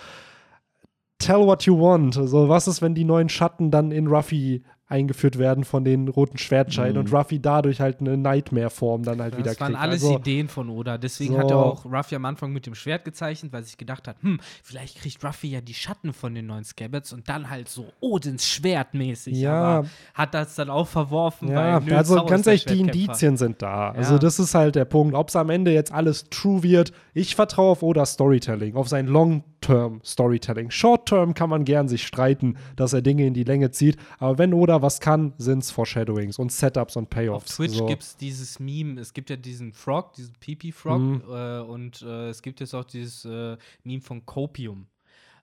Tell 1.18 1.46
what 1.48 1.64
you 1.64 1.80
want. 1.80 2.16
So, 2.16 2.50
was 2.50 2.68
ist, 2.68 2.82
wenn 2.82 2.94
die 2.94 3.06
neuen 3.06 3.30
Schatten 3.30 3.72
dann 3.72 3.92
in 3.92 4.08
Ruffy 4.08 4.64
eingeführt 4.88 5.40
werden 5.40 5.64
von 5.64 5.84
den 5.84 6.08
roten 6.08 6.38
Schwertscheiden 6.38 6.94
Mhm. 6.94 7.00
und 7.08 7.14
Ruffy 7.14 7.40
dadurch 7.40 7.82
halt 7.82 8.02
eine 8.02 8.18
Nightmare-Form 8.18 9.04
dann 9.04 9.20
halt 9.22 9.36
wieder 9.38 9.52
Das 9.52 9.60
waren 9.60 9.74
kriegt. 9.74 9.82
alles 9.82 10.04
also, 10.04 10.18
Ideen 10.18 10.48
von 10.48 10.70
Oda. 10.70 10.98
Deswegen 11.00 11.34
So. 11.34 11.40
hat 11.40 11.50
er 11.50 11.58
auch 11.58 11.86
Ruffy 11.86 12.16
am 12.16 12.26
Anfang 12.26 12.54
mit 12.54 12.66
dem 12.68 12.76
Schwert 12.76 13.04
gezeichnet, 13.04 13.52
weil 13.52 13.64
sich 13.64 13.78
gedacht 13.78 14.08
hat, 14.08 14.18
hm, 14.22 14.40
vielleicht 14.64 15.00
kriegt 15.00 15.24
Ruffy 15.24 15.48
ja 15.48 15.62
die 15.62 15.74
Schatten 15.74 16.14
von 16.14 16.36
den 16.36 16.46
neuen 16.46 16.64
Scabbats 16.64 17.14
und 17.14 17.28
dann 17.30 17.50
halt 17.50 17.68
so 17.68 17.86
Odins 18.00 18.48
Schwert 18.48 18.94
mäßig. 18.94 19.38
Ja. 19.38 19.80
Aber 19.80 19.88
hat 20.14 20.34
das 20.36 20.54
dann 20.56 20.70
auch 20.70 20.88
verworfen, 20.88 21.50
Ja, 21.50 21.82
weil 21.86 21.94
also 21.96 22.16
Zauber 22.16 22.30
ganz 22.30 22.46
ehrlich, 22.46 22.66
die. 22.66 22.80
Indizien 22.82 23.38
sind 23.38 23.62
da. 23.64 23.90
Also 23.92 24.14
Ja. 24.14 24.20
das 24.20 24.38
ist 24.40 24.54
halt 24.54 24.76
der 24.76 24.86
Punkt. 24.86 25.16
Ob 25.16 25.30
es 25.30 25.36
am 25.36 25.50
Ende 25.50 25.72
jetzt 25.74 25.92
alles 25.92 26.30
true 26.30 26.62
wird, 26.62 26.92
ich 27.14 27.36
vertraue 27.36 27.72
auf 27.72 27.82
Oda 27.84 28.06
Storytelling, 28.06 28.76
auf 28.76 28.88
sein 28.88 29.08
Long-Term 29.08 30.02
Storytelling. 30.06 30.70
Short-Term 30.70 31.34
kann 31.34 31.50
man 31.50 31.66
gern 31.66 31.88
sich 31.88 32.06
streiten, 32.06 32.58
dass 32.76 32.94
er 32.94 33.02
Dinge 33.02 33.26
in 33.26 33.34
die 33.34 33.44
Länge 33.44 33.72
zieht, 33.72 33.98
aber 34.20 34.38
wenn 34.38 34.54
Oda 34.54 34.75
was 34.82 35.00
kann, 35.00 35.34
sind 35.38 35.64
es 35.64 35.72
Foreshadowings 35.72 36.40
und 36.40 36.52
Setups 36.52 36.96
und 36.96 37.04
Auf 37.06 37.10
Payoffs. 37.10 37.56
Twitch 37.56 37.76
so. 37.78 37.86
gibt 37.86 38.04
es 38.04 38.18
dieses 38.18 38.60
Meme, 38.60 39.00
es 39.02 39.14
gibt 39.14 39.30
ja 39.30 39.36
diesen 39.36 39.74
Frog, 39.74 40.14
diesen 40.14 40.34
Pipi-Frog 40.40 41.00
Mhm. 41.02 41.22
äh, 41.30 41.60
und 41.60 42.02
äh, 42.02 42.30
es 42.30 42.42
gibt 42.42 42.60
jetzt 42.60 42.74
auch 42.74 42.84
dieses 42.86 43.26
äh, 43.26 43.58
Meme 43.84 44.02
von 44.02 44.26
Copium. 44.26 44.88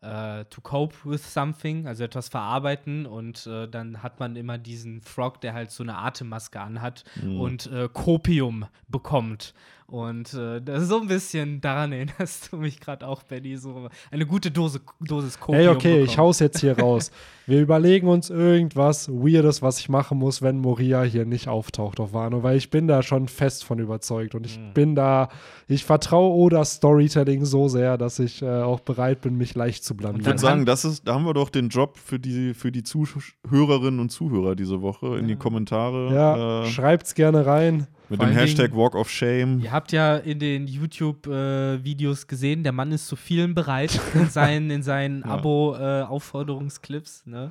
Äh, 0.01 0.47
to 0.47 0.61
cope 0.61 0.97
with 1.05 1.33
something, 1.33 1.87
also 1.87 2.03
etwas 2.03 2.29
verarbeiten 2.29 3.07
und 3.07 3.47
äh, 3.47 3.69
dann 3.69 4.03
hat 4.03 4.19
man 4.19 4.35
immer 4.35 4.59
diesen 4.59 5.01
Frog, 5.01 5.41
der 5.43 5.55
halt 5.55 5.71
so 5.71 5.85
eine 5.85 5.97
Atemmaske 5.97 6.61
anhat 6.61 7.05
Mhm. 7.23 7.41
und 7.41 7.67
äh, 7.71 7.89
Copium 7.93 8.67
bekommt. 8.89 9.55
Und 9.87 10.33
äh, 10.35 10.61
das 10.63 10.85
ist 10.85 10.89
so 10.89 11.01
ein 11.01 11.09
bisschen, 11.09 11.61
daran 11.61 11.93
erinnerst 11.93 12.51
du 12.53 12.57
mich 12.57 12.81
gerade 12.81 13.07
auch, 13.07 13.23
Benny, 13.23 13.57
so 13.57 13.89
eine 14.11 14.27
gute 14.27 14.51
Dose, 14.51 14.81
Dosis 15.01 15.39
Copium 15.39 15.57
Hey, 15.59 15.69
okay, 15.69 16.01
ich 16.03 16.11
bekommen. 16.11 16.19
hau's 16.29 16.39
jetzt 16.39 16.61
hier 16.61 16.79
raus. 16.79 17.11
Wir 17.47 17.61
überlegen 17.61 18.07
uns 18.07 18.31
irgendwas 18.31 19.09
Weirdes, 19.09 19.63
was 19.63 19.81
ich 19.81 19.89
machen 19.89 20.17
muss, 20.17 20.43
wenn 20.43 20.59
Moria 20.59 21.03
hier 21.03 21.25
nicht 21.27 21.49
auftaucht 21.49 21.99
auf 21.99 22.13
Wano, 22.13 22.45
weil 22.45 22.57
ich 22.57 22.71
bin 22.71 22.87
da 22.87 23.03
schon 23.03 23.27
fest 23.27 23.65
von 23.65 23.81
überzeugt 23.81 24.37
und 24.37 24.47
ich 24.47 24.59
Mhm. 24.59 24.73
bin 24.75 24.95
da, 24.95 25.29
ich 25.67 25.85
vertraue 25.85 26.33
Odas 26.37 26.75
Storytelling 26.75 27.45
so 27.45 27.67
sehr, 27.69 27.99
dass 27.99 28.21
ich 28.21 28.43
äh, 28.43 28.47
auch 28.63 28.79
bereit 28.81 29.23
bin, 29.23 29.37
mich 29.37 29.57
leicht 29.57 29.83
zu 29.85 29.95
Ich 29.95 29.99
blamieren. 29.99 30.23
Dann 30.23 30.33
würde 30.33 30.41
sagen, 30.41 30.67
das 30.67 30.85
ist, 30.85 31.07
da 31.09 31.15
haben 31.15 31.25
wir 31.27 31.35
doch 31.35 31.51
den 31.51 31.69
Job 31.69 31.99
für 31.99 32.21
die, 32.21 32.55
für 32.55 32.71
die 32.71 32.85
Zuhörerinnen 32.85 33.99
und 33.99 34.11
Zuhörer 34.11 34.55
diese 34.55 34.81
Woche 34.81 35.19
in 35.19 35.27
die 35.27 35.37
Kommentare. 35.37 36.15
Ja, 36.15 36.63
äh, 36.63 36.67
schreibt's 36.67 37.15
gerne 37.15 37.45
rein. 37.45 37.89
Mit 38.13 38.21
Vor 38.21 38.27
dem 38.29 38.37
Hashtag 38.37 38.71
Dingen- 38.71 38.79
Walk 38.81 38.95
of 38.95 39.11
Shame. 39.11 39.61
Ihr 39.61 39.73
habt 39.73 39.93
ja 39.93 40.17
in 40.17 40.39
den 40.39 40.67
YouTube-Videos 40.67 42.27
gesehen, 42.27 42.63
der 42.63 42.73
Mann 42.73 42.93
ist 42.93 43.09
zu 43.09 43.17
vielen 43.17 43.55
bereit 43.55 43.99
in 44.15 44.29
seinen, 44.29 44.71
in 44.71 44.83
seinen 44.83 45.21
Ja. 45.21 45.27
Abo-Aufforderungsclips. 45.27 47.27
ne? 47.27 47.51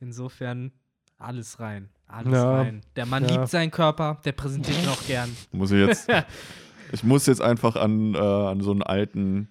Insofern 0.00 0.72
alles 1.18 1.60
rein. 1.60 1.88
Alles 2.06 2.34
Ja. 2.34 2.56
rein. 2.58 2.80
Der 2.96 3.06
Mann 3.06 3.24
Ja. 3.24 3.30
liebt 3.32 3.48
seinen 3.48 3.70
Körper, 3.70 4.18
der 4.24 4.32
präsentiert 4.32 4.82
ihn 4.82 4.88
auch 4.88 5.06
gern. 5.06 5.30
Muss 5.52 5.70
ich 5.70 5.86
jetzt. 5.86 6.08
ich 6.92 7.04
muss 7.04 7.26
jetzt 7.26 7.40
einfach 7.40 7.76
an, 7.76 8.14
äh, 8.14 8.18
an 8.18 8.60
so 8.60 8.72
einen 8.72 8.82
alten 8.82 9.48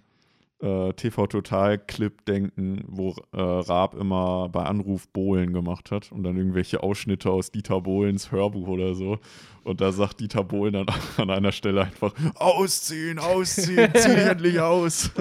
äh, 0.62 0.93
TV-Total-Clip 0.93 2.26
denken, 2.26 2.84
wo 2.88 3.16
äh, 3.34 3.39
Raab 3.41 3.95
immer 3.95 4.49
bei 4.49 4.64
Anruf 4.64 5.07
Bohlen 5.09 5.53
gemacht 5.53 5.91
hat 5.91 6.12
und 6.12 6.24
dann 6.24 6.38
irgendwelche 6.38 6.84
Ausschnitte 6.84 7.30
aus 7.32 7.51
Dieter 7.51 7.82
Bohlens 7.82 8.32
Hörbuch 8.32 8.68
oder 8.68 8.93
so. 8.95 9.18
Und 9.64 9.82
da 9.82 9.91
sagt 9.91 10.20
Dieter 10.20 10.43
Bohlen 10.43 10.74
dann 10.74 10.86
an 11.18 11.30
einer 11.30 11.51
Stelle 11.51 11.82
einfach: 11.84 12.14
Ausziehen, 12.36 13.20
ausziehen, 13.20 13.89
zieh 13.95 14.09
dich 14.16 14.26
endlich 14.26 14.59
aus. 14.59 15.12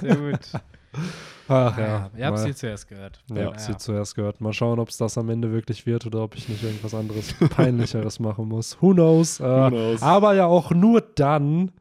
Sehr 0.00 0.16
gut. 0.16 0.40
Ach 1.46 1.76
ja, 1.76 1.86
ja, 1.86 2.10
ihr 2.16 2.26
habt 2.26 2.38
hier 2.44 2.54
zuerst 2.56 2.88
gehört. 2.88 3.22
Ja, 3.28 3.36
Ja. 3.36 3.46
hab's 3.48 3.66
hier 3.66 3.76
zuerst 3.76 4.14
gehört. 4.14 4.40
Mal 4.40 4.52
schauen, 4.54 4.78
ob 4.78 4.88
es 4.88 4.96
das 4.96 5.18
am 5.18 5.28
Ende 5.28 5.52
wirklich 5.52 5.84
wird 5.84 6.06
oder 6.06 6.22
ob 6.22 6.34
ich 6.36 6.48
nicht 6.48 6.62
irgendwas 6.62 6.94
anderes 6.94 7.34
Peinlicheres 7.50 8.18
machen 8.18 8.48
muss. 8.48 8.80
Who 8.80 8.92
knows? 8.94 9.40
Äh, 9.40 9.44
Who 9.44 9.68
knows? 9.70 10.02
Aber 10.02 10.34
ja 10.34 10.46
auch 10.46 10.70
nur 10.70 11.02
dann, 11.02 11.72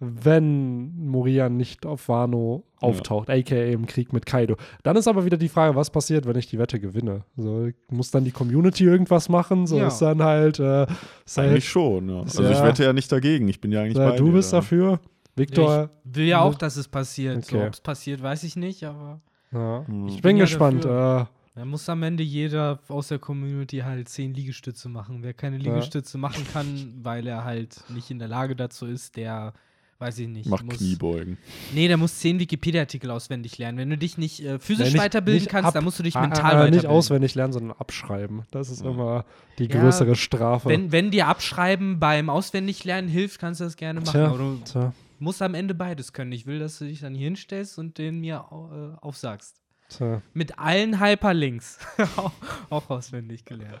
wenn 0.00 0.94
Morian 1.08 1.56
nicht 1.56 1.84
auf 1.84 2.08
Wano 2.08 2.64
auftaucht, 2.80 3.28
aka 3.28 3.56
im 3.56 3.86
Krieg 3.86 4.12
mit 4.12 4.26
Kaido. 4.26 4.56
Dann 4.84 4.96
ist 4.96 5.08
aber 5.08 5.24
wieder 5.24 5.36
die 5.36 5.48
Frage, 5.48 5.74
was 5.74 5.90
passiert, 5.90 6.26
wenn 6.26 6.36
ich 6.36 6.46
die 6.46 6.58
Wette 6.58 6.78
gewinne? 6.78 7.24
So, 7.36 7.68
muss 7.90 8.10
dann 8.12 8.24
die 8.24 8.30
Community 8.30 8.84
irgendwas 8.84 9.28
machen? 9.28 9.66
So 9.66 9.76
Ja. 9.78 9.88
ist 9.88 9.98
dann 9.98 10.22
halt. 10.22 10.60
Äh, 10.60 10.86
ist 11.26 11.36
halt 11.38 11.50
Eigentlich 11.50 11.68
schon, 11.68 12.08
ja. 12.08 12.20
Also 12.22 12.42
Ja. 12.44 12.50
ich 12.52 12.62
wette 12.62 12.84
ja 12.84 12.92
nicht 12.92 13.10
dagegen. 13.10 13.48
Ich 13.48 13.60
bin 13.60 13.72
ja 13.72 13.82
eigentlich 13.82 13.96
bei 13.96 14.16
du 14.16 14.26
dir 14.26 14.32
bist 14.34 14.52
da. 14.52 14.58
dafür. 14.58 15.00
Victor. 15.34 15.68
Ja, 15.74 15.90
ich 16.04 16.16
will 16.16 16.26
ja 16.26 16.40
auch, 16.40 16.54
dass 16.54 16.76
es 16.76 16.86
passiert. 16.88 17.44
So, 17.44 17.56
Okay. 17.56 17.66
Ob 17.66 17.72
es 17.74 17.80
passiert, 17.80 18.22
weiß 18.22 18.44
ich 18.44 18.54
nicht, 18.56 18.84
aber 18.84 19.20
Ja. 19.52 19.84
Hm. 19.86 20.06
Ich 20.08 20.14
bin 20.16 20.22
bin 20.22 20.36
ja 20.36 20.44
gespannt. 20.44 20.84
dafür. 20.84 21.28
Äh, 21.56 21.58
da 21.60 21.64
muss 21.64 21.88
am 21.88 22.04
Ende 22.04 22.22
jeder 22.22 22.78
aus 22.88 23.08
der 23.08 23.18
Community 23.18 23.78
halt 23.78 24.08
zehn 24.08 24.32
Liegestütze 24.32 24.88
machen. 24.88 25.18
Wer 25.22 25.34
keine 25.34 25.56
Ja. 25.58 25.64
Liegestütze 25.64 26.16
machen 26.18 26.46
kann, 26.52 26.94
weil 27.02 27.26
er 27.26 27.42
halt 27.44 27.82
nicht 27.88 28.12
in 28.12 28.20
der 28.20 28.28
Lage 28.28 28.54
dazu 28.54 28.86
ist, 28.86 29.16
der 29.16 29.54
weiß 29.98 30.18
ich 30.20 30.28
nicht. 30.28 30.48
Macht 30.48 30.64
muss, 30.64 30.76
Kniebeugen. 30.78 31.38
Nee, 31.74 31.88
der 31.88 31.96
muss 31.96 32.18
zehn 32.18 32.38
Wikipedia-Artikel 32.38 33.10
auswendig 33.10 33.58
lernen. 33.58 33.78
Wenn 33.78 33.90
du 33.90 33.98
dich 33.98 34.16
nicht 34.18 34.40
äh, 34.44 34.58
physisch 34.58 34.86
nee, 34.88 34.92
nicht- 34.94 35.02
weiterbilden 35.02 35.42
nicht 35.42 35.50
kannst, 35.50 35.68
ab- 35.68 35.74
dann 35.74 35.84
musst 35.84 35.98
du 35.98 36.02
dich 36.02 36.14
ah, 36.16 36.20
mental 36.20 36.40
ah, 36.44 36.48
weiterbilden. 36.48 36.74
Nicht 36.76 36.86
auswendig 36.86 37.34
lernen, 37.34 37.52
sondern 37.52 37.76
abschreiben. 37.78 38.42
Das 38.50 38.70
ist 38.70 38.82
Ja. 38.84 38.90
immer 38.90 39.24
die 39.58 39.66
Ja, 39.66 39.80
größere 39.80 40.14
Strafe. 40.16 40.68
Wenn, 40.68 40.92
wenn 40.92 41.10
dir 41.10 41.26
Abschreiben 41.28 41.98
beim 41.98 42.30
Auswendiglernen 42.30 43.10
hilft, 43.10 43.40
kannst 43.40 43.60
du 43.60 43.64
das 43.64 43.76
gerne 43.76 44.00
machen. 44.00 44.12
Tja, 44.12 44.26
Aber 44.28 44.38
du 44.38 44.60
tja, 44.64 44.92
musst 45.18 45.42
am 45.42 45.54
Ende 45.54 45.74
beides 45.74 46.12
können. 46.12 46.30
Ich 46.32 46.46
will, 46.46 46.58
dass 46.60 46.78
du 46.78 46.84
dich 46.84 47.00
dann 47.00 47.14
hier 47.14 47.24
hinstellst 47.24 47.78
und 47.78 47.98
den 47.98 48.20
mir 48.20 48.44
äh, 48.50 49.04
aufsagst. 49.04 49.56
tja, 49.88 50.22
Mit 50.32 50.58
allen 50.58 51.00
Hyperlinks. 51.00 51.78
Auch- 52.16 52.32
auch 52.70 52.88
auswendig 52.90 53.44
gelernt. 53.44 53.80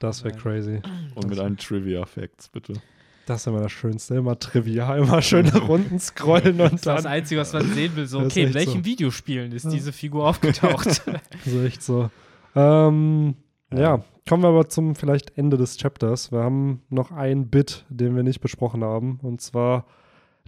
das 0.00 0.24
wäre 0.24 0.36
crazy. 0.36 0.80
Und 1.14 1.28
mit 1.28 1.38
allen 1.38 1.56
Trivia-Facts, 1.56 2.48
bitte. 2.48 2.74
Das 3.26 3.40
ist 3.42 3.46
immer 3.46 3.60
das 3.60 3.72
Schönste. 3.72 4.16
Immer 4.16 4.38
Trivia, 4.38 4.96
immer 4.96 5.22
schöne 5.22 5.56
Runden 5.56 5.98
scrollen 6.00 6.60
und 6.60 6.72
Das 6.72 6.72
ist 6.72 6.86
das 6.86 7.02
dann. 7.04 7.12
Einzige, 7.12 7.40
was 7.40 7.52
man 7.52 7.72
sehen 7.72 7.94
will. 7.96 8.06
So, 8.06 8.18
Das 8.18 8.28
ist 8.28 8.32
okay, 8.32 8.46
in 8.48 8.54
welchen 8.54 8.78
so. 8.80 8.84
Videospielen 8.84 9.52
ist 9.52 9.64
Ja. 9.64 9.70
diese 9.70 9.92
Figur 9.92 10.28
aufgetaucht? 10.28 11.02
So 11.46 11.62
echt 11.62 11.82
so. 11.82 12.10
Ähm, 12.54 13.34
ja. 13.72 13.80
Ja. 13.80 14.04
kommen 14.28 14.42
wir 14.42 14.48
aber 14.48 14.68
zum 14.68 14.94
vielleicht 14.94 15.36
Ende 15.38 15.56
des 15.56 15.76
Chapters. 15.78 16.30
Wir 16.32 16.40
haben 16.40 16.82
noch 16.90 17.10
ein 17.12 17.48
Bit, 17.48 17.84
den 17.88 18.14
wir 18.16 18.22
nicht 18.22 18.40
besprochen 18.40 18.84
haben. 18.84 19.18
Und 19.22 19.40
zwar 19.40 19.86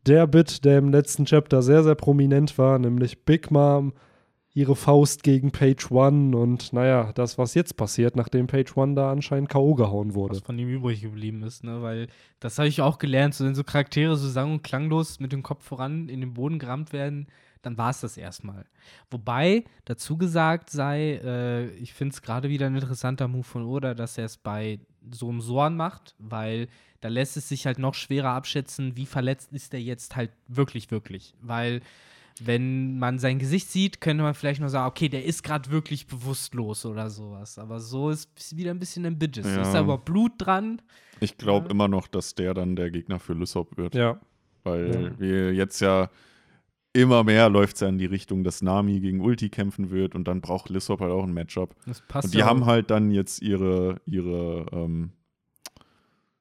der 0.07 0.27
Bit, 0.27 0.65
der 0.65 0.79
im 0.79 0.91
letzten 0.91 1.25
Chapter 1.25 1.63
sehr, 1.63 1.83
sehr 1.83 1.95
prominent 1.95 2.59
war, 2.59 2.79
nämlich 2.79 3.25
Big 3.25 3.51
Mom, 3.51 3.93
ihre 4.55 4.77
Faust 4.77 5.25
gegen 5.25 5.51
Page 5.51 5.91
One 5.91 6.37
und 6.37 6.73
naja, 6.73 7.13
das, 7.13 7.39
was 7.39 7.55
jetzt 7.55 7.77
passiert, 7.77 8.15
nachdem 8.15 8.47
Page 8.47 8.77
One 8.77 8.95
da 8.95 9.11
anscheinend 9.11 9.49
K.O. 9.49 9.75
gehauen 9.75 10.15
wurde. 10.15 10.37
was 10.37 10.43
von 10.43 10.59
ihm 10.59 10.69
übrig 10.69 11.01
geblieben 11.03 11.43
ist, 11.43 11.65
ne? 11.65 11.83
Weil 11.83 12.07
das 12.39 12.59
habe 12.59 12.69
ich 12.69 12.81
auch 12.81 12.99
gelernt, 12.99 13.35
so 13.35 13.45
wenn 13.45 13.57
so 13.57 13.65
Charaktere 13.65 14.17
so 14.17 14.29
sang- 14.29 14.53
und 14.53 14.63
klanglos 14.63 15.19
mit 15.19 15.33
dem 15.33 15.43
Kopf 15.43 15.65
voran 15.65 16.09
in 16.09 16.21
den 16.21 16.35
Boden 16.35 16.61
gerammt 16.61 16.93
werden, 16.93 17.27
dann 17.63 17.77
war 17.79 17.91
es 17.91 18.01
das 18.01 18.17
erstmal. 18.17 18.65
Wobei, 19.11 19.65
dazu 19.87 20.17
gesagt 20.17 20.71
sei, 20.71 21.21
äh, 21.25 21.67
ich 21.77 21.93
finde 21.93 22.13
es 22.13 22.23
gerade 22.23 22.49
wieder 22.49 22.67
ein 22.67 22.75
interessanter 22.77 23.27
Move 23.27 23.43
von 23.43 23.65
Oda, 23.65 23.95
dass 23.95 24.19
er 24.19 24.27
es 24.27 24.37
bei 24.37 24.79
so 25.11 25.31
einem 25.31 25.41
Soren 25.41 25.77
macht, 25.77 26.15
weil 26.19 26.69
da 27.01 27.09
lässt 27.09 27.37
es 27.37 27.49
sich 27.49 27.67
halt 27.67 27.79
noch 27.79 27.95
schwerer 27.95 28.31
abschätzen, 28.31 28.97
wie 28.97 29.07
verletzt 29.07 29.53
ist 29.53 29.75
er 29.75 29.81
jetzt 29.81 30.15
halt 30.15 30.31
wirklich, 30.47 30.91
wirklich. 30.91 31.35
Weil 31.41 31.81
wenn 32.43 32.99
man 32.99 33.19
sein 33.19 33.39
Gesicht 33.39 33.71
sieht, 33.71 34.01
könnte 34.01 34.23
man 34.23 34.35
vielleicht 34.35 34.61
nur 34.61 34.69
sagen, 34.69 34.89
okay, 34.89 35.09
der 35.09 35.25
ist 35.25 35.43
gerade 35.43 35.71
wirklich 35.71 36.07
bewusstlos 36.07 36.85
oder 36.87 37.11
sowas. 37.11 37.59
Aber 37.59 37.81
so 37.81 38.11
ist 38.11 38.29
es 38.37 38.57
wieder 38.57 38.71
ein 38.73 38.79
bisschen 38.81 39.07
ein 39.07 39.19
Bitches. 39.19 39.47
Ja. 39.47 39.63
Ist 39.63 39.73
da 39.73 39.81
überhaupt 39.83 40.05
Blut 40.05 40.33
dran? 40.39 40.83
Ich 41.21 41.37
glaube 41.37 41.67
Ja. 41.67 41.71
immer 41.71 41.89
noch, 41.89 42.07
dass 42.09 42.35
der 42.35 42.55
dann 42.55 42.75
der 42.77 42.91
Gegner 42.91 43.19
für 43.21 43.35
Lysop 43.35 43.77
wird. 43.77 43.95
Ja, 43.95 44.21
Weil 44.65 45.13
Ja. 45.13 45.19
wir 45.21 45.53
jetzt 45.55 45.81
ja 45.81 46.09
immer 46.95 47.23
mehr 47.25 47.49
läuft 47.51 47.75
es 47.75 47.81
ja 47.81 47.89
in 47.89 47.99
die 47.99 48.07
Richtung, 48.07 48.45
dass 48.45 48.63
Nami 48.63 49.01
gegen 49.01 49.21
Ulti 49.21 49.51
kämpfen 49.51 49.91
wird 49.91 50.15
und 50.15 50.27
dann 50.27 50.41
braucht 50.41 50.71
Lysop 50.71 51.01
halt 51.01 51.13
auch 51.13 51.25
ein 51.25 51.35
Matchup. 51.35 51.75
Das 51.87 52.01
passt 52.01 52.27
Und 52.27 52.35
die 52.35 52.39
ja 52.39 52.47
haben 52.47 52.65
halt 52.67 52.91
dann 52.91 53.11
jetzt 53.11 53.43
ihre, 53.43 54.01
ihre, 54.07 54.67
ähm, 54.73 55.13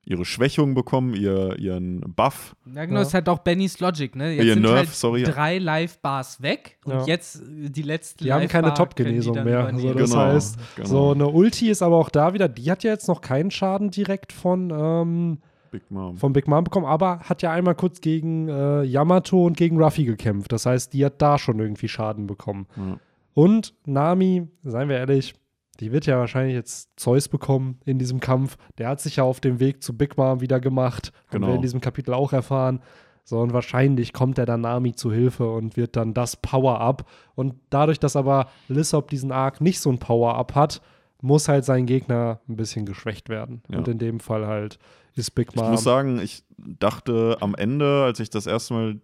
ihre 0.06 0.26
Schwächung 0.26 0.74
bekommen, 0.74 1.14
ihr, 1.14 1.58
ihren 1.60 2.02
Buff. 2.16 2.56
Ja, 2.74 2.84
genau, 2.86 2.98
Ja. 3.00 3.02
ist 3.04 3.14
halt 3.14 3.30
auch 3.30 3.40
Bennys 3.40 3.80
Logic, 3.80 4.14
ne? 4.16 4.34
Jetzt 4.34 4.46
Ihr 4.46 4.54
sind 4.56 4.64
Nerf, 4.64 4.76
halt 4.76 4.90
sorry. 4.90 5.24
drei 5.24 5.58
Live-Bars 5.60 6.42
weg 6.42 6.78
und 6.84 6.94
Ja. 6.94 7.06
jetzt 7.06 7.42
äh, 7.42 7.70
die 7.70 7.82
letzte 7.84 8.24
Die 8.26 8.34
haben 8.34 8.48
keine 8.50 8.74
Top-Genesung 8.74 9.44
mehr. 9.44 9.70
So, 9.74 9.90
übernehmen. 9.90 9.98
das 9.98 10.10
Genau, 10.12 10.22
heißt, 10.24 10.58
genau. 10.76 10.88
so 10.88 11.12
eine 11.12 11.28
Ulti 11.30 11.70
ist 11.70 11.82
aber 11.82 11.96
auch 11.98 12.10
da 12.10 12.34
wieder, 12.34 12.50
die 12.50 12.70
hat 12.70 12.84
ja 12.84 12.92
jetzt 12.92 13.08
noch 13.08 13.22
keinen 13.22 13.50
Schaden 13.52 13.92
direkt 13.92 14.34
von, 14.34 14.72
ähm, 14.76 15.38
Big 15.72 15.90
Mom. 15.90 16.18
von 16.18 16.34
Big 16.34 16.48
Mom 16.48 16.66
bekommen, 16.66 16.86
aber 16.86 17.20
hat 17.22 17.42
ja 17.42 17.52
einmal 17.52 17.74
kurz 17.76 18.02
gegen 18.02 18.48
äh, 18.50 18.84
Yamato 18.84 19.46
und 19.46 19.56
gegen 19.58 19.82
Ruffy 19.82 20.04
gekämpft. 20.04 20.52
Das 20.52 20.66
heißt, 20.66 20.94
die 20.94 21.04
hat 21.06 21.22
da 21.22 21.40
schon 21.40 21.60
irgendwie 21.60 21.88
Schaden 21.88 22.28
bekommen. 22.28 22.68
Ja. 22.76 22.98
Und 23.34 23.74
Nami, 23.86 24.48
seien 24.64 24.90
wir 24.90 24.98
ehrlich, 24.98 25.34
die 25.80 25.92
wird 25.92 26.06
ja 26.06 26.18
wahrscheinlich 26.20 26.54
jetzt 26.56 26.92
Zeus 27.00 27.28
bekommen 27.28 27.80
in 27.86 27.98
diesem 28.00 28.20
Kampf. 28.20 28.58
Der 28.78 28.88
hat 28.90 29.02
sich 29.02 29.16
ja 29.18 29.24
auf 29.24 29.40
dem 29.40 29.60
Weg 29.60 29.82
zu 29.84 29.98
Big 29.98 30.18
Mom 30.18 30.40
wieder 30.42 30.60
gemacht. 30.60 31.12
Haben 31.28 31.32
Genau. 31.32 31.48
wir 31.48 31.56
in 31.56 31.62
diesem 31.62 31.82
Kapitel 31.82 32.14
auch 32.14 32.32
erfahren. 32.34 32.82
So, 33.26 33.40
und 33.40 33.54
wahrscheinlich 33.54 34.12
kommt 34.14 34.38
er 34.38 34.46
dann 34.46 34.62
Nami 34.62 34.94
zu 34.94 35.12
Hilfe 35.12 35.50
und 35.50 35.78
wird 35.78 35.96
dann 35.96 36.14
das 36.14 36.36
Power-Up. 36.36 37.10
Und 37.36 37.56
dadurch, 37.70 38.00
dass 38.00 38.16
aber 38.16 38.50
Lissop 38.68 39.10
diesen 39.10 39.32
Arc 39.32 39.62
nicht 39.62 39.80
so 39.80 39.90
ein 39.90 39.98
Power-Up 40.00 40.56
hat, 40.56 40.82
muss 41.22 41.48
halt 41.48 41.64
sein 41.64 41.86
Gegner 41.86 42.42
ein 42.50 42.58
bisschen 42.58 42.86
geschwächt 42.86 43.30
werden. 43.30 43.64
Ja. 43.70 43.78
Und 43.78 43.88
in 43.88 43.98
dem 43.98 44.20
Fall 44.20 44.46
halt 44.46 44.78
ist 45.16 45.32
Big 45.36 45.50
Ich 45.52 45.56
Mom. 45.56 45.72
muss 45.72 45.84
sagen, 45.84 46.20
ich 46.20 46.44
dachte 46.58 47.38
am 47.40 47.56
Ende, 47.56 48.04
als 48.04 48.20
ich 48.20 48.30
das 48.30 48.46
erste 48.46 48.74
Mal 48.74 49.02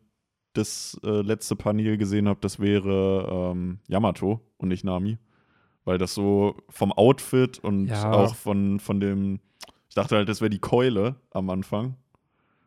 das 0.53 0.99
äh, 1.03 1.22
letzte 1.22 1.55
Panel 1.55 1.97
gesehen 1.97 2.28
habe, 2.28 2.39
das 2.41 2.59
wäre 2.59 3.51
ähm, 3.53 3.80
Yamato 3.88 4.41
und 4.57 4.67
nicht 4.67 4.84
Nami. 4.84 5.17
Weil 5.90 5.98
das 5.98 6.14
so 6.14 6.56
vom 6.70 6.92
Outfit 6.94 7.58
und 7.58 7.88
Ja. 7.88 8.12
auch 8.12 8.36
von, 8.36 8.80
von 8.80 9.00
dem, 9.00 9.40
ich 9.88 9.96
dachte 9.96 10.18
halt, 10.18 10.30
das 10.30 10.40
wäre 10.40 10.52
die 10.52 10.60
Keule 10.60 11.16
am 11.32 11.50
Anfang 11.50 11.96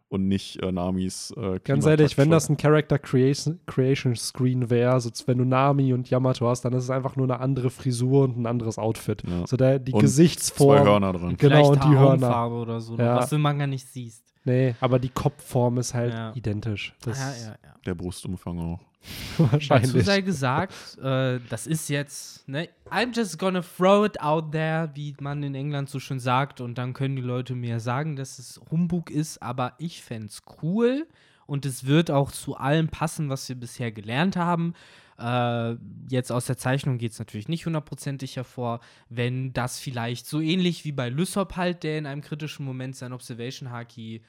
und 0.09 0.27
nicht 0.27 0.61
äh, 0.61 0.73
Namis 0.73 1.33
äh, 1.37 1.61
Ganz 1.63 1.87
ehrlich, 1.87 2.19
wenn 2.19 2.31
das 2.31 2.49
ein 2.49 2.57
Character 2.57 2.99
Creation, 2.99 3.61
Creation 3.67 4.17
Screen 4.17 4.71
wäre, 4.71 5.01
so 5.01 5.09
wenn 5.27 5.39
du 5.39 5.45
Nami 5.45 5.93
und 5.93 6.11
Yamato 6.11 6.49
hast, 6.49 6.63
dann 6.65 6.73
ist 6.73 6.83
es 6.83 6.91
einfach 6.91 7.15
nur 7.15 7.27
eine 7.27 7.39
andere 7.39 7.71
Frisur 7.71 8.25
und 8.25 8.37
ein 8.39 8.47
anderes 8.47 8.77
Outfit. 8.77 9.23
Ja. 9.25 9.47
So 9.47 9.57
der, 9.57 9.79
die 9.79 9.93
Und 9.93 10.01
Gesichtsform. 10.01 10.79
zwei 10.79 10.85
Hörner 10.85 11.13
dran. 11.13 11.37
Genau, 11.37 11.55
Vielleicht 11.55 11.71
und 11.71 11.85
die 11.85 11.97
Hörner. 11.97 12.51
Oder 12.51 12.81
so, 12.81 12.97
Ja. 12.97 13.19
was 13.19 13.31
du 13.31 13.37
im 13.37 13.43
Manga 13.43 13.69
nicht 13.69 13.87
siehst. 13.87 14.25
Nee, 14.45 14.75
aber 14.81 14.99
die 14.99 15.11
Kopfform 15.11 15.79
ist 15.79 15.95
halt 15.95 16.13
Ja. 16.13 16.33
identisch. 16.35 16.93
Das 17.03 17.21
ja, 17.21 17.31
ja, 17.51 17.57
ja. 17.65 17.75
Der 17.87 17.95
Brustumfang 17.95 18.59
auch. 18.59 18.81
Dazu 19.39 19.53
wahrscheinlich. 19.53 20.05
sei 20.05 20.21
gesagt, 20.21 20.99
äh, 20.99 21.41
das 21.49 21.67
ist 21.67 21.89
jetzt, 21.89 22.49
ne, 22.49 22.69
I'm 22.91 23.15
just 23.15 23.39
gonna 23.39 23.63
throw 23.63 24.05
it 24.07 24.21
out 24.21 24.53
there, 24.53 24.91
wie 24.95 25.15
man 25.21 25.43
in 25.43 25.55
England 25.55 25.91
so 25.91 25.99
schön 25.99 26.21
sagt, 26.21 26.61
und 26.61 26.77
dann 26.79 26.93
können 26.93 27.17
die 27.17 27.23
Leute 27.23 27.55
mir 27.55 27.81
sagen, 27.81 28.17
dass 28.17 28.39
es 28.39 28.61
Humbug 28.71 29.11
ist, 29.11 29.43
aber 29.43 29.75
ich 29.79 30.03
fänd's 30.03 30.43
cool 30.63 31.07
und 31.47 31.67
es 31.67 31.87
wird 31.87 32.11
auch 32.11 32.31
zu 32.31 32.57
allem 32.57 32.89
passen, 32.89 33.29
was 33.29 33.49
wir 33.49 33.57
bisher 33.57 33.91
gelernt 33.91 34.37
haben. 34.37 34.75
Äh, 35.19 35.77
jetzt 36.09 36.33
aus 36.33 36.47
der 36.47 36.57
Zeichnung 36.57 36.99
geht 36.99 37.13
es 37.13 37.19
natürlich 37.19 37.49
nicht 37.49 37.67
hundertprozentig 37.67 38.37
hervor, 38.37 38.81
wenn 39.09 39.53
das 39.53 39.79
vielleicht 39.79 40.27
so 40.27 40.41
ähnlich 40.41 40.85
wie 40.85 40.93
bei 40.93 41.09
Lysop 41.09 41.57
halt, 41.57 41.83
der 41.83 41.99
in 41.99 42.07
einem 42.07 42.23
kritischen 42.23 42.65
Moment 42.65 42.97
sein 42.97 43.13
Observation 43.13 43.71
Haki 43.71 44.23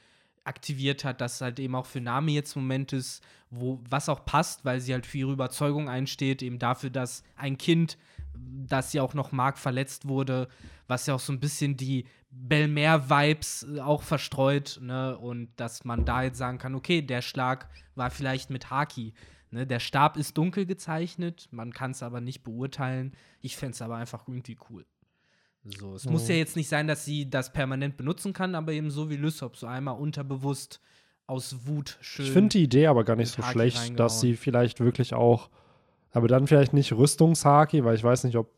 aktiviert 0.43 1.03
hat, 1.03 1.21
dass 1.21 1.41
halt 1.41 1.59
eben 1.59 1.75
auch 1.75 1.85
für 1.85 2.01
Nami 2.01 2.33
jetzt 2.33 2.55
Moment 2.55 2.93
ist, 2.93 3.23
wo 3.49 3.81
was 3.89 4.09
auch 4.09 4.25
passt, 4.25 4.65
weil 4.65 4.79
sie 4.79 4.93
halt 4.93 5.05
für 5.05 5.19
ihre 5.19 5.31
Überzeugung 5.31 5.89
einsteht, 5.89 6.41
eben 6.41 6.59
dafür, 6.59 6.89
dass 6.89 7.23
ein 7.35 7.57
Kind, 7.57 7.97
das 8.33 8.91
sie 8.91 8.99
auch 8.99 9.13
noch 9.13 9.31
mag, 9.31 9.57
verletzt 9.57 10.07
wurde, 10.07 10.47
was 10.87 11.05
ja 11.05 11.15
auch 11.15 11.19
so 11.19 11.31
ein 11.31 11.39
bisschen 11.39 11.77
die 11.77 12.05
Belmer-Vibes 12.31 13.67
äh, 13.75 13.79
auch 13.79 14.01
verstreut, 14.01 14.79
ne? 14.81 15.17
Und 15.17 15.49
dass 15.55 15.85
man 15.85 16.03
da 16.03 16.23
jetzt 16.23 16.37
sagen 16.37 16.57
kann, 16.57 16.75
okay, 16.75 17.01
der 17.01 17.21
Schlag 17.21 17.69
war 17.95 18.09
vielleicht 18.09 18.49
mit 18.49 18.69
Haki. 18.69 19.13
Ne? 19.51 19.67
Der 19.67 19.79
Stab 19.79 20.17
ist 20.17 20.37
dunkel 20.37 20.65
gezeichnet, 20.65 21.47
man 21.51 21.73
kann 21.73 21.91
es 21.91 22.01
aber 22.01 22.21
nicht 22.21 22.43
beurteilen. 22.43 23.15
Ich 23.41 23.55
fände 23.55 23.73
es 23.73 23.81
aber 23.81 23.97
einfach 23.97 24.27
irgendwie 24.27 24.57
cool. 24.69 24.85
So, 25.65 25.95
es 25.95 26.05
muss 26.05 26.23
Mhm. 26.25 26.31
ja 26.31 26.35
jetzt 26.37 26.55
nicht 26.55 26.67
sein, 26.67 26.87
dass 26.87 27.05
sie 27.05 27.29
das 27.29 27.53
permanent 27.53 27.95
benutzen 27.97 28.33
kann, 28.33 28.53
aber 28.55 28.73
eben 28.73 28.91
so 28.91 29.09
wie 29.09 29.15
Lysop, 29.15 29.55
so 29.55 29.65
einmal 29.67 29.97
unterbewusst 29.97 30.81
aus 31.25 31.65
Wut 31.65 31.97
schön. 32.01 32.25
Ich 32.25 32.31
finde 32.31 32.49
die 32.49 32.63
Idee 32.63 32.87
aber 32.87 33.05
gar 33.05 33.15
nicht 33.15 33.31
so 33.31 33.41
schlecht, 33.41 33.97
dass 33.97 34.19
sie 34.19 34.35
vielleicht 34.35 34.81
wirklich 34.81 35.13
auch, 35.13 35.49
aber 36.11 36.27
dann 36.27 36.47
vielleicht 36.47 36.73
nicht 36.73 36.91
Rüstungshaki, 36.91 37.85
weil 37.85 37.95
ich 37.95 38.03
weiß 38.03 38.25
nicht, 38.25 38.35
ob 38.35 38.49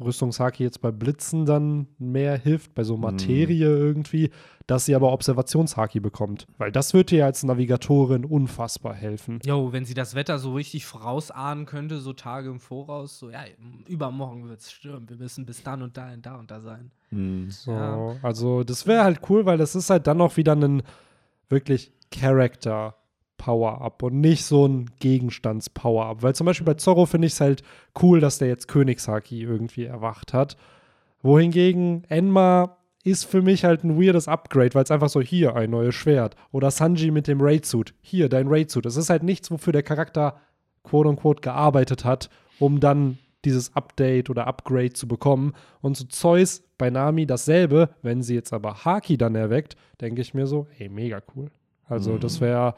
Rüstungshaki 0.00 0.62
jetzt 0.62 0.80
bei 0.80 0.90
Blitzen 0.90 1.46
dann 1.46 1.86
mehr 1.98 2.36
hilft, 2.38 2.74
bei 2.74 2.84
so 2.84 2.94
Hm. 2.94 3.00
Materie 3.02 3.66
irgendwie, 3.68 4.30
dass 4.66 4.84
sie 4.86 4.94
aber 4.94 5.12
Observationshaki 5.12 6.00
bekommt. 6.00 6.46
Weil 6.58 6.72
das 6.72 6.94
würde 6.94 7.16
ihr 7.16 7.24
als 7.26 7.42
Navigatorin 7.42 8.24
unfassbar 8.24 8.94
helfen. 8.94 9.40
Jo, 9.44 9.72
wenn 9.72 9.84
sie 9.84 9.94
das 9.94 10.14
Wetter 10.14 10.38
so 10.38 10.54
richtig 10.54 10.86
vorausahnen 10.86 11.66
könnte, 11.66 11.98
so 12.00 12.12
Tage 12.12 12.48
im 12.50 12.60
Voraus, 12.60 13.18
so, 13.18 13.30
ja, 13.30 13.40
übermorgen 13.88 14.48
wird 14.48 14.60
es 14.60 14.72
stürmen, 14.72 15.08
wir 15.08 15.16
müssen 15.16 15.44
bis 15.46 15.62
dann 15.62 15.82
und 15.82 15.96
da 15.96 16.12
und 16.12 16.24
da 16.24 16.36
und 16.36 16.50
da 16.50 16.60
sein. 16.60 16.90
Hm. 17.10 17.50
So, 17.50 17.72
Ja. 17.72 18.16
also 18.22 18.62
das 18.64 18.86
wäre 18.86 19.04
halt 19.04 19.20
cool, 19.28 19.44
weil 19.46 19.58
das 19.58 19.74
ist 19.74 19.90
halt 19.90 20.06
dann 20.06 20.20
auch 20.20 20.36
wieder 20.36 20.54
ein 20.54 20.82
wirklich 21.48 21.92
Character 22.12 22.94
Power-Up 23.40 24.02
und 24.02 24.20
nicht 24.20 24.44
so 24.44 24.68
ein 24.68 24.90
Gegenstands-Power-Up. 25.00 26.22
Weil 26.22 26.34
zum 26.34 26.44
Beispiel 26.44 26.66
bei 26.66 26.74
Zorro 26.74 27.06
finde 27.06 27.26
ich 27.26 27.32
es 27.32 27.40
halt 27.40 27.62
cool, 28.02 28.20
dass 28.20 28.36
der 28.38 28.48
jetzt 28.48 28.68
Königshaki 28.68 29.42
irgendwie 29.42 29.84
erwacht 29.86 30.34
hat. 30.34 30.56
Wohingegen 31.22 32.04
Enma 32.08 32.76
ist 33.02 33.24
für 33.24 33.40
mich 33.40 33.64
halt 33.64 33.82
ein 33.82 33.98
weirdes 34.00 34.28
Upgrade, 34.28 34.74
weil 34.74 34.84
es 34.84 34.90
einfach 34.90 35.08
so, 35.08 35.22
hier 35.22 35.56
ein 35.56 35.70
neues 35.70 35.94
Schwert. 35.94 36.36
Oder 36.52 36.70
Sanji 36.70 37.10
mit 37.10 37.26
dem 37.28 37.40
Raid-Suit. 37.40 37.94
Hier 38.02 38.28
dein 38.28 38.46
Raid-Suit. 38.48 38.84
Es 38.84 38.96
ist 38.96 39.08
halt 39.08 39.22
nichts, 39.22 39.50
wofür 39.50 39.72
der 39.72 39.82
Charakter 39.82 40.36
quote-unquote 40.84 41.40
gearbeitet 41.40 42.04
hat, 42.04 42.28
um 42.58 42.78
dann 42.78 43.18
dieses 43.46 43.74
Update 43.74 44.28
oder 44.28 44.46
Upgrade 44.46 44.92
zu 44.92 45.08
bekommen. 45.08 45.54
Und 45.80 45.96
so 45.96 46.04
Zeus 46.04 46.62
bei 46.76 46.90
Nami 46.90 47.24
dasselbe. 47.24 47.88
Wenn 48.02 48.22
sie 48.22 48.34
jetzt 48.34 48.52
aber 48.52 48.84
Haki 48.84 49.16
dann 49.16 49.34
erweckt, 49.34 49.76
denke 50.02 50.20
ich 50.20 50.34
mir 50.34 50.46
so, 50.46 50.66
ey, 50.78 50.90
mega 50.90 51.22
cool. 51.34 51.50
Also 51.88 52.12
Mhm. 52.12 52.20
das 52.20 52.40
wäre 52.42 52.74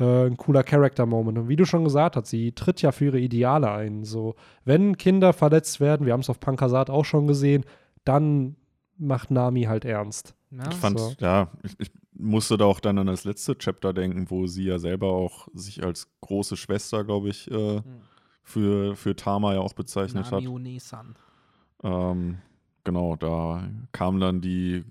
äh, 0.00 0.26
ein 0.26 0.36
cooler 0.36 0.62
Character-Moment. 0.62 1.38
Und 1.38 1.48
wie 1.48 1.56
du 1.56 1.64
schon 1.64 1.84
gesagt 1.84 2.16
hast, 2.16 2.28
sie 2.30 2.52
tritt 2.52 2.82
ja 2.82 2.90
für 2.90 3.06
ihre 3.06 3.20
Ideale 3.20 3.70
ein. 3.70 4.04
So, 4.04 4.34
wenn 4.64 4.96
Kinder 4.96 5.32
verletzt 5.32 5.78
werden, 5.80 6.06
wir 6.06 6.12
haben 6.12 6.20
es 6.20 6.30
auf 6.30 6.40
Pankasat 6.40 6.90
auch 6.90 7.04
schon 7.04 7.26
gesehen, 7.26 7.64
dann 8.04 8.56
macht 8.96 9.30
Nami 9.30 9.64
halt 9.64 9.84
ernst. 9.84 10.34
Ja, 10.50 10.68
Ich 10.70 10.76
fand, 10.76 10.98
so. 10.98 11.14
ja, 11.20 11.50
ich, 11.62 11.74
ich 11.78 11.90
musste 12.14 12.56
da 12.56 12.64
auch 12.64 12.80
dann 12.80 12.98
an 12.98 13.06
das 13.06 13.24
letzte 13.24 13.56
Chapter 13.56 13.92
denken, 13.92 14.30
wo 14.30 14.46
sie 14.46 14.64
ja 14.64 14.78
selber 14.78 15.08
auch 15.12 15.48
sich 15.54 15.84
als 15.84 16.08
große 16.20 16.56
Schwester, 16.56 17.04
glaube 17.04 17.28
ich, 17.28 17.50
äh, 17.50 17.82
für, 18.42 18.96
für 18.96 19.14
Tama 19.14 19.54
ja 19.54 19.60
auch 19.60 19.74
bezeichnet 19.74 20.24
Nami 20.30 20.44
hat. 20.44 20.50
Ähm, 21.82 22.38
genau, 22.84 23.16
da 23.16 23.68
kamen 23.92 24.20
dann 24.20 24.40
die 24.40 24.84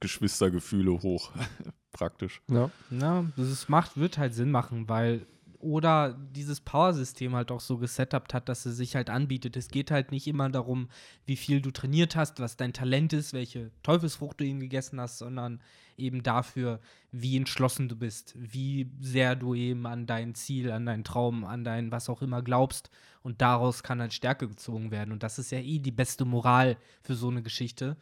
Geschwistergefühle 0.00 1.02
hoch, 1.02 1.30
praktisch. 1.92 2.42
Ja. 2.48 2.70
Ja, 2.90 3.24
das 3.36 3.48
ist, 3.48 3.68
macht, 3.68 3.96
wird 3.96 4.18
halt 4.18 4.34
Sinn 4.34 4.50
machen, 4.50 4.88
weil 4.88 5.26
oder 5.60 6.16
dieses 6.34 6.60
Power-System 6.60 7.34
halt 7.34 7.50
auch 7.50 7.60
so 7.60 7.78
gesetupt 7.78 8.32
hat, 8.32 8.48
dass 8.48 8.64
es 8.64 8.76
sich 8.76 8.94
halt 8.94 9.10
anbietet. 9.10 9.56
Es 9.56 9.68
geht 9.68 9.90
halt 9.90 10.12
nicht 10.12 10.28
immer 10.28 10.48
darum, 10.50 10.88
wie 11.26 11.36
viel 11.36 11.60
du 11.60 11.72
trainiert 11.72 12.14
hast, 12.14 12.38
was 12.38 12.56
dein 12.56 12.72
Talent 12.72 13.12
ist, 13.12 13.32
welche 13.32 13.72
Teufelsfrucht 13.82 14.40
du 14.40 14.44
eben 14.44 14.60
gegessen 14.60 15.00
hast, 15.00 15.18
sondern 15.18 15.60
eben 15.96 16.22
dafür, 16.22 16.80
wie 17.10 17.36
entschlossen 17.36 17.88
du 17.88 17.96
bist, 17.96 18.34
wie 18.36 18.92
sehr 19.00 19.34
du 19.34 19.54
eben 19.54 19.86
an 19.86 20.06
dein 20.06 20.36
Ziel, 20.36 20.70
an 20.70 20.86
deinen 20.86 21.02
Traum, 21.02 21.44
an 21.44 21.64
dein 21.64 21.90
was 21.90 22.08
auch 22.08 22.22
immer 22.22 22.42
glaubst. 22.42 22.90
Und 23.22 23.42
daraus 23.42 23.82
kann 23.82 24.00
halt 24.00 24.12
Stärke 24.12 24.48
gezogen 24.48 24.92
werden. 24.92 25.10
Und 25.10 25.24
das 25.24 25.40
ist 25.40 25.50
ja 25.50 25.58
eh 25.58 25.80
die 25.80 25.90
beste 25.90 26.24
Moral 26.24 26.76
für 27.02 27.14
so 27.14 27.28
eine 27.28 27.42
Geschichte. 27.42 27.96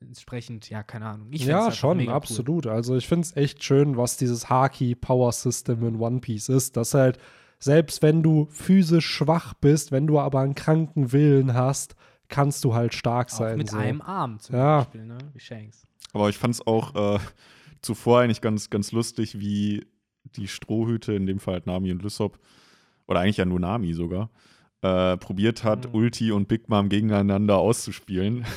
Entsprechend, 0.00 0.68
ja, 0.68 0.82
keine 0.82 1.06
Ahnung. 1.06 1.28
Ja, 1.32 1.64
einfach 1.66 1.74
schon, 1.74 1.96
mega 1.96 2.12
cool. 2.12 2.16
absolut. 2.16 2.66
Also 2.66 2.96
ich 2.96 3.08
finde 3.08 3.22
es 3.26 3.36
echt 3.36 3.64
schön, 3.64 3.96
was 3.96 4.16
dieses 4.16 4.50
Haki-Power-System 4.50 5.86
in 5.86 5.96
One 6.00 6.20
Piece 6.20 6.48
ist. 6.48 6.76
Dass 6.76 6.94
halt, 6.94 7.18
selbst 7.58 8.02
wenn 8.02 8.22
du 8.22 8.46
physisch 8.50 9.06
schwach 9.06 9.54
bist, 9.54 9.92
wenn 9.92 10.06
du 10.06 10.18
aber 10.18 10.40
einen 10.40 10.54
kranken 10.54 11.12
Willen 11.12 11.54
hast, 11.54 11.96
kannst 12.28 12.64
du 12.64 12.74
halt 12.74 12.92
stark 12.94 13.28
Auch 13.32 13.36
sein. 13.38 13.56
mit 13.58 13.70
so. 13.70 13.76
einem 13.78 14.02
Arm 14.02 14.38
zum 14.38 14.56
Ja. 14.56 14.78
Beispiel, 14.78 15.06
ne? 15.06 15.18
Wie 15.32 15.40
Shanks. 15.40 15.86
Aber 16.12 16.28
ich 16.28 16.36
fand 16.38 16.54
es 16.54 16.66
auch 16.66 16.94
äh, 17.16 17.18
zuvor 17.82 18.20
eigentlich 18.20 18.40
ganz, 18.40 18.68
ganz 18.70 18.92
lustig, 18.92 19.38
wie 19.40 19.86
die 20.24 20.48
Strohhüte, 20.48 21.14
in 21.14 21.26
dem 21.26 21.38
Fall 21.40 21.54
halt 21.54 21.66
Nami 21.66 21.90
und 21.92 22.02
Lysop, 22.02 22.38
oder 23.06 23.20
eigentlich 23.20 23.36
ja 23.38 23.44
nur 23.44 23.60
Nami 23.60 23.94
sogar, 23.94 24.30
äh, 24.82 25.16
probiert 25.16 25.64
hat, 25.64 25.88
Mhm. 25.88 25.94
Ulti 25.94 26.32
und 26.32 26.48
Big 26.48 26.68
Mom 26.68 26.88
gegeneinander 26.88 27.56
auszuspielen. 27.58 28.44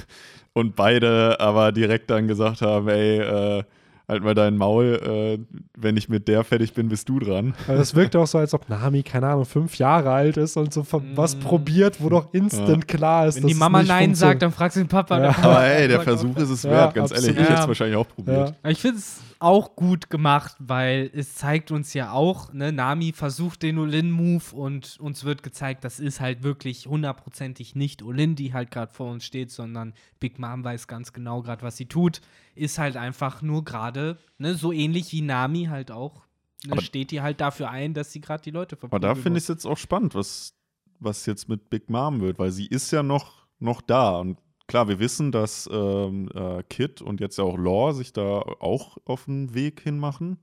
Und 0.54 0.76
beide 0.76 1.40
aber 1.40 1.72
direkt 1.72 2.10
dann 2.10 2.28
gesagt 2.28 2.62
haben, 2.62 2.90
ey, 2.90 3.20
äh, 3.20 3.64
halt 4.10 4.24
mal 4.24 4.34
dein 4.34 4.58
Maul, 4.58 5.00
äh, 5.40 5.58
wenn 5.78 5.96
ich 5.96 6.10
mit 6.10 6.28
der 6.28 6.44
fertig 6.44 6.74
bin, 6.74 6.90
bist 6.90 7.08
du 7.08 7.20
dran. 7.20 7.54
Weil 7.68 7.78
das 7.78 7.94
wirkt 7.94 8.16
auch 8.16 8.26
so, 8.26 8.40
als 8.40 8.54
ob 8.56 8.68
Nami, 8.68 9.04
keine 9.04 9.28
Ahnung, 9.28 9.46
fünf 9.46 9.78
Jahre 9.78 10.10
alt 10.12 10.36
ist 10.38 10.58
und 10.58 10.74
so 10.74 10.84
ver- 10.84 11.04
was 11.14 11.36
Mm. 11.38 11.40
probiert, 11.42 12.02
wo 12.02 12.10
doch 12.10 12.34
instant 12.34 12.88
klar 12.88 13.28
ist, 13.28 13.36
Wenn 13.36 13.44
dass 13.44 13.48
die 13.50 13.54
es 13.54 13.60
Mama 13.60 13.80
nicht 13.80 13.88
Nein 13.90 14.16
sagt, 14.16 14.42
dann 14.42 14.52
fragst 14.52 14.76
du 14.76 14.82
den 14.82 14.88
Papa. 14.90 15.22
Ja. 15.24 15.36
Aber 15.44 15.64
ey, 15.64 15.88
der 15.88 16.02
Versuch 16.02 16.36
ist 16.36 16.50
es 16.50 16.64
Ja, 16.64 16.72
wert, 16.72 16.96
ganz 16.96 17.12
ehrlich. 17.12 17.28
Ich 17.30 17.38
absolut. 17.38 17.48
hätte 17.50 17.54
es 17.54 17.60
Ja. 17.64 17.68
wahrscheinlich 17.68 17.96
auch 17.98 18.08
probiert. 18.08 18.56
Ja. 18.64 18.70
Ich 18.72 18.82
finde 18.82 18.98
es 18.98 19.22
auch 19.40 19.76
gut 19.78 20.10
gemacht, 20.10 20.56
weil 20.60 21.10
es 21.14 21.36
zeigt 21.36 21.72
uns 21.72 21.94
ja 21.94 22.12
auch, 22.12 22.52
ne, 22.52 22.72
Nami 22.74 23.14
versucht 23.14 23.64
den 23.64 23.78
Olin-Move 23.78 24.54
und 24.54 25.00
uns 25.00 25.24
wird 25.24 25.44
gezeigt, 25.44 25.84
das 25.86 26.00
ist 26.02 26.20
halt 26.20 26.44
wirklich 26.44 26.88
hundertprozentig 26.88 27.74
nicht 27.74 28.04
Olin, 28.04 28.36
die 28.36 28.54
halt 28.54 28.70
gerade 28.70 28.92
vor 28.94 29.10
uns 29.12 29.24
steht, 29.24 29.50
sondern 29.52 29.94
Big 30.20 30.40
Mom 30.40 30.64
weiß 30.66 30.88
ganz 30.88 31.14
genau 31.14 31.42
gerade, 31.42 31.62
was 31.62 31.78
sie 31.78 31.86
tut. 31.86 32.20
Ist 32.56 32.78
halt 32.80 32.98
einfach 32.98 33.42
nur 33.42 33.64
gerade, 33.64 34.18
ne, 34.38 34.56
so 34.56 34.74
ähnlich 34.74 35.12
wie 35.14 35.22
Nami 35.22 35.66
halt 35.66 35.90
auch, 35.90 36.26
ne, 36.66 36.74
Aber- 36.74 36.82
steht 36.82 37.12
die 37.12 37.22
halt 37.22 37.40
dafür 37.40 37.70
ein, 37.70 37.94
dass 37.94 38.12
sie 38.12 38.20
gerade 38.20 38.44
die 38.44 38.52
Leute 38.52 38.76
Aber 38.76 38.90
verprügeln 38.90 39.16
da 39.16 39.22
finde 39.22 39.38
ich 39.38 39.46
es 39.46 39.48
jetzt 39.48 39.66
auch 39.66 39.78
spannend, 39.78 40.16
was, 40.16 40.54
was 41.00 41.26
jetzt 41.26 41.48
mit 41.48 41.70
Big 41.70 41.90
Mom 41.90 42.20
wird, 42.20 42.40
weil 42.40 42.52
sie 42.52 42.66
ist 42.68 42.92
ja 42.92 43.04
noch, 43.04 43.46
noch 43.60 43.80
da. 43.82 44.18
Und 44.20 44.38
klar, 44.70 44.88
wir 44.88 45.00
wissen, 45.00 45.34
dass 45.34 45.70
ähm, 45.72 46.30
äh, 46.34 46.64
Kid 46.70 47.02
und 47.02 47.20
jetzt 47.20 47.38
ja 47.38 47.44
auch 47.44 47.58
Law 47.58 47.92
sich 47.92 48.14
da 48.14 48.40
auch 48.60 48.98
auf 49.04 49.26
den 49.26 49.54
Weg 49.54 49.82
hinmachen. 49.82 50.38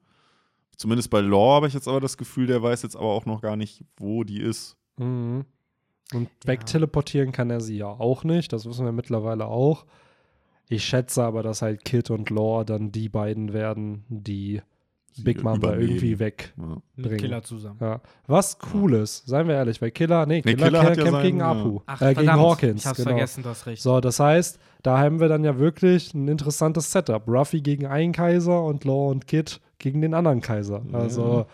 Zumindest 0.76 1.08
bei 1.08 1.20
Law 1.20 1.54
habe 1.54 1.68
ich 1.68 1.74
jetzt 1.74 1.88
aber 1.88 2.00
das 2.00 2.18
Gefühl, 2.18 2.46
der 2.46 2.62
weiß 2.62 2.82
jetzt 2.82 2.96
aber 2.96 3.06
auch 3.06 3.24
noch 3.24 3.40
gar 3.40 3.56
nicht, 3.56 3.84
wo 3.96 4.24
die 4.24 4.40
ist. 4.40 4.76
Mhm. 4.98 5.46
Und 6.12 6.28
Ja. 6.44 6.48
wegteleportieren 6.52 7.32
kann 7.32 7.50
er 7.50 7.60
sie 7.60 7.78
ja 7.78 7.88
auch 7.88 8.22
nicht, 8.24 8.52
das 8.52 8.66
wissen 8.66 8.84
wir 8.84 8.92
mittlerweile 8.92 9.46
auch. 9.46 9.86
Ich 10.68 10.84
schätze 10.84 11.22
aber, 11.24 11.42
dass 11.42 11.62
halt 11.62 11.84
Kid 11.84 12.10
und 12.10 12.28
Lore 12.30 12.64
dann 12.64 12.92
die 12.92 13.08
beiden 13.08 13.52
werden, 13.52 14.04
die 14.08 14.60
Big 15.24 15.38
übernehmen. 15.40 15.80
irgendwie 15.80 16.18
weg. 16.18 16.52
Ja. 16.56 16.76
Mit. 16.96 17.18
Killer 17.18 17.42
zusammen. 17.42 17.78
Ja. 17.80 18.00
Was 18.26 18.58
cool 18.74 18.94
ist, 18.94 19.26
seien 19.26 19.48
wir 19.48 19.54
ehrlich, 19.54 19.80
weil 19.82 19.90
Killer, 19.90 20.26
nee, 20.26 20.42
Nee, 20.44 20.54
Killer, 20.54 20.66
Killer 20.66 20.82
hat 20.82 20.88
ja 20.90 20.94
kämpft 21.04 21.12
sein- 21.12 21.22
gegen 21.22 21.38
ja. 21.38 21.50
Apu, 21.52 21.80
Ach, 21.86 22.00
äh, 22.02 22.14
gegen 22.14 22.32
Hawkins. 22.32 22.80
ich 22.82 22.86
hab's 22.86 22.96
genau. 22.98 23.10
vergessen, 23.10 23.44
hast 23.44 23.66
recht. 23.66 23.82
So, 23.82 24.00
das 24.00 24.20
heißt, 24.20 24.58
da 24.82 24.98
haben 24.98 25.20
wir 25.20 25.28
dann 25.28 25.44
ja 25.44 25.58
wirklich 25.58 26.14
ein 26.14 26.28
interessantes 26.28 26.90
Setup. 26.92 27.26
Ruffy 27.28 27.60
gegen 27.60 27.86
einen 27.86 28.12
Kaiser 28.12 28.62
und 28.62 28.84
Law 28.84 29.10
und 29.10 29.26
Kid 29.26 29.60
gegen 29.78 30.00
den 30.00 30.14
anderen 30.14 30.40
Kaiser. 30.40 30.82
Ja. 30.92 30.98
Also 30.98 31.46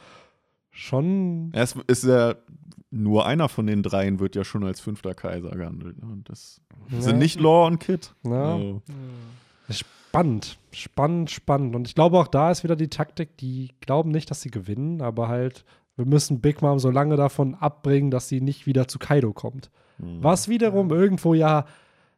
schon. 0.70 1.50
Es 1.54 1.74
ist 1.86 2.04
ja 2.04 2.34
nur 2.90 3.26
einer 3.26 3.48
von 3.48 3.66
den 3.66 3.82
dreien 3.82 4.20
wird 4.20 4.36
ja 4.36 4.44
schon 4.44 4.64
als 4.64 4.80
fünfter 4.80 5.14
Kaiser 5.14 5.50
gehandelt. 5.50 5.98
Ne? 6.02 6.12
Und 6.12 6.28
das 6.28 6.60
sind 6.98 7.18
nicht 7.18 7.40
Law 7.40 7.66
und 7.66 7.78
Kid. 7.80 8.14
Ja. 8.24 8.54
Also, 8.54 8.82
Spannend, 9.72 10.58
spannend, 10.72 11.30
spannend. 11.30 11.74
Und 11.74 11.88
ich 11.88 11.94
glaube, 11.94 12.18
auch 12.18 12.28
da 12.28 12.50
ist 12.50 12.64
wieder 12.64 12.76
die 12.76 12.88
Taktik, 12.88 13.36
die 13.38 13.70
glauben 13.80 14.10
nicht, 14.10 14.30
dass 14.30 14.42
sie 14.42 14.50
gewinnen, 14.50 15.00
aber 15.00 15.28
halt, 15.28 15.64
wir 15.96 16.04
müssen 16.04 16.40
Big 16.40 16.60
Mom 16.62 16.78
so 16.78 16.90
lange 16.90 17.16
davon 17.16 17.54
abbringen, 17.54 18.10
dass 18.10 18.28
sie 18.28 18.40
nicht 18.40 18.66
wieder 18.66 18.88
zu 18.88 18.98
Kaido 18.98 19.32
kommt. 19.32 19.70
hm. 19.98 20.22
Was 20.22 20.48
wiederum 20.48 20.90
irgendwo 20.90 21.34
ja 21.34 21.64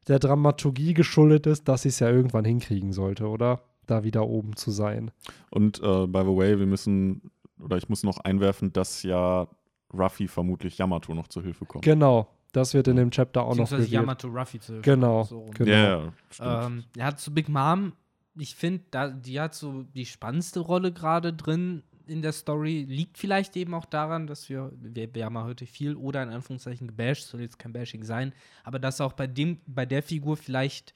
der 0.09 0.19
Dramaturgie 0.19 0.95
geschuldet 0.95 1.47
ist, 1.47 1.69
dass 1.69 1.83
sie 1.83 1.89
es 1.89 2.01
ja 2.01 2.11
irgendwann 2.11 2.45
hinkriegen 2.45 2.93
sollte, 2.93 3.29
oder? 3.29 3.63
Da 3.87 4.03
wieder 4.05 4.27
oben 4.27 4.57
zu 4.57 4.71
sein. 4.71 5.11
Und 5.51 5.79
äh, 5.79 6.07
by 6.07 6.21
the 6.21 6.37
way, 6.37 6.59
wir 6.59 6.67
müssen, 6.67 7.31
oder 7.61 7.77
ich 7.77 7.89
muss 7.89 8.03
noch 8.03 8.19
einwerfen, 8.19 8.73
dass 8.73 9.03
ja 9.03 9.47
Ruffy 9.93 10.27
vermutlich 10.29 10.79
Yamato 10.79 11.15
noch 11.15 11.29
zur 11.29 11.43
Hilfe 11.43 11.65
kommt. 11.65 11.85
Genau, 11.85 12.29
das 12.57 12.75
wird 12.75 12.89
in 12.89 12.97
dem 12.97 13.11
Chapter 13.11 13.43
auch 13.43 13.49
noch 13.55 13.65
Beziehungsweise 13.65 13.83
revealed. 13.83 13.93
Yamato 13.93 14.29
Ruffy 14.29 14.61
zu 14.61 14.81
Genau, 14.81 15.25
so 15.25 15.47
genau. 15.55 15.71
Ja, 15.71 15.83
ja, 16.05 16.13
stimmt. 16.31 16.65
Ähm, 16.65 16.85
ja, 16.97 17.17
zu 17.17 17.33
Big 17.35 17.49
Mom, 17.49 17.93
ich 18.37 18.55
finde, 18.55 18.85
da- 18.91 19.11
die 19.11 19.41
hat 19.41 19.55
so 19.55 19.83
die 19.95 20.07
spannendste 20.07 20.61
Rolle 20.61 20.93
gerade 20.93 21.33
drin 21.33 21.83
in 22.07 22.21
der 22.23 22.33
Story. 22.33 22.85
Liegt 22.89 23.17
vielleicht 23.19 23.57
eben 23.57 23.73
auch 23.75 23.87
daran, 23.87 24.27
dass 24.27 24.49
wir, 24.49 24.73
wir, 24.81 25.15
wir 25.15 25.25
haben 25.25 25.35
ja 25.37 25.45
heute 25.45 25.67
viel 25.67 25.97
oder 25.97 26.23
in 26.23 26.29
Anführungszeichen 26.31 26.87
gebasht, 26.89 27.25
soll 27.29 27.41
jetzt 27.41 27.59
kein 27.59 27.73
Bashing 27.73 28.05
sein, 28.05 28.33
aber 28.63 28.79
dass 28.79 29.01
auch 29.01 29.13
bei 29.15 29.27
dem, 29.27 29.59
bei 29.67 29.87
der 29.87 30.03
Figur 30.03 30.37
vielleicht 30.37 30.95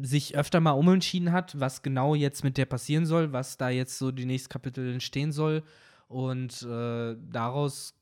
sich 0.00 0.36
öfter 0.36 0.60
mal 0.60 0.70
umentschieden 0.70 1.32
hat, 1.32 1.60
was 1.60 1.82
genau 1.82 2.14
jetzt 2.14 2.44
mit 2.44 2.56
der 2.56 2.64
passieren 2.64 3.04
soll, 3.04 3.32
was 3.32 3.58
da 3.58 3.68
jetzt 3.68 3.98
so 3.98 4.10
die 4.10 4.24
nächsten 4.24 4.48
Kapitel 4.48 4.90
entstehen 4.92 5.32
soll. 5.32 5.62
Und 6.08 6.62
äh, 6.62 7.14
daraus, 7.30 7.94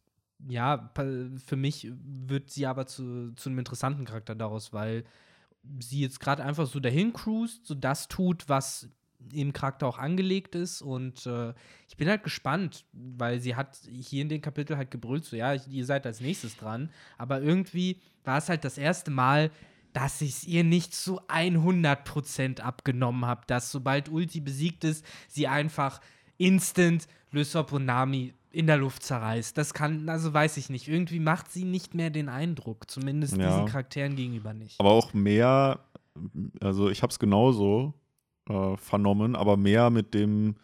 ja, 0.48 0.90
für 0.94 1.56
mich 1.56 1.90
wird 2.02 2.50
sie 2.50 2.66
aber 2.66 2.86
zu, 2.86 3.32
zu 3.34 3.48
einem 3.48 3.58
interessanten 3.58 4.04
Charakter 4.04 4.34
daraus, 4.34 4.72
weil 4.72 5.04
sie 5.80 6.00
jetzt 6.00 6.20
gerade 6.20 6.42
einfach 6.44 6.66
so 6.66 6.80
dahin 6.80 7.12
cruist, 7.12 7.66
so 7.66 7.74
das 7.74 8.08
tut, 8.08 8.48
was 8.48 8.88
im 9.32 9.52
Charakter 9.52 9.86
auch 9.86 9.98
angelegt 9.98 10.54
ist. 10.54 10.82
Und 10.82 11.26
äh, 11.26 11.52
ich 11.88 11.96
bin 11.96 12.08
halt 12.08 12.22
gespannt, 12.22 12.84
weil 12.92 13.40
sie 13.40 13.54
hat 13.54 13.78
hier 13.90 14.22
in 14.22 14.28
dem 14.28 14.40
Kapitel 14.40 14.76
halt 14.76 14.90
gebrüllt, 14.90 15.24
so 15.24 15.36
ja, 15.36 15.54
ihr 15.54 15.84
seid 15.84 16.06
als 16.06 16.20
nächstes 16.20 16.56
dran. 16.56 16.90
Aber 17.18 17.42
irgendwie 17.42 18.00
war 18.24 18.38
es 18.38 18.48
halt 18.48 18.64
das 18.64 18.78
erste 18.78 19.10
Mal, 19.10 19.50
dass 19.92 20.20
ich 20.20 20.30
es 20.30 20.44
ihr 20.44 20.64
nicht 20.64 20.94
zu 20.94 21.20
100% 21.22 22.60
abgenommen 22.60 23.26
habe, 23.26 23.42
dass 23.46 23.72
sobald 23.72 24.08
Ulti 24.08 24.40
besiegt 24.40 24.84
ist, 24.84 25.04
sie 25.28 25.48
einfach 25.48 26.00
instant 26.38 27.06
Lysop 27.32 27.72
und 27.72 27.84
Nami 27.84 28.34
in 28.52 28.66
der 28.66 28.76
Luft 28.78 29.02
zerreißt. 29.02 29.56
Das 29.56 29.74
kann, 29.74 30.08
also 30.08 30.32
weiß 30.34 30.56
ich 30.56 30.70
nicht. 30.70 30.88
Irgendwie 30.88 31.20
macht 31.20 31.50
sie 31.52 31.64
nicht 31.64 31.94
mehr 31.94 32.10
den 32.10 32.28
Eindruck, 32.28 32.90
zumindest 32.90 33.36
Ja. 33.36 33.48
diesen 33.48 33.66
Charakteren 33.66 34.16
gegenüber 34.16 34.52
nicht. 34.52 34.78
aber 34.80 34.90
auch 34.90 35.14
mehr, 35.14 35.80
also 36.60 36.90
ich 36.90 37.02
habe 37.02 37.10
es 37.12 37.18
genauso 37.18 37.94
äh, 38.48 38.76
vernommen, 38.76 39.36
aber 39.36 39.56
mehr 39.56 39.90
mit 39.90 40.14
dem 40.14 40.56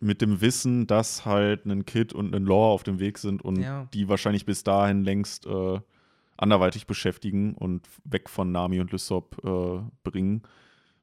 mit 0.00 0.20
dem 0.22 0.40
Wissen, 0.40 0.86
dass 0.86 1.24
halt 1.26 1.66
ein 1.66 1.84
Kid 1.84 2.12
und 2.12 2.32
ein 2.32 2.44
Law 2.44 2.72
auf 2.72 2.84
dem 2.84 3.00
Weg 3.00 3.18
sind 3.18 3.42
und 3.42 3.56
Ja. 3.60 3.88
die 3.92 4.08
wahrscheinlich 4.08 4.46
bis 4.46 4.62
dahin 4.62 5.02
längst 5.02 5.44
äh, 5.46 5.80
anderweitig 6.36 6.86
beschäftigen 6.86 7.54
und 7.54 7.88
weg 8.04 8.28
von 8.30 8.52
Nami 8.52 8.78
und 8.78 8.92
Lysop 8.92 9.36
äh, 9.44 9.80
bringen. 10.08 10.42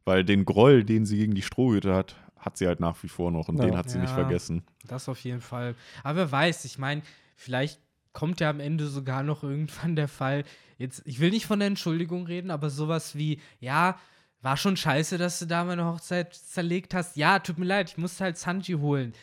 Weil 0.05 0.23
den 0.23 0.45
Groll, 0.45 0.83
den 0.83 1.05
sie 1.05 1.17
gegen 1.17 1.33
die 1.35 1.41
Strohhüte 1.41 1.93
hat, 1.93 2.15
hat 2.39 2.57
sie 2.57 2.67
halt 2.67 2.79
nach 2.79 3.01
wie 3.03 3.07
vor 3.07 3.31
noch 3.31 3.49
und 3.49 3.57
Ja. 3.57 3.65
den 3.65 3.75
hat 3.77 3.89
sie 3.89 3.97
nicht 3.97 4.09
Ja. 4.09 4.15
vergessen. 4.15 4.63
Das 4.87 5.09
auf 5.09 5.19
jeden 5.21 5.41
Fall. 5.41 5.75
Aber 6.03 6.17
wer 6.17 6.31
weiß, 6.31 6.63
ich 6.65 6.77
meine, 6.77 7.01
vielleicht 7.35 7.79
kommt 8.13 8.39
ja 8.39 8.49
am 8.49 8.59
Ende 8.59 8.87
sogar 8.87 9.23
noch 9.23 9.43
irgendwann 9.43 9.95
der 9.95 10.07
Fall. 10.07 10.43
Jetzt, 10.77 11.01
ich 11.05 11.19
will 11.19 11.31
nicht 11.31 11.47
von 11.47 11.59
der 11.59 11.67
Entschuldigung 11.67 12.27
reden, 12.27 12.51
aber 12.51 12.69
sowas 12.69 13.15
wie, 13.15 13.41
ja, 13.59 13.99
war 14.41 14.57
schon 14.57 14.77
scheiße, 14.77 15.17
dass 15.17 15.39
du 15.39 15.47
da 15.47 15.63
meine 15.63 15.85
Hochzeit 15.85 16.33
zerlegt 16.35 16.93
hast. 16.93 17.17
Ja, 17.17 17.39
tut 17.39 17.57
mir 17.57 17.65
leid, 17.65 17.89
ich 17.89 17.97
musste 17.97 18.23
halt 18.25 18.37
Sanji 18.37 18.75
holen. 18.75 19.13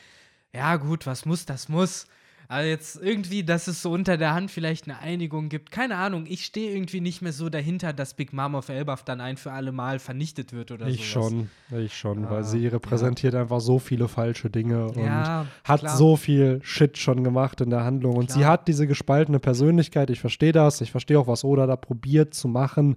Ja, 0.53 0.77
gut, 0.77 1.07
was 1.07 1.25
muss, 1.25 1.47
das 1.47 1.69
muss. 1.69 2.07
Aber 2.49 2.65
jetzt 2.65 2.97
irgendwie, 3.01 3.45
dass 3.45 3.67
es 3.67 3.81
so 3.81 3.93
unter 3.93 4.17
der 4.19 4.35
Hand 4.35 4.51
vielleicht 4.51 4.85
eine 4.87 4.99
Einigung 4.99 5.49
gibt. 5.49 5.71
Keine 5.71 5.97
Ahnung, 5.97 6.27
ich 6.29 6.45
stehe 6.45 6.73
irgendwie 6.75 7.01
nicht 7.01 7.23
mehr 7.23 7.33
so 7.33 7.49
dahinter, 7.49 7.93
dass 7.93 8.15
Big 8.15 8.33
Mom 8.33 8.55
of 8.55 8.69
Elbaf 8.69 9.05
dann 9.05 9.21
ein 9.23 9.37
für 9.39 9.53
alle 9.53 9.73
Mal 9.73 9.99
vernichtet 9.99 10.53
wird 10.53 10.71
oder 10.71 10.87
Ich 10.87 10.97
sowas. 10.97 11.07
schon, 11.09 11.51
ich 11.79 11.97
schon, 11.97 12.27
Ah, 12.27 12.31
weil 12.31 12.45
sie 12.45 12.67
repräsentiert 12.67 13.35
einfach 13.35 13.61
so 13.61 13.79
viele 13.79 14.07
falsche 14.09 14.51
Dinge 14.51 14.87
und 14.89 15.05
Ja, 15.05 15.47
hat 15.65 15.81
klar. 15.81 15.97
so 15.97 16.17
viel 16.17 16.61
Shit 16.63 16.99
schon 16.99 17.25
gemacht 17.25 17.61
in 17.63 17.71
der 17.71 17.85
Handlung. 17.85 18.17
Und 18.17 18.31
sie 18.31 18.41
Klar. 18.41 18.53
hat 18.53 18.69
diese 18.69 18.87
gespaltene 18.87 19.39
Persönlichkeit. 19.41 20.11
Ich 20.11 20.21
verstehe 20.21 20.53
das. 20.53 20.81
Ich 20.83 20.91
verstehe 20.91 21.19
auch, 21.19 21.27
was 21.29 21.45
Oda 21.45 21.67
da 21.67 21.77
probiert 21.77 22.35
zu 22.35 22.49
machen. 22.49 22.97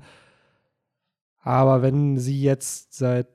Aber 1.42 1.82
wenn 1.82 2.18
sie 2.18 2.42
jetzt 2.42 2.94
seit 2.96 3.28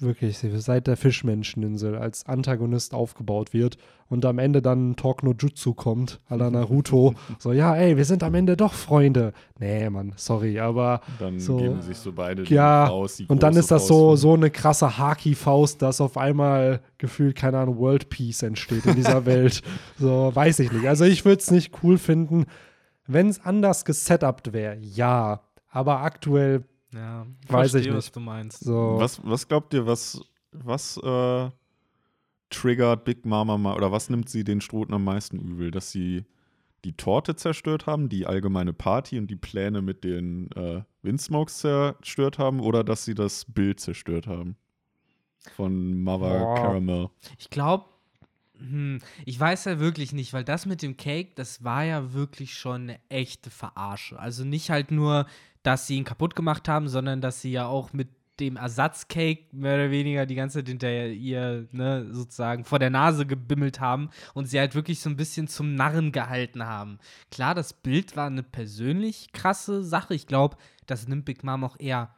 wirklich 0.00 0.38
seit 0.38 0.86
der 0.86 0.96
Fischmenscheninsel 0.96 1.96
als 1.96 2.26
Antagonist 2.26 2.94
aufgebaut 2.94 3.52
wird 3.52 3.78
und 4.08 4.24
am 4.24 4.38
Ende 4.38 4.62
dann 4.62 4.96
Talk 4.96 5.22
no 5.22 5.34
Jutsu 5.38 5.74
kommt, 5.74 6.20
à 6.30 6.36
la 6.36 6.50
Naruto, 6.50 7.14
so, 7.38 7.52
ja, 7.52 7.74
ey, 7.76 7.96
wir 7.96 8.04
sind 8.04 8.22
am 8.22 8.34
Ende 8.34 8.56
doch 8.56 8.72
Freunde. 8.72 9.32
Nee, 9.58 9.88
Mann, 9.90 10.12
sorry, 10.16 10.58
aber 10.60 11.00
Dann 11.18 11.38
So. 11.40 11.56
geben 11.56 11.82
sich 11.82 11.98
so 11.98 12.12
beide 12.12 12.42
die 12.44 12.54
ja, 12.54 12.86
Faust, 12.86 13.18
die 13.18 13.26
und 13.26 13.42
dann 13.42 13.56
ist 13.56 13.70
das 13.70 13.82
Faust 13.82 13.88
so, 13.88 14.16
so 14.16 14.34
eine 14.34 14.50
krasse 14.50 14.98
Haki-Faust, 14.98 15.82
dass 15.82 16.00
auf 16.00 16.16
einmal 16.16 16.80
gefühlt, 16.98 17.36
keine 17.36 17.58
Ahnung, 17.58 17.78
World 17.78 18.08
Peace 18.08 18.42
entsteht 18.42 18.86
in 18.86 18.94
dieser 18.96 19.24
Welt. 19.26 19.62
So, 19.98 20.30
weiß 20.34 20.60
ich 20.60 20.72
nicht. 20.72 20.86
Also 20.86 21.04
ich 21.04 21.24
würde 21.24 21.40
es 21.40 21.50
nicht 21.50 21.72
cool 21.82 21.98
finden, 21.98 22.46
wenn 23.06 23.28
es 23.28 23.44
anders 23.44 23.84
gesetupt 23.84 24.52
wäre, 24.52 24.76
ja. 24.78 25.40
Aber 25.70 26.00
aktuell 26.00 26.64
Ja, 26.92 27.26
Weiß 27.48 27.66
ich 27.66 27.72
verstehe, 27.72 27.94
was 27.94 28.06
nicht. 28.06 28.16
du 28.16 28.20
meinst. 28.20 28.64
so. 28.64 28.96
Was, 28.98 29.20
was 29.24 29.46
glaubt 29.48 29.74
ihr, 29.74 29.86
was, 29.86 30.20
was 30.52 30.96
äh, 30.98 31.50
triggert 32.50 33.04
Big 33.04 33.26
Mama 33.26 33.58
mal 33.58 33.76
oder 33.76 33.92
was 33.92 34.08
nimmt 34.10 34.28
sie 34.28 34.44
den 34.44 34.60
Stroten 34.60 34.94
am 34.94 35.04
meisten 35.04 35.38
übel? 35.38 35.70
Dass 35.70 35.90
sie 35.92 36.24
die 36.84 36.96
Torte 36.96 37.36
zerstört 37.36 37.86
haben, 37.86 38.08
die 38.08 38.26
allgemeine 38.26 38.72
Party 38.72 39.18
und 39.18 39.26
die 39.28 39.36
Pläne 39.36 39.82
mit 39.82 40.04
den 40.04 40.50
äh, 40.52 40.82
Windsmokes 41.02 41.58
zerstört 41.58 42.38
haben 42.38 42.60
oder 42.60 42.84
dass 42.84 43.04
sie 43.04 43.14
das 43.14 43.44
Bild 43.44 43.80
zerstört 43.80 44.26
haben? 44.26 44.56
Von 45.56 46.02
Mother 46.02 46.38
Boah. 46.38 46.54
Caramel. 46.56 47.10
Ich 47.38 47.50
glaube, 47.50 47.86
hm, 48.58 49.00
ich 49.24 49.38
weiß 49.38 49.66
ja 49.66 49.78
wirklich 49.78 50.12
nicht, 50.12 50.32
weil 50.32 50.44
das 50.44 50.66
mit 50.66 50.82
dem 50.82 50.96
Cake, 50.96 51.32
das 51.36 51.64
war 51.64 51.84
ja 51.84 52.12
wirklich 52.12 52.54
schon 52.54 52.82
eine 52.82 53.00
echte 53.08 53.50
Verarsche. 53.50 54.18
Also 54.18 54.44
nicht 54.44 54.70
halt 54.70 54.90
nur, 54.90 55.26
dass 55.62 55.86
sie 55.86 55.96
ihn 55.96 56.04
kaputt 56.04 56.36
gemacht 56.36 56.68
haben, 56.68 56.88
sondern 56.88 57.20
dass 57.20 57.40
sie 57.40 57.52
ja 57.52 57.66
auch 57.66 57.92
mit 57.92 58.08
dem 58.40 58.56
Ersatzcake 58.56 59.46
mehr 59.52 59.74
oder 59.74 59.90
weniger 59.90 60.24
die 60.24 60.36
ganze 60.36 60.58
Zeit 60.58 60.68
hinter 60.68 61.06
ihr, 61.08 61.66
ne, 61.72 62.06
sozusagen 62.12 62.64
vor 62.64 62.78
der 62.78 62.90
Nase 62.90 63.26
gebimmelt 63.26 63.80
haben 63.80 64.10
und 64.34 64.46
sie 64.46 64.60
halt 64.60 64.74
wirklich 64.74 65.00
so 65.00 65.10
ein 65.10 65.16
bisschen 65.16 65.48
zum 65.48 65.74
Narren 65.74 66.12
gehalten 66.12 66.64
haben. 66.64 66.98
Klar, 67.30 67.54
das 67.54 67.72
Bild 67.72 68.16
war 68.16 68.26
eine 68.28 68.44
persönlich 68.44 69.32
krasse 69.32 69.82
Sache. 69.82 70.14
Ich 70.14 70.26
glaube, 70.26 70.56
das 70.86 71.08
nimmt 71.08 71.24
Big 71.24 71.42
Mom 71.42 71.64
auch 71.64 71.76
eher 71.78 72.14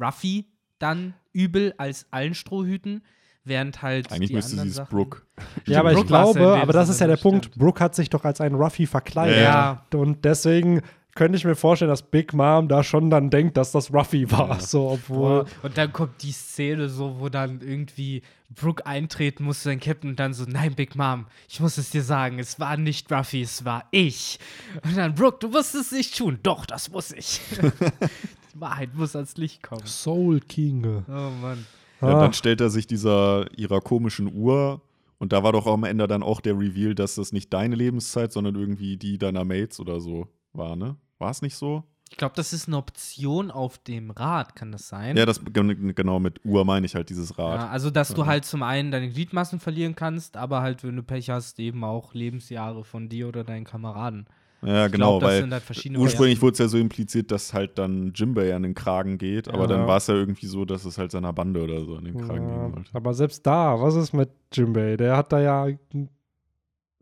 Ruffy 0.00 0.46
dann 0.78 1.14
übel 1.32 1.74
als 1.78 2.06
allen 2.10 2.34
Strohhüten, 2.34 3.02
während 3.44 3.82
halt 3.82 4.12
Eigentlich 4.12 4.28
die 4.28 4.36
müsste 4.36 4.52
sie 4.54 4.60
anderen 4.60 4.82
es 4.84 4.88
Brooke. 4.88 5.22
ja, 5.66 5.80
aber 5.80 5.90
ich 5.90 5.96
Brooke 5.96 6.08
glaube, 6.08 6.56
aber 6.60 6.72
das 6.72 6.88
ist 6.88 7.00
ja 7.00 7.06
der 7.06 7.16
das 7.16 7.22
Punkt. 7.22 7.46
stimmt. 7.46 7.58
Brooke 7.58 7.82
hat 7.82 7.94
sich 7.94 8.10
doch 8.10 8.24
als 8.24 8.40
ein 8.40 8.54
Ruffy 8.54 8.86
verkleidet. 8.86 9.42
Ja. 9.42 9.86
Und 9.92 10.24
deswegen 10.24 10.82
könnte 11.14 11.36
ich 11.36 11.44
mir 11.44 11.54
vorstellen, 11.54 11.88
dass 11.90 12.02
Big 12.02 12.32
Mom 12.32 12.68
da 12.68 12.82
schon 12.82 13.10
dann 13.10 13.30
denkt, 13.30 13.56
dass 13.56 13.72
das 13.72 13.92
Ruffy 13.92 14.30
war. 14.30 14.48
Ja. 14.50 14.60
So, 14.60 14.90
obwohl. 14.90 15.44
Boah, 15.44 15.46
und 15.62 15.78
dann 15.78 15.92
kommt 15.92 16.22
die 16.22 16.32
Szene 16.32 16.88
so, 16.88 17.16
wo 17.20 17.28
dann 17.28 17.60
irgendwie 17.60 18.22
Brooke 18.50 18.84
eintreten 18.86 19.44
muss, 19.44 19.62
sein 19.62 19.80
Captain 19.80 20.10
und 20.10 20.20
dann 20.20 20.32
so, 20.34 20.44
nein, 20.46 20.74
Big 20.74 20.96
Mom, 20.96 21.26
ich 21.48 21.60
muss 21.60 21.78
es 21.78 21.90
dir 21.90 22.02
sagen, 22.02 22.38
es 22.38 22.58
war 22.60 22.76
nicht 22.76 23.10
Ruffy, 23.12 23.42
es 23.42 23.64
war 23.64 23.84
ich. 23.90 24.38
Und 24.84 24.96
dann, 24.96 25.14
Brooke, 25.14 25.38
du 25.40 25.48
musst 25.48 25.74
es 25.74 25.92
nicht 25.92 26.16
tun. 26.16 26.38
Doch, 26.42 26.66
das 26.66 26.90
muss 26.90 27.12
ich. 27.12 27.40
die 28.54 28.60
Wahrheit 28.60 28.94
muss 28.94 29.16
ans 29.16 29.36
Licht 29.36 29.62
kommen. 29.62 29.86
Soul 29.86 30.40
King. 30.40 31.04
Oh 31.08 31.30
Mann. 31.40 31.66
Ja, 32.00 32.08
Ah. 32.08 32.20
dann 32.20 32.32
stellt 32.34 32.60
er 32.60 32.68
sich 32.70 32.86
dieser 32.86 33.46
ihrer 33.56 33.80
komischen 33.80 34.34
Uhr 34.34 34.82
und 35.18 35.32
da 35.32 35.42
war 35.42 35.52
doch 35.52 35.66
am 35.66 35.84
Ende 35.84 36.06
dann 36.06 36.22
auch 36.22 36.40
der 36.40 36.58
Reveal, 36.58 36.94
dass 36.94 37.14
das 37.14 37.32
nicht 37.32 37.52
deine 37.52 37.76
Lebenszeit, 37.76 38.30
sondern 38.32 38.56
irgendwie 38.56 38.96
die 38.98 39.16
deiner 39.16 39.44
Mates 39.44 39.80
oder 39.80 40.00
so 40.00 40.28
war, 40.52 40.76
ne? 40.76 40.96
War 41.24 41.30
es 41.30 41.40
nicht 41.40 41.56
so? 41.56 41.84
Ich 42.10 42.18
glaube, 42.18 42.34
das 42.36 42.52
ist 42.52 42.68
eine 42.68 42.76
Option 42.76 43.50
auf 43.50 43.78
dem 43.78 44.10
Rad, 44.10 44.54
kann 44.54 44.70
das 44.72 44.88
sein? 44.90 45.16
Ja, 45.16 45.24
das 45.24 45.40
gen- 45.42 45.94
genau 45.94 46.20
mit 46.20 46.44
Uhr 46.44 46.66
meine 46.66 46.84
ich 46.84 46.94
halt 46.94 47.08
dieses 47.08 47.38
Rad. 47.38 47.60
Ja, 47.62 47.68
also, 47.68 47.88
dass 47.90 48.12
du 48.12 48.20
Ja. 48.20 48.26
halt 48.26 48.44
zum 48.44 48.62
einen 48.62 48.90
deine 48.90 49.08
Gliedmassen 49.08 49.58
verlieren 49.58 49.96
kannst, 49.96 50.36
aber 50.36 50.60
halt, 50.60 50.84
wenn 50.84 50.96
du 50.96 51.02
Pech 51.02 51.30
hast, 51.30 51.58
eben 51.60 51.82
auch 51.82 52.12
Lebensjahre 52.12 52.84
von 52.84 53.08
dir 53.08 53.26
oder 53.26 53.42
deinen 53.42 53.64
Kameraden. 53.64 54.26
Ja, 54.60 54.84
Ich 54.86 54.92
genau, 54.92 55.18
glaub, 55.18 55.20
das 55.22 55.30
weil 55.30 55.40
sind 55.40 55.52
halt 55.54 55.62
verschiedene 55.62 55.98
ursprünglich 55.98 56.42
wurde 56.42 56.52
es 56.52 56.58
ja 56.58 56.68
so 56.68 56.76
impliziert, 56.76 57.30
dass 57.30 57.54
halt 57.54 57.78
dann 57.78 58.12
Jimbei 58.14 58.54
an 58.54 58.62
den 58.64 58.74
Kragen 58.74 59.16
geht, 59.16 59.48
aber 59.48 59.62
Ja. 59.62 59.68
dann 59.68 59.86
war 59.86 59.96
es 59.96 60.06
ja 60.06 60.14
irgendwie 60.14 60.46
so, 60.46 60.66
dass 60.66 60.84
es 60.84 60.98
halt 60.98 61.10
seiner 61.10 61.32
Bande 61.32 61.62
oder 61.64 61.80
so 61.86 61.96
an 61.96 62.04
den 62.04 62.18
Kragen 62.18 62.48
Ja, 62.50 62.64
gehen 62.66 62.74
sollte. 62.74 62.90
aber 62.92 63.14
selbst 63.14 63.46
da, 63.46 63.80
was 63.80 63.94
ist 63.94 64.12
mit 64.12 64.28
Jimbei? 64.52 64.98
Der 64.98 65.16
hat 65.16 65.32
da 65.32 65.40
ja. 65.40 65.68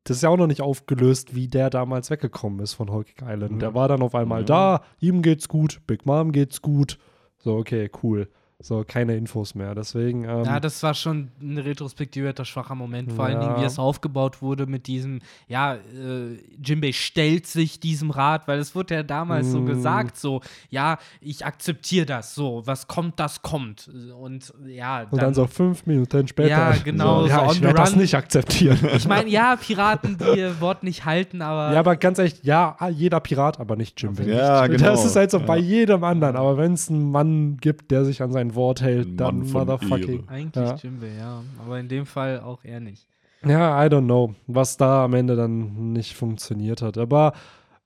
Das 0.05 0.17
ist 0.17 0.23
ja 0.23 0.29
auch 0.31 0.37
noch 0.37 0.47
nicht 0.49 0.61
aufgelöst, 0.63 1.35
wie 1.35 1.47
der 1.49 1.71
damals 1.71 2.11
weggekommen 2.11 2.59
ist 2.61 2.75
von 2.75 2.91
Hulking 2.91 3.27
Island. 3.29 3.53
Ja. 3.53 3.59
Der 3.59 3.75
war 3.75 3.87
dann 3.89 4.03
auf 4.03 4.15
einmal 4.15 4.41
Ja. 4.41 4.47
da, 4.47 4.83
ihm 4.99 5.23
geht's 5.23 5.49
gut, 5.49 5.81
Big 5.87 6.07
Mom 6.07 6.33
geht's 6.33 6.61
gut. 6.61 6.99
So, 7.39 7.57
okay, 7.57 7.91
cool. 8.03 8.29
So, 8.63 8.85
keine 8.87 9.17
Infos 9.17 9.55
mehr. 9.55 9.75
Deswegen. 9.75 10.25
Ähm, 10.25 10.45
Ja, 10.45 10.61
das 10.61 10.83
war 10.83 10.95
schon 10.95 11.29
eine 11.41 11.65
retrospektiver 11.65 12.33
schwacher 12.45 12.75
Moment, 12.75 13.13
vor 13.13 13.25
allen 13.25 13.41
Dingen, 13.41 13.57
wie 13.57 13.61
Ja. 13.61 13.67
es 13.67 13.79
aufgebaut 13.79 14.41
wurde 14.41 14.67
mit 14.67 14.87
diesem, 14.87 15.19
ja, 15.49 15.75
äh, 15.75 16.39
Jimbei 16.65 16.93
stellt 16.93 17.47
sich 17.47 17.81
diesem 17.81 18.11
Rat, 18.11 18.47
weil 18.49 18.59
es 18.61 18.75
wurde 18.75 18.95
ja 18.95 19.03
damals 19.03 19.51
so 19.51 19.61
Mm. 19.61 19.67
gesagt, 19.67 20.17
so, 20.17 20.41
ja, 20.71 20.99
ich 21.21 21.45
akzeptiere 21.45 22.07
das, 22.07 22.35
so, 22.35 22.63
was 22.65 22.87
kommt, 22.87 23.19
das 23.19 23.43
kommt. 23.43 23.91
Und 24.19 24.53
ja, 24.67 25.07
und 25.11 25.21
dann 25.21 25.35
so 25.35 25.47
fünf 25.47 25.85
Minuten 25.87 26.29
später. 26.29 26.49
Ja, 26.49 26.77
genau, 26.83 27.23
So, 27.23 27.29
ja, 27.29 27.47
so 27.49 27.53
ich 27.55 27.63
werde 27.63 27.75
das 27.77 27.97
nicht 27.97 28.15
akzeptieren. 28.15 28.79
ich 28.95 29.07
meine, 29.09 29.29
ja, 29.29 29.57
Piraten, 29.57 30.17
die 30.19 30.39
ihr 30.39 30.61
Wort 30.61 30.83
nicht 30.85 31.05
halten, 31.05 31.43
aber 31.43 31.73
Ja, 31.75 31.81
aber 31.81 31.97
ganz 31.97 32.19
ehrlich, 32.19 32.41
ja, 32.43 32.77
jeder 32.91 33.21
Pirat, 33.21 33.59
aber 33.61 33.77
nicht 33.77 34.01
Jimbei. 34.01 34.25
Ja, 34.25 34.67
genau. 34.69 34.85
Das 34.87 35.05
ist 35.05 35.17
halt 35.17 35.31
so 35.33 35.39
Ja. 35.39 35.47
bei 35.47 35.59
jedem 35.59 36.05
anderen. 36.05 36.37
Aber 36.37 36.57
wenn 36.57 36.75
es 36.75 36.89
einen 36.89 37.11
Mann 37.11 37.57
gibt, 37.61 37.91
der 37.91 38.05
sich 38.05 38.23
an 38.23 38.31
sein 38.53 38.55
Wort 38.57 38.83
hält, 38.83 39.09
Ein 39.09 39.17
dann 39.17 39.39
motherfucking. 39.51 40.29
eigentlich 40.29 40.69
Ja. 40.69 40.75
Jimbei, 40.77 41.13
ja. 41.19 41.43
Aber 41.65 41.79
in 41.81 41.89
dem 41.89 42.07
Fall 42.07 42.41
auch 42.41 42.65
eher 42.65 42.81
nicht. 42.81 43.07
Ja, 43.45 43.85
I 43.85 43.89
don't 43.89 44.05
know, 44.05 44.35
was 44.47 44.77
da 44.77 45.05
am 45.05 45.15
Ende 45.15 45.35
dann 45.35 45.93
nicht 45.93 46.15
funktioniert 46.15 46.81
hat. 46.81 46.97
Aber 46.97 47.33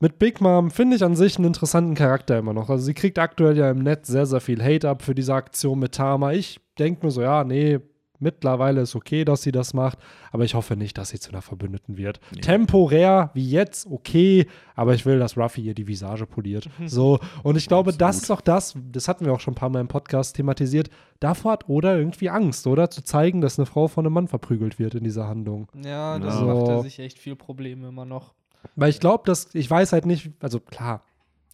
mit 0.01 0.19
Big 0.19 0.43
Mom 0.43 0.71
finde 0.71 0.97
ich 0.97 1.05
an 1.05 1.17
sich 1.17 1.37
einen 1.39 1.47
interessanten 1.47 1.95
Charakter 1.95 2.39
immer 2.39 2.53
noch. 2.53 2.69
Also 2.69 2.85
sie 2.85 2.93
kriegt 2.95 3.19
aktuell 3.19 3.57
ja 3.57 3.71
im 3.71 3.79
Netz 3.79 4.09
sehr, 4.09 4.27
sehr 4.27 4.41
viel 4.41 4.63
Hate 4.63 4.89
ab 4.89 5.01
für 5.03 5.15
diese 5.15 5.33
Aktion 5.35 5.79
mit 5.79 5.95
Tama. 5.95 6.33
Ich 6.33 6.61
denke 6.79 7.07
mir 7.07 7.11
so, 7.11 7.23
ja, 7.23 7.43
nee, 7.45 7.79
mittlerweile 8.19 8.81
ist 8.81 8.95
okay, 8.95 9.25
dass 9.25 9.43
sie 9.43 9.53
das 9.53 9.75
macht, 9.75 9.99
aber 10.33 10.45
ich 10.45 10.55
hoffe 10.55 10.77
nicht, 10.77 10.97
dass 10.99 11.11
sie 11.11 11.19
zu 11.21 11.31
einer 11.31 11.43
Verbündeten 11.43 11.97
wird. 11.97 12.21
Nee. 12.35 12.41
Temporär, 12.41 13.31
wie 13.35 13.49
jetzt, 13.49 13.87
okay, 13.91 14.47
aber 14.75 14.95
ich 14.95 15.07
will, 15.07 15.19
dass 15.19 15.37
Ruffy 15.37 15.61
ihr 15.63 15.75
die 15.75 15.87
Visage 15.87 16.27
poliert. 16.27 16.69
So, 16.87 17.19
und 17.43 17.57
ich 17.57 17.69
glaube, 17.69 17.93
das 17.93 18.17
Absolut. 18.19 18.23
ist 18.23 18.31
auch 18.31 18.41
das, 18.41 18.75
das 18.93 19.09
hatten 19.09 19.25
wir 19.25 19.33
auch 19.33 19.41
schon 19.41 19.53
ein 19.53 19.57
paar 19.57 19.69
Mal 19.71 19.81
im 19.81 19.89
Podcast 19.89 20.37
thematisiert, 20.37 20.91
davor 21.21 21.53
hat 21.53 21.69
Oda 21.69 21.97
irgendwie 21.97 22.31
Angst, 22.31 22.67
oder? 22.67 22.91
Zu 22.91 23.03
zeigen, 23.03 23.41
dass 23.41 23.59
eine 23.59 23.67
Frau 23.67 23.89
von 23.89 24.05
einem 24.07 24.15
Mann 24.15 24.29
verprügelt 24.29 24.79
wird 24.79 24.95
in 24.95 25.05
dieser 25.05 25.29
Handlung. 25.29 25.69
Ja, 25.85 26.19
das 26.19 26.35
Ja. 26.35 26.43
macht 26.43 26.69
er 26.69 26.83
sich 26.83 26.99
echt 26.99 27.19
viel 27.19 27.37
Probleme 27.37 27.89
immer 27.89 28.05
noch. 28.05 28.35
Weil 28.75 28.91
ich 28.91 29.01
glaube, 29.01 29.23
dass, 29.27 29.55
ich 29.55 29.71
weiß 29.71 29.93
halt 29.93 30.07
nicht, 30.07 30.31
also 30.41 30.59
klar, 30.61 31.03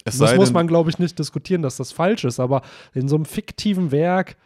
Es 0.04 0.18
das 0.18 0.34
muss 0.34 0.52
man, 0.52 0.66
glaube 0.66 0.90
ich, 0.90 0.98
nicht 0.98 1.18
diskutieren, 1.18 1.62
dass 1.62 1.76
das 1.76 1.92
falsch 1.92 2.24
ist, 2.24 2.40
aber 2.40 2.62
in 2.94 3.06
so 3.08 3.14
einem 3.16 3.24
fiktiven 3.24 3.92
Werk, 3.92 4.36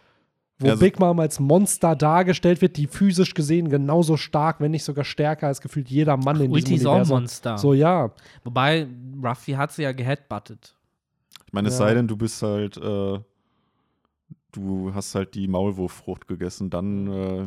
wo 0.59 0.69
Also- 0.69 0.81
Big 0.81 0.99
Mom 0.99 1.20
als 1.20 1.39
Monster 1.41 1.95
dargestellt 1.97 2.62
wird, 2.62 2.77
die 2.77 2.87
physisch 2.87 3.35
gesehen 3.35 3.69
genauso 3.69 4.16
stark, 4.16 4.61
wenn 4.61 4.70
nicht 4.70 4.85
sogar 4.85 5.05
stärker 5.05 5.47
als 5.49 5.61
gefühlt 5.61 5.89
jeder 5.89 6.16
Mann 6.16 6.41
in 6.41 6.51
Ulti 6.51 6.73
diesem 6.74 6.97
ist 6.97 7.11
auch. 7.11 7.15
Monster. 7.15 7.59
So, 7.59 7.74
ja. 7.74 8.11
Wobei, 8.45 8.87
Ruffy 9.23 9.53
hat 9.53 9.73
sie 9.73 9.83
ja 9.83 9.93
geheadbuttet. 9.93 10.74
ich 11.47 11.53
meine, 11.53 11.69
es 11.69 11.78
Ja. 11.78 11.87
sei 11.87 11.95
denn, 11.95 12.09
du 12.09 12.16
bist 12.16 12.43
halt, 12.43 12.77
äh, 12.78 13.19
du 14.53 14.93
hast 14.95 15.15
halt 15.15 15.35
die 15.35 15.49
Maulwurffrucht 15.49 16.27
gegessen, 16.27 16.70
dann 16.70 17.07
äh, 17.12 17.47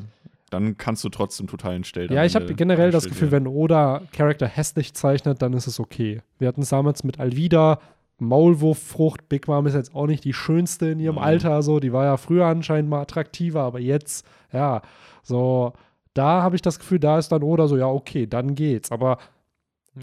dann 0.52 0.78
kannst 0.78 1.04
du 1.04 1.10
trotzdem 1.10 1.46
totalen 1.46 1.84
Stell. 1.84 2.12
Ja, 2.12 2.26
ich 2.26 2.36
habe 2.36 2.52
generell 2.56 2.90
das 2.90 3.06
Gefühl, 3.06 3.28
ja. 3.28 3.34
wenn 3.34 3.46
Oda 3.46 4.02
Charakter 4.12 4.48
hässlich 4.48 4.96
zeichnet, 4.96 5.44
dann 5.44 5.54
ist 5.54 5.68
es 5.68 5.80
okay. 5.80 6.24
Wir 6.40 6.48
hatten 6.48 6.62
es 6.64 6.70
damals 6.70 7.04
mit 7.04 7.20
Alvida, 7.20 7.80
Maulwurffrucht. 8.22 9.30
Big 9.30 9.48
Mom 9.48 9.66
ist 9.68 9.74
jetzt 9.76 9.96
auch 9.96 10.08
nicht 10.08 10.24
die 10.24 10.34
schönste 10.34 10.88
in 10.88 11.00
ihrem 11.00 11.16
Mhm. 11.16 11.22
Alter, 11.22 11.62
so. 11.64 11.80
Die 11.80 11.94
war 11.94 12.06
ja 12.06 12.18
früher 12.18 12.46
anscheinend 12.46 12.90
mal 12.90 13.02
attraktiver, 13.02 13.62
aber 13.62 13.80
jetzt, 13.80 14.26
ja, 14.52 14.82
so. 15.24 15.74
Da 16.16 16.42
habe 16.42 16.56
ich 16.56 16.62
das 16.62 16.80
Gefühl, 16.80 17.00
da 17.00 17.20
ist 17.20 17.32
dann 17.32 17.44
Oda 17.44 17.68
so, 17.68 17.78
ja, 17.78 17.88
okay, 17.88 18.26
dann 18.28 18.56
geht's. 18.56 18.92
Aber 18.92 19.20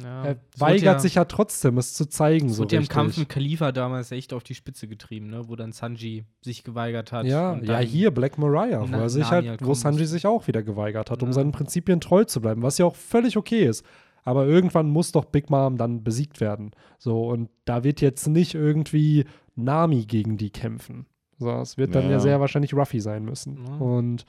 Ja. 0.03 0.25
er 0.25 0.37
weigert 0.59 0.83
ja, 0.83 0.99
sich 0.99 1.15
ja 1.17 1.25
trotzdem, 1.25 1.79
es 1.79 1.95
zu 1.95 2.07
zeigen, 2.07 2.49
so 2.49 2.63
wurde 2.65 2.77
ja 2.77 2.81
im. 2.83 2.89
Kampf 2.89 3.17
mit 3.19 3.29
Khalifa 3.29 3.73
damals 3.73 4.13
echt 4.13 4.33
auf 4.33 4.43
die 4.45 4.55
Spitze 4.55 4.89
getrieben, 4.89 5.29
ne? 5.31 5.49
wo 5.49 5.57
dann 5.57 5.73
Sanji 5.73 6.25
sich 6.43 6.65
geweigert 6.65 7.13
hat. 7.13 7.25
Ja, 7.27 7.57
ja, 7.59 7.79
hier 7.79 8.11
Black 8.13 8.37
Mariah, 8.39 8.87
wo 8.91 8.97
er 8.97 9.09
sich 9.11 9.31
halt, 9.31 9.65
wo 9.65 9.75
Sanji 9.75 10.07
sich 10.07 10.27
auch 10.27 10.47
wieder 10.47 10.63
geweigert 10.63 11.11
hat, 11.11 11.23
um 11.23 11.31
Ja. 11.31 11.35
seinen 11.35 11.53
Prinzipien 11.53 12.01
treu 12.01 12.25
zu 12.25 12.41
bleiben, 12.41 12.63
was 12.63 12.79
ja 12.79 12.85
auch 12.85 12.97
völlig 12.97 13.37
okay 13.37 13.65
ist. 13.67 13.85
Aber 14.27 14.45
irgendwann 14.47 14.91
muss 14.91 15.13
doch 15.13 15.25
Big 15.25 15.51
Mom 15.51 15.79
dann 15.79 16.03
besiegt 16.03 16.41
werden. 16.41 16.73
So, 16.99 17.29
und 17.29 17.49
da 17.65 17.85
wird 17.85 18.01
jetzt 18.01 18.27
nicht 18.27 18.55
irgendwie 18.55 19.25
Nami 19.55 20.05
gegen 20.05 20.37
die 20.37 20.51
kämpfen. 20.51 21.07
So, 21.39 21.51
es 21.53 21.79
wird 21.79 21.95
dann 21.95 22.07
ja, 22.07 22.11
Ja. 22.13 22.21
sehr 22.21 22.41
wahrscheinlich 22.41 22.75
Ruffy 22.75 23.01
sein 23.01 23.25
müssen. 23.25 23.65
Ja. 23.65 23.77
Und 23.77 24.27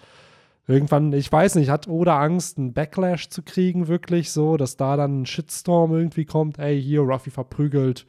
irgendwann, 0.68 1.14
ich 1.14 1.32
weiß 1.32 1.56
nicht, 1.56 1.69
hat 1.69 1.88
Oda 1.88 2.19
Angst, 2.22 2.60
einen 2.60 2.74
Backlash 2.74 3.30
zu 3.30 3.41
kriegen, 3.41 3.88
wirklich 3.88 4.32
so, 4.32 4.56
dass 4.56 4.78
da 4.78 4.98
dann 4.98 5.22
ein 5.22 5.26
Shitstorm 5.26 5.91
irgendwie 5.94 6.26
kommt, 6.26 6.60
ey, 6.60 6.80
hier, 6.80 7.02
Ruffy 7.02 7.32
verprügelt 7.32 8.06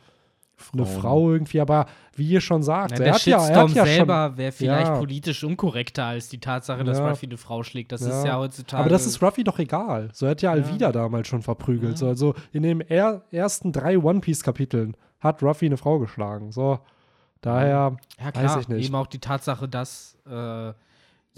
eine 0.73 0.85
Frauen. 0.87 1.01
Frau 1.01 1.31
irgendwie, 1.33 1.61
aber 1.61 1.87
wie 2.15 2.29
ihr 2.29 2.41
schon 2.41 2.63
sagt, 2.63 2.93
Na, 2.93 2.97
er 2.99 3.05
der 3.05 3.15
hat 3.15 3.27
ja, 3.27 3.47
er 3.49 3.61
hat 3.61 3.71
ja 3.71 3.85
selber 3.85 4.37
wäre 4.37 4.53
vielleicht 4.53 4.89
Ja. 4.89 4.99
politisch 4.99 5.45
unkorrekter 5.45 6.05
als 6.05 6.29
die 6.29 6.39
Tatsache, 6.41 6.85
dass. 6.85 7.01
Ruffy 7.01 7.27
eine 7.27 7.37
Frau 7.37 7.63
schlägt. 7.63 7.93
Das 7.93 8.03
ist 8.03 8.25
ja 8.25 8.37
heutzutage. 8.39 8.81
Aber 8.81 8.91
das 8.91 9.07
ist 9.07 9.23
Ruffy 9.23 9.45
doch 9.45 9.59
egal. 9.59 10.09
So 10.13 10.27
er 10.27 10.31
hat 10.33 10.43
ja 10.43 10.51
Alvida 10.51 10.93
damals 10.93 11.29
schon 11.29 11.43
verprügelt. 11.43 11.99
So, 11.99 12.09
also 12.09 12.35
in 12.53 12.63
den 12.63 12.81
er 12.81 13.23
ersten 13.31 13.73
drei 13.73 13.99
One 13.99 14.21
Piece-Kapiteln 14.21 14.97
hat 15.21 15.43
Ruffy 15.43 15.67
eine 15.67 15.77
Frau 15.77 15.99
geschlagen. 15.99 16.53
So, 16.53 16.79
daher, 17.41 17.97
weiß 18.35 18.57
ich 18.61 18.69
nicht. 18.69 18.87
Eben 18.87 18.95
auch 18.95 19.07
die 19.07 19.21
Tatsache, 19.21 19.69
dass 19.69 20.17
äh, 20.27 20.73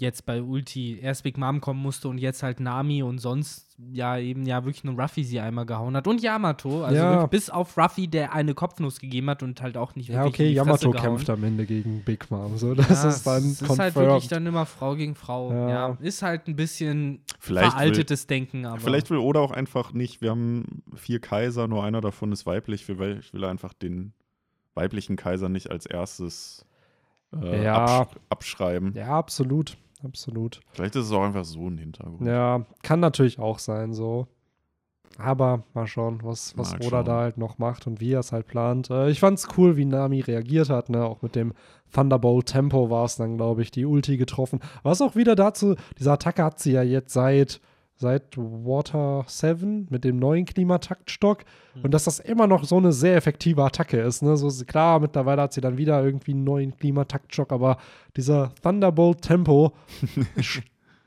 jetzt 0.01 0.25
bei 0.25 0.41
Ulti 0.41 0.99
erst 0.99 1.23
Big 1.23 1.37
Mom 1.37 1.61
kommen 1.61 1.79
musste 1.81 2.09
und 2.09 2.17
jetzt 2.17 2.43
halt 2.43 2.59
Nami 2.59 3.01
und 3.03 3.19
sonst 3.19 3.67
ja 3.91 4.17
eben 4.17 4.45
ja 4.45 4.63
wirklich 4.65 4.83
nur 4.83 4.99
Ruffy 4.99 5.23
sie 5.23 5.39
einmal 5.39 5.65
gehauen 5.65 5.95
hat. 5.95 6.05
Und 6.07 6.21
Yamato, 6.21 6.83
also 6.83 6.95
Ja. 6.97 7.25
bis 7.27 7.49
auf 7.49 7.77
Ruffy, 7.77 8.07
der 8.07 8.33
eine 8.33 8.53
Kopfnuss 8.53 8.99
gegeben 8.99 9.29
hat 9.29 9.41
und 9.43 9.61
halt 9.61 9.77
auch 9.77 9.95
nicht 9.95 10.09
ja, 10.09 10.23
wirklich 10.25 10.33
okay, 10.33 10.43
in 10.43 10.49
die 10.49 10.55
Fresse 10.55 10.67
Yamato 10.85 10.91
gehauen. 10.91 11.15
kämpft 11.17 11.29
am 11.29 11.43
Ende 11.43 11.65
gegen 11.65 12.03
Big 12.03 12.29
Mom. 12.29 12.57
So, 12.57 12.75
das 12.75 12.89
ja, 12.89 13.09
ist 13.09 13.25
dann 13.25 13.43
es 13.43 13.61
ist 13.61 13.79
halt 13.79 13.95
wirklich 13.95 14.27
dann 14.27 14.45
immer 14.45 14.65
Frau 14.65 14.95
gegen 14.95 15.15
Frau. 15.15 15.51
Ja. 15.51 15.69
Ja. 15.69 15.97
Ist 16.01 16.21
halt 16.21 16.47
ein 16.47 16.55
bisschen 16.55 17.21
Vielleicht 17.39 17.71
veraltetes 17.71 18.27
Denken, 18.27 18.65
aber 18.65 18.79
Vielleicht 18.79 19.09
will 19.09 19.17
Oda 19.19 19.39
auch 19.39 19.51
einfach 19.51 19.93
nicht, 19.93 20.21
wir 20.21 20.31
haben 20.31 20.83
vier 20.95 21.19
Kaiser, 21.19 21.67
nur 21.67 21.83
einer 21.83 22.01
davon 22.01 22.31
ist 22.31 22.45
weiblich. 22.45 22.87
Ich 22.89 22.97
will, 22.99 23.17
ich 23.21 23.33
will 23.33 23.45
einfach 23.45 23.73
den 23.73 24.13
weiblichen 24.73 25.15
Kaiser 25.15 25.49
nicht 25.49 25.69
als 25.71 25.85
erstes 25.85 26.65
äh, 27.41 27.63
Ja. 27.63 27.85
absch 28.01 28.15
abschreiben. 28.29 28.93
ja, 28.95 29.07
absolut. 29.17 29.77
Absolut. 30.03 30.61
Vielleicht 30.73 30.95
ist 30.95 31.05
es 31.05 31.11
auch 31.11 31.23
einfach 31.23 31.45
so 31.45 31.67
ein 31.67 31.77
Hintergrund. 31.77 32.25
Ja, 32.27 32.65
kann 32.83 32.99
natürlich 32.99 33.39
auch 33.39 33.59
sein, 33.59 33.93
so. 33.93 34.27
Aber 35.17 35.63
mal 35.73 35.87
schauen, 35.87 36.21
was, 36.23 36.57
was 36.57 36.71
Mal 36.71 36.79
Oda 36.79 36.89
schauen. 36.89 37.05
da 37.05 37.17
halt 37.19 37.37
noch 37.37 37.57
macht 37.57 37.85
und 37.85 37.99
wie 37.99 38.13
er 38.13 38.21
es 38.21 38.31
halt 38.31 38.47
plant. 38.47 38.89
Äh, 38.89 39.09
ich 39.09 39.19
fand's 39.19 39.47
cool, 39.57 39.77
wie 39.77 39.85
Nami 39.85 40.21
reagiert 40.21 40.69
hat, 40.69 40.89
ne? 40.89 41.03
Auch 41.03 41.21
mit 41.21 41.35
dem 41.35 41.53
Thunderbolt 41.91 42.47
Tempo 42.47 42.89
war 42.89 43.05
es 43.05 43.17
dann, 43.17 43.37
glaube 43.37 43.61
ich, 43.61 43.71
die 43.71 43.85
Ulti 43.85 44.17
getroffen. 44.17 44.59
Was 44.83 45.01
auch 45.01 45.15
wieder 45.15 45.35
dazu, 45.35 45.75
diese 45.99 46.11
Attacke 46.11 46.43
hat 46.43 46.59
sie 46.59 46.71
ja 46.71 46.81
jetzt 46.81 47.13
seit, 47.13 47.59
seit 48.01 48.35
Water 48.35 49.23
7 49.27 49.87
mit 49.89 50.03
dem 50.03 50.17
neuen 50.19 50.43
Klimataktstock. 50.45 51.45
Und 51.81 51.93
dass 51.93 52.03
das 52.03 52.19
immer 52.19 52.47
noch 52.47 52.65
so 52.65 52.75
eine 52.77 52.91
sehr 52.91 53.15
effektive 53.15 53.63
Attacke 53.63 53.97
ist, 54.01 54.21
ne? 54.23 54.35
So, 54.35 54.47
ist- 54.49 54.67
klar, 54.67 54.99
mittlerweile 54.99 55.43
hat 55.43 55.53
sie 55.53 55.61
dann 55.61 55.77
wieder 55.77 56.03
irgendwie 56.03 56.31
einen 56.31 56.43
neuen 56.43 56.75
Klimataktstock, 56.75 57.53
aber 57.53 57.77
dieser 58.17 58.53
Thunderbolt 58.61 59.21
Tempo 59.21 59.71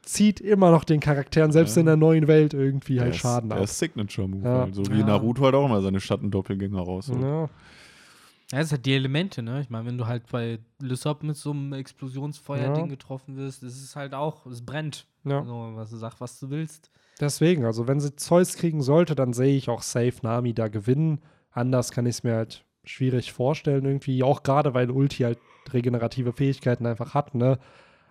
zieht 0.02 0.40
immer 0.40 0.70
noch 0.70 0.84
den 0.84 1.00
Charakteren, 1.00 1.50
selbst 1.52 1.76
Ja. 1.76 1.80
in 1.80 1.86
der 1.86 1.96
neuen 1.96 2.26
Welt, 2.28 2.54
irgendwie 2.54 2.94
Der 2.94 3.04
halt 3.04 3.14
ist- 3.14 3.20
Schaden 3.20 3.48
der 3.50 3.58
ab. 3.58 3.64
ist 3.64 3.78
Signature-Move. 3.78 4.44
Ja. 4.46 4.58
Halt. 4.60 4.74
So 4.74 4.82
wie 4.90 5.00
Ja. 5.00 5.06
Naruto 5.06 5.44
halt 5.44 5.54
auch 5.54 5.64
immer 5.66 5.80
seine 5.82 6.00
Schattendoppelgänger 6.00 6.80
rausholt. 6.80 7.20
Ja. 7.22 7.48
Ja, 8.54 8.60
es 8.60 8.72
hat 8.72 8.86
die 8.86 8.94
Elemente, 8.94 9.42
ne? 9.42 9.60
Ich 9.62 9.68
meine, 9.68 9.86
wenn 9.86 9.98
du 9.98 10.06
halt 10.06 10.30
bei 10.30 10.60
Lysop 10.80 11.24
mit 11.24 11.36
so 11.36 11.50
einem 11.50 11.72
Explosionsfeuerding 11.72 12.84
Ja. 12.84 12.90
getroffen 12.90 13.36
wirst, 13.36 13.64
ist 13.64 13.82
es 13.82 13.96
halt 13.96 14.14
auch, 14.14 14.46
es 14.46 14.64
brennt. 14.64 15.08
Ja. 15.24 15.44
So, 15.44 15.72
was 15.74 15.90
du 15.90 15.96
sagst, 15.96 16.20
was 16.20 16.38
du 16.38 16.50
willst. 16.50 16.90
Deswegen, 17.20 17.64
also 17.64 17.88
wenn 17.88 17.98
sie 17.98 18.14
Zeus 18.14 18.54
kriegen 18.56 18.80
sollte, 18.80 19.16
dann 19.16 19.32
sehe 19.32 19.56
ich 19.56 19.68
auch 19.68 19.82
safe 19.82 20.14
Nami 20.22 20.54
da 20.54 20.68
gewinnen. 20.68 21.20
Anders 21.50 21.90
kann 21.90 22.06
ich 22.06 22.16
es 22.16 22.22
mir 22.22 22.34
halt 22.36 22.64
schwierig 22.84 23.32
vorstellen 23.32 23.84
irgendwie, 23.84 24.22
auch 24.22 24.44
gerade 24.44 24.72
weil 24.72 24.90
Ulti 24.90 25.24
halt 25.24 25.38
regenerative 25.72 26.32
Fähigkeiten 26.32 26.86
einfach 26.86 27.12
hat, 27.14 27.34
ne? 27.34 27.58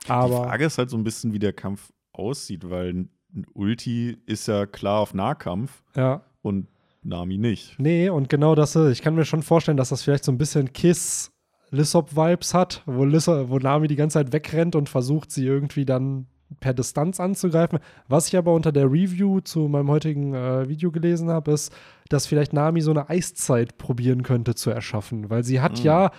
Die 0.06 0.10
Aber 0.10 0.44
Frage 0.44 0.66
ist 0.66 0.78
halt 0.78 0.90
so 0.90 0.98
ein 0.98 1.04
bisschen, 1.06 1.32
wie 1.32 1.40
der 1.40 1.54
Kampf 1.54 1.94
aussieht, 2.12 2.70
weil 2.70 2.90
ein 2.94 3.10
Ulti 3.54 4.18
ist 4.26 4.48
ja 4.48 4.66
klar 4.66 5.00
auf 5.00 5.14
Nahkampf 5.14 5.84
ja, 5.96 6.22
und 6.42 6.68
Nami 7.04 7.38
nicht. 7.38 7.76
nee, 7.80 8.10
und 8.10 8.30
genau 8.30 8.56
das 8.56 8.76
ist, 8.76 8.92
ich 8.92 9.02
kann 9.02 9.16
mir 9.16 9.26
schon 9.26 9.44
vorstellen, 9.44 9.78
dass 9.78 9.90
das 9.90 10.04
vielleicht 10.04 10.24
so 10.24 10.32
ein 10.32 10.38
bisschen 10.38 10.74
Kiss 10.74 11.32
Lissop-Vibes 11.72 12.54
hat, 12.54 12.84
wo, 12.86 13.04
Lissop, 13.04 13.50
wo 13.50 13.58
Nami 13.58 13.88
die 13.88 13.96
ganze 13.96 14.16
Zeit 14.16 14.32
wegrennt 14.32 14.76
und 14.76 14.90
versucht, 14.90 15.32
sie 15.32 15.46
irgendwie 15.46 15.86
dann 15.86 16.28
per 16.60 16.74
Distanz 16.74 17.20
anzugreifen. 17.20 17.80
Was 18.08 18.28
ich 18.28 18.38
aber 18.38 18.54
unter 18.54 18.72
der 18.72 18.86
Review 18.86 19.40
zu 19.40 19.68
meinem 19.68 19.90
heutigen 19.90 20.36
äh, 20.36 20.70
Video 20.70 20.92
gelesen 20.92 21.30
habe, 21.30 21.52
ist, 21.52 21.74
dass 22.10 22.28
vielleicht 22.28 22.54
Nami 22.54 22.82
so 22.82 22.92
eine 22.92 23.10
Eiszeit 23.10 23.78
probieren 23.80 24.22
könnte 24.22 24.54
zu 24.54 24.70
erschaffen, 24.70 25.30
weil 25.32 25.44
sie 25.44 25.62
hat 25.62 25.80
Mhm. 25.80 25.86
ja 25.86 26.12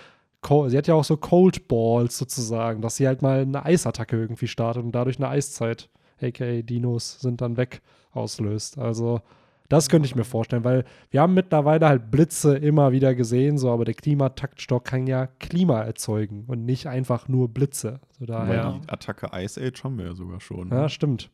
sie 0.67 0.77
hat 0.77 0.85
ja 0.85 0.93
auch 0.93 1.03
so 1.03 1.17
Cold 1.17 1.67
Balls 1.67 2.19
sozusagen, 2.19 2.79
dass 2.81 2.97
sie 2.97 3.07
halt 3.07 3.23
mal 3.23 3.39
eine 3.39 3.65
Eisattacke 3.65 4.15
irgendwie 4.15 4.47
startet 4.47 4.83
und 4.83 4.91
dadurch 4.91 5.17
eine 5.17 5.29
Eiszeit, 5.29 5.89
aka 6.21 6.61
Dinos 6.61 7.19
sind 7.19 7.41
dann 7.41 7.57
weg, 7.57 7.81
auslöst. 8.11 8.77
Also 8.77 9.21
das 9.69 9.89
könnte 9.89 10.05
ich 10.05 10.15
mir 10.15 10.23
vorstellen, 10.23 10.63
weil 10.63 10.83
wir 11.09 11.21
haben 11.21 11.33
mittlerweile 11.33 11.87
halt 11.87 12.11
Blitze 12.11 12.55
immer 12.57 12.91
wieder 12.91 13.15
gesehen, 13.15 13.57
so, 13.57 13.71
aber 13.71 13.85
der 13.85 13.93
Klimataktstock 13.95 14.85
kann 14.85 15.07
ja 15.07 15.27
Klima 15.27 15.81
erzeugen 15.81 16.45
und 16.47 16.65
nicht 16.65 16.87
einfach 16.87 17.27
nur 17.27 17.49
Blitze. 17.49 17.99
So 18.11 18.21
Weil 18.21 18.27
daher. 18.27 18.79
die 18.83 18.89
Attacke 18.89 19.29
Ice 19.33 19.59
Age 19.59 19.83
haben 19.83 19.97
wir 19.97 20.05
ja 20.05 20.13
sogar 20.13 20.39
schon. 20.39 20.69
Ja, 20.69 20.87
stimmt. 20.89 21.31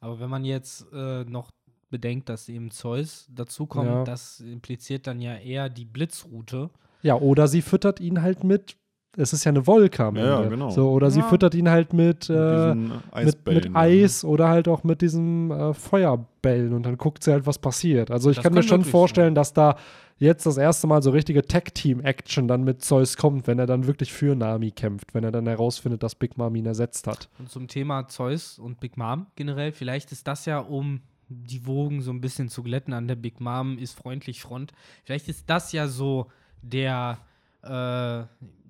Aber 0.00 0.18
wenn 0.20 0.30
man 0.30 0.44
jetzt 0.44 0.86
äh, 0.92 1.24
noch 1.24 1.50
bedenkt, 1.90 2.28
dass 2.28 2.48
eben 2.48 2.70
Zeus 2.70 3.28
dazukommt, 3.30 3.86
Ja. 3.88 4.04
das 4.04 4.40
impliziert 4.40 5.06
dann 5.06 5.20
ja 5.20 5.36
eher 5.36 5.68
die 5.68 5.84
Blitzroute. 5.84 6.70
Ja, 7.02 7.16
oder 7.16 7.48
sie 7.48 7.62
füttert 7.62 8.00
ihn 8.00 8.22
halt 8.22 8.44
mit, 8.44 8.76
es 9.16 9.32
ist 9.32 9.44
ja 9.44 9.50
eine 9.50 9.66
Wolke 9.66 10.04
am 10.04 10.16
Ja, 10.16 10.24
ja, 10.24 10.36
Ende. 10.38 10.48
genau. 10.50 10.70
So, 10.70 10.90
oder 10.90 11.10
sie 11.10 11.20
Ja. 11.20 11.28
füttert 11.28 11.54
ihn 11.54 11.68
halt 11.68 11.92
mit, 11.92 12.28
Mit 12.28 12.38
äh, 12.38 12.74
mit, 12.74 13.46
mit? 13.46 13.76
Eis 13.76 14.24
oder 14.24 14.48
halt 14.48 14.68
auch 14.68 14.84
mit 14.84 15.02
diesem 15.02 15.50
äh, 15.50 15.74
Feuerbällen 15.74 16.72
und 16.72 16.84
dann 16.84 16.96
guckt 16.96 17.22
sie 17.24 17.32
halt, 17.32 17.46
was 17.46 17.58
passiert. 17.58 18.10
Also 18.10 18.30
ich 18.30 18.36
Das 18.36 18.42
kann 18.44 18.54
mir 18.54 18.62
schon 18.62 18.84
vorstellen, 18.84 19.34
dass 19.34 19.52
da 19.52 19.76
jetzt 20.18 20.46
das 20.46 20.56
erste 20.56 20.86
Mal 20.86 21.02
so 21.02 21.10
richtige 21.10 21.42
Tag-Team-Action 21.42 22.46
dann 22.46 22.62
mit 22.64 22.82
Zeus 22.84 23.16
kommt, 23.16 23.46
wenn 23.46 23.58
er 23.58 23.66
dann 23.66 23.86
wirklich 23.86 24.12
für 24.12 24.34
Nami 24.36 24.70
kämpft, 24.70 25.14
wenn 25.14 25.24
er 25.24 25.32
dann 25.32 25.46
herausfindet, 25.46 26.02
dass 26.02 26.14
Big 26.14 26.38
Mom 26.38 26.54
ihn 26.54 26.66
ersetzt 26.66 27.06
hat. 27.06 27.28
Und 27.38 27.50
zum 27.50 27.66
Thema 27.68 28.06
Zeus 28.08 28.58
und 28.58 28.78
Big 28.80 28.96
Mom 28.96 29.26
generell, 29.36 29.72
vielleicht 29.72 30.12
ist 30.12 30.28
das 30.28 30.46
ja, 30.46 30.58
um 30.60 31.00
die 31.28 31.66
Wogen 31.66 32.02
so 32.02 32.10
ein 32.12 32.20
bisschen 32.20 32.48
zu 32.50 32.62
glätten 32.62 32.92
an 32.92 33.08
der 33.08 33.16
Big 33.16 33.40
Mom 33.40 33.78
ist 33.78 33.94
freundlich 33.98 34.40
Front. 34.42 34.72
Vielleicht 35.04 35.28
ist 35.28 35.48
das 35.50 35.72
ja 35.72 35.88
so 35.88 36.26
der 36.62 37.18
äh, 37.62 38.24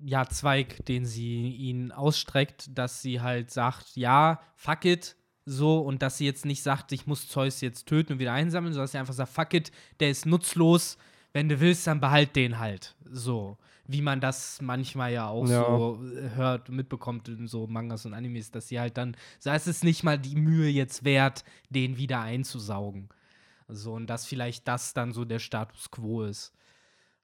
ja, 0.05 0.25
Zweig, 0.29 0.85
den 0.85 1.05
sie 1.05 1.49
ihnen 1.55 1.91
ausstreckt, 1.91 2.77
dass 2.77 3.01
sie 3.01 3.21
halt 3.21 3.51
sagt, 3.51 3.95
ja, 3.95 4.39
fuck 4.55 4.85
it, 4.85 5.15
so, 5.45 5.79
und 5.79 6.01
dass 6.01 6.17
sie 6.17 6.25
jetzt 6.25 6.45
nicht 6.45 6.63
sagt, 6.63 6.91
ich 6.91 7.05
muss 7.05 7.27
Zeus 7.27 7.59
jetzt 7.61 7.87
töten 7.87 8.13
und 8.13 8.19
wieder 8.19 8.33
einsammeln, 8.33 8.73
sondern 8.73 8.85
dass 8.85 8.91
sie 8.93 8.97
einfach 8.97 9.13
sagt, 9.13 9.31
fuck 9.31 9.53
it, 9.53 9.71
der 9.99 10.09
ist 10.09 10.25
nutzlos, 10.25 10.97
wenn 11.33 11.49
du 11.49 11.59
willst, 11.59 11.85
dann 11.87 11.99
behalt 11.99 12.35
den 12.35 12.59
halt. 12.59 12.95
So. 13.03 13.57
Wie 13.85 14.01
man 14.01 14.21
das 14.21 14.61
manchmal 14.61 15.11
ja 15.11 15.27
auch 15.27 15.45
Ja. 15.45 15.65
so 15.65 15.99
hört, 16.35 16.69
mitbekommt 16.69 17.27
in 17.27 17.47
so 17.47 17.67
Mangas 17.67 18.05
und 18.05 18.13
Animes, 18.13 18.51
dass 18.51 18.69
sie 18.69 18.79
halt 18.79 18.97
dann, 18.97 19.17
so 19.39 19.49
es 19.49 19.67
ist 19.67 19.83
nicht 19.83 20.03
mal 20.03 20.17
die 20.17 20.37
Mühe 20.37 20.69
jetzt 20.69 21.03
wert, 21.03 21.43
den 21.69 21.97
wieder 21.97 22.21
einzusaugen. 22.21 23.09
So, 23.67 23.93
und 23.93 24.07
dass 24.07 24.25
vielleicht 24.25 24.67
das 24.69 24.93
dann 24.93 25.11
so 25.11 25.25
der 25.25 25.39
Status 25.39 25.91
quo 25.91 26.23
ist. 26.23 26.53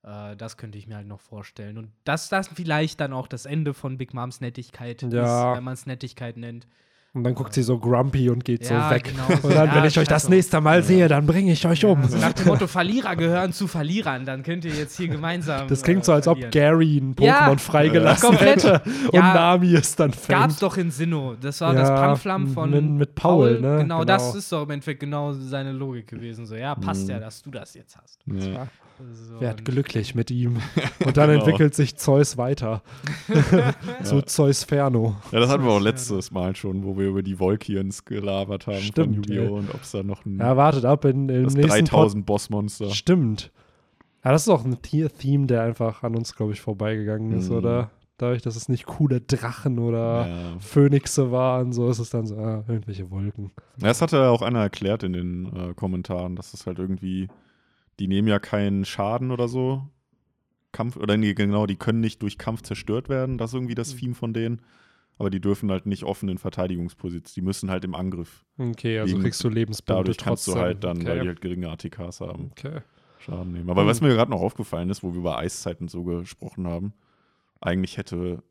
Äh, 0.03 0.35
das 0.37 0.57
könnte 0.57 0.77
ich 0.77 0.87
mir 0.87 0.95
halt 0.95 1.07
noch 1.07 1.19
vorstellen. 1.21 1.77
Und 1.77 1.91
dass 2.05 2.29
das 2.29 2.47
vielleicht 2.47 2.99
dann 3.01 3.13
auch 3.13 3.27
das 3.27 3.45
Ende 3.45 3.73
von 3.73 3.97
Big 3.97 4.13
Moms 4.13 4.39
Nettigkeit 4.41 5.01
Ja. 5.03 5.51
ist, 5.51 5.57
wenn 5.57 5.63
man 5.63 5.73
es 5.73 5.85
Nettigkeit 5.85 6.37
nennt. 6.37 6.67
Und 7.11 7.23
dann 7.23 7.33
guckt 7.33 7.53
sie 7.55 7.63
so 7.63 7.79
grumpy 7.79 8.29
und 8.29 8.45
geht 8.45 8.69
Ja, 8.69 8.87
so 8.87 8.93
weg. 8.95 9.05
genau 9.05 9.25
so. 9.41 9.47
Und 9.47 9.55
dann, 9.55 9.69
Ja, 9.69 9.75
wenn 9.75 9.85
ich 9.85 9.97
euch 9.97 10.07
das 10.07 10.29
nächste 10.29 10.61
Mal 10.61 10.83
sehe, 10.83 11.07
dann 11.07 11.25
bringe 11.25 11.51
ich 11.51 11.65
euch 11.65 11.83
um. 11.83 12.03
So 12.07 12.19
nach 12.19 12.33
dem 12.33 12.45
Motto, 12.49 12.67
Verlierer 12.67 13.15
gehören 13.15 13.51
zu 13.51 13.65
Verlierern, 13.67 14.25
dann 14.25 14.43
könnt 14.43 14.63
ihr 14.63 14.75
jetzt 14.75 14.95
hier 14.95 15.07
gemeinsam. 15.07 15.67
Das 15.67 15.81
klingt 15.81 16.05
so, 16.05 16.11
äh, 16.11 16.15
als 16.15 16.27
ob. 16.27 16.37
Gary 16.51 16.97
ein 16.99 17.15
Pokémon 17.15 17.57
freigelassen 17.57 18.37
hätte 18.37 18.83
und 19.11 19.13
Nami 19.19 19.73
es 19.73 19.95
dann 19.95 20.11
Gab's 20.11 20.25
fängt. 20.27 20.61
doch 20.61 20.77
in 20.77 20.91
Sinnoh. 20.91 21.33
Das 21.33 21.59
war 21.61 21.73
das 21.73 21.89
Panflam 21.89 22.47
von 22.49 22.69
mit- 22.69 22.83
mit 22.85 23.15
Paul, 23.15 23.53
ne? 23.53 23.59
Genau, 23.59 23.79
Genau. 23.79 24.05
das 24.05 24.35
ist 24.35 24.51
doch 24.51 24.61
im 24.63 24.69
Endeffekt 24.69 24.99
genau 24.99 25.33
seine 25.33 25.71
Logik 25.71 26.05
gewesen. 26.07 26.45
So, 26.45 26.53
ja, 26.55 26.75
passt 26.75 27.05
Mhm. 27.05 27.09
ja, 27.09 27.19
dass 27.19 27.41
du 27.41 27.49
das 27.49 27.73
jetzt 27.73 27.97
hast. 27.97 28.19
Ja. 28.27 28.67
So, 29.13 29.39
Werd 29.39 29.63
glücklich 29.65 30.13
mit 30.15 30.29
ihm. 30.31 30.57
Und 31.05 31.17
dann 31.17 31.29
Genau. 31.29 31.39
entwickelt 31.43 31.73
sich 31.73 31.95
Zeus 31.97 32.37
weiter. 32.37 32.81
Zu 34.03 34.21
Zeus 34.23 34.63
Ferno. 34.63 35.15
ja, 35.31 35.39
das 35.39 35.49
hatten 35.49 35.63
wir 35.63 35.71
auch 35.71 35.77
Ja, 35.77 35.83
letztes 35.83 36.31
Mal 36.31 36.55
schon, 36.55 36.83
wo 36.83 36.97
wir 36.97 37.07
über 37.07 37.23
die 37.23 37.39
Volkians 37.39 38.05
gelabert 38.05 38.67
haben 38.67 38.77
Stimmt, 38.81 39.25
von 39.25 39.33
Yu-Gi-Oh! 39.33 39.55
und 39.57 39.73
ob 39.73 39.81
es 39.81 39.91
da 39.91 40.03
noch 40.03 40.25
ein 40.25 40.37
Ja, 40.39 40.57
wartet 40.57 40.85
ab 40.85 41.05
in, 41.05 41.29
im 41.29 41.43
das 41.45 41.53
nächsten 41.55 41.85
Pod 41.85 41.91
3000 41.91 42.25
Bossmonster. 42.25 42.89
Stimmt. 42.89 43.51
Ja, 44.23 44.31
das 44.31 44.43
ist 44.43 44.49
auch 44.49 44.65
ein 44.65 44.81
Tier-Theme, 44.81 45.47
der 45.47 45.63
einfach 45.63 46.03
an 46.03 46.15
uns, 46.15 46.35
glaube 46.35 46.51
ich, 46.51 46.59
vorbeigegangen 46.61 47.31
ist, 47.31 47.49
Mhm. 47.49 47.55
oder? 47.55 47.91
Dadurch, 48.17 48.41
dass 48.41 48.57
es 48.57 48.67
nicht 48.67 48.85
coole 48.85 49.21
Drachen 49.21 49.79
oder 49.79 50.27
Ja. 50.27 50.35
Phönixe 50.59 51.31
waren, 51.31 51.71
so 51.71 51.89
ist 51.89 51.99
es 51.99 52.09
dann 52.09 52.25
so, 52.25 52.35
ah, 52.35 52.65
irgendwelche 52.67 53.09
Wolken. 53.11 53.51
Ja, 53.77 53.87
Das 53.87 54.01
hatte 54.01 54.27
auch 54.27 54.41
einer 54.41 54.59
erklärt 54.59 55.03
in 55.03 55.13
den 55.13 55.45
äh, 55.55 55.73
Kommentaren, 55.73 56.35
dass 56.35 56.53
es 56.53 56.65
halt 56.67 56.79
irgendwie, 56.79 57.29
die 57.99 58.07
nehmen 58.07 58.27
ja 58.27 58.39
keinen 58.39 58.85
Schaden 58.85 59.31
oder 59.31 59.47
so. 59.47 59.87
Kampf, 60.71 60.97
oder 60.97 61.17
nee, 61.17 61.33
genau, 61.33 61.65
die 61.65 61.75
können 61.77 61.99
nicht 61.99 62.21
durch 62.21 62.37
Kampf 62.37 62.61
zerstört 62.61 63.09
werden. 63.09 63.37
Das 63.37 63.51
ist 63.51 63.55
irgendwie 63.55 63.75
das 63.75 63.95
Theme 63.95 64.13
von 64.15 64.33
denen. 64.33 64.61
Aber 65.17 65.29
die 65.29 65.41
dürfen 65.41 65.69
halt 65.69 65.85
nicht 65.85 66.03
offen 66.03 66.29
in 66.29 66.37
Verteidigungsposition. 66.37 67.33
Die 67.35 67.41
müssen 67.41 67.69
halt 67.69 67.83
im 67.83 67.93
Angriff. 67.93 68.45
Okay, 68.57 68.99
also 68.99 69.13
Wegen- 69.13 69.23
kriegst 69.23 69.43
du 69.43 69.49
Lebenspunkte 69.49 69.93
Dadurch 69.93 70.17
kannst 70.17 70.47
du 70.47 70.51
trotzdem. 70.51 70.65
halt 70.65 70.83
dann, 70.83 70.97
okay. 70.97 71.07
weil 71.07 71.19
die 71.21 71.27
halt 71.27 71.41
geringe 71.41 71.69
ATKs 71.69 72.21
haben, 72.21 72.51
okay. 72.51 72.79
Schaden 73.19 73.51
nehmen. 73.51 73.69
Aber 73.69 73.85
was 73.85 73.99
mir 73.99 74.09
gerade 74.09 74.31
noch 74.31 74.39
aufgefallen 74.41 74.89
ist, 74.89 75.03
wo 75.03 75.11
wir 75.11 75.19
über 75.19 75.37
Eiszeiten 75.37 75.89
so 75.89 76.03
gesprochen 76.05 76.67
haben, 76.67 76.93
eigentlich 77.59 77.97
hätte 77.97 78.41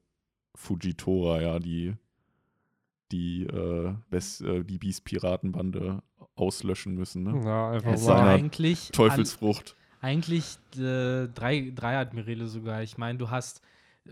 Fujitora 0.54 1.40
ja 1.40 1.58
die, 1.58 1.94
die, 3.12 3.44
äh, 3.44 3.94
äh, 4.12 4.64
die 4.64 4.78
Beast-Piratenbande 4.78 6.02
auslöschen 6.34 6.94
müssen. 6.94 7.22
Ne? 7.24 7.42
Ja, 7.44 7.70
einfach 7.70 7.92
Es 7.92 8.06
mal. 8.06 8.28
eigentlich 8.28 8.90
Teufelsfrucht. 8.92 9.76
eigentlich 10.00 10.58
äh, 10.76 11.26
drei, 11.28 11.72
drei 11.74 11.98
Admirale 11.98 12.46
sogar. 12.46 12.82
Ich 12.82 12.96
meine, 12.98 13.18
du 13.18 13.30
hast 13.30 13.60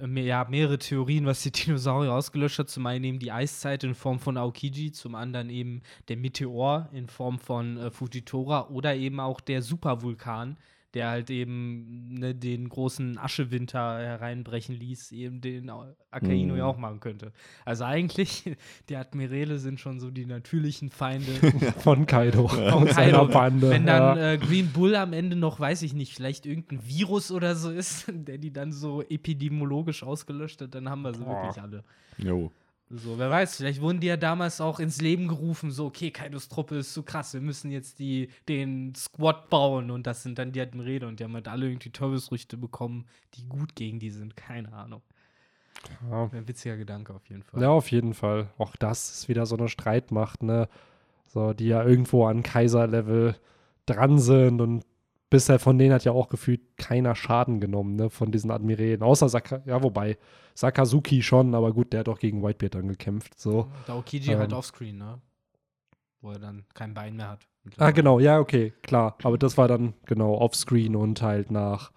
äh, 0.00 0.06
mehr, 0.06 0.24
ja, 0.24 0.46
mehrere 0.48 0.78
Theorien, 0.78 1.26
was 1.26 1.42
die 1.42 1.52
Dinosaurier 1.52 2.12
ausgelöscht 2.12 2.58
hat. 2.58 2.68
Zum 2.68 2.86
einen 2.86 3.04
eben 3.04 3.18
die 3.18 3.32
Eiszeit 3.32 3.84
in 3.84 3.94
Form 3.94 4.18
von 4.18 4.36
Aokiji, 4.36 4.92
zum 4.92 5.14
anderen 5.14 5.50
eben 5.50 5.82
der 6.08 6.16
Meteor 6.16 6.88
in 6.92 7.08
Form 7.08 7.38
von 7.38 7.76
äh, 7.76 7.90
Fujitora 7.90 8.68
oder 8.68 8.94
eben 8.96 9.20
auch 9.20 9.40
der 9.40 9.62
Supervulkan, 9.62 10.56
der 10.96 11.10
halt 11.10 11.28
eben 11.28 12.08
ne, 12.08 12.34
den 12.34 12.70
großen 12.70 13.18
Aschewinter 13.18 13.98
hereinbrechen 13.98 14.74
ließ, 14.74 15.12
eben 15.12 15.42
den 15.42 15.70
Akaino 16.10 16.54
Mhm. 16.54 16.58
ja 16.58 16.64
auch 16.64 16.78
machen 16.78 17.00
könnte. 17.00 17.32
Also 17.66 17.84
eigentlich, 17.84 18.56
die 18.88 18.96
Admirale 18.96 19.58
sind 19.58 19.78
schon 19.78 20.00
so 20.00 20.10
die 20.10 20.24
natürlichen 20.24 20.88
Feinde 20.88 21.26
Von 21.80 22.06
Kaido 22.06 22.48
von 22.48 22.86
Kaido. 22.86 23.28
Bande. 23.28 23.68
Wenn 23.68 23.84
dann 23.84 24.16
ja. 24.16 24.32
äh, 24.32 24.38
Green 24.38 24.72
Bull 24.72 24.96
am 24.96 25.12
Ende 25.12 25.36
noch, 25.36 25.60
weiß 25.60 25.82
ich 25.82 25.92
nicht, 25.92 26.14
vielleicht 26.14 26.46
irgendein 26.46 26.80
Virus 26.86 27.30
oder 27.30 27.54
so 27.56 27.70
ist, 27.70 28.06
der 28.10 28.38
die 28.38 28.50
dann 28.52 28.72
so 28.72 29.02
epidemiologisch 29.02 30.02
ausgelöscht 30.02 30.62
hat, 30.62 30.74
dann 30.74 30.88
haben 30.88 31.02
wir 31.02 31.12
sie 31.12 31.24
Boah. 31.24 31.42
wirklich 31.42 31.62
alle. 31.62 31.84
Jo. 32.16 32.50
So, 32.88 33.18
wer 33.18 33.30
weiß, 33.30 33.56
vielleicht 33.56 33.80
wurden 33.80 33.98
die 33.98 34.06
ja 34.06 34.16
damals 34.16 34.60
auch 34.60 34.78
ins 34.78 35.00
Leben 35.00 35.26
gerufen, 35.26 35.72
so, 35.72 35.86
okay, 35.86 36.12
Kaidos 36.12 36.48
Truppe 36.48 36.76
ist 36.76 36.94
so 36.94 37.02
krass, 37.02 37.34
wir 37.34 37.40
müssen 37.40 37.72
jetzt 37.72 37.98
die, 37.98 38.30
den 38.48 38.94
Squad 38.94 39.50
bauen 39.50 39.90
und 39.90 40.06
das 40.06 40.22
sind 40.22 40.38
dann 40.38 40.52
die 40.52 40.60
Admirale 40.60 41.08
und 41.08 41.18
die 41.18 41.24
haben 41.24 41.34
halt 41.34 41.48
alle 41.48 41.66
irgendwie 41.66 41.90
Teufelsfrüchte 41.90 42.56
bekommen, 42.56 43.06
die 43.34 43.44
gut 43.48 43.74
gegen 43.74 43.98
die 43.98 44.10
sind, 44.10 44.36
keine 44.36 44.72
Ahnung. 44.72 45.02
ja. 46.08 46.30
Ein 46.32 46.46
witziger 46.46 46.76
Gedanke 46.76 47.12
auf 47.12 47.26
jeden 47.28 47.42
Fall. 47.42 47.60
ja, 47.60 47.70
auf 47.70 47.90
jeden 47.90 48.14
Fall. 48.14 48.50
Auch 48.56 48.76
das 48.76 49.10
ist 49.10 49.28
wieder 49.28 49.46
so 49.46 49.56
eine 49.56 49.68
Streitmacht, 49.68 50.44
ne? 50.44 50.68
So, 51.26 51.54
die 51.54 51.66
ja 51.66 51.84
irgendwo 51.84 52.26
an 52.26 52.44
Kaiserlevel 52.44 53.34
dran 53.84 54.20
sind 54.20 54.60
und 54.60 54.84
bisher 55.30 55.58
von 55.58 55.78
denen 55.78 55.92
hat 55.92 56.04
ja 56.04 56.12
auch 56.12 56.28
gefühlt 56.28 56.60
keiner 56.76 57.14
Schaden 57.14 57.60
genommen, 57.60 57.96
ne? 57.96 58.10
Von 58.10 58.32
diesen 58.32 58.50
Admirälen. 58.50 59.02
Außer 59.02 59.28
Saka, 59.28 59.62
ja, 59.66 59.82
wobei, 59.82 60.18
Sakazuki 60.54 61.22
schon, 61.22 61.54
aber 61.54 61.72
gut, 61.72 61.92
der 61.92 62.00
hat 62.00 62.08
auch 62.08 62.18
gegen 62.18 62.42
Whitebeard 62.42 62.76
dann 62.76 62.88
gekämpft. 62.88 63.38
So. 63.38 63.68
Der 63.86 63.96
Okiji 63.96 64.34
halt 64.34 64.52
Ähm. 64.52 64.58
offscreen, 64.58 64.98
ne? 64.98 65.20
Wo 66.20 66.30
er 66.30 66.38
dann 66.38 66.64
kein 66.74 66.94
Bein 66.94 67.16
mehr 67.16 67.30
hat. 67.30 67.46
Ah, 67.78 67.90
genau, 67.90 68.20
ja, 68.20 68.38
okay, 68.38 68.72
klar. 68.82 69.16
Aber 69.22 69.36
das 69.38 69.58
war 69.58 69.68
dann 69.68 69.94
genau 70.06 70.34
offscreen 70.38 70.94
und 70.96 71.20
halt 71.20 71.50
nach, 71.50 71.90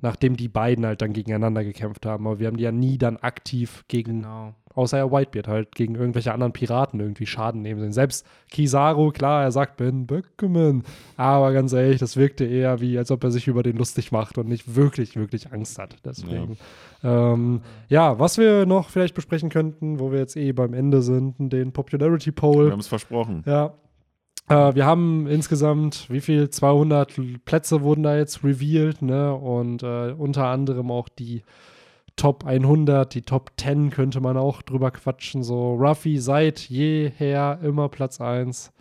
nachdem 0.00 0.36
die 0.36 0.48
beiden 0.48 0.84
halt 0.86 1.02
dann 1.02 1.12
gegeneinander 1.12 1.64
gekämpft 1.64 2.06
haben. 2.06 2.26
Aber 2.26 2.38
wir 2.38 2.46
haben 2.46 2.56
die 2.56 2.64
ja 2.64 2.72
nie 2.72 2.98
dann 2.98 3.16
aktiv 3.16 3.84
gegen, 3.88 4.22
Genau. 4.22 4.54
außer 4.74 4.98
ja 4.98 5.10
Whitebeard, 5.10 5.48
halt 5.48 5.74
gegen 5.74 5.94
irgendwelche 5.94 6.32
anderen 6.32 6.52
Piraten 6.52 7.00
irgendwie 7.00 7.26
Schaden 7.26 7.62
nehmen 7.62 7.80
sehen. 7.80 7.92
Selbst 7.92 8.26
Kizaru, 8.50 9.10
klar, 9.10 9.42
er 9.42 9.52
sagt 9.52 9.76
Ben 9.78 10.06
Böckemann. 10.06 10.82
Aber 11.16 11.52
ganz 11.52 11.72
ehrlich, 11.72 11.98
das 11.98 12.16
wirkte 12.16 12.44
eher 12.44 12.80
wie, 12.80 12.98
als 12.98 13.10
ob 13.10 13.24
er 13.24 13.30
sich 13.30 13.48
über 13.48 13.62
den 13.62 13.76
lustig 13.76 14.12
macht 14.12 14.38
und 14.38 14.48
nicht 14.48 14.76
wirklich, 14.76 15.16
wirklich 15.16 15.52
Angst 15.52 15.78
hat. 15.78 15.96
Deswegen. 16.04 16.56
Ja. 17.02 17.32
Ähm, 17.32 17.60
ja, 17.88 18.18
was 18.18 18.38
wir 18.38 18.66
noch 18.66 18.88
vielleicht 18.90 19.14
besprechen 19.14 19.48
könnten, 19.48 19.98
wo 20.00 20.12
wir 20.12 20.18
jetzt 20.18 20.36
eh 20.36 20.52
beim 20.52 20.74
Ende 20.74 21.02
sind, 21.02 21.34
den 21.38 21.72
Popularity 21.72 22.32
Poll. 22.32 22.66
Wir 22.66 22.72
haben 22.72 22.80
es 22.80 22.88
versprochen. 22.88 23.42
Ja. 23.46 23.74
Äh, 24.48 24.74
wir 24.74 24.86
haben 24.86 25.26
insgesamt, 25.26 26.08
wie 26.10 26.20
viel? 26.20 26.50
200 26.50 27.18
L- 27.18 27.36
Plätze 27.44 27.82
wurden 27.82 28.02
da 28.02 28.16
jetzt 28.16 28.44
revealed, 28.44 29.02
ne? 29.02 29.34
Und 29.34 29.82
äh, 29.82 30.12
unter 30.16 30.46
anderem 30.46 30.90
auch 30.90 31.08
die 31.08 31.42
Top 32.16 32.46
100, 32.46 33.12
die 33.14 33.22
Top 33.22 33.50
10 33.58 33.90
könnte 33.90 34.20
man 34.20 34.36
auch 34.36 34.62
drüber 34.62 34.90
quatschen. 34.90 35.42
So, 35.42 35.74
Ruffy 35.74 36.18
seit 36.18 36.60
jeher 36.60 37.58
immer 37.62 37.88
Platz 37.88 38.20
1. 38.20 38.72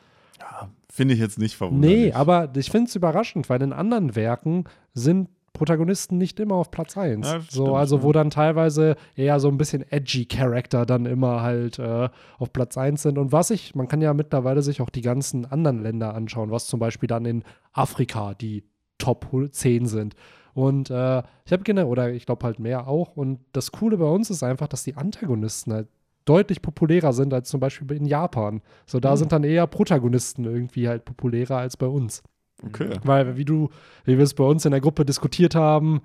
Finde 0.90 1.14
ich 1.16 1.20
jetzt 1.20 1.40
nicht 1.40 1.56
verwunderlich. 1.58 2.06
Nee, 2.06 2.12
aber 2.14 2.50
ich 2.56 2.72
finde 2.72 2.88
es 2.88 2.96
überraschend, 2.96 3.50
weil 3.50 3.62
in 3.62 3.74
anderen 3.74 4.16
Werken 4.16 4.64
sind 4.94 5.28
Protagonisten 5.56 6.20
nicht 6.20 6.40
immer 6.40 6.54
auf 6.56 6.70
Platz 6.70 6.96
1. 6.96 7.26
Ja, 7.26 7.40
so, 7.40 7.46
stimmt, 7.64 7.70
also 7.70 7.98
ja. 7.98 8.04
wo 8.04 8.12
dann 8.12 8.30
teilweise 8.30 8.96
eher 9.16 9.40
so 9.40 9.48
ein 9.48 9.58
bisschen 9.58 9.84
edgy 9.92 10.26
Charakter 10.26 10.86
dann 10.86 11.08
immer 11.08 11.42
halt 11.42 11.80
äh, 11.80 12.10
auf 12.38 12.54
Platz 12.54 12.78
1 12.78 13.02
sind. 13.02 13.18
Und 13.18 13.32
was 13.32 13.50
ich, 13.50 13.74
man 13.74 13.88
kann 13.88 14.02
ja 14.02 14.14
mittlerweile 14.14 14.62
sich 14.62 14.82
auch 14.82 14.92
die 14.92 15.02
ganzen 15.02 15.46
anderen 15.46 15.82
Länder 15.82 16.14
anschauen, 16.14 16.52
was 16.52 16.68
zum 16.68 16.80
Beispiel 16.80 17.08
dann 17.08 17.26
in 17.26 17.44
Afrika 17.74 18.36
die 18.36 18.64
Top 19.00 19.28
10 19.52 19.88
sind. 19.88 20.14
Und 20.54 20.90
äh, 20.90 21.24
ich 21.46 21.52
habe 21.52 21.64
generell, 21.64 21.90
oder 21.90 22.12
ich 22.12 22.26
glaube 22.26 22.46
halt 22.46 22.60
mehr 22.60 22.88
auch. 22.88 23.18
Und 23.18 23.40
das 23.52 23.72
Coole 23.72 23.98
bei 23.98 24.06
uns 24.06 24.30
ist 24.30 24.44
einfach, 24.44 24.68
dass 24.68 24.84
die 24.84 24.96
Antagonisten 24.96 25.74
halt 25.74 25.88
deutlich 26.24 26.62
populärer 26.62 27.14
sind 27.14 27.34
als 27.34 27.50
zum 27.50 27.60
Beispiel 27.60 27.92
in 27.98 28.06
Japan. 28.06 28.62
So, 28.86 29.00
da 29.00 29.12
Hm. 29.12 29.18
sind 29.18 29.32
dann 29.32 29.44
eher 29.44 29.68
Protagonisten 29.68 30.46
irgendwie 30.46 30.88
halt 30.88 31.06
populärer 31.06 31.58
als 31.58 31.78
bei 31.78 31.88
uns. 31.88 32.24
Okay. 32.66 32.98
Weil, 33.04 33.38
wie 33.38 33.46
du, 33.46 33.70
wie 34.06 34.18
wir 34.18 34.24
es 34.24 34.34
bei 34.34 34.44
uns 34.44 34.66
in 34.66 34.72
der 34.72 34.82
Gruppe 34.82 35.06
diskutiert 35.06 35.56
haben, 35.56 36.02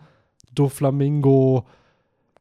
Doflamingo, 0.54 1.66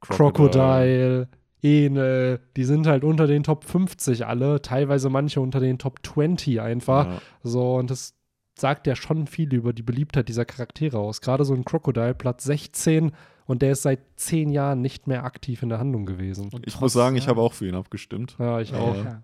Crocodile, 0.01 1.27
Enel, 1.61 2.39
die 2.55 2.63
sind 2.63 2.87
halt 2.87 3.03
unter 3.03 3.27
den 3.27 3.43
Top 3.43 3.65
50 3.65 4.25
alle, 4.25 4.61
teilweise 4.61 5.09
manche 5.09 5.41
unter 5.41 5.59
den 5.59 5.77
Top 5.77 5.99
20 6.05 6.61
einfach. 6.61 7.05
Ja. 7.05 7.21
So, 7.43 7.75
und 7.75 7.91
das 7.91 8.13
sagt 8.57 8.87
ja 8.87 8.95
schon 8.95 9.27
viel 9.27 9.53
über 9.53 9.73
die 9.73 9.83
Beliebtheit 9.83 10.27
dieser 10.29 10.45
Charaktere 10.45 10.97
aus. 10.99 11.21
Gerade 11.21 11.43
so 11.45 11.53
ein 11.53 11.65
Crocodile, 11.65 12.13
Platz 12.13 12.43
16, 12.45 13.11
und 13.45 13.61
der 13.61 13.71
ist 13.71 13.81
seit 13.81 13.99
zehn 14.15 14.49
Jahren 14.51 14.81
nicht 14.81 15.07
mehr 15.07 15.23
aktiv 15.23 15.63
in 15.63 15.69
der 15.69 15.79
Handlung 15.79 16.05
gewesen. 16.05 16.49
Und 16.53 16.65
Ich 16.67 16.73
trotz- 16.73 16.81
muss 16.81 16.93
sagen, 16.93 17.15
ich 17.15 17.27
habe 17.27 17.41
auch 17.41 17.53
für 17.53 17.67
ihn 17.67 17.75
abgestimmt. 17.75 18.35
Ja, 18.39 18.59
ich 18.61 18.73
auch. 18.73 18.95
Ja. 18.95 19.21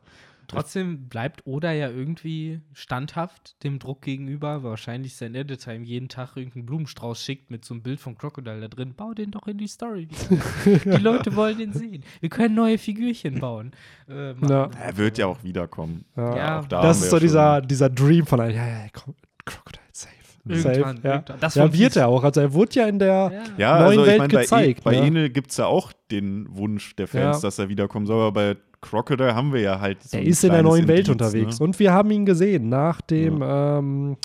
Trotzdem 0.48 1.08
bleibt 1.10 1.46
Oda 1.46 1.72
ja 1.72 1.90
irgendwie 1.90 2.62
standhaft 2.74 3.64
dem 3.64 3.80
Druck 3.80 4.02
gegenüber. 4.02 4.64
Wahrscheinlich 4.64 5.16
sein 5.16 5.36
Editor 5.36 5.74
ihm 5.74 5.84
jeden 5.84 6.10
Tag 6.10 6.36
irgendeinen 6.36 6.66
Blumenstrauß 6.66 7.22
schickt 7.22 7.52
mit 7.52 7.66
so 7.66 7.74
einem 7.74 7.84
Bild 7.84 8.00
vom 8.00 8.18
Crocodile 8.18 8.62
da 8.62 8.68
drin. 8.68 8.94
Bau 8.96 9.14
den 9.14 9.32
doch 9.32 9.48
in 9.48 9.58
die 9.58 9.68
Story. 9.68 10.08
die 10.66 10.90
Leute 10.90 11.36
wollen 11.36 11.58
den 11.58 11.74
sehen. 11.74 12.04
Wir 12.20 12.30
können 12.30 12.56
neue 12.56 12.78
Figürchen 12.78 13.40
bauen. 13.40 13.72
Äh. 14.10 14.34
Ja. 14.48 14.70
Er 14.82 14.98
wird 14.98 15.18
ja 15.18 15.28
auch 15.28 15.44
wiederkommen. 15.44 16.06
Ja. 16.16 16.36
Ja, 16.38 16.60
auch 16.60 16.68
da 16.68 16.82
das 16.82 17.02
ist 17.02 17.10
so 17.10 17.20
dieser, 17.20 17.62
dieser 17.62 17.90
Dream 17.90 18.26
von 18.26 18.40
einem, 18.40 18.56
ja, 18.56 18.68
ja, 18.68 18.86
Cro- 18.94 19.16
Crocodile 19.46 19.82
safe. 19.92 20.12
Irgendwann, 20.48 20.62
safe, 20.62 20.80
ja. 21.08 21.14
irgendwann. 21.16 21.40
Das 21.40 21.56
ja, 21.56 21.64
von 21.64 21.74
wird 21.74 21.96
er 21.96 22.08
auch. 22.08 22.24
Also 22.24 22.42
er 22.42 22.54
wurde 22.54 22.72
ja 22.76 22.88
in 22.88 23.00
der, 23.00 23.08
Ja. 23.08 23.44
Ja, 23.58 23.80
neuen 23.80 24.00
also 24.00 24.02
ich 24.02 24.08
Welt 24.08 24.18
meine, 24.20 24.34
bei, 24.34 24.42
gezeigt, 24.42 24.80
e 24.80 24.82
bei 24.84 24.92
ne? 25.00 25.08
Enel 25.08 25.30
gibt 25.32 25.52
es 25.52 25.58
ja 25.58 25.66
auch 25.66 25.92
den 26.12 26.46
Wunsch 26.56 26.96
der 26.96 27.08
Fans, 27.08 27.38
Ja. 27.38 27.42
dass 27.42 27.58
er 27.60 27.70
wiederkommen 27.70 28.06
soll, 28.06 28.22
aber 28.22 28.32
bei 28.32 28.58
Crocodile 28.90 29.36
haben 29.36 29.53
wir 29.53 29.62
ja 29.62 29.80
halt 29.80 30.03
so 30.03 30.18
er 30.18 30.24
ist 30.24 30.44
in 30.44 30.52
der 30.52 30.64
neuen 30.64 30.88
Welt 30.88 31.07
Indiz, 31.07 31.12
unterwegs. 31.12 31.60
Ne? 31.60 31.66
Und 31.66 31.80
wir 31.80 31.91
haben 31.91 32.12
ihn 32.12 32.26
gesehen, 32.26 32.70
nachdem, 32.70 33.41
ähm, 33.44 34.18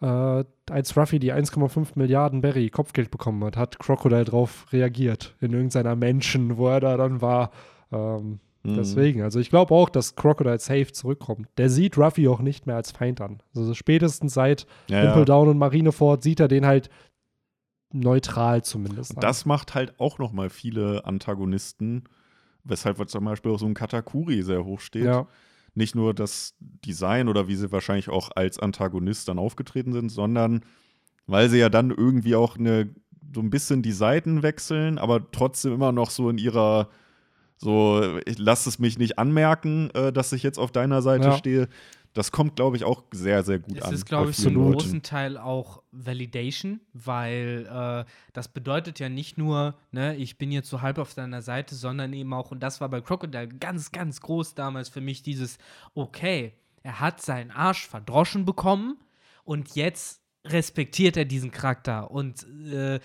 äh, 0.00 0.44
als 0.70 0.96
Ruffy 0.96 1.18
die 1.18 1.32
1,5 1.32 1.88
Milliarden 1.94 2.40
Berry 2.40 2.70
Kopfgeld 2.70 3.10
bekommen 3.10 3.44
hat, 3.44 3.56
hat 3.56 3.78
Crocodile 3.78 4.24
drauf 4.24 4.66
reagiert 4.72 5.34
in 5.40 5.52
irgendeiner 5.52 5.96
Menschen, 5.96 6.56
wo 6.56 6.68
er 6.68 6.80
da 6.80 6.96
dann 6.96 7.20
war. 7.20 7.50
Ähm, 7.92 8.40
Mhm. 8.66 8.74
Deswegen, 8.74 9.22
also 9.22 9.38
ich 9.38 9.48
glaube 9.48 9.72
auch, 9.74 9.88
dass 9.88 10.16
Crocodile 10.16 10.58
safe 10.58 10.90
zurückkommt. 10.92 11.48
Der 11.56 11.70
sieht 11.70 11.96
Ruffy 11.96 12.26
auch 12.28 12.40
nicht 12.40 12.66
mehr 12.66 12.76
als 12.76 12.90
Feind 12.90 13.20
an. 13.20 13.40
Also 13.54 13.74
spätestens 13.74 14.34
seit 14.34 14.66
Ja, 14.88 15.02
Impel 15.04 15.20
ja. 15.20 15.24
Down 15.24 15.48
und 15.48 15.58
Marineford 15.58 16.22
sieht 16.22 16.40
er 16.40 16.48
den 16.48 16.66
halt 16.66 16.90
neutral 17.92 18.64
zumindest. 18.64 19.14
Und 19.14 19.22
das 19.22 19.46
macht 19.46 19.74
halt 19.74 19.98
auch 20.00 20.18
noch 20.18 20.32
mal 20.32 20.50
viele 20.50 21.04
Antagonisten, 21.04 22.04
weshalb 22.68 23.08
zum 23.08 23.24
Beispiel 23.24 23.52
auch 23.52 23.58
so 23.58 23.66
ein 23.66 23.74
Katakuri 23.74 24.42
sehr 24.42 24.64
hoch 24.64 24.80
steht. 24.80 25.04
Ja, 25.04 25.26
Nicht 25.74 25.94
nur 25.94 26.14
das 26.14 26.54
Design 26.60 27.28
oder 27.28 27.48
wie 27.48 27.56
sie 27.56 27.70
wahrscheinlich 27.72 28.08
auch 28.08 28.30
als 28.34 28.58
Antagonist 28.58 29.28
dann 29.28 29.38
aufgetreten 29.38 29.92
sind, 29.92 30.10
sondern 30.10 30.62
weil 31.26 31.48
sie 31.50 31.58
ja 31.58 31.68
dann 31.68 31.90
irgendwie 31.90 32.34
auch 32.34 32.56
eine, 32.56 32.94
so 33.34 33.40
ein 33.40 33.50
bisschen 33.50 33.82
die 33.82 33.92
Seiten 33.92 34.42
wechseln, 34.42 34.98
aber 34.98 35.30
trotzdem 35.32 35.72
immer 35.72 35.92
noch 35.92 36.10
so 36.10 36.30
in 36.30 36.38
ihrer 36.38 36.88
so, 37.58 38.18
ich 38.26 38.38
lass 38.38 38.66
es 38.66 38.78
mich 38.78 38.98
nicht 38.98 39.18
anmerken, 39.18 39.90
äh, 39.94 40.12
dass 40.12 40.32
ich 40.32 40.42
jetzt 40.42 40.58
auf 40.58 40.72
deiner 40.72 41.00
Seite 41.00 41.28
Ja. 41.28 41.32
stehe. 41.32 41.68
Das 42.16 42.32
kommt, 42.32 42.56
glaube 42.56 42.78
ich, 42.78 42.84
auch 42.84 43.04
sehr, 43.12 43.42
sehr 43.42 43.58
gut 43.58 43.76
Es 43.76 43.82
an. 43.82 43.92
ist, 43.92 44.04
bei 44.04 44.08
glaube 44.08 44.30
ich, 44.30 44.38
zum 44.38 44.54
Leuten. 44.54 44.72
großen 44.72 45.02
Teil 45.02 45.36
auch 45.36 45.82
Validation, 45.92 46.80
weil 46.94 47.68
äh, 47.70 48.10
das 48.32 48.48
bedeutet 48.48 48.98
ja 49.00 49.10
nicht 49.10 49.36
nur, 49.36 49.74
ne, 49.92 50.16
ich 50.16 50.38
bin 50.38 50.50
jetzt 50.50 50.70
so 50.70 50.80
halb 50.80 50.96
auf 50.96 51.12
deiner 51.12 51.42
Seite, 51.42 51.74
sondern 51.74 52.14
eben 52.14 52.32
auch, 52.32 52.52
und 52.52 52.60
das 52.60 52.80
war 52.80 52.88
bei 52.88 53.02
Crocodile 53.02 53.48
ganz, 53.48 53.92
ganz 53.92 54.22
groß 54.22 54.54
damals 54.54 54.88
für 54.88 55.02
mich, 55.02 55.22
dieses, 55.22 55.58
okay, 55.94 56.54
er 56.82 57.00
hat 57.00 57.20
seinen 57.20 57.50
Arsch 57.50 57.86
verdroschen 57.86 58.46
bekommen 58.46 58.96
und 59.44 59.74
jetzt 59.74 60.22
respektiert 60.50 61.16
er 61.16 61.24
diesen 61.24 61.50
Charakter 61.50 62.10
und 62.10 62.46
äh, 62.70 63.00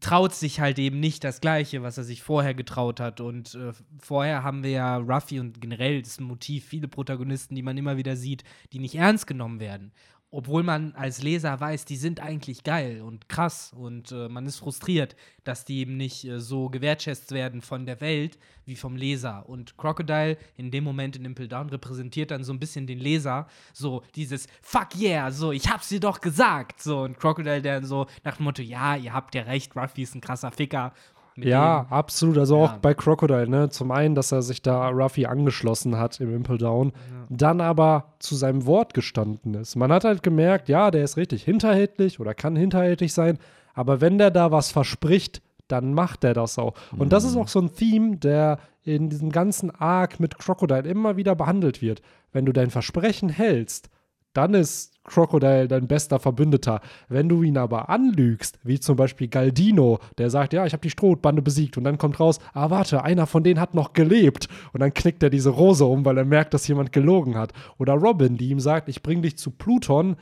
traut 0.00 0.34
sich 0.34 0.60
halt 0.60 0.78
eben 0.78 1.00
nicht 1.00 1.24
das 1.24 1.40
Gleiche, 1.40 1.82
was 1.82 1.98
er 1.98 2.04
sich 2.04 2.22
vorher 2.22 2.54
getraut 2.54 3.00
hat. 3.00 3.20
Und 3.20 3.54
äh, 3.54 3.72
vorher 3.98 4.42
haben 4.42 4.62
wir 4.62 4.70
ja 4.70 4.96
Ruffy 4.96 5.40
und 5.40 5.60
generell 5.60 6.02
das 6.02 6.20
Motiv, 6.20 6.64
viele 6.64 6.88
Protagonisten, 6.88 7.54
die 7.54 7.62
man 7.62 7.76
immer 7.76 7.96
wieder 7.96 8.16
sieht, 8.16 8.44
die 8.72 8.78
nicht 8.78 8.94
ernst 8.94 9.26
genommen 9.26 9.60
werden. 9.60 9.92
Obwohl 10.34 10.62
man 10.62 10.94
als 10.94 11.22
Leser 11.22 11.60
weiß, 11.60 11.84
die 11.84 11.96
sind 11.96 12.20
eigentlich 12.20 12.64
geil 12.64 13.02
und 13.02 13.28
krass 13.28 13.70
und 13.76 14.12
äh, 14.12 14.30
man 14.30 14.46
ist 14.46 14.56
frustriert, 14.56 15.14
dass 15.44 15.66
die 15.66 15.80
eben 15.80 15.98
nicht 15.98 16.24
äh, 16.24 16.40
so 16.40 16.70
gewertschätzt 16.70 17.32
werden 17.32 17.60
von 17.60 17.84
der 17.84 18.00
Welt 18.00 18.38
wie 18.64 18.74
vom 18.74 18.96
Leser. 18.96 19.46
Und 19.46 19.76
Crocodile 19.76 20.38
in 20.56 20.70
dem 20.70 20.84
Moment 20.84 21.16
in 21.16 21.26
Impel 21.26 21.48
Down 21.48 21.68
repräsentiert 21.68 22.30
dann 22.30 22.44
so 22.44 22.52
ein 22.54 22.58
bisschen 22.58 22.86
den 22.86 22.98
Leser, 22.98 23.46
so 23.74 24.02
dieses 24.14 24.46
Fuck 24.62 24.96
yeah, 24.98 25.30
so 25.30 25.52
ich 25.52 25.68
hab's 25.68 25.90
dir 25.90 26.00
doch 26.00 26.22
gesagt. 26.22 26.82
So 26.82 27.02
und 27.02 27.18
Crocodile 27.18 27.60
der 27.60 27.84
so 27.84 28.06
nach 28.24 28.38
dem 28.38 28.44
Motto, 28.44 28.62
ja, 28.62 28.96
ihr 28.96 29.12
habt 29.12 29.34
ja 29.34 29.42
recht, 29.42 29.76
Ruffy 29.76 30.02
ist 30.02 30.14
ein 30.14 30.22
krasser 30.22 30.50
Ficker. 30.50 30.94
Ja, 31.36 31.84
dem- 31.84 31.92
absolut. 31.92 32.38
Also 32.38 32.56
auch 32.58 32.72
Ja. 32.72 32.78
bei 32.82 32.94
Crocodile, 32.94 33.48
ne? 33.48 33.68
Zum 33.70 33.90
einen, 33.90 34.14
dass 34.14 34.32
er 34.32 34.42
sich 34.42 34.62
da 34.62 34.88
Ruffy 34.88 35.26
angeschlossen 35.26 35.98
hat 35.98 36.20
im 36.20 36.34
Impel 36.34 36.58
Down, 36.58 36.92
dann 37.30 37.60
aber 37.60 38.14
zu 38.18 38.34
seinem 38.34 38.66
Wort 38.66 38.94
gestanden 38.94 39.54
ist. 39.54 39.76
Man 39.76 39.90
hat 39.92 40.04
halt 40.04 40.22
gemerkt, 40.22 40.68
ja, 40.68 40.90
der 40.90 41.04
ist 41.04 41.16
richtig 41.16 41.42
hinterhältlich 41.44 42.20
oder 42.20 42.34
kann 42.34 42.56
hinterhältig 42.56 43.12
sein, 43.12 43.38
aber 43.74 44.00
wenn 44.00 44.18
der 44.18 44.30
da 44.30 44.50
was 44.50 44.70
verspricht, 44.70 45.40
dann 45.68 45.94
macht 45.94 46.24
er 46.24 46.34
das 46.34 46.58
auch. 46.58 46.74
Und 46.98 47.12
das 47.14 47.24
ist 47.24 47.36
auch 47.36 47.48
so 47.48 47.60
ein 47.60 47.74
Theme, 47.74 48.16
der 48.18 48.58
in 48.84 49.08
diesem 49.08 49.30
ganzen 49.30 49.70
Arc 49.70 50.20
mit 50.20 50.38
Crocodile 50.38 50.82
immer 50.88 51.16
wieder 51.16 51.34
behandelt 51.34 51.80
wird. 51.80 52.02
Wenn 52.32 52.44
du 52.44 52.52
dein 52.52 52.68
Versprechen 52.68 53.28
hältst, 53.30 53.88
dann 54.34 54.52
ist 54.54 54.91
Crocodile 55.04 55.66
dein 55.66 55.88
bester 55.88 56.20
Verbündeter. 56.20 56.80
Wenn 57.08 57.28
du 57.28 57.42
ihn 57.42 57.58
aber 57.58 57.88
anlügst, 57.88 58.58
wie 58.62 58.78
zum 58.78 58.96
Beispiel 58.96 59.28
Galdino, 59.28 59.98
der 60.18 60.30
sagt, 60.30 60.52
ja, 60.52 60.64
ich 60.64 60.72
habe 60.72 60.82
die 60.82 60.90
Strohbande 60.90 61.42
besiegt 61.42 61.76
und 61.76 61.84
dann 61.84 61.98
kommt 61.98 62.20
raus, 62.20 62.38
ah, 62.54 62.70
warte, 62.70 63.02
einer 63.02 63.26
von 63.26 63.42
denen 63.42 63.60
hat 63.60 63.74
noch 63.74 63.92
gelebt 63.94 64.48
und 64.72 64.80
dann 64.80 64.94
knickt 64.94 65.22
er 65.22 65.30
diese 65.30 65.50
Rose 65.50 65.84
um, 65.84 66.04
weil 66.04 66.18
er 66.18 66.24
merkt, 66.24 66.54
dass 66.54 66.68
jemand 66.68 66.92
gelogen 66.92 67.36
hat. 67.36 67.52
Oder 67.78 67.94
Robin, 67.94 68.36
die 68.36 68.50
ihm 68.50 68.60
sagt, 68.60 68.88
ich 68.88 69.02
bring 69.02 69.22
dich 69.22 69.36
zu 69.36 69.50
Pluton, 69.50 70.16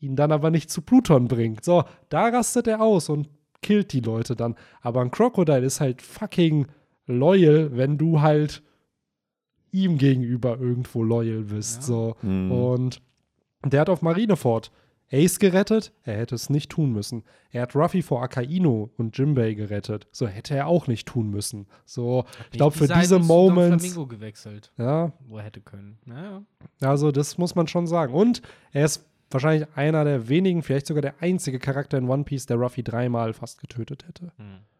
ihn 0.00 0.16
dann 0.16 0.32
aber 0.32 0.50
nicht 0.50 0.70
zu 0.70 0.82
Pluton 0.82 1.28
bringt. 1.28 1.64
So, 1.64 1.84
da 2.08 2.28
rastet 2.28 2.66
er 2.66 2.80
aus 2.80 3.08
und 3.08 3.28
killt 3.62 3.92
die 3.92 4.00
Leute 4.00 4.34
dann. 4.34 4.56
Aber 4.80 5.02
ein 5.02 5.10
Crocodile 5.10 5.64
ist 5.64 5.80
halt 5.80 6.02
fucking 6.02 6.66
loyal, 7.06 7.76
wenn 7.76 7.98
du 7.98 8.20
halt 8.20 8.62
ihm 9.72 9.98
gegenüber 9.98 10.58
irgendwo 10.58 11.02
loyal 11.02 11.42
bist. 11.42 11.82
Ja. 11.82 11.86
So. 11.86 12.16
Mhm. 12.22 12.50
Und 12.50 13.02
der 13.64 13.80
hat 13.80 13.88
auf 13.90 14.02
Marineford 14.02 14.70
Ace 15.12 15.40
gerettet, 15.40 15.92
er 16.04 16.18
hätte 16.18 16.36
es 16.36 16.50
nicht 16.50 16.70
tun 16.70 16.92
müssen. 16.92 17.24
Er 17.50 17.62
hat 17.62 17.74
Ruffy 17.74 18.00
vor 18.00 18.22
Akaino 18.22 18.90
und 18.96 19.18
Jimbei 19.18 19.54
gerettet. 19.54 20.06
So 20.12 20.28
hätte 20.28 20.54
er 20.54 20.68
auch 20.68 20.86
nicht 20.86 21.08
tun 21.08 21.30
müssen. 21.30 21.66
So, 21.84 22.24
ich 22.52 22.58
glaube, 22.58 22.76
für 22.76 22.86
diese 22.86 23.18
Moments. 23.18 23.84
Flamingo 23.84 24.06
gewechselt, 24.06 24.72
Ja, 24.78 25.12
wo 25.26 25.38
er 25.38 25.44
hätte 25.44 25.60
können. 25.62 25.98
Naja. 26.04 26.42
also 26.80 27.10
das 27.10 27.38
muss 27.38 27.56
man 27.56 27.66
schon 27.66 27.88
sagen. 27.88 28.14
Und 28.14 28.40
er 28.70 28.84
ist 28.84 29.04
wahrscheinlich 29.32 29.66
einer 29.74 30.04
der 30.04 30.28
wenigen, 30.28 30.62
vielleicht 30.62 30.86
sogar 30.86 31.02
der 31.02 31.14
einzige 31.20 31.58
Charakter 31.58 31.98
in 31.98 32.08
One 32.08 32.22
Piece, 32.22 32.46
der 32.46 32.58
Ruffy 32.58 32.84
dreimal 32.84 33.32
fast 33.32 33.60
getötet 33.60 34.06
hätte. 34.06 34.32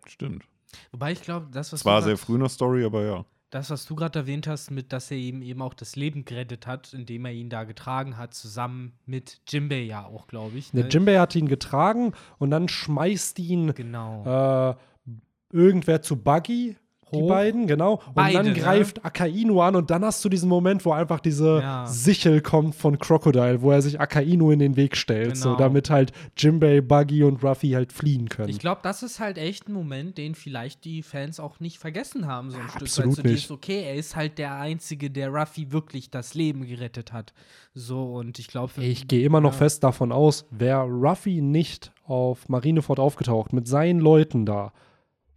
Stimmt. 0.07 0.44
Wobei 0.93 1.11
ich 1.11 1.23
glaube, 1.23 1.48
das, 1.51 1.73
was 1.73 1.81
Es 1.81 1.85
war 1.85 2.02
sehr 2.02 2.16
früh 2.16 2.35
in 2.35 2.40
der 2.40 2.48
Story, 2.48 2.85
aber 2.85 3.05
ja. 3.05 3.24
Das, 3.51 3.70
was 3.70 3.85
du 3.85 3.97
gerade 3.97 4.20
erwähnt 4.20 4.47
hast, 4.47 4.70
mit, 4.70 4.93
dass 4.93 5.10
er 5.10 5.16
ihm 5.16 5.43
eben 5.43 5.60
auch 5.60 5.74
das 5.74 5.97
Leben 5.97 6.24
gerettet 6.24 6.66
hat, 6.66 6.94
indem 6.94 7.24
er 7.24 7.32
ihn 7.32 7.51
da 7.51 7.64
getragen 7.64 8.16
hat, 8.16 8.32
zusammen 8.32 8.93
mit 9.06 9.40
Jimbei 9.48 9.82
ja 9.82 10.06
auch, 10.06 10.28
glaube 10.28 10.56
ich. 10.56 10.72
Ne? 10.72 10.89
Jimbei 10.89 11.18
hat 11.18 11.35
ihn 11.35 11.48
getragen 11.48 12.12
und 12.39 12.51
dann 12.51 12.68
schmeißt 12.68 13.39
ihn 13.40 13.74
Genau. 13.74 14.70
äh, 14.70 15.12
irgendwer 15.52 16.01
zu 16.01 16.16
Buggy. 16.16 16.77
Die 17.12 17.23
beiden, 17.23 17.66
genau. 17.66 17.95
Und 18.07 18.15
Beide, 18.15 18.35
dann 18.39 18.47
ne? 18.47 18.53
greift 18.55 19.05
Akainu 19.05 19.61
an 19.61 19.77
und 19.77 19.91
dann 19.91 20.05
hast 20.05 20.24
du 20.24 20.28
diesen 20.28 20.49
Moment, 20.49 20.85
wo 20.85 20.93
einfach 20.93 21.20
diese 21.20 21.61
Ja. 21.61 21.87
Sichel 21.87 22.41
kommt 22.41 22.74
von 22.74 22.99
Crocodile, 22.99 23.62
wo 23.62 23.70
er 23.70 23.82
sich 23.82 24.01
Akainu 24.01 24.51
in 24.51 24.59
den 24.59 24.77
Weg 24.77 24.97
stellt, 24.97 25.37
so 25.37 25.51
Genau. 25.51 25.59
damit 25.59 25.91
halt 25.91 26.12
Jimbei, 26.37 26.81
Buggy 26.81 27.24
und 27.24 27.43
Ruffy 27.43 27.70
halt 27.70 27.93
fliehen 27.93 28.28
können. 28.28 28.49
Ich 28.49 28.59
glaube, 28.59 28.81
das 28.82 29.03
ist 29.03 29.19
halt 29.20 29.39
echt 29.39 29.69
ein 29.69 29.73
Moment, 29.73 30.19
den 30.19 30.35
vielleicht 30.35 30.85
die 30.85 31.03
Fans 31.03 31.41
auch 31.41 31.61
nicht 31.61 31.78
vergessen 31.78 32.27
haben. 32.27 32.51
So 32.51 32.61
ein 32.61 32.69
Stück 32.69 32.82
absolut 32.82 33.19
weit. 33.19 33.24
So 33.27 33.31
nicht. 33.32 33.51
okay, 33.51 33.82
er 33.85 33.95
ist 33.95 34.16
halt 34.16 34.39
der 34.39 34.55
Einzige, 34.59 35.11
der 35.11 35.31
Ruffy 35.31 35.73
wirklich 35.73 36.11
das 36.11 36.35
Leben 36.35 36.66
gerettet 36.66 37.12
hat. 37.12 37.32
So, 37.74 38.15
und 38.15 38.39
ich 38.39 38.49
glaube, 38.49 38.73
Ich 38.82 39.09
gehe 39.09 39.24
immer 39.24 39.41
noch 39.41 39.53
Ja. 39.53 39.59
fest 39.59 39.85
davon 39.85 40.12
aus, 40.12 40.47
wäre 40.51 40.82
Ruffy 40.85 41.41
nicht 41.41 41.93
auf 42.05 42.49
Marineford 42.49 42.99
aufgetaucht, 42.99 43.53
mit 43.53 43.69
seinen 43.69 44.01
Leuten 44.01 44.45
da, 44.47 44.73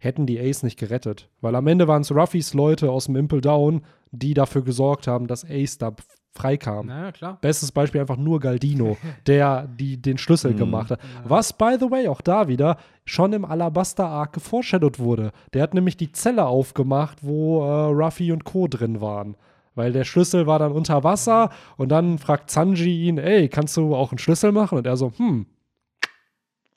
hätten 0.04 0.26
die 0.26 0.38
Ace 0.40 0.62
nicht 0.62 0.78
gerettet. 0.78 1.28
Weil 1.40 1.54
am 1.56 1.66
Ende 1.66 1.88
waren 1.88 2.02
es 2.02 2.12
Ruffys 2.14 2.54
Leute 2.54 2.90
aus 2.90 3.06
dem 3.06 3.16
Impel 3.16 3.40
Down, 3.40 3.82
die 4.12 4.34
dafür 4.34 4.62
gesorgt 4.62 5.06
haben, 5.06 5.26
dass 5.26 5.44
Ace 5.48 5.78
da 5.78 5.92
freikam. 6.36 6.86
Naja, 6.86 7.12
klar. 7.12 7.38
Bestes 7.40 7.70
Beispiel 7.70 8.00
einfach 8.00 8.16
nur 8.16 8.40
Galdino, 8.40 8.96
der 9.26 9.68
die, 9.68 10.00
den 10.02 10.18
Schlüssel 10.18 10.52
Mhm. 10.52 10.56
gemacht 10.58 10.90
hat. 10.90 11.00
Was, 11.24 11.52
by 11.52 11.76
the 11.78 11.90
way, 11.90 12.08
auch 12.08 12.20
da 12.20 12.48
wieder 12.48 12.76
schon 13.04 13.32
im 13.32 13.44
Alabaster-Arc 13.44 14.32
geforeshadowed 14.34 14.98
wurde. 14.98 15.30
Der 15.52 15.62
hat 15.62 15.74
nämlich 15.74 15.96
die 15.96 16.10
Zelle 16.12 16.46
aufgemacht, 16.46 17.18
wo 17.22 17.62
äh, 17.62 17.70
Ruffy 17.86 18.32
und 18.32 18.44
Co. 18.44 18.66
drin 18.68 19.00
waren. 19.00 19.36
Weil 19.76 19.92
der 19.92 20.04
Schlüssel 20.04 20.46
war 20.46 20.58
dann 20.60 20.72
unter 20.72 21.02
Wasser 21.04 21.50
und 21.76 21.88
dann 21.90 22.18
fragt 22.18 22.50
Sanji 22.50 23.06
ihn, 23.08 23.18
ey, 23.18 23.48
kannst 23.48 23.76
du 23.76 23.94
auch 23.94 24.10
einen 24.12 24.18
Schlüssel 24.18 24.52
machen? 24.52 24.78
Und 24.78 24.86
er 24.86 24.96
so, 24.96 25.12
hm. 25.16 25.46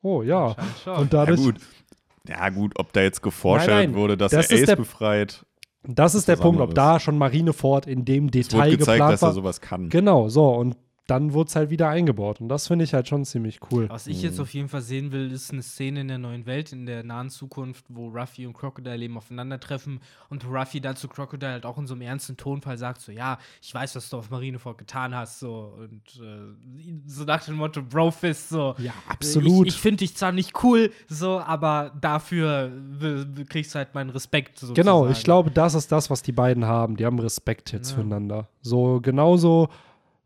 Oh 0.02 0.22
ja. 0.22 0.48
Und 0.48 0.56
Ja, 0.86 1.04
dadurch, 1.10 1.42
gut. 1.42 1.56
Ja, 2.30 2.50
gut, 2.50 2.74
ob 2.78 2.94
da 2.94 3.02
jetzt 3.02 3.22
geforscht 3.22 3.68
Nein, 3.68 3.92
nein, 3.92 3.96
wurde, 3.96 4.18
dass 4.18 4.32
das 4.32 4.50
er 4.52 4.58
Ace 4.60 4.66
der- 4.66 4.76
befreit, 4.76 5.46
das 5.84 6.16
ist 6.16 6.28
der 6.28 6.36
Punkt, 6.36 6.60
ob 6.60 6.74
da 6.76 7.00
schon 7.00 7.18
Marineford 7.18 7.88
in 7.88 8.04
dem 8.04 8.26
es 8.26 8.32
Detail 8.32 8.58
wurde 8.68 8.78
gezeigt, 8.78 8.98
geplant 8.98 9.14
dass 9.14 9.22
er 9.22 9.26
war. 9.28 9.34
sowas 9.34 9.62
kann. 9.62 9.90
Genau, 9.90 10.28
so. 10.28 10.50
Und 10.50 10.76
dann 11.08 11.34
wurde 11.34 11.48
es 11.48 11.56
halt 11.56 11.70
wieder 11.70 11.90
eingebaut. 11.90 12.42
Und 12.42 12.50
das 12.50 12.68
finde 12.68 12.84
ich 12.84 12.94
halt 12.94 13.08
schon 13.08 13.24
ziemlich 13.26 13.60
cool. 13.72 13.90
Was 13.90 14.08
ich 14.08 14.22
jetzt 14.22 14.40
auf 14.40 14.54
jeden 14.54 14.68
Fall 14.68 14.82
sehen 14.82 15.12
will, 15.14 15.32
ist 15.32 15.52
eine 15.52 15.64
Szene 15.64 16.02
in 16.02 16.10
der 16.10 16.18
neuen 16.18 16.46
Welt, 16.46 16.74
in 16.74 16.86
der 16.86 17.04
nahen 17.04 17.30
Zukunft, 17.30 17.86
wo 17.88 18.10
Ruffy 18.10 18.46
und 18.46 18.54
Crocodile 18.54 19.04
eben 19.04 19.18
aufeinandertreffen 19.18 20.02
und 20.30 20.46
Ruffy 20.46 20.82
dann 20.82 20.98
zu 20.98 21.08
Crocodile 21.08 21.54
halt 21.54 21.66
auch 21.66 21.78
in 21.78 21.88
so 21.88 21.94
einem 21.94 22.02
ernsten 22.02 22.36
Tonfall 22.36 22.78
sagt, 22.78 23.02
so, 23.02 23.12
ja, 23.12 23.38
ich 23.62 23.74
weiß, 23.74 23.96
was 23.96 24.10
du 24.10 24.18
auf 24.18 24.30
Marineford 24.30 24.78
getan 24.78 25.16
hast, 25.16 25.40
so, 25.40 25.74
und 25.78 26.02
äh, 26.22 27.02
so 27.06 27.24
nach 27.24 27.44
dem 27.46 27.56
Motto, 27.56 27.82
Brofist, 27.82 28.50
so. 28.50 28.76
Ja, 28.78 28.92
absolut. 29.08 29.68
Ich, 29.68 29.76
ich 29.76 29.82
finde 29.82 29.98
dich 30.00 30.16
zwar 30.16 30.34
nicht 30.34 30.62
cool, 30.64 30.92
so, 31.08 31.40
aber 31.40 31.94
dafür 32.02 32.70
kriegst 33.50 33.74
du 33.74 33.80
halt 33.80 33.96
meinen 33.96 34.10
Respekt. 34.10 34.60
Sozusagen. 34.60 34.76
Genau, 34.76 35.08
ich 35.08 35.24
glaube, 35.24 35.52
das 35.52 35.74
ist 35.74 35.92
das, 35.92 36.10
was 36.10 36.22
die 36.22 36.32
beiden 36.34 36.66
haben. 36.66 36.98
Die 36.98 37.06
haben 37.06 37.20
Respekt 37.20 37.72
jetzt 37.72 37.92
Ja. 37.92 37.96
füreinander. 37.96 38.50
So 38.62 39.00
genauso 39.02 39.70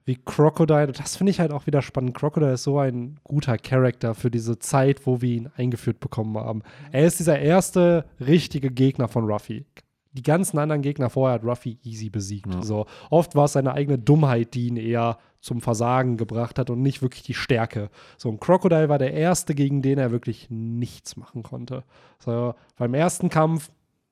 wie 0.05 0.15
Crocodile. 0.15 0.91
Das 0.91 1.17
finde 1.17 1.31
ich 1.31 1.39
halt 1.39 1.51
auch 1.51 1.67
wieder 1.67 1.81
spannend. 1.81 2.13
Crocodile 2.15 2.53
ist 2.53 2.63
so 2.63 2.79
ein 2.79 3.19
guter 3.23 3.57
Charakter 3.57 4.15
für 4.15 4.31
diese 4.31 4.59
Zeit, 4.59 5.05
wo 5.05 5.21
wir 5.21 5.29
ihn 5.29 5.49
eingeführt 5.55 5.99
bekommen 5.99 6.37
haben. 6.37 6.63
Er 6.91 7.05
ist 7.05 7.19
dieser 7.19 7.39
erste 7.39 8.05
richtige 8.19 8.71
Gegner 8.71 9.07
von 9.07 9.25
Ruffy. 9.25 9.65
Die 10.13 10.23
ganzen 10.23 10.59
anderen 10.59 10.81
Gegner 10.81 11.09
vorher 11.09 11.35
hat 11.35 11.45
Ruffy 11.45 11.77
easy 11.83 12.09
besiegt. 12.09 12.53
Ja. 12.53 12.61
So, 12.61 12.85
oft 13.09 13.35
war 13.35 13.45
es 13.45 13.53
seine 13.53 13.73
eigene 13.73 13.97
Dummheit, 13.97 14.53
die 14.53 14.67
ihn 14.67 14.75
eher 14.75 15.17
zum 15.39 15.61
Versagen 15.61 16.17
gebracht 16.17 16.59
hat 16.59 16.69
und 16.69 16.81
nicht 16.81 17.01
wirklich 17.01 17.23
die 17.23 17.33
Stärke. 17.33 17.89
So 18.17 18.29
ein 18.29 18.39
Crocodile 18.39 18.89
war 18.89 18.99
der 18.99 19.13
erste, 19.13 19.55
gegen 19.55 19.81
den 19.81 19.97
er 19.97 20.11
wirklich 20.11 20.47
nichts 20.49 21.15
machen 21.15 21.43
konnte. 21.43 21.83
So, 22.19 22.53
beim 22.77 22.93
ersten 22.93 23.29
Kampf 23.29 23.71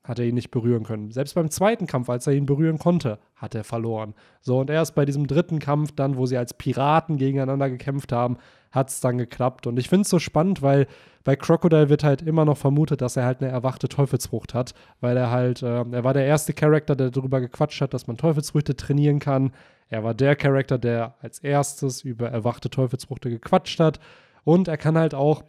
hat 0.09 0.17
er 0.17 0.25
ihn 0.25 0.33
nicht 0.33 0.49
berühren 0.49 0.83
können. 0.83 1.11
Selbst 1.11 1.35
beim 1.35 1.51
zweiten 1.51 1.85
Kampf, 1.85 2.09
als 2.09 2.25
er 2.25 2.33
ihn 2.33 2.47
berühren 2.47 2.79
konnte, 2.79 3.19
hat 3.35 3.53
er 3.53 3.63
verloren. 3.63 4.15
So, 4.41 4.59
und 4.59 4.71
erst 4.71 4.95
bei 4.95 5.05
diesem 5.05 5.27
dritten 5.27 5.59
Kampf, 5.59 5.91
dann, 5.95 6.17
wo 6.17 6.25
sie 6.25 6.35
als 6.35 6.55
Piraten 6.55 7.17
gegeneinander 7.17 7.69
gekämpft 7.69 8.11
haben, 8.11 8.37
hat 8.71 8.89
es 8.89 9.01
dann 9.01 9.19
geklappt. 9.19 9.67
Und 9.67 9.77
ich 9.77 9.87
finde 9.87 10.01
es 10.01 10.09
so 10.09 10.17
spannend, 10.17 10.63
weil 10.63 10.87
bei 11.23 11.35
Crocodile 11.35 11.89
wird 11.89 12.03
halt 12.03 12.23
immer 12.23 12.43
noch 12.43 12.57
vermutet, 12.57 13.01
dass 13.01 13.17
er 13.17 13.25
halt 13.25 13.41
eine 13.41 13.51
erwachte 13.51 13.87
Teufelsfrucht 13.87 14.55
hat, 14.55 14.73
weil 14.99 15.15
er 15.15 15.29
halt, 15.29 15.61
äh, 15.61 15.85
er 15.91 16.03
war 16.03 16.15
der 16.15 16.25
erste 16.25 16.53
Charakter, 16.53 16.95
der 16.95 17.11
darüber 17.11 17.39
gequatscht 17.39 17.79
hat, 17.79 17.93
dass 17.93 18.07
man 18.07 18.17
Teufelsfrüchte 18.17 18.75
trainieren 18.75 19.19
kann. 19.19 19.51
Er 19.89 20.03
war 20.03 20.15
der 20.15 20.35
Charakter, 20.35 20.79
der 20.79 21.13
als 21.21 21.37
erstes 21.37 22.01
über 22.01 22.29
erwachte 22.29 22.71
Teufelsfrüchte 22.71 23.29
gequatscht 23.29 23.79
hat. 23.79 23.99
Und 24.43 24.67
er 24.67 24.77
kann 24.77 24.97
halt 24.97 25.13
auch 25.13 25.43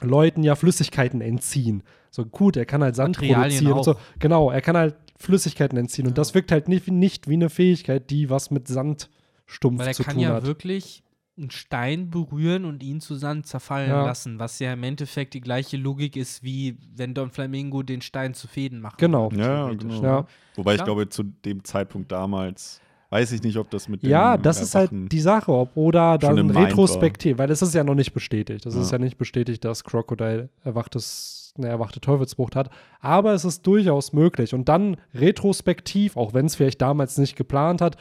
Leuten 0.00 0.42
ja 0.42 0.54
Flüssigkeiten 0.54 1.20
entziehen. 1.20 1.82
So 2.10 2.24
gut, 2.26 2.56
er 2.56 2.66
kann 2.66 2.82
halt 2.82 2.96
Sand 2.96 3.16
Materialien 3.16 3.42
produzieren 3.64 3.72
und 3.78 3.84
so. 3.84 3.92
auch. 3.94 4.00
Genau, 4.18 4.50
er 4.50 4.60
kann 4.60 4.76
halt 4.76 4.96
Flüssigkeiten 5.18 5.78
entziehen. 5.78 6.06
Und 6.06 6.18
das 6.18 6.34
wirkt 6.34 6.52
halt 6.52 6.68
nicht, 6.68 6.88
nicht 6.88 7.28
wie 7.28 7.34
eine 7.34 7.48
Fähigkeit, 7.50 8.10
die 8.10 8.28
was 8.30 8.50
mit 8.50 8.68
Sandstumpf 8.68 9.78
Weil 9.80 9.88
er 9.88 9.94
zu 9.94 10.04
kann 10.04 10.14
tun 10.14 10.22
ja 10.22 10.34
hat. 10.34 10.44
wirklich 10.44 11.02
einen 11.38 11.50
Stein 11.50 12.08
berühren 12.10 12.64
und 12.64 12.82
ihn 12.82 13.00
zu 13.02 13.14
Sand 13.14 13.46
zerfallen 13.46 13.90
Ja. 13.90 14.06
lassen, 14.06 14.38
was 14.38 14.58
ja 14.58 14.72
im 14.72 14.82
Endeffekt 14.82 15.34
die 15.34 15.42
gleiche 15.42 15.76
Logik 15.76 16.16
ist, 16.16 16.42
wie 16.42 16.78
wenn 16.94 17.12
Don 17.12 17.30
Flamingo 17.30 17.82
den 17.82 18.00
Stein 18.00 18.32
zu 18.32 18.48
Fäden 18.48 18.80
macht. 18.80 18.96
Genau. 18.98 19.30
Ja, 19.32 19.66
theoretisch. 19.66 19.96
genau. 19.96 20.02
Ja. 20.02 20.26
Wobei 20.54 20.72
ich 20.72 20.76
Klar. 20.78 20.86
glaube, 20.86 21.08
zu 21.10 21.24
dem 21.24 21.62
Zeitpunkt 21.64 22.10
damals, 22.10 22.80
weiß 23.10 23.32
ich 23.32 23.42
nicht, 23.42 23.56
ob 23.56 23.70
das 23.70 23.88
mit 23.88 24.02
Ja, 24.02 24.36
das 24.36 24.60
ist 24.60 24.74
halt 24.74 24.90
die 24.92 25.20
Sache, 25.20 25.52
ob 25.52 25.76
oder 25.76 26.18
schon 26.20 26.36
dann 26.36 26.50
retrospektiv, 26.50 27.38
weil 27.38 27.50
es 27.50 27.62
ist 27.62 27.74
ja 27.74 27.84
noch 27.84 27.94
nicht 27.94 28.12
bestätigt. 28.12 28.66
Es 28.66 28.74
ist 28.74 28.90
Ja. 28.90 28.98
ja 28.98 29.04
nicht 29.04 29.18
bestätigt, 29.18 29.64
dass 29.64 29.84
Crocodile 29.84 30.48
erwachtes, 30.64 31.52
eine 31.56 31.68
erwachte 31.68 32.00
Teufelsfrucht 32.00 32.56
hat. 32.56 32.70
Aber 33.00 33.32
es 33.32 33.44
ist 33.44 33.66
durchaus 33.66 34.12
möglich. 34.12 34.54
Und 34.54 34.68
dann 34.68 34.96
retrospektiv, 35.14 36.16
auch 36.16 36.34
wenn 36.34 36.46
es 36.46 36.56
vielleicht 36.56 36.82
damals 36.82 37.18
nicht 37.18 37.36
geplant 37.36 37.80
hat, 37.80 37.96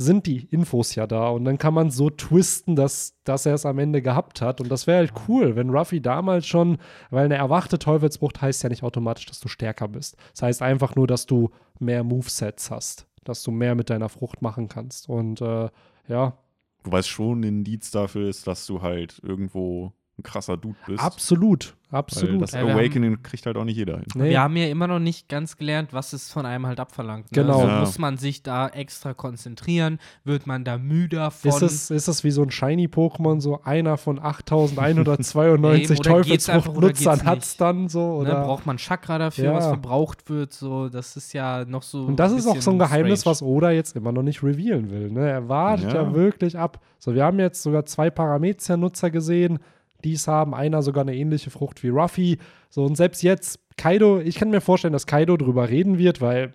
sind 0.00 0.26
die 0.26 0.44
Infos 0.50 0.94
ja 0.94 1.08
da. 1.08 1.28
Und 1.28 1.44
dann 1.44 1.58
kann 1.58 1.74
man 1.74 1.90
so 1.90 2.08
twisten, 2.08 2.76
dass, 2.76 3.14
dass 3.24 3.46
er 3.46 3.54
es 3.54 3.66
am 3.66 3.80
Ende 3.80 4.00
gehabt 4.00 4.40
hat. 4.40 4.60
Und 4.60 4.68
das 4.70 4.86
wäre 4.86 4.98
halt 4.98 5.12
cool, 5.28 5.56
wenn 5.56 5.70
Ruffy 5.70 6.00
damals 6.00 6.46
schon, 6.46 6.78
weil 7.10 7.24
eine 7.24 7.34
erwachte 7.34 7.80
Teufelsfrucht 7.80 8.40
heißt 8.40 8.62
ja 8.62 8.68
nicht 8.68 8.84
automatisch, 8.84 9.26
dass 9.26 9.40
du 9.40 9.48
stärker 9.48 9.88
bist. 9.88 10.16
Das 10.34 10.42
heißt 10.42 10.62
einfach 10.62 10.94
nur, 10.94 11.08
dass 11.08 11.26
du 11.26 11.50
mehr 11.80 12.04
Movesets 12.04 12.70
hast. 12.70 13.07
Dass 13.24 13.42
du 13.42 13.50
mehr 13.50 13.74
mit 13.74 13.90
deiner 13.90 14.08
Frucht 14.08 14.42
machen 14.42 14.68
kannst. 14.68 15.08
Und 15.08 15.40
äh, 15.40 15.68
ja, 16.08 16.38
Wobei 16.84 17.00
es 17.00 17.08
schon 17.08 17.40
ein 17.40 17.42
Indiz 17.42 17.90
dafür 17.90 18.28
ist, 18.28 18.46
dass 18.46 18.66
du 18.66 18.82
halt 18.82 19.20
irgendwo 19.22 19.92
ein 20.18 20.22
krasser 20.24 20.56
Dude 20.56 20.76
bist. 20.86 21.02
Absolut, 21.02 21.74
Weil 21.90 21.98
absolut. 22.00 22.42
das 22.42 22.52
Ja, 22.52 22.62
wir 22.66 22.72
haben- 22.74 22.80
Awakening 22.80 23.22
kriegt 23.22 23.46
halt 23.46 23.56
auch 23.56 23.64
nicht 23.64 23.76
jeder 23.76 23.98
hin. 23.98 24.06
Nee. 24.16 24.30
Wir 24.30 24.40
haben 24.40 24.56
ja 24.56 24.66
immer 24.66 24.88
noch 24.88 24.98
nicht 24.98 25.28
ganz 25.28 25.56
gelernt, 25.56 25.92
was 25.92 26.12
es 26.12 26.32
von 26.32 26.44
einem 26.44 26.66
halt 26.66 26.80
abverlangt. 26.80 27.30
Ne? 27.30 27.42
Genau. 27.42 27.54
Also 27.60 27.68
Ja. 27.68 27.80
muss 27.80 27.98
man 27.98 28.16
sich 28.18 28.42
da 28.42 28.68
extra 28.68 29.14
konzentrieren? 29.14 29.98
Wird 30.24 30.46
man 30.46 30.64
da 30.64 30.76
müder 30.76 31.30
von? 31.30 31.50
ist, 31.50 31.62
es, 31.62 31.90
ist 31.90 32.08
es 32.08 32.24
wie 32.24 32.30
so 32.32 32.42
ein 32.42 32.50
Shiny-Pokémon, 32.50 33.40
so 33.40 33.62
einer 33.62 33.96
von 33.96 34.18
8192 34.18 36.00
Eben, 36.00 36.00
oder 36.14 36.22
geht's 36.22 36.48
einfach 36.48 36.70
oder 36.74 36.88
Teufelsfruchtnutzern 36.88 37.26
hat 37.26 37.42
es 37.42 37.56
dann 37.56 37.88
so? 37.88 38.00
ne, 38.22 38.30
Oder? 38.30 38.44
braucht 38.44 38.66
man 38.66 38.76
Chakra 38.76 39.18
dafür, 39.18 39.44
Ja. 39.44 39.54
was 39.54 39.66
verbraucht 39.66 40.28
wird? 40.28 40.52
So, 40.52 40.88
das 40.88 41.16
ist 41.16 41.32
ja 41.32 41.64
noch 41.64 41.82
so. 41.82 42.04
Und 42.04 42.16
das 42.16 42.32
ist 42.32 42.46
auch 42.46 42.60
so 42.60 42.70
ein 42.72 42.78
Geheimnis, 42.78 43.20
strange. 43.20 43.30
was 43.32 43.42
Oda 43.42 43.70
jetzt 43.70 43.96
immer 43.96 44.12
noch 44.12 44.22
nicht 44.22 44.42
revealen 44.42 44.90
will. 44.90 45.10
Ne? 45.10 45.28
Er 45.28 45.48
wartet 45.48 45.92
ja. 45.92 46.02
Ja. 46.02 46.14
wirklich 46.14 46.58
ab. 46.58 46.80
So, 46.98 47.14
wir 47.14 47.24
haben 47.24 47.38
jetzt 47.38 47.62
sogar 47.62 47.86
zwei 47.86 48.10
Paramezia-Nutzer 48.10 49.10
gesehen, 49.10 49.58
die 50.04 50.12
es 50.14 50.28
haben. 50.28 50.54
Einer 50.54 50.82
sogar 50.82 51.02
eine 51.02 51.14
ähnliche 51.16 51.50
Frucht 51.50 51.82
wie 51.82 51.88
Ruffy. 51.88 52.38
So, 52.70 52.84
und 52.84 52.96
selbst 52.96 53.22
jetzt, 53.22 53.58
Kaido, 53.76 54.20
ich 54.20 54.36
kann 54.36 54.50
mir 54.50 54.60
vorstellen, 54.60 54.92
dass 54.92 55.06
Kaido 55.06 55.36
drüber 55.36 55.68
reden 55.68 55.98
wird, 55.98 56.20
weil, 56.20 56.54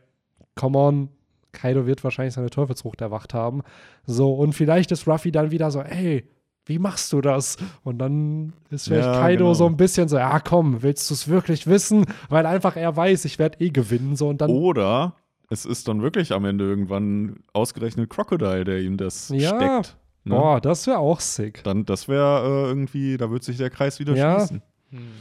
come 0.55 0.77
on, 0.77 1.09
Kaido 1.51 1.85
wird 1.85 2.03
wahrscheinlich 2.03 2.33
seine 2.33 2.49
Teufelsfrucht 2.49 3.01
erwacht 3.01 3.33
haben. 3.33 3.61
So, 4.05 4.33
und 4.33 4.53
vielleicht 4.53 4.91
ist 4.91 5.07
Ruffy 5.07 5.31
dann 5.31 5.51
wieder 5.51 5.71
so, 5.71 5.81
ey, 5.81 6.27
wie 6.65 6.79
machst 6.79 7.11
du 7.11 7.19
das? 7.21 7.57
Und 7.83 7.99
dann 7.99 8.53
ist 8.69 8.87
vielleicht 8.87 9.07
Ja, 9.09 9.19
Kaido 9.19 9.43
genau. 9.45 9.53
so 9.53 9.65
ein 9.65 9.75
bisschen 9.77 10.07
so, 10.07 10.17
ja 10.17 10.39
komm, 10.39 10.81
willst 10.81 11.09
du 11.09 11.13
es 11.13 11.27
wirklich 11.27 11.67
wissen? 11.67 12.05
Weil 12.29 12.45
einfach 12.45 12.77
er 12.77 12.95
weiß, 12.95 13.25
ich 13.25 13.37
werde 13.37 13.59
eh 13.59 13.69
gewinnen. 13.69 14.15
So, 14.15 14.29
und 14.29 14.39
dann 14.39 14.49
Oder 14.49 15.15
es 15.49 15.65
ist 15.65 15.87
dann 15.89 16.01
wirklich 16.01 16.31
am 16.31 16.45
Ende 16.45 16.63
irgendwann 16.63 17.41
ausgerechnet 17.51 18.09
Crocodile, 18.09 18.63
der 18.63 18.79
ihm 18.79 18.95
das 18.97 19.29
Ja. 19.29 19.49
steckt. 19.55 19.97
Ne? 20.25 20.35
Boah, 20.35 20.61
das 20.61 20.87
wäre 20.87 20.99
auch 20.99 21.19
sick. 21.19 21.63
Dann, 21.63 21.85
das 21.85 22.07
wäre 22.07 22.43
äh, 22.45 22.67
irgendwie, 22.69 23.17
da 23.17 23.29
wird 23.29 23.43
sich 23.43 23.57
der 23.57 23.69
Kreis 23.69 23.99
wieder 23.99 24.15
Ja. 24.15 24.39
schließen. 24.39 24.61
Hm. 24.91 25.11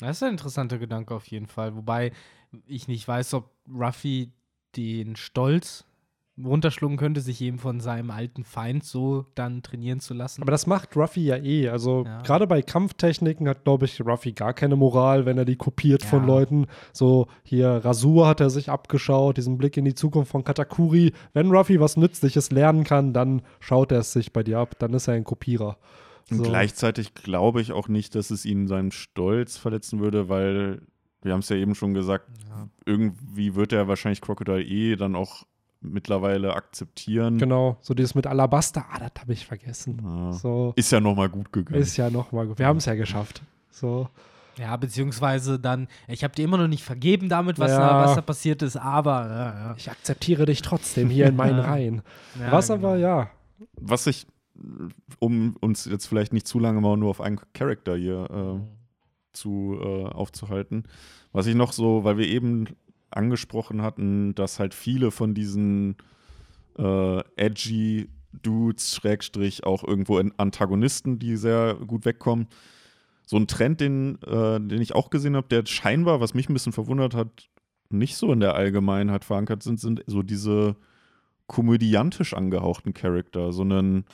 Das 0.00 0.16
ist 0.16 0.22
ein 0.24 0.30
interessanter 0.32 0.78
Gedanke 0.78 1.14
auf 1.14 1.26
jeden 1.28 1.46
Fall. 1.46 1.76
Wobei 1.76 2.12
ich 2.66 2.88
nicht 2.88 3.06
weiß, 3.06 3.34
ob 3.34 3.50
Ruffy 3.72 4.32
den 4.76 5.14
Stolz 5.16 5.84
runterschlucken 6.42 6.96
könnte, 6.96 7.20
sich 7.20 7.40
eben 7.42 7.58
von 7.58 7.80
seinem 7.80 8.10
alten 8.10 8.42
Feind 8.44 8.84
so 8.84 9.26
dann 9.34 9.62
trainieren 9.62 10.00
zu 10.00 10.14
lassen. 10.14 10.40
Aber 10.42 10.50
das 10.50 10.66
macht 10.66 10.96
Ruffy 10.96 11.20
ja 11.26 11.36
eh. 11.36 11.68
Also 11.68 12.04
Ja. 12.06 12.22
gerade 12.22 12.46
bei 12.46 12.62
Kampftechniken 12.62 13.46
hat, 13.48 13.64
glaube 13.64 13.84
ich, 13.84 14.00
Ruffy 14.00 14.32
gar 14.32 14.54
keine 14.54 14.76
Moral, 14.76 15.26
wenn 15.26 15.36
er 15.36 15.44
die 15.44 15.56
kopiert 15.56 16.02
von 16.04 16.20
Ja. 16.20 16.26
Leuten. 16.26 16.66
So 16.92 17.26
hier 17.42 17.68
Rasur 17.84 18.26
hat 18.26 18.40
er 18.40 18.48
sich 18.50 18.70
abgeschaut, 18.70 19.36
diesen 19.36 19.58
Blick 19.58 19.76
in 19.76 19.84
die 19.84 19.94
Zukunft 19.94 20.30
von 20.32 20.42
Katakuri. 20.44 21.12
Wenn 21.34 21.50
Ruffy 21.50 21.80
was 21.80 21.96
Nützliches 21.98 22.50
lernen 22.50 22.84
kann, 22.84 23.12
dann 23.12 23.42
schaut 23.60 23.92
er 23.92 23.98
es 23.98 24.12
sich 24.12 24.32
bei 24.32 24.42
dir 24.42 24.58
ab. 24.58 24.76
Dann 24.78 24.94
ist 24.94 25.08
er 25.08 25.14
ein 25.14 25.24
Kopierer. 25.24 25.76
Und 26.30 26.38
So. 26.38 26.42
gleichzeitig 26.44 27.12
glaube 27.14 27.60
ich 27.60 27.72
auch 27.72 27.88
nicht, 27.88 28.14
dass 28.14 28.30
es 28.30 28.46
ihn 28.46 28.68
seinen 28.68 28.90
Stolz 28.90 29.58
verletzen 29.58 30.00
würde, 30.00 30.28
weil 30.30 30.80
wir 31.20 31.32
haben 31.34 31.40
es 31.40 31.48
ja 31.50 31.56
eben 31.56 31.74
schon 31.74 31.92
gesagt, 31.94 32.28
Ja. 32.48 32.68
irgendwie 32.86 33.54
wird 33.54 33.72
er 33.72 33.86
wahrscheinlich 33.86 34.20
Crocodile 34.22 34.62
eh 34.62 34.96
dann 34.96 35.14
auch 35.14 35.44
mittlerweile 35.82 36.54
akzeptieren. 36.54 37.38
Genau, 37.38 37.76
so 37.80 37.94
dieses 37.94 38.14
mit 38.14 38.26
Alabaster, 38.26 38.84
ah, 38.92 38.98
das 38.98 39.10
habe 39.20 39.32
ich 39.32 39.46
vergessen. 39.46 40.00
Ja. 40.04 40.32
So 40.32 40.72
Ist 40.76 40.90
ja 40.92 41.00
nochmal 41.00 41.28
gut 41.28 41.52
gegangen. 41.52 41.80
ist 41.80 41.96
ja 41.96 42.10
nochmal 42.10 42.46
gut. 42.46 42.58
Wir 42.58 42.66
haben 42.66 42.78
es 42.78 42.86
ja 42.86 42.94
geschafft. 42.94 43.42
So. 43.70 44.08
Ja, 44.58 44.76
beziehungsweise 44.76 45.58
dann, 45.58 45.88
ich 46.08 46.22
habe 46.24 46.34
dir 46.34 46.44
immer 46.44 46.58
noch 46.58 46.68
nicht 46.68 46.84
vergeben 46.84 47.28
damit, 47.30 47.58
was, 47.58 47.70
Ja. 47.70 47.78
da, 47.78 48.04
was 48.04 48.14
da 48.16 48.20
passiert 48.20 48.60
ist, 48.62 48.76
aber 48.76 49.26
ja, 49.30 49.74
Ich 49.78 49.90
akzeptiere 49.90 50.44
dich 50.44 50.60
trotzdem 50.60 51.08
hier 51.08 51.26
in 51.26 51.36
meinen. 51.36 51.58
Reihen. 51.58 52.02
was 52.50 52.68
genau. 52.68 52.88
aber, 52.88 52.96
ja, 52.98 53.30
Was 53.80 54.06
ich, 54.06 54.26
um 55.18 55.56
uns 55.60 55.86
jetzt 55.86 56.06
vielleicht 56.06 56.32
nicht 56.34 56.46
zu 56.46 56.58
lange 56.58 56.80
mal 56.82 56.96
nur 56.98 57.08
auf 57.10 57.20
einen 57.22 57.40
Charakter 57.54 57.96
hier 57.96 58.28
äh, 58.30 58.60
zu 59.32 59.78
äh, 59.80 60.04
aufzuhalten, 60.04 60.84
was 61.32 61.46
ich 61.46 61.54
noch 61.54 61.72
so, 61.72 62.04
weil 62.04 62.18
wir 62.18 62.28
eben 62.28 62.66
angesprochen 63.16 63.82
hatten, 63.82 64.34
dass 64.34 64.58
halt 64.58 64.74
viele 64.74 65.10
von 65.10 65.34
diesen 65.34 65.96
äh, 66.78 67.20
edgy 67.36 68.08
Dudes, 68.32 68.94
Schrägstrich, 68.94 69.64
auch 69.64 69.84
irgendwo 69.84 70.18
in 70.18 70.32
Antagonisten, 70.38 71.18
die 71.18 71.36
sehr 71.36 71.74
gut 71.74 72.04
wegkommen. 72.04 72.48
So 73.26 73.36
ein 73.36 73.46
Trend, 73.46 73.80
den, 73.80 74.20
äh, 74.22 74.58
den 74.60 74.80
ich 74.80 74.94
auch 74.94 75.10
gesehen 75.10 75.36
habe, 75.36 75.48
der 75.48 75.66
scheinbar, 75.66 76.20
was 76.20 76.34
mich 76.34 76.48
ein 76.48 76.54
bisschen 76.54 76.72
verwundert 76.72 77.14
hat, 77.14 77.48
nicht 77.90 78.16
so 78.16 78.32
in 78.32 78.40
der 78.40 78.54
Allgemeinheit 78.54 79.24
verankert 79.24 79.62
sind, 79.62 79.80
sind 79.80 80.02
so 80.06 80.22
diese 80.22 80.76
komödiantisch 81.46 82.32
angehauchten 82.34 82.94
Charakter. 82.94 83.52
So 83.52 83.62
einen 83.62 84.04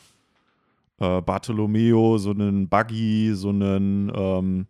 äh, 0.98 1.22
Bartolomeo, 1.22 2.18
so 2.18 2.30
einen 2.30 2.68
Buggy, 2.68 3.32
so 3.34 3.50
einen 3.50 4.12
ähm, 4.14 4.66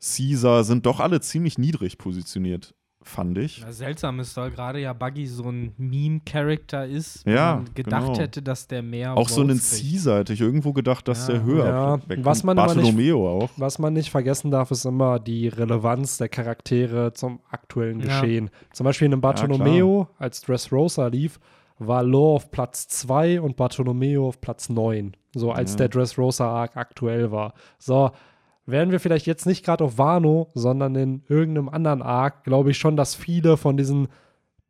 Caesar 0.00 0.64
sind 0.64 0.86
doch 0.86 1.00
alle 1.00 1.20
ziemlich 1.20 1.58
niedrig 1.58 1.98
positioniert, 1.98 2.74
fand 3.08 3.38
ich. 3.38 3.58
Ja, 3.60 3.72
seltsam 3.72 4.20
ist, 4.20 4.36
weil 4.36 4.50
gerade 4.50 4.80
ja 4.80 4.92
Buggy 4.92 5.26
so 5.26 5.44
ein 5.50 5.72
Meme-Charakter 5.76 6.86
ist. 6.86 7.24
wo 7.26 7.30
Ja, 7.30 7.56
man 7.56 7.74
gedacht 7.74 8.06
genau. 8.06 8.18
hätte, 8.18 8.42
dass 8.42 8.66
der 8.66 8.82
mehr 8.82 9.16
Auch 9.16 9.28
so 9.28 9.40
einen 9.40 9.58
Votes. 9.58 9.80
Caesar 9.80 10.18
hätte 10.20 10.32
ich 10.32 10.40
irgendwo 10.40 10.72
gedacht, 10.72 11.06
dass 11.08 11.28
Ja. 11.28 11.34
der 11.34 11.42
höher 11.44 11.66
Ja, 11.66 11.98
was 12.24 12.42
man 12.44 12.56
immer 12.56 12.66
nicht- 12.66 12.76
Bartolomeo 12.76 13.28
auch. 13.28 13.50
Was 13.56 13.78
man 13.78 13.92
nicht 13.92 14.10
vergessen 14.10 14.50
darf, 14.50 14.70
ist 14.70 14.84
immer 14.84 15.18
die 15.18 15.48
Relevanz 15.48 16.18
der 16.18 16.28
Charaktere 16.28 17.12
zum 17.12 17.40
aktuellen 17.50 18.00
Ja. 18.00 18.06
Geschehen. 18.20 18.50
Zum 18.72 18.84
Beispiel 18.84 19.06
in 19.06 19.12
einem 19.12 19.20
Bartolomeo, 19.22 20.08
als 20.18 20.40
Dressrosa 20.42 21.06
lief, 21.08 21.38
war 21.78 22.02
Law 22.02 22.36
auf 22.36 22.50
Platz 22.50 22.88
2 22.88 23.40
und 23.40 23.56
Bartolomeo 23.56 24.28
auf 24.28 24.40
Platz 24.40 24.68
9. 24.68 25.14
So 25.34 25.52
als 25.52 25.72
Ja. 25.72 25.76
der 25.78 25.88
Dressrosa-Arc 25.90 26.76
aktuell 26.76 27.30
war. 27.30 27.52
So, 27.78 28.10
wären 28.66 28.90
wir 28.90 29.00
vielleicht 29.00 29.26
jetzt 29.26 29.46
nicht 29.46 29.64
gerade 29.64 29.84
auf 29.84 29.96
Wano, 29.98 30.50
sondern 30.54 30.94
in 30.96 31.22
irgendeinem 31.28 31.68
anderen 31.68 32.02
Arc, 32.02 32.44
glaube 32.44 32.70
ich 32.72 32.78
schon, 32.78 32.96
dass 32.96 33.14
viele 33.14 33.56
von 33.56 33.76
diesen 33.76 34.08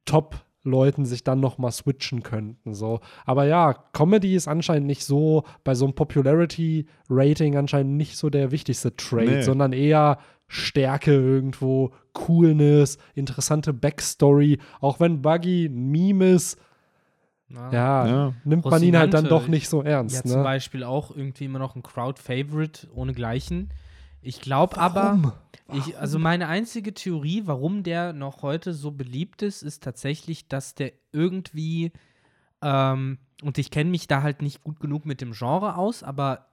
Top-Leuten 0.04 1.04
sich 1.04 1.24
dann 1.24 1.40
noch 1.40 1.58
mal 1.58 1.70
switchen 1.72 2.22
könnten. 2.22 2.74
So. 2.74 3.00
Aber 3.24 3.44
ja, 3.46 3.72
Comedy 3.92 4.34
ist 4.34 4.48
anscheinend 4.48 4.86
nicht 4.86 5.04
so, 5.04 5.44
bei 5.64 5.74
so 5.74 5.84
einem 5.86 5.94
Popularity-Rating 5.94 7.56
anscheinend 7.56 7.96
nicht 7.96 8.16
so 8.16 8.30
der 8.30 8.50
wichtigste 8.50 8.94
Trait, 8.96 9.28
Nee. 9.28 9.42
sondern 9.42 9.72
eher 9.72 10.18
Stärke 10.48 11.12
irgendwo, 11.12 11.90
Coolness, 12.12 12.98
interessante 13.14 13.72
Backstory. 13.72 14.58
Auch 14.80 15.00
wenn 15.00 15.22
Buggy 15.22 15.66
ein 15.66 15.90
Meme 15.90 16.30
ist, 16.32 16.58
Ja. 17.48 17.70
ja, 17.72 18.06
Ja. 18.06 18.32
nimmt 18.44 18.64
man 18.64 18.82
ihn 18.82 18.96
halt 18.96 19.12
dann 19.14 19.24
doch 19.26 19.48
nicht 19.48 19.68
so 19.68 19.82
Ja, 19.82 19.90
ernst. 19.90 20.26
zum 20.28 20.38
ne? 20.38 20.44
Beispiel 20.44 20.84
auch 20.84 21.14
irgendwie 21.14 21.44
immer 21.46 21.58
noch 21.58 21.74
ein 21.76 21.82
Crowd-Favorite 21.82 22.88
ohne 22.94 23.12
Gleichen. 23.12 23.70
Ich 24.26 24.40
glaube 24.40 24.76
aber, 24.78 25.34
ich, 25.72 25.96
also 25.98 26.18
meine 26.18 26.48
einzige 26.48 26.92
Theorie, 26.92 27.42
warum 27.46 27.84
der 27.84 28.12
noch 28.12 28.42
heute 28.42 28.74
so 28.74 28.90
beliebt 28.90 29.40
ist, 29.42 29.62
ist 29.62 29.84
tatsächlich, 29.84 30.48
dass 30.48 30.74
der 30.74 30.92
irgendwie, 31.12 31.92
ähm, 32.60 33.18
und 33.42 33.56
ich 33.58 33.70
kenne 33.70 33.88
mich 33.90 34.08
da 34.08 34.22
halt 34.22 34.42
nicht 34.42 34.64
gut 34.64 34.80
genug 34.80 35.06
mit 35.06 35.20
dem 35.20 35.30
Genre 35.30 35.76
aus, 35.76 36.02
aber 36.02 36.48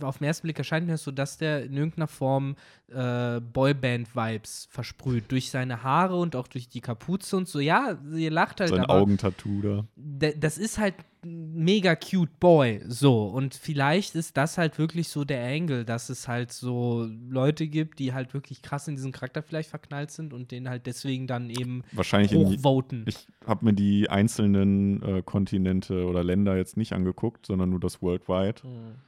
auf 0.00 0.18
den 0.18 0.24
ersten 0.24 0.46
Blick 0.46 0.58
erscheint 0.58 0.86
mir 0.86 0.96
so, 0.96 1.10
dass 1.10 1.38
der 1.38 1.64
in 1.64 1.76
irgendeiner 1.76 2.06
Form 2.06 2.56
äh, 2.88 3.40
Boyband-Vibes 3.40 4.68
versprüht. 4.70 5.24
Durch 5.28 5.50
seine 5.50 5.82
Haare 5.82 6.16
und 6.16 6.36
auch 6.36 6.48
durch 6.48 6.68
die 6.68 6.80
Kapuze 6.80 7.36
und 7.36 7.48
so. 7.48 7.60
Ja, 7.60 7.98
ihr 8.14 8.30
lacht 8.30 8.60
halt, 8.60 8.70
Sein 8.70 8.80
aber 8.80 8.94
Augentattoo 8.94 9.60
da. 9.62 10.32
das 10.36 10.58
ist 10.58 10.78
halt 10.78 10.94
mega 11.24 11.96
cute 11.96 12.38
Boy, 12.38 12.80
so. 12.86 13.26
Und 13.26 13.54
vielleicht 13.54 14.14
ist 14.14 14.36
das 14.36 14.58
halt 14.58 14.78
wirklich 14.78 15.08
so 15.08 15.24
der 15.24 15.44
Angle, 15.44 15.84
dass 15.84 16.08
es 16.08 16.28
halt 16.28 16.52
so 16.52 17.08
Leute 17.28 17.66
gibt, 17.66 17.98
die 17.98 18.12
halt 18.12 18.32
wirklich 18.32 18.62
krass 18.62 18.86
in 18.86 18.94
diesen 18.94 19.12
Charakter 19.12 19.42
vielleicht 19.42 19.70
verknallt 19.70 20.10
sind 20.10 20.32
und 20.32 20.52
den 20.52 20.68
halt 20.68 20.86
deswegen 20.86 21.26
dann 21.26 21.50
eben 21.50 21.82
Wahrscheinlich 21.92 22.32
in, 22.32 22.38
hochvoten. 22.38 23.04
Ich 23.08 23.26
habe 23.44 23.64
mir 23.64 23.72
die 23.72 24.08
einzelnen 24.08 25.02
äh, 25.02 25.22
Kontinente 25.22 26.06
oder 26.06 26.22
Länder 26.22 26.56
jetzt 26.56 26.76
nicht 26.76 26.92
angeguckt, 26.92 27.46
sondern 27.46 27.70
nur 27.70 27.80
das 27.80 28.00
Worldwide. 28.02 28.62
Mhm. 28.62 29.05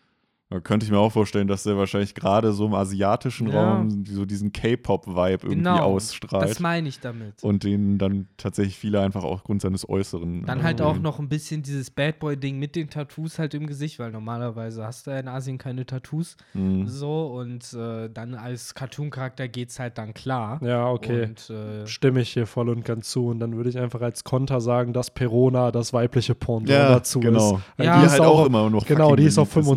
Da 0.51 0.61
könnte 0.61 0.87
ich 0.87 0.91
mir 0.91 0.99
auch 0.99 1.13
vorstellen, 1.13 1.47
dass 1.47 1.65
der 1.65 1.77
wahrscheinlich 1.77 2.15
gerade 2.15 2.53
so 2.53 2.65
im 2.67 2.73
asiatischen 2.75 3.49
Ja. 3.51 3.61
Raum 3.81 4.05
so 4.07 4.25
diesen 4.25 4.51
K-Pop-Vibe 4.51 5.43
irgendwie 5.43 5.57
Genau, 5.57 5.79
ausstrahlt. 5.81 6.49
Das 6.51 6.59
meine 6.59 6.89
ich 6.89 7.01
damit. 7.01 7.43
und 7.43 7.65
den 7.65 7.99
dann 7.99 8.29
tatsächlich 8.39 8.79
viele 8.79 9.01
einfach 9.03 9.25
auch 9.25 9.33
aufgrund 9.33 9.61
seines 9.61 9.87
Äußeren. 9.87 10.45
Dann 10.47 10.61
äh, 10.61 10.63
halt 10.63 10.81
auch 10.81 10.99
noch 11.01 11.19
ein 11.19 11.29
bisschen 11.29 11.63
dieses 11.63 11.91
Bad 11.91 12.19
Boy-Ding 12.19 12.59
mit 12.59 12.77
den 12.77 12.89
Tattoos 12.89 13.39
halt 13.39 13.53
im 13.53 13.67
Gesicht, 13.67 13.99
weil 13.99 14.11
normalerweise 14.11 14.85
hast 14.87 15.07
du 15.07 15.11
ja 15.11 15.19
in 15.19 15.29
Asien 15.29 15.59
keine 15.59 15.85
Tattoos. 15.85 16.37
Mhm. 16.55 16.89
So, 16.89 17.27
und 17.27 17.71
äh, 17.75 18.09
dann 18.09 18.35
als 18.35 18.75
Cartoon-Charakter 18.75 19.49
geht's 19.49 19.79
halt 19.79 19.99
dann 19.99 20.15
klar. 20.15 20.61
Ja, 20.65 20.89
okay. 20.91 21.25
Und, 21.27 21.51
äh, 21.51 21.87
Stimme 21.87 22.23
ich 22.23 22.31
hier 22.33 22.47
voll 22.47 22.71
und 22.71 22.87
ganz 22.87 23.11
zu. 23.11 23.27
Und 23.27 23.41
dann 23.41 23.55
würde 23.55 23.69
ich 23.69 23.79
einfach 23.79 24.01
als 24.01 24.25
Konter 24.25 24.63
sagen, 24.63 24.95
dass 24.95 25.11
Perona 25.11 25.71
das 25.73 25.93
weibliche 25.93 26.35
Pendant 26.35 26.71
Ja, 26.71 26.89
dazu 26.89 27.21
genau. 27.21 27.57
ist. 27.57 27.63
Weil 27.77 27.87
Ja. 27.87 28.01
die 28.01 28.07
ist 28.07 28.13
halt 28.13 28.23
auch 28.23 28.47
immer 28.47 28.71
noch 28.71 28.87
Genau, 28.87 29.15
die 29.15 29.25
ist 29.25 29.39
auf 29.39 29.51
beliebt 29.51 29.67
ne? 29.67 29.73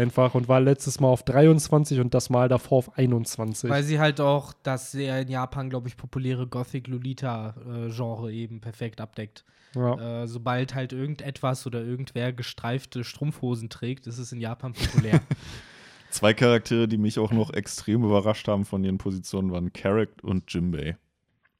25 0.00 0.10
einfach 0.10 0.34
und 0.34 0.48
war 0.48 0.60
letztes 0.60 1.00
Mal 1.00 1.08
auf 1.08 1.22
23 1.22 2.00
und 2.00 2.14
das 2.14 2.30
Mal 2.30 2.48
davor 2.48 2.78
auf 2.78 2.98
21. 2.98 3.70
Weil 3.70 3.82
sie 3.82 3.98
halt 3.98 4.20
auch 4.20 4.52
das 4.62 4.92
sehr 4.92 5.20
in 5.20 5.28
Japan, 5.28 5.70
glaube 5.70 5.88
ich, 5.88 5.96
populäre 5.96 6.46
Gothic-Lolita-Genre 6.46 8.32
eben 8.32 8.60
perfekt 8.60 9.00
abdeckt. 9.00 9.44
ja. 9.74 10.22
Äh, 10.22 10.28
sobald 10.28 10.74
halt 10.74 10.92
irgendetwas 10.92 11.66
oder 11.66 11.82
irgendwer 11.82 12.32
gestreifte 12.32 13.04
Strumpfhosen 13.04 13.68
trägt, 13.68 14.06
ist 14.06 14.18
es 14.18 14.32
in 14.32 14.40
Japan 14.40 14.72
populär. 14.72 15.20
Zwei 16.10 16.34
Charaktere, 16.34 16.88
die 16.88 16.98
mich 16.98 17.20
auch 17.20 17.30
noch 17.30 17.52
extrem 17.52 18.02
überrascht 18.02 18.48
haben 18.48 18.64
von 18.64 18.82
ihren 18.82 18.98
Positionen, 18.98 19.52
waren 19.52 19.72
Carrick 19.72 20.10
und 20.22 20.52
Jimbei. 20.52 20.96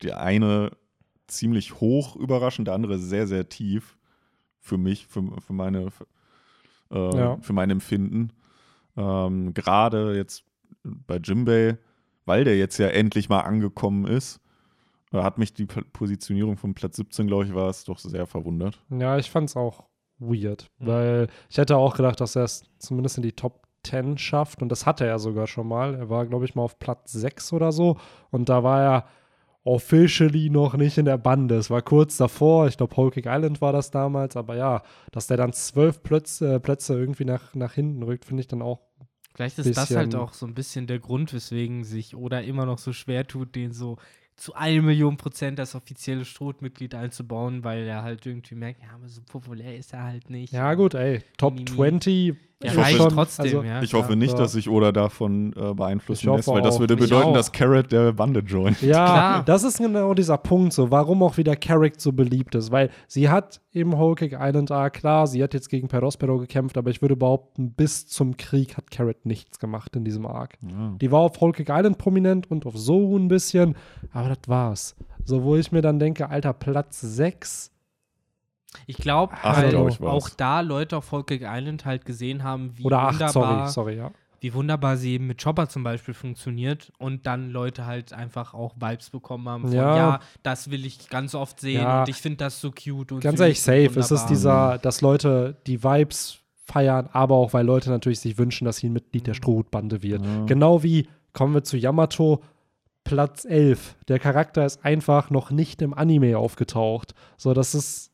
Der 0.02 0.20
eine 0.20 0.72
ziemlich 1.28 1.80
hoch 1.80 2.16
überraschend, 2.16 2.66
der 2.66 2.74
andere 2.74 2.98
sehr, 2.98 3.28
sehr 3.28 3.48
tief 3.48 3.96
für 4.58 4.76
mich, 4.76 5.06
für, 5.06 5.22
für 5.40 5.52
meine 5.52 5.90
für, 5.92 6.06
äh, 6.92 7.16
Ja. 7.16 7.36
für 7.40 7.52
mein 7.52 7.70
Empfinden. 7.70 8.32
Ähm, 8.96 9.54
Gerade 9.54 10.16
jetzt 10.16 10.44
bei 10.84 11.16
Jimbei, 11.16 11.78
weil 12.24 12.44
der 12.44 12.56
jetzt 12.58 12.78
ja 12.78 12.88
endlich 12.88 13.28
mal 13.28 13.40
angekommen 13.40 14.06
ist, 14.06 14.40
äh, 15.12 15.18
hat 15.22 15.38
mich 15.38 15.52
die 15.54 15.66
P- 15.66 15.82
Positionierung 15.92 16.56
von 16.56 16.74
Platz 16.74 16.96
17, 16.96 17.26
glaube 17.26 17.44
ich, 17.44 17.54
war 17.54 17.68
es 17.68 17.84
doch 17.84 17.98
sehr 17.98 18.26
verwundert. 18.26 18.80
ja, 18.90 19.18
ich 19.18 19.30
fand 19.30 19.48
es 19.48 19.56
auch 19.56 19.84
weird, 20.18 20.68
Mhm. 20.78 20.86
weil 20.86 21.26
ich 21.48 21.58
hätte 21.58 21.76
auch 21.76 21.96
gedacht, 21.96 22.20
dass 22.20 22.36
er 22.36 22.44
es 22.44 22.64
zumindest 22.78 23.16
in 23.16 23.22
die 23.22 23.32
Top 23.32 23.66
10 23.84 24.18
schafft 24.18 24.60
und 24.60 24.68
das 24.68 24.84
hatte 24.84 25.06
er 25.06 25.18
sogar 25.18 25.46
schon 25.46 25.66
mal. 25.66 25.94
Er 25.94 26.10
war, 26.10 26.26
glaube 26.26 26.44
ich, 26.44 26.54
mal 26.54 26.62
auf 26.62 26.78
Platz 26.78 27.12
6 27.12 27.52
oder 27.54 27.72
so 27.72 27.96
und 28.30 28.48
da 28.50 28.62
war 28.62 28.82
er 28.82 29.04
officially 29.64 30.50
noch 30.50 30.74
nicht 30.74 30.98
in 30.98 31.04
der 31.04 31.18
Bande. 31.18 31.56
Es 31.56 31.70
war 31.70 31.82
kurz 31.82 32.16
davor, 32.16 32.66
ich 32.66 32.76
glaube, 32.76 32.94
Cake 32.94 33.28
Island 33.28 33.60
war 33.60 33.72
das 33.72 33.90
damals, 33.90 34.36
aber 34.36 34.56
ja, 34.56 34.82
dass 35.12 35.26
der 35.26 35.36
dann 35.36 35.52
zwölf 35.52 36.02
Plätze, 36.02 36.60
Plätze 36.60 36.98
irgendwie 36.98 37.24
nach, 37.24 37.54
nach 37.54 37.72
hinten 37.72 38.02
rückt, 38.02 38.24
finde 38.24 38.40
ich 38.40 38.48
dann 38.48 38.62
auch 38.62 38.80
Vielleicht 39.34 39.58
ist 39.58 39.76
das 39.76 39.94
halt 39.94 40.14
auch 40.16 40.34
so 40.34 40.44
ein 40.44 40.54
bisschen 40.54 40.86
der 40.86 40.98
Grund, 40.98 41.32
weswegen 41.32 41.84
sich 41.84 42.16
Oda 42.16 42.40
immer 42.40 42.66
noch 42.66 42.78
so 42.78 42.92
schwer 42.92 43.26
tut, 43.26 43.54
den 43.54 43.72
so 43.72 43.96
zu 44.36 44.54
eine 44.54 44.82
Million 44.82 45.16
Prozent 45.16 45.60
als 45.60 45.74
offizielle 45.74 46.24
Strohmitglied 46.24 46.94
einzubauen, 46.94 47.62
weil 47.62 47.86
er 47.86 48.02
halt 48.02 48.26
irgendwie 48.26 48.54
merkt, 48.54 48.82
ja, 48.82 48.88
aber 48.94 49.08
so 49.08 49.20
populär 49.22 49.76
ist 49.76 49.92
er 49.92 50.02
halt 50.04 50.30
nicht. 50.30 50.52
Ja, 50.52 50.74
gut, 50.74 50.94
ey. 50.94 51.22
Top 51.36 51.54
Mimi. 51.54 51.66
20. 51.66 52.36
Er 52.62 52.72
Ich 52.72 52.78
hoffe- 52.78 52.90
schon, 52.96 53.08
trotzdem, 53.10 53.44
also- 53.46 53.62
ja. 53.62 53.80
Ich 53.82 53.94
hoffe 53.94 54.16
nicht, 54.16 54.32
ja. 54.32 54.38
dass 54.38 54.52
sich 54.52 54.68
Oda 54.68 54.92
davon 54.92 55.54
äh, 55.56 55.72
beeinflussen 55.72 56.30
lässt, 56.34 56.46
weil 56.48 56.60
das 56.60 56.78
würde 56.78 56.94
bedeuten, 56.94 57.32
dass 57.32 57.50
Carrot 57.52 57.90
der 57.90 58.12
Bande 58.12 58.40
joint. 58.40 58.82
Ja, 58.82 58.92
Klar. 59.06 59.42
das 59.44 59.64
ist 59.64 59.78
genau 59.78 60.12
dieser 60.12 60.36
Punkt, 60.36 60.74
so 60.74 60.90
warum 60.90 61.22
auch 61.22 61.38
wieder 61.38 61.56
Carrick 61.56 61.94
so 61.98 62.12
beliebt 62.12 62.54
ist, 62.54 62.70
weil 62.70 62.90
sie 63.06 63.30
hat 63.30 63.62
im 63.72 63.96
Whole 63.98 64.14
Cake 64.14 64.36
Island 64.38 64.70
A, 64.72 64.90
klar, 64.90 65.26
sie 65.26 65.42
hat 65.42 65.54
jetzt 65.54 65.70
gegen 65.70 65.88
Perospero 65.88 66.36
gekämpft, 66.38 66.76
aber 66.76 66.90
ich 66.90 67.00
würde 67.00 67.16
behaupten, 67.16 67.70
bis 67.72 68.06
zum 68.08 68.36
Krieg 68.36 68.76
hat 68.76 68.90
Carrot 68.90 69.24
nichts 69.24 69.58
gemacht 69.58 69.96
in 69.96 70.04
diesem 70.04 70.26
Arc. 70.26 70.58
Ja. 70.60 70.92
Die 71.00 71.10
war 71.10 71.20
auf 71.20 71.40
Whole 71.40 71.52
Cake 71.52 71.72
Island 71.74 71.96
prominent 71.96 72.50
und 72.50 72.66
auf 72.66 72.76
So 72.76 73.16
ein 73.16 73.28
bisschen, 73.28 73.74
aber 74.12 74.28
das 74.28 74.38
war's. 74.48 74.96
So, 75.24 75.44
wo 75.44 75.56
ich 75.56 75.72
mir 75.72 75.80
dann 75.80 75.98
denke, 75.98 76.28
Alter, 76.28 76.52
Platz 76.52 77.00
6, 77.00 77.70
Ich 78.86 78.96
glaube, 78.98 79.34
Acht, 79.42 79.62
weil 79.62 79.70
glaub 79.70 80.00
auch 80.02 80.28
da 80.30 80.60
Leute 80.60 80.96
auf 80.96 81.04
Volkig 81.06 81.42
Island 81.44 81.84
halt 81.84 82.04
gesehen 82.04 82.42
haben, 82.44 82.76
wie 82.76 82.84
oder 82.84 83.00
8, 83.00 83.14
wunderbar, 83.20 83.32
sorry, 83.32 83.68
sorry, 83.68 83.96
ja. 83.96 84.10
wie 84.40 84.54
wunderbar 84.54 84.96
sie 84.96 85.14
eben 85.14 85.26
mit 85.26 85.42
Chopper 85.42 85.68
zum 85.68 85.82
Beispiel 85.82 86.14
funktioniert 86.14 86.92
und 86.98 87.26
dann 87.26 87.50
Leute 87.50 87.86
halt 87.86 88.12
einfach 88.12 88.54
auch 88.54 88.74
Vibes 88.76 89.10
bekommen 89.10 89.48
haben 89.48 89.62
von, 89.64 89.72
ja, 89.72 89.96
Ja. 89.96 90.20
das 90.44 90.70
will 90.70 90.86
ich 90.86 91.08
ganz 91.08 91.34
oft 91.34 91.60
sehen 91.60 91.82
Ja. 91.82 92.00
und 92.02 92.08
ich 92.08 92.16
finde 92.16 92.38
das 92.38 92.60
so 92.60 92.70
cute 92.70 93.12
und 93.12 93.20
Ganz 93.20 93.40
ehrlich, 93.40 93.60
safe. 93.60 93.86
Es 93.86 93.96
ist 93.96 94.10
wunderbar. 94.10 94.28
dieser, 94.28 94.78
dass 94.78 95.00
Leute 95.00 95.56
die 95.66 95.82
Vibes 95.82 96.38
feiern, 96.64 97.08
aber 97.12 97.34
auch, 97.34 97.52
weil 97.52 97.66
Leute 97.66 97.90
natürlich 97.90 98.20
sich 98.20 98.38
wünschen, 98.38 98.64
dass 98.66 98.76
sie 98.76 98.88
ein 98.88 98.92
Mitglied 98.92 99.26
der 99.26 99.34
Strohhutbande 99.34 100.02
wird. 100.04 100.24
Ja. 100.24 100.44
Genau 100.46 100.84
wie, 100.84 101.08
kommen 101.32 101.52
wir 101.54 101.64
zu 101.64 101.76
Yamato, 101.76 102.40
Platz 103.02 103.44
11. 103.44 103.96
Der 104.08 104.20
Charakter 104.20 104.64
ist 104.64 104.84
einfach 104.84 105.30
noch 105.30 105.50
nicht 105.50 105.82
im 105.82 105.92
Anime 105.94 106.38
aufgetaucht. 106.38 107.14
So, 107.36 107.54
das 107.54 107.74
ist 107.74 108.09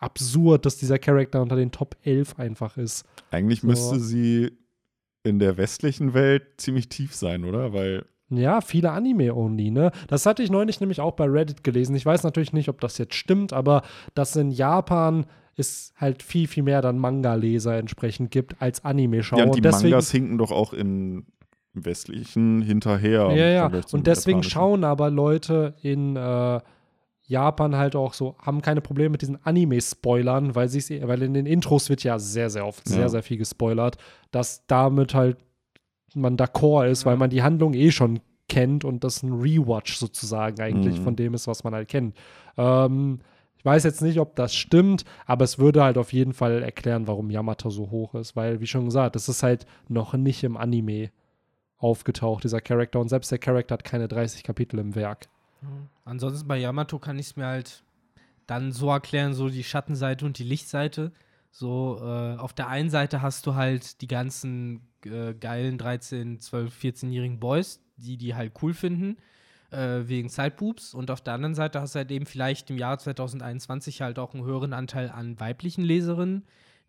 absurd, 0.00 0.66
dass 0.66 0.76
dieser 0.76 0.98
Charakter 0.98 1.40
unter 1.40 1.56
den 1.56 1.70
Top 1.70 1.96
11 2.02 2.38
einfach 2.38 2.76
ist. 2.76 3.04
Eigentlich 3.30 3.60
So. 3.60 3.68
müsste 3.68 4.00
sie 4.00 4.52
in 5.22 5.38
der 5.38 5.56
westlichen 5.56 6.14
Welt 6.14 6.42
ziemlich 6.56 6.88
tief 6.88 7.14
sein, 7.14 7.44
oder? 7.44 7.72
Weil 7.72 8.06
Ja, 8.30 8.60
viele 8.62 8.90
Anime-only, 8.90 9.70
ne? 9.70 9.92
Das 10.08 10.24
hatte 10.26 10.42
ich 10.42 10.50
neulich 10.50 10.80
nämlich 10.80 11.00
auch 11.00 11.12
bei 11.12 11.26
Reddit 11.26 11.62
gelesen. 11.62 11.94
Ich 11.94 12.06
weiß 12.06 12.22
natürlich 12.22 12.52
nicht, 12.52 12.68
ob 12.68 12.80
das 12.80 12.96
jetzt 12.98 13.14
stimmt, 13.14 13.52
aber 13.52 13.82
dass 14.14 14.34
in 14.36 14.50
Japan 14.50 15.26
es 15.56 15.92
halt 15.96 16.22
viel, 16.22 16.48
viel 16.48 16.62
mehr 16.62 16.80
dann 16.80 16.98
Manga-Leser 16.98 17.76
entsprechend 17.76 18.30
gibt 18.30 18.60
als 18.62 18.84
Anime-Schauer. 18.84 19.40
ja, 19.40 19.44
und 19.44 19.54
die 19.54 19.58
Und 19.58 19.64
deswegen, 19.64 19.90
Mangas 19.90 20.10
hinken 20.10 20.38
doch 20.38 20.52
auch 20.52 20.72
in 20.72 21.26
westlichen 21.74 22.62
hinterher. 22.62 23.28
im 23.30 23.36
ja, 23.36 23.48
ja. 23.48 23.70
Und 23.92 24.06
deswegen 24.06 24.42
schauen 24.42 24.84
aber 24.84 25.10
Leute 25.10 25.74
in 25.82 26.16
äh, 26.16 26.60
Japan 27.30 27.76
halt 27.76 27.94
auch 27.94 28.12
so, 28.12 28.34
haben 28.42 28.60
keine 28.60 28.80
Probleme 28.80 29.10
mit 29.10 29.22
diesen 29.22 29.38
Anime-Spoilern, 29.44 30.54
weil 30.56 30.68
weil 31.06 31.22
in 31.22 31.32
den 31.34 31.46
Intros 31.46 31.88
wird 31.88 32.02
ja 32.02 32.18
sehr, 32.18 32.50
sehr 32.50 32.66
oft 32.66 32.88
Ja. 32.88 32.94
sehr, 32.96 33.08
sehr 33.08 33.22
viel 33.22 33.38
gespoilert, 33.38 33.96
dass 34.32 34.66
damit 34.66 35.14
halt 35.14 35.38
man 36.14 36.36
d'accord 36.36 36.88
ist, 36.88 37.06
weil 37.06 37.16
man 37.16 37.30
die 37.30 37.42
Handlung 37.44 37.72
eh 37.74 37.92
schon 37.92 38.18
kennt 38.48 38.84
und 38.84 39.04
das 39.04 39.22
ein 39.22 39.32
Rewatch 39.32 39.94
sozusagen 39.96 40.60
eigentlich 40.60 40.98
Mhm. 40.98 41.02
von 41.04 41.14
dem 41.16 41.34
ist, 41.34 41.46
was 41.46 41.62
man 41.62 41.72
halt 41.72 41.86
kennt. 41.88 42.16
Ähm, 42.58 43.20
ich 43.56 43.64
weiß 43.64 43.84
jetzt 43.84 44.02
nicht, 44.02 44.18
ob 44.18 44.34
das 44.34 44.52
stimmt, 44.54 45.04
aber 45.24 45.44
es 45.44 45.58
würde 45.60 45.84
halt 45.84 45.98
auf 45.98 46.12
jeden 46.12 46.32
Fall 46.32 46.62
erklären, 46.64 47.06
warum 47.06 47.30
Yamato 47.30 47.70
so 47.70 47.90
hoch 47.92 48.14
ist, 48.16 48.34
weil, 48.34 48.60
wie 48.60 48.66
schon 48.66 48.86
gesagt, 48.86 49.14
das 49.14 49.28
ist 49.28 49.44
halt 49.44 49.66
noch 49.86 50.14
nicht 50.14 50.42
im 50.42 50.56
Anime 50.56 51.10
aufgetaucht, 51.78 52.42
dieser 52.42 52.60
Charakter. 52.60 52.98
Und 53.00 53.08
selbst 53.08 53.30
der 53.30 53.38
Charakter 53.38 53.74
hat 53.74 53.84
keine 53.84 54.08
30 54.08 54.42
Kapitel 54.42 54.80
im 54.80 54.94
Werk. 54.96 55.28
Ansonsten 56.04 56.48
bei 56.48 56.58
Yamato 56.58 56.98
kann 56.98 57.18
ich 57.18 57.26
es 57.26 57.36
mir 57.36 57.46
halt 57.46 57.82
dann 58.46 58.72
so 58.72 58.90
erklären, 58.90 59.34
so 59.34 59.48
die 59.48 59.64
Schattenseite 59.64 60.24
und 60.26 60.38
die 60.38 60.44
Lichtseite. 60.44 61.12
So, 61.52 61.98
äh, 62.00 62.36
auf 62.36 62.52
der 62.52 62.68
einen 62.68 62.90
Seite 62.90 63.22
hast 63.22 63.46
du 63.46 63.54
halt 63.54 64.00
die 64.00 64.06
ganzen 64.08 64.80
äh, 65.04 65.34
geilen 65.34 65.78
13, 65.78 66.40
12, 66.40 66.74
14-jährigen 66.74 67.40
Boys, 67.40 67.80
die 67.96 68.16
die 68.16 68.34
halt 68.34 68.52
cool 68.62 68.74
finden, 68.74 69.16
äh, 69.70 70.00
wegen 70.04 70.28
Sideboobs. 70.28 70.94
Und 70.94 71.10
auf 71.10 71.20
der 71.20 71.34
anderen 71.34 71.54
Seite 71.54 71.80
hast 71.80 71.94
du 71.94 71.98
halt 71.98 72.10
eben 72.10 72.26
vielleicht 72.26 72.70
im 72.70 72.78
Jahr 72.78 72.98
2021 72.98 74.02
halt 74.02 74.18
auch 74.18 74.34
einen 74.34 74.44
höheren 74.44 74.72
Anteil 74.72 75.10
an 75.10 75.38
weiblichen 75.40 75.82
Leserinnen, 75.82 76.44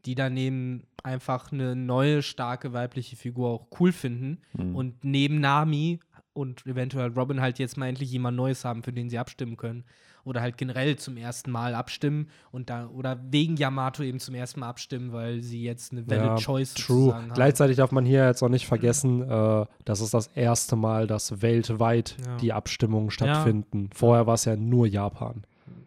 die 0.05 0.15
dann 0.15 0.35
eben 0.37 0.83
einfach 1.03 1.51
eine 1.51 1.75
neue, 1.75 2.21
starke 2.21 2.73
weibliche 2.73 3.15
Figur 3.15 3.49
auch 3.49 3.67
cool 3.79 3.91
finden. 3.91 4.39
Mhm. 4.53 4.75
Und 4.75 5.03
neben 5.03 5.39
Nami 5.39 5.99
und 6.33 6.65
eventuell 6.65 7.09
Robin 7.11 7.41
halt 7.41 7.59
jetzt 7.59 7.77
mal 7.77 7.87
endlich 7.87 8.11
jemand 8.11 8.37
Neues 8.37 8.63
haben, 8.65 8.83
für 8.83 8.93
den 8.93 9.09
sie 9.09 9.17
abstimmen 9.19 9.57
können. 9.57 9.83
oder 10.23 10.41
halt 10.41 10.55
generell 10.55 10.97
zum 10.97 11.17
ersten 11.17 11.49
Mal 11.49 11.73
abstimmen 11.73 12.29
und 12.51 12.69
da 12.69 12.85
oder 12.89 13.19
wegen 13.31 13.57
Yamato 13.57 14.03
eben 14.03 14.19
zum 14.19 14.35
ersten 14.35 14.59
Mal 14.59 14.69
abstimmen, 14.69 15.11
weil 15.13 15.41
sie 15.41 15.63
jetzt 15.63 15.91
eine 15.93 16.05
valid 16.07 16.21
Ja, 16.23 16.35
choice 16.35 16.75
True. 16.75 17.11
haben. 17.15 17.33
Gleichzeitig 17.33 17.77
darf 17.77 17.91
man 17.91 18.05
hier 18.05 18.27
jetzt 18.27 18.43
auch 18.43 18.49
nicht 18.49 18.67
vergessen, 18.67 19.23
äh, 19.27 19.65
das 19.83 19.99
ist 19.99 20.13
das 20.13 20.27
erste 20.27 20.75
Mal, 20.75 21.07
dass 21.07 21.41
weltweit 21.41 22.17
Ja. 22.23 22.37
die 22.37 22.53
Abstimmungen 22.53 23.09
stattfinden. 23.09 23.89
Vorher 23.95 24.27
war 24.27 24.35
es 24.35 24.45
ja 24.45 24.55
nur 24.55 24.85
Japan. 24.85 25.43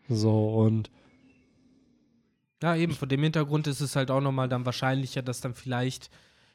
So, 0.08 0.48
und 0.48 0.90
Ja, 2.60 2.74
eben, 2.74 2.92
vor 2.94 3.06
dem 3.06 3.22
Hintergrund 3.22 3.66
ist 3.66 3.80
es 3.80 3.94
halt 3.94 4.10
auch 4.10 4.20
nochmal 4.20 4.48
dann 4.48 4.66
wahrscheinlicher, 4.66 5.22
dass 5.22 5.40
dann 5.40 5.54
vielleicht 5.54 6.10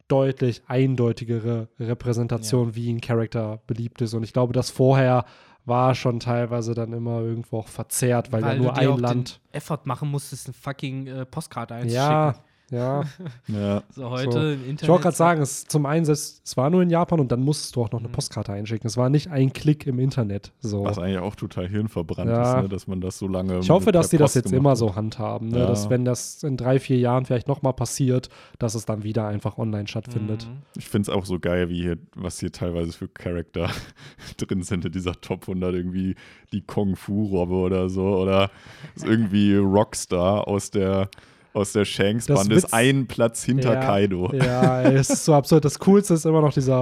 deutlich 0.08 0.62
eindeutigere 0.68 1.68
Repräsentation, 1.80 2.76
wie 2.76 2.92
ein 2.94 3.02
Charakter 3.02 3.60
beliebt 3.66 4.02
ist. 4.04 4.14
Und 4.14 4.22
ich 4.24 4.34
glaube, 4.34 4.54
das 4.54 4.70
vorher 4.70 5.26
war 5.66 5.96
schon 5.96 6.20
teilweise 6.20 6.74
dann 6.74 6.94
immer 6.94 7.22
irgendwo 7.22 7.60
auch 7.60 7.68
verzerrt, 7.68 8.32
weil, 8.32 8.42
ja 8.42 8.56
du 8.56 8.64
nur 8.64 8.78
ein 8.78 8.98
Land. 8.98 9.40
Effort 9.52 9.86
machen 9.86 10.10
musstest, 10.10 10.48
eine 10.48 10.54
fucking 10.54 11.08
äh, 11.08 11.26
Postkarte 11.26 11.76
einzuschicken. 11.76 11.96
Ja, 11.96 12.36
ja. 12.72 13.04
Ja. 13.48 13.84
So 13.92 14.10
heute 14.10 14.32
So. 14.32 14.40
im 14.40 14.54
Internet. 14.62 14.82
Ich 14.84 14.88
wollte 14.90 15.04
gerade 15.04 15.16
sagen, 15.18 15.42
es, 15.42 15.66
zum 15.68 15.86
einen, 15.86 16.04
es, 16.10 16.42
es 16.44 16.58
war 16.58 16.70
nur 16.70 16.82
in 16.82 16.90
Japan 16.90 17.20
und 17.20 17.32
dann 17.32 17.42
musstest 17.44 17.76
du 17.76 17.84
auch 17.84 17.92
noch 17.92 18.00
eine 18.00 18.08
Mhm. 18.08 18.14
Postkarte 18.14 18.52
einschicken. 18.54 18.88
Es 18.88 18.98
war 18.98 19.10
nicht 19.10 19.30
ein 19.30 19.52
Klick 19.54 19.86
im 19.88 20.00
Internet. 20.00 20.52
So. 20.62 20.84
Was 20.86 20.98
eigentlich 20.98 21.20
auch 21.20 21.36
total 21.36 21.68
hirnverbrannt 21.68 22.30
Ja. 22.30 22.58
ist, 22.58 22.64
ne? 22.64 22.70
dass 22.70 22.88
man 22.88 23.02
das 23.02 23.18
so 23.20 23.28
lange. 23.28 23.60
Ich 23.60 23.70
hoffe, 23.70 23.92
dass 23.92 24.10
die 24.10 24.18
das 24.18 24.30
Post 24.32 24.36
jetzt 24.36 24.44
gemacht 24.46 24.60
immer 24.60 24.70
hat. 24.72 24.78
so 24.78 24.96
handhaben, 24.96 25.50
ne? 25.50 25.60
Ja. 25.60 25.66
dass 25.68 25.90
wenn 25.90 26.06
das 26.06 26.42
in 26.44 26.58
drei, 26.58 26.80
vier 26.80 26.98
Jahren 26.98 27.26
vielleicht 27.26 27.48
nochmal 27.48 27.74
passiert, 27.74 28.30
dass 28.60 28.74
es 28.76 28.86
dann 28.86 29.04
wieder 29.04 29.28
einfach 29.28 29.58
online 29.58 29.88
stattfindet. 29.88 30.48
Mhm. 30.48 30.62
Ich 30.78 30.88
finde 30.88 31.12
es 31.12 31.16
auch 31.18 31.26
so 31.26 31.40
geil, 31.40 31.70
wie 31.70 31.82
hier, 31.82 31.98
was 32.16 32.40
hier 32.40 32.52
teilweise 32.52 32.94
für 32.94 33.08
Charakter 33.10 33.70
drin 34.38 34.64
sind 34.64 34.86
in 34.86 34.92
dieser 34.92 35.20
Top 35.20 35.42
100. 35.44 35.74
Irgendwie 35.74 36.16
die 36.54 36.62
Kung 36.62 36.96
Fu-Robbe 36.96 37.54
oder 37.56 37.90
so. 37.90 38.04
Oder 38.18 38.50
ist 38.96 39.06
irgendwie 39.06 39.56
Rockstar 39.56 40.48
aus 40.48 40.72
der, 40.72 41.10
aus 41.54 41.74
der 41.74 41.86
Shanks-Bande 41.86 42.56
Witz- 42.56 42.66
ist 42.66 42.74
ein 42.74 43.08
Platz 43.08 43.44
hinter 43.44 43.74
Ja. 43.74 43.80
Kaido. 43.82 44.32
Ja, 44.34 44.82
es 44.84 45.10
ist 45.10 45.26
so 45.26 45.34
absurd. 45.34 45.66
Das 45.66 45.80
Coolste 45.80 46.14
ist 46.14 46.26
immer 46.26 46.42
noch 46.42 46.54
dieser 46.54 46.74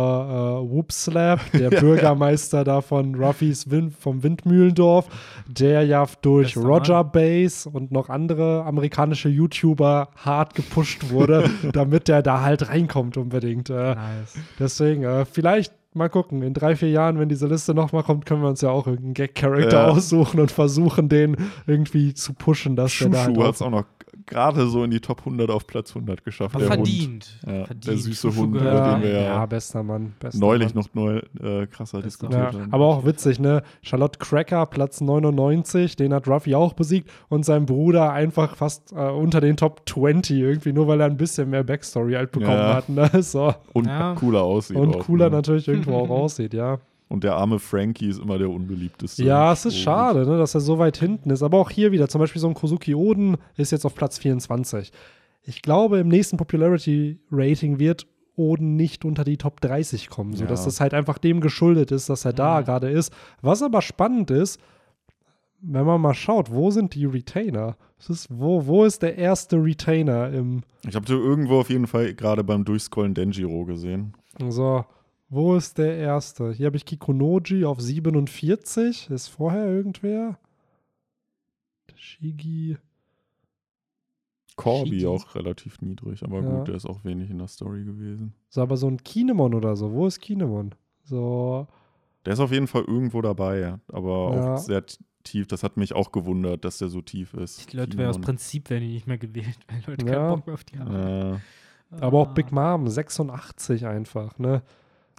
äh, 0.63 0.69
Whoop 0.71 0.91
Slap, 0.91 1.39
der 1.53 1.69
Bürgermeister 1.81 2.63
da 2.63 2.81
von 2.81 3.15
Ruffys 3.15 3.69
Wind, 3.69 3.93
vom 3.99 4.21
Windmühlendorf, 4.23 5.07
der 5.47 5.83
ja 5.85 6.05
durch 6.21 6.53
Bester 6.53 6.67
Roger 6.69 7.03
Base 7.03 7.69
und 7.69 7.91
noch 7.91 8.09
andere 8.09 8.63
amerikanische 8.65 9.29
YouTuber 9.29 10.09
hart 10.17 10.55
gepusht 10.55 11.09
wurde, 11.09 11.49
damit 11.73 12.07
der 12.07 12.21
da 12.21 12.41
halt 12.41 12.69
reinkommt 12.69 13.17
unbedingt. 13.17 13.69
Äh, 13.69 13.95
Nice. 13.95 14.35
deswegen, 14.59 15.03
äh, 15.03 15.25
vielleicht 15.25 15.73
mal 15.95 16.07
gucken, 16.09 16.43
in 16.43 16.53
drei, 16.53 16.75
vier 16.75 16.91
Jahren, 16.91 17.17
wenn 17.17 17.29
diese 17.29 17.47
Liste 17.47 17.73
nochmal 17.73 18.03
kommt, 18.03 18.25
können 18.27 18.43
wir 18.43 18.49
uns 18.49 18.61
ja 18.61 18.69
auch 18.69 18.85
irgendeinen 18.85 19.15
Gag-Charakter 19.15 19.87
Ja. 19.87 19.87
aussuchen 19.87 20.39
und 20.39 20.51
versuchen, 20.51 21.09
den 21.09 21.35
irgendwie 21.65 22.13
zu 22.13 22.33
pushen, 22.33 22.75
dass 22.75 22.95
der 22.99 23.09
da 23.09 23.17
Schuschu 23.25 23.37
halt 23.39 23.47
hat 23.47 23.55
es 23.55 23.61
auch 23.63 23.71
noch 23.71 23.85
gerade 24.29 24.67
so 24.67 24.83
in 24.83 24.91
die 24.91 24.99
Top 25.01 25.19
100 25.19 25.49
auf 25.49 25.67
Platz 25.67 25.89
100 25.95 26.23
geschafft. 26.23 26.55
Aber 26.55 26.63
der 26.65 26.77
Hund. 26.77 26.87
verdient. 26.87 27.39
Ja, 27.45 27.65
verdient. 27.65 27.87
der 27.87 27.97
süße 27.97 28.35
Hund, 28.35 28.55
über 28.55 28.59
den 28.93 29.01
wir 29.03 29.09
ja, 29.11 29.21
ja 29.21 29.45
bester 29.45 29.83
Mann. 29.83 30.13
Bester 30.19 30.39
neulich 30.39 30.73
Mann. 30.73 30.85
noch 30.85 30.93
neu, 30.93 31.17
äh, 31.41 31.67
krasser 31.67 32.01
Bester 32.01 32.27
diskutiert 32.27 32.53
Ja, 32.53 32.59
haben. 32.59 32.71
aber 32.73 32.85
auch 32.85 33.05
witzig, 33.05 33.39
ne? 33.39 33.63
Charlotte 33.81 34.19
Cracker, 34.19 34.65
Platz 34.67 35.01
99, 35.01 35.95
den 35.95 36.13
hat 36.13 36.27
Ruffy 36.27 36.55
auch 36.55 36.73
besiegt 36.73 37.09
und 37.29 37.43
sein 37.45 37.65
Bruder 37.65 38.11
einfach 38.13 38.55
fast 38.55 38.91
äh, 38.93 38.95
unter 39.09 39.41
den 39.41 39.57
Top 39.57 39.81
20 39.89 40.37
irgendwie, 40.37 40.71
nur 40.73 40.87
weil 40.87 40.99
er 41.01 41.07
ein 41.07 41.17
bisschen 41.17 41.49
mehr 41.49 41.63
Backstory 41.63 42.13
halt 42.13 42.31
bekommen 42.31 42.51
Ja. 42.57 42.75
hat, 42.75 42.89
ne? 42.89 43.09
So. 43.23 43.53
Und 43.73 43.87
Ja. 43.87 44.15
cooler 44.15 44.43
aussieht. 44.43 44.77
Und 44.77 44.95
auch, 44.95 44.99
cooler 45.05 45.29
ne? 45.29 45.37
natürlich 45.37 45.67
irgendwo 45.67 45.95
auch 45.95 46.09
aussieht, 46.23 46.53
ja. 46.53 46.77
Und 47.09 47.23
der 47.23 47.35
arme 47.35 47.57
Frankie 47.59 48.07
ist 48.07 48.19
immer 48.19 48.37
der 48.37 48.49
unbeliebteste. 48.49 49.23
Ja, 49.25 49.51
es 49.51 49.65
ist 49.65 49.73
Und- 49.75 49.79
schade, 49.81 50.25
ne, 50.27 50.37
dass 50.37 50.53
er 50.53 50.61
so 50.61 50.77
weit 50.77 50.97
hinten 50.97 51.31
ist. 51.31 51.41
Aber 51.43 51.57
auch 51.57 51.69
hier 51.71 51.91
wieder, 51.91 52.07
zum 52.07 52.19
Beispiel 52.19 52.39
so 52.39 52.47
ein 52.47 52.53
Kozuki 52.53 52.93
Oden 52.95 53.37
ist 53.57 53.71
jetzt 53.71 53.83
auf 53.85 53.95
Platz 53.95 54.19
24. 54.19 54.91
Ich 55.43 55.61
glaube, 55.63 55.97
im 55.99 56.07
nächsten 56.07 56.37
Popularity 56.37 57.19
Rating 57.31 57.79
wird 57.79 58.05
Oden 58.35 58.75
nicht 58.75 59.03
unter 59.05 59.23
die 59.23 59.37
Top 59.37 59.59
30 59.59 60.09
kommen, 60.09 60.33
so 60.33 60.43
Ja. 60.43 60.49
dass 60.49 60.63
das 60.65 60.79
halt 60.79 60.93
einfach 60.93 61.17
dem 61.17 61.41
geschuldet 61.41 61.91
ist, 61.91 62.09
dass 62.09 62.23
er 62.25 62.31
da 62.33 62.61
Mhm. 62.61 62.65
gerade 62.65 62.89
ist. 62.91 63.11
Was 63.41 63.63
aber 63.63 63.81
spannend 63.81 64.29
ist, 64.31 64.59
wenn 65.61 65.85
man 65.85 65.99
mal 65.99 66.13
schaut, 66.13 66.51
wo 66.51 66.71
sind 66.71 66.93
die 66.95 67.05
Retainer? 67.05 67.75
Ist, 68.07 68.27
wo, 68.31 68.65
wo 68.65 68.85
ist 68.85 69.01
der 69.01 69.17
erste 69.17 69.57
Retainer 69.57 70.29
im, 70.31 70.61
Ich 70.87 70.95
habe 70.95 71.11
irgendwo 71.11 71.59
auf 71.59 71.69
jeden 71.69 71.85
Fall 71.87 72.13
gerade 72.13 72.45
beim 72.45 72.63
Durchscrollen 72.63 73.13
Denjiro 73.13 73.65
gesehen. 73.65 74.13
so, 74.47 74.85
wo 75.29 75.55
ist 75.55 75.77
der 75.77 75.95
erste? 75.97 76.51
Hier 76.51 76.65
habe 76.67 76.77
ich 76.77 76.85
Kikunoji 76.85 77.65
auf 77.65 77.79
47. 77.79 79.09
Ist 79.09 79.27
vorher 79.27 79.65
irgendwer? 79.67 80.37
Shigi. 81.95 82.77
Corby 84.55 84.99
Shiki. 85.01 85.07
auch 85.07 85.35
relativ 85.35 85.79
niedrig, 85.81 86.23
aber 86.23 86.41
Ja. 86.41 86.57
gut, 86.57 86.67
der 86.67 86.75
ist 86.75 86.85
auch 86.85 87.03
wenig 87.05 87.29
in 87.29 87.37
der 87.37 87.47
Story 87.47 87.83
gewesen. 87.85 88.33
So, 88.49 88.61
aber 88.61 88.75
so 88.77 88.87
ein 88.87 88.97
Kinemon 89.03 89.53
oder 89.53 89.75
so. 89.75 89.91
Wo 89.93 90.05
ist 90.07 90.19
Kinemon? 90.19 90.75
So, 91.03 91.67
Der 92.25 92.33
ist 92.33 92.41
auf 92.41 92.51
jeden 92.51 92.67
Fall 92.67 92.83
irgendwo 92.83 93.21
dabei, 93.21 93.77
aber 93.87 94.35
Ja. 94.35 94.53
auch 94.55 94.57
sehr 94.57 94.83
tief. 95.23 95.47
Das 95.47 95.63
hat 95.63 95.77
mich 95.77 95.93
auch 95.93 96.11
gewundert, 96.11 96.65
dass 96.65 96.77
der 96.77 96.89
so 96.89 97.01
tief 97.01 97.33
ist. 97.33 97.71
Die 97.71 97.77
Leute 97.77 97.97
wären 97.97 98.09
aus. 98.09 98.19
Prinzip 98.19 98.69
werden 98.69 98.83
die 98.83 98.93
nicht 98.93 99.07
mehr 99.07 99.17
gewählt, 99.17 99.57
weil 99.69 99.81
Leute 99.87 100.05
Ja. 100.05 100.11
keinen 100.11 100.29
Bock 100.37 100.45
mehr 100.47 100.53
auf 100.55 100.63
die 100.65 100.77
haben. 100.79 100.93
Äh, 100.93 101.95
aber 102.01 102.19
auch 102.19 102.27
Ah. 102.29 102.33
Big 102.33 102.51
Mom, 102.51 102.87
86 102.89 103.85
einfach, 103.87 104.37
ne? 104.37 104.61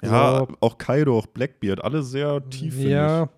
Ja, 0.03 0.39
So, 0.39 0.49
auch 0.61 0.79
Kaido, 0.79 1.19
auch 1.19 1.27
Blackbeard, 1.27 1.83
alle 1.85 2.03
sehr 2.03 2.49
tief, 2.49 2.79
ja. 2.79 3.29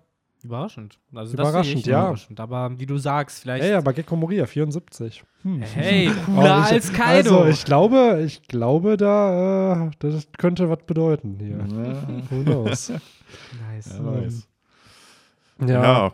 Überraschend. 0.43 0.99
Also 1.15 1.33
Überraschend, 1.35 1.55
das 1.57 1.67
sehe 1.67 1.75
ich 1.79 1.85
ja. 1.85 2.01
Überraschend. 2.01 2.39
Aber 2.41 2.77
wie 2.77 2.85
du 2.85 2.97
sagst, 2.97 3.41
vielleicht. 3.43 3.63
Ey, 3.63 3.73
aber 3.75 3.93
Gekko 3.93 4.17
Moria, 4.17 4.45
74. 4.45 5.23
Hm. 5.43 5.61
Hey, 5.61 6.11
cooler 6.25 6.65
ich- 6.65 6.71
als 6.73 6.91
Kaido. 6.91 7.37
Also, 7.37 7.49
ich 7.49 7.63
glaube, 7.63 8.21
ich 8.25 8.41
glaube, 8.49 8.97
da, 8.97 9.85
äh, 9.87 9.91
das 9.99 10.27
könnte 10.37 10.69
was 10.69 10.79
bedeuten 10.85 11.37
hier. 11.39 11.57
Ja, 11.59 11.95
Who 12.29 12.43
knows? 12.43 12.89
nice. 13.69 13.97
wer 14.01 14.21
weiß. 14.23 14.47
ja. 15.69 15.83
Ja. 15.83 16.13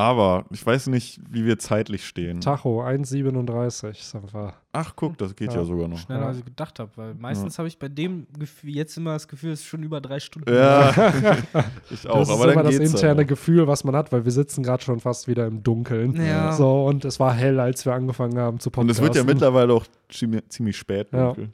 Aber 0.00 0.44
ich 0.50 0.64
weiß 0.64 0.86
nicht, 0.88 1.20
wie 1.30 1.44
wir 1.44 1.58
zeitlich 1.58 2.06
stehen. 2.06 2.40
Tacho, 2.40 2.82
1,37 2.82 3.90
ist 3.90 4.14
einfach. 4.14 4.54
Ach, 4.72 4.92
guck, 4.96 5.18
das 5.18 5.34
geht 5.34 5.52
ja, 5.52 5.58
Ja. 5.60 5.64
sogar 5.64 5.88
noch. 5.88 5.98
Schneller 5.98 6.20
Ja. 6.22 6.26
als 6.28 6.38
ich 6.38 6.44
gedacht 6.44 6.78
habe, 6.78 6.90
weil 6.96 7.14
meistens 7.14 7.58
habe 7.58 7.68
ich 7.68 7.78
bei 7.78 7.88
dem 7.88 8.26
Gefühl, 8.38 8.70
jetzt 8.70 8.96
immer 8.96 9.12
das 9.14 9.26
Gefühl, 9.28 9.52
es 9.52 9.60
ist 9.60 9.66
schon 9.66 9.82
über 9.82 10.00
drei 10.00 10.20
Stunden. 10.20 10.52
Ja, 10.52 10.90
ich 11.90 12.08
auch, 12.08 12.18
das 12.20 12.28
ist 12.28 12.34
aber 12.34 12.52
immer 12.52 12.62
dann 12.62 12.72
das 12.72 12.76
interne 12.76 13.12
aber. 13.12 13.24
Gefühl, 13.24 13.66
was 13.66 13.84
man 13.84 13.96
hat, 13.96 14.12
weil 14.12 14.24
wir 14.24 14.32
sitzen 14.32 14.62
gerade 14.62 14.82
schon 14.82 15.00
fast 15.00 15.28
wieder 15.28 15.46
im 15.46 15.62
Dunkeln. 15.62 16.14
Ja. 16.24 16.52
So, 16.52 16.84
und 16.86 17.04
es 17.04 17.18
war 17.20 17.32
hell, 17.34 17.58
als 17.60 17.84
wir 17.84 17.92
angefangen 17.92 18.38
haben 18.38 18.60
zu 18.60 18.68
Und 18.68 18.72
podcasten. 18.74 19.04
es 19.04 19.14
wird 19.14 19.16
ja 19.16 19.24
mittlerweile 19.24 19.72
auch 19.74 19.86
ziemlich, 20.08 20.76
spät 20.76 21.08
Ja. 21.12 21.32
Ähm, 21.36 21.52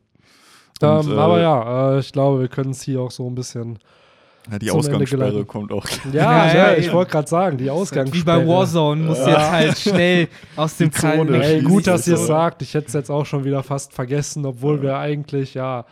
Und, 0.82 1.10
äh, 1.10 1.14
aber 1.16 1.40
ja, 1.40 1.94
äh, 1.96 2.00
ich 2.00 2.12
glaube, 2.12 2.40
wir 2.40 2.48
können 2.48 2.70
es 2.70 2.82
hier 2.82 3.00
auch 3.00 3.10
so 3.10 3.26
ein 3.28 3.34
bisschen. 3.34 3.78
Ja, 4.50 4.58
die 4.58 4.70
Ausgangssperre 4.70 5.44
kommt 5.44 5.72
auch. 5.72 5.84
Ja, 6.12 6.12
Ja, 6.12 6.46
ja, 6.46 6.54
ja, 6.72 6.76
ich 6.76 6.92
wollte 6.92 7.10
gerade 7.12 7.28
sagen, 7.28 7.56
die 7.58 7.64
Wie 7.64 7.70
Ausgangssperre. 7.70 8.40
bei 8.42 8.46
Warzone 8.46 9.02
muss 9.04 9.18
Ja. 9.18 9.28
jetzt 9.28 9.50
halt 9.50 9.78
schnell 9.78 10.28
aus 10.56 10.76
dem 10.76 10.90
Die 10.90 10.96
Zone. 10.96 11.42
Ey, 11.44 11.62
gut, 11.62 11.86
dass 11.86 12.06
ihr 12.06 12.14
es 12.14 12.26
sagt. 12.26 12.62
Ich 12.62 12.74
hätte 12.74 12.86
es 12.86 12.92
jetzt 12.92 13.10
auch 13.10 13.26
schon 13.26 13.44
wieder 13.44 13.62
fast 13.62 13.92
vergessen, 13.92 14.44
obwohl 14.46 14.82
wir 14.82 14.98
eigentlich 14.98 15.54
ja 15.54 15.84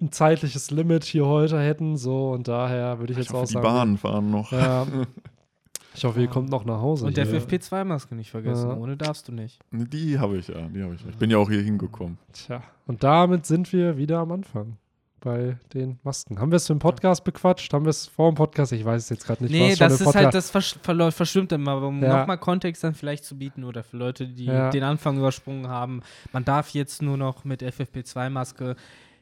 ein 0.00 0.10
zeitliches 0.12 0.70
Limit 0.70 1.04
hier 1.04 1.26
heute 1.26 1.60
hätten. 1.60 1.96
So 1.96 2.30
und 2.32 2.48
daher 2.48 2.98
würde 2.98 3.12
ich 3.12 3.18
Ich 3.18 3.24
jetzt 3.26 3.32
hoffe, 3.32 3.42
auch 3.44 3.46
die 3.46 3.52
sagen. 3.54 3.64
Bahnen 3.64 3.98
fahren 3.98 4.30
noch. 4.30 4.52
Ja. 4.52 4.86
Ich 5.94 6.06
hoffe, 6.06 6.22
ihr 6.22 6.26
kommt 6.28 6.48
noch 6.48 6.64
nach 6.64 6.80
Hause. 6.80 7.04
Und 7.04 7.18
der 7.18 7.26
hier. 7.26 7.38
FFP2-Maske 7.42 8.14
nicht 8.14 8.30
vergessen. 8.30 8.70
Ja. 8.70 8.76
Ohne 8.78 8.96
darfst 8.96 9.28
du 9.28 9.32
nicht. 9.32 9.58
Die 9.72 10.18
habe 10.18 10.38
ich 10.38 10.48
ja, 10.48 10.54
die 10.74 10.82
habe 10.82 10.94
ich. 10.94 11.02
ja. 11.02 11.08
Ich 11.10 11.18
bin 11.18 11.28
ja 11.30 11.36
auch 11.36 11.50
hier 11.50 11.60
hingekommen. 11.60 12.16
Tja. 12.32 12.62
Und 12.86 13.04
damit 13.04 13.44
sind 13.44 13.70
wir 13.74 13.98
wieder 13.98 14.20
am 14.20 14.32
Anfang. 14.32 14.78
Bei 15.22 15.56
den 15.72 15.98
Masken. 16.02 16.38
Haben 16.38 16.50
wir 16.52 16.56
es 16.56 16.68
im 16.68 16.78
Podcast 16.78 17.24
bequatscht? 17.24 17.72
Haben 17.72 17.86
wir 17.86 17.90
es 17.90 18.06
vor 18.06 18.30
dem 18.30 18.34
Podcast? 18.34 18.72
Ich 18.72 18.84
weiß 18.84 19.04
es 19.04 19.08
jetzt 19.08 19.26
gerade 19.26 19.42
nicht. 19.44 19.52
Nee, 19.52 19.74
das 19.76 20.00
ist 20.00 20.14
halt, 20.14 20.34
das 20.34 20.54
versch- 20.54 20.76
verläuft- 20.82 21.16
verschwimmt 21.16 21.52
immer, 21.52 21.72
aber 21.72 21.86
um 21.88 22.02
Ja. 22.02 22.18
nochmal 22.20 22.38
Kontext 22.38 22.84
dann 22.84 22.94
vielleicht 22.94 23.24
zu 23.24 23.38
bieten 23.38 23.64
oder 23.64 23.82
für 23.82 23.96
Leute, 23.96 24.26
die 24.28 24.44
Ja. 24.46 24.70
den 24.70 24.82
Anfang 24.82 25.16
übersprungen 25.18 25.68
haben. 25.68 26.02
Man 26.32 26.44
darf 26.44 26.70
jetzt 26.70 27.00
nur 27.02 27.16
noch 27.16 27.44
mit 27.44 27.62
FFP2-Maske 27.62 28.76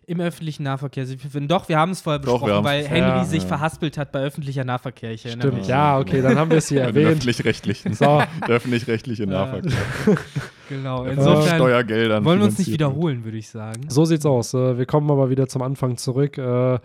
im 0.07 0.21
öffentlichen 0.21 0.65
Nahverkehr 0.65 1.07
sich 1.07 1.23
befinden. 1.23 1.47
Doch, 1.49 1.69
wir 1.69 1.79
haben 1.79 1.93
es 1.93 2.01
vorher 2.01 2.19
Doch, 2.19 2.41
wir 2.41 2.47
besprochen, 2.47 2.65
weil 2.65 2.85
Henry 2.89 3.01
Ja. 3.19 3.25
sich 3.25 3.43
Ja. 3.43 3.49
verhaspelt 3.49 3.97
hat 3.97 4.11
bei 4.11 4.21
öffentlicher 4.21 4.65
Nahverkehr. 4.65 5.13
Ich 5.13 5.25
erinnere 5.25 5.49
Stimmt, 5.49 5.59
mich. 5.61 5.69
ja, 5.69 5.99
okay, 5.99 6.21
dann 6.21 6.37
haben 6.37 6.51
wir 6.51 6.59
es 6.59 6.69
hier 6.69 6.81
erwähnt. 6.83 7.11
öffentlich-rechtlichen. 7.11 7.95
So. 7.95 8.21
Öffentlich-rechtliche. 8.49 9.27
Nahverkehr. 9.27 9.71
Genau, 10.71 11.05
insofern 11.05 11.57
Steuergeldern 11.57 12.25
wollen 12.25 12.39
wir 12.39 12.47
uns 12.47 12.59
nicht 12.59 12.71
wiederholen, 12.73 13.25
würde 13.25 13.37
ich 13.37 13.51
sagen. 13.51 13.83
So 13.89 14.07
sieht's 14.07 14.25
aus. 14.25 14.55
Äh, 14.55 14.79
wir 14.79 14.87
kommen 14.87 15.11
aber 15.11 15.29
wieder 15.29 15.47
zum 15.49 15.61
Anfang 15.61 15.99
zurück. 15.99 16.39
Äh, 16.39 16.79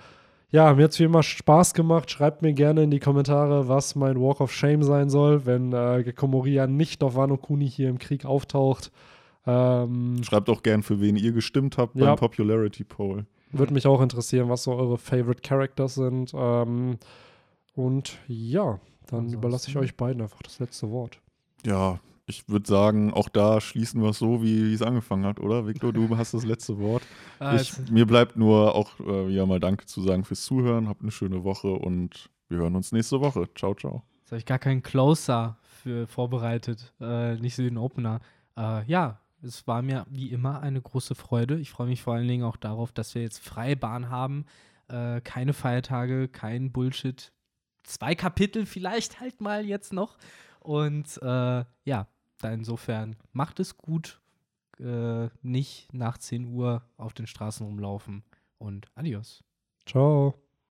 ja, 0.52 0.74
mir 0.74 0.84
hat's 0.84 1.00
wie 1.00 1.04
immer 1.04 1.24
Spaß 1.24 1.74
gemacht. 1.74 2.10
Schreibt 2.12 2.42
mir 2.42 2.54
gerne 2.54 2.84
in 2.84 2.92
die 2.92 3.00
Kommentare, 3.00 3.68
was 3.68 3.96
mein 3.96 4.20
Walk 4.20 4.42
of 4.42 4.52
Shame 4.52 4.84
sein 4.84 5.10
soll, 5.10 5.46
wenn 5.46 5.72
äh, 5.72 6.04
Gekko 6.04 6.28
Moria 6.28 6.68
nicht 6.68 7.04
auf 7.04 7.16
Wano 7.16 7.38
Kuni 7.38 7.70
hier 7.70 7.90
im 7.90 8.00
Krieg 8.00 8.26
auftaucht. 8.26 8.92
Ähm, 9.48 10.22
Schreibt 10.24 10.50
auch 10.50 10.64
gern, 10.64 10.82
für 10.82 11.00
wen 11.00 11.16
ihr 11.16 11.32
gestimmt 11.32 11.78
habt 11.78 11.96
Ja. 11.96 12.08
beim 12.08 12.16
Popularity 12.16 12.84
Poll. 12.84 13.26
Würde 13.52 13.74
mich 13.74 13.86
auch 13.86 14.02
interessieren, 14.02 14.50
was 14.50 14.64
so 14.64 14.74
eure 14.74 14.98
Favorite 14.98 15.42
Characters 15.42 15.96
sind. 15.96 16.34
Ähm, 16.36 16.98
und 17.76 18.18
ja, 18.28 18.80
dann 19.10 19.32
überlasse 19.32 19.70
ich 19.70 19.78
euch 19.78 19.96
beiden 19.96 20.22
einfach 20.24 20.42
das 20.42 20.60
letzte 20.60 20.90
Wort. 20.90 21.20
Ja, 21.66 22.00
ich 22.28 22.50
würde 22.50 22.68
sagen, 22.68 23.14
auch 23.14 23.30
da 23.30 23.62
schließen 23.62 24.02
wir 24.02 24.10
es 24.10 24.20
so, 24.20 24.42
wie 24.42 24.74
es 24.74 24.82
angefangen 24.82 25.26
hat, 25.26 25.40
oder? 25.40 25.68
Victor, 25.68 25.94
du 25.94 26.18
hast 26.18 26.34
das 26.34 26.44
letzte 26.44 26.80
Wort. 26.80 27.04
Also, 27.40 27.82
Ich, 27.84 27.92
mir 27.92 28.06
bleibt 28.08 28.36
nur 28.36 28.74
auch 28.74 29.00
äh, 29.00 29.28
wieder 29.28 29.46
mal 29.46 29.60
Danke 29.60 29.86
zu 29.86 30.02
sagen 30.02 30.24
fürs 30.24 30.44
Zuhören. 30.44 30.90
Habt 30.90 31.02
eine 31.02 31.12
schöne 31.12 31.44
Woche 31.44 31.68
und 31.72 32.30
wir 32.50 32.58
hören 32.60 32.76
uns 32.76 32.92
nächste 32.92 33.22
Woche. 33.22 33.48
Ciao, 33.56 33.76
ciao. 33.76 34.04
Jetzt 34.22 34.32
habe 34.32 34.40
ich 34.40 34.46
gar 34.46 34.60
keinen 34.60 34.82
Closer 34.82 35.58
für 35.62 36.08
vorbereitet, 36.08 36.94
äh, 37.00 37.36
nicht 37.36 37.56
so 37.56 37.62
den 37.62 37.78
Opener. 37.78 38.20
Äh, 38.58 38.84
ja, 38.86 39.20
es 39.44 39.68
war 39.68 39.84
mir 39.84 40.08
wie 40.10 40.32
immer 40.32 40.62
eine 40.62 40.82
große 40.82 41.14
Freude. 41.14 41.60
Ich 41.60 41.70
freue 41.70 41.88
mich 41.88 42.02
vor 42.02 42.16
allen 42.16 42.28
Dingen 42.28 42.44
auch 42.44 42.58
darauf, 42.58 42.92
dass 42.92 43.14
wir 43.14 43.22
jetzt 43.22 43.40
Freibahn 43.40 44.10
haben. 44.10 44.46
Äh, 44.88 45.22
keine 45.22 45.54
Feiertage, 45.54 46.28
kein 46.28 46.72
Bullshit. 46.72 47.32
Zwei 47.84 48.16
Kapitel 48.16 48.66
vielleicht 48.66 49.20
halt 49.20 49.42
mal 49.42 49.64
jetzt 49.64 49.94
noch. 49.94 50.18
Und 50.60 51.20
äh, 51.22 51.64
ja, 51.84 52.08
da 52.40 52.52
insofern 52.52 53.16
macht 53.32 53.60
es 53.60 53.78
gut. 53.78 54.22
Äh, 54.80 55.30
nicht 55.42 55.94
nach 55.94 56.18
10 56.18 56.46
Uhr 56.46 56.84
auf 56.98 57.14
den 57.14 57.28
Straßen 57.28 57.66
rumlaufen. 57.66 58.24
Und 58.58 58.88
adios. 58.96 59.44
Ciao. 59.86 60.45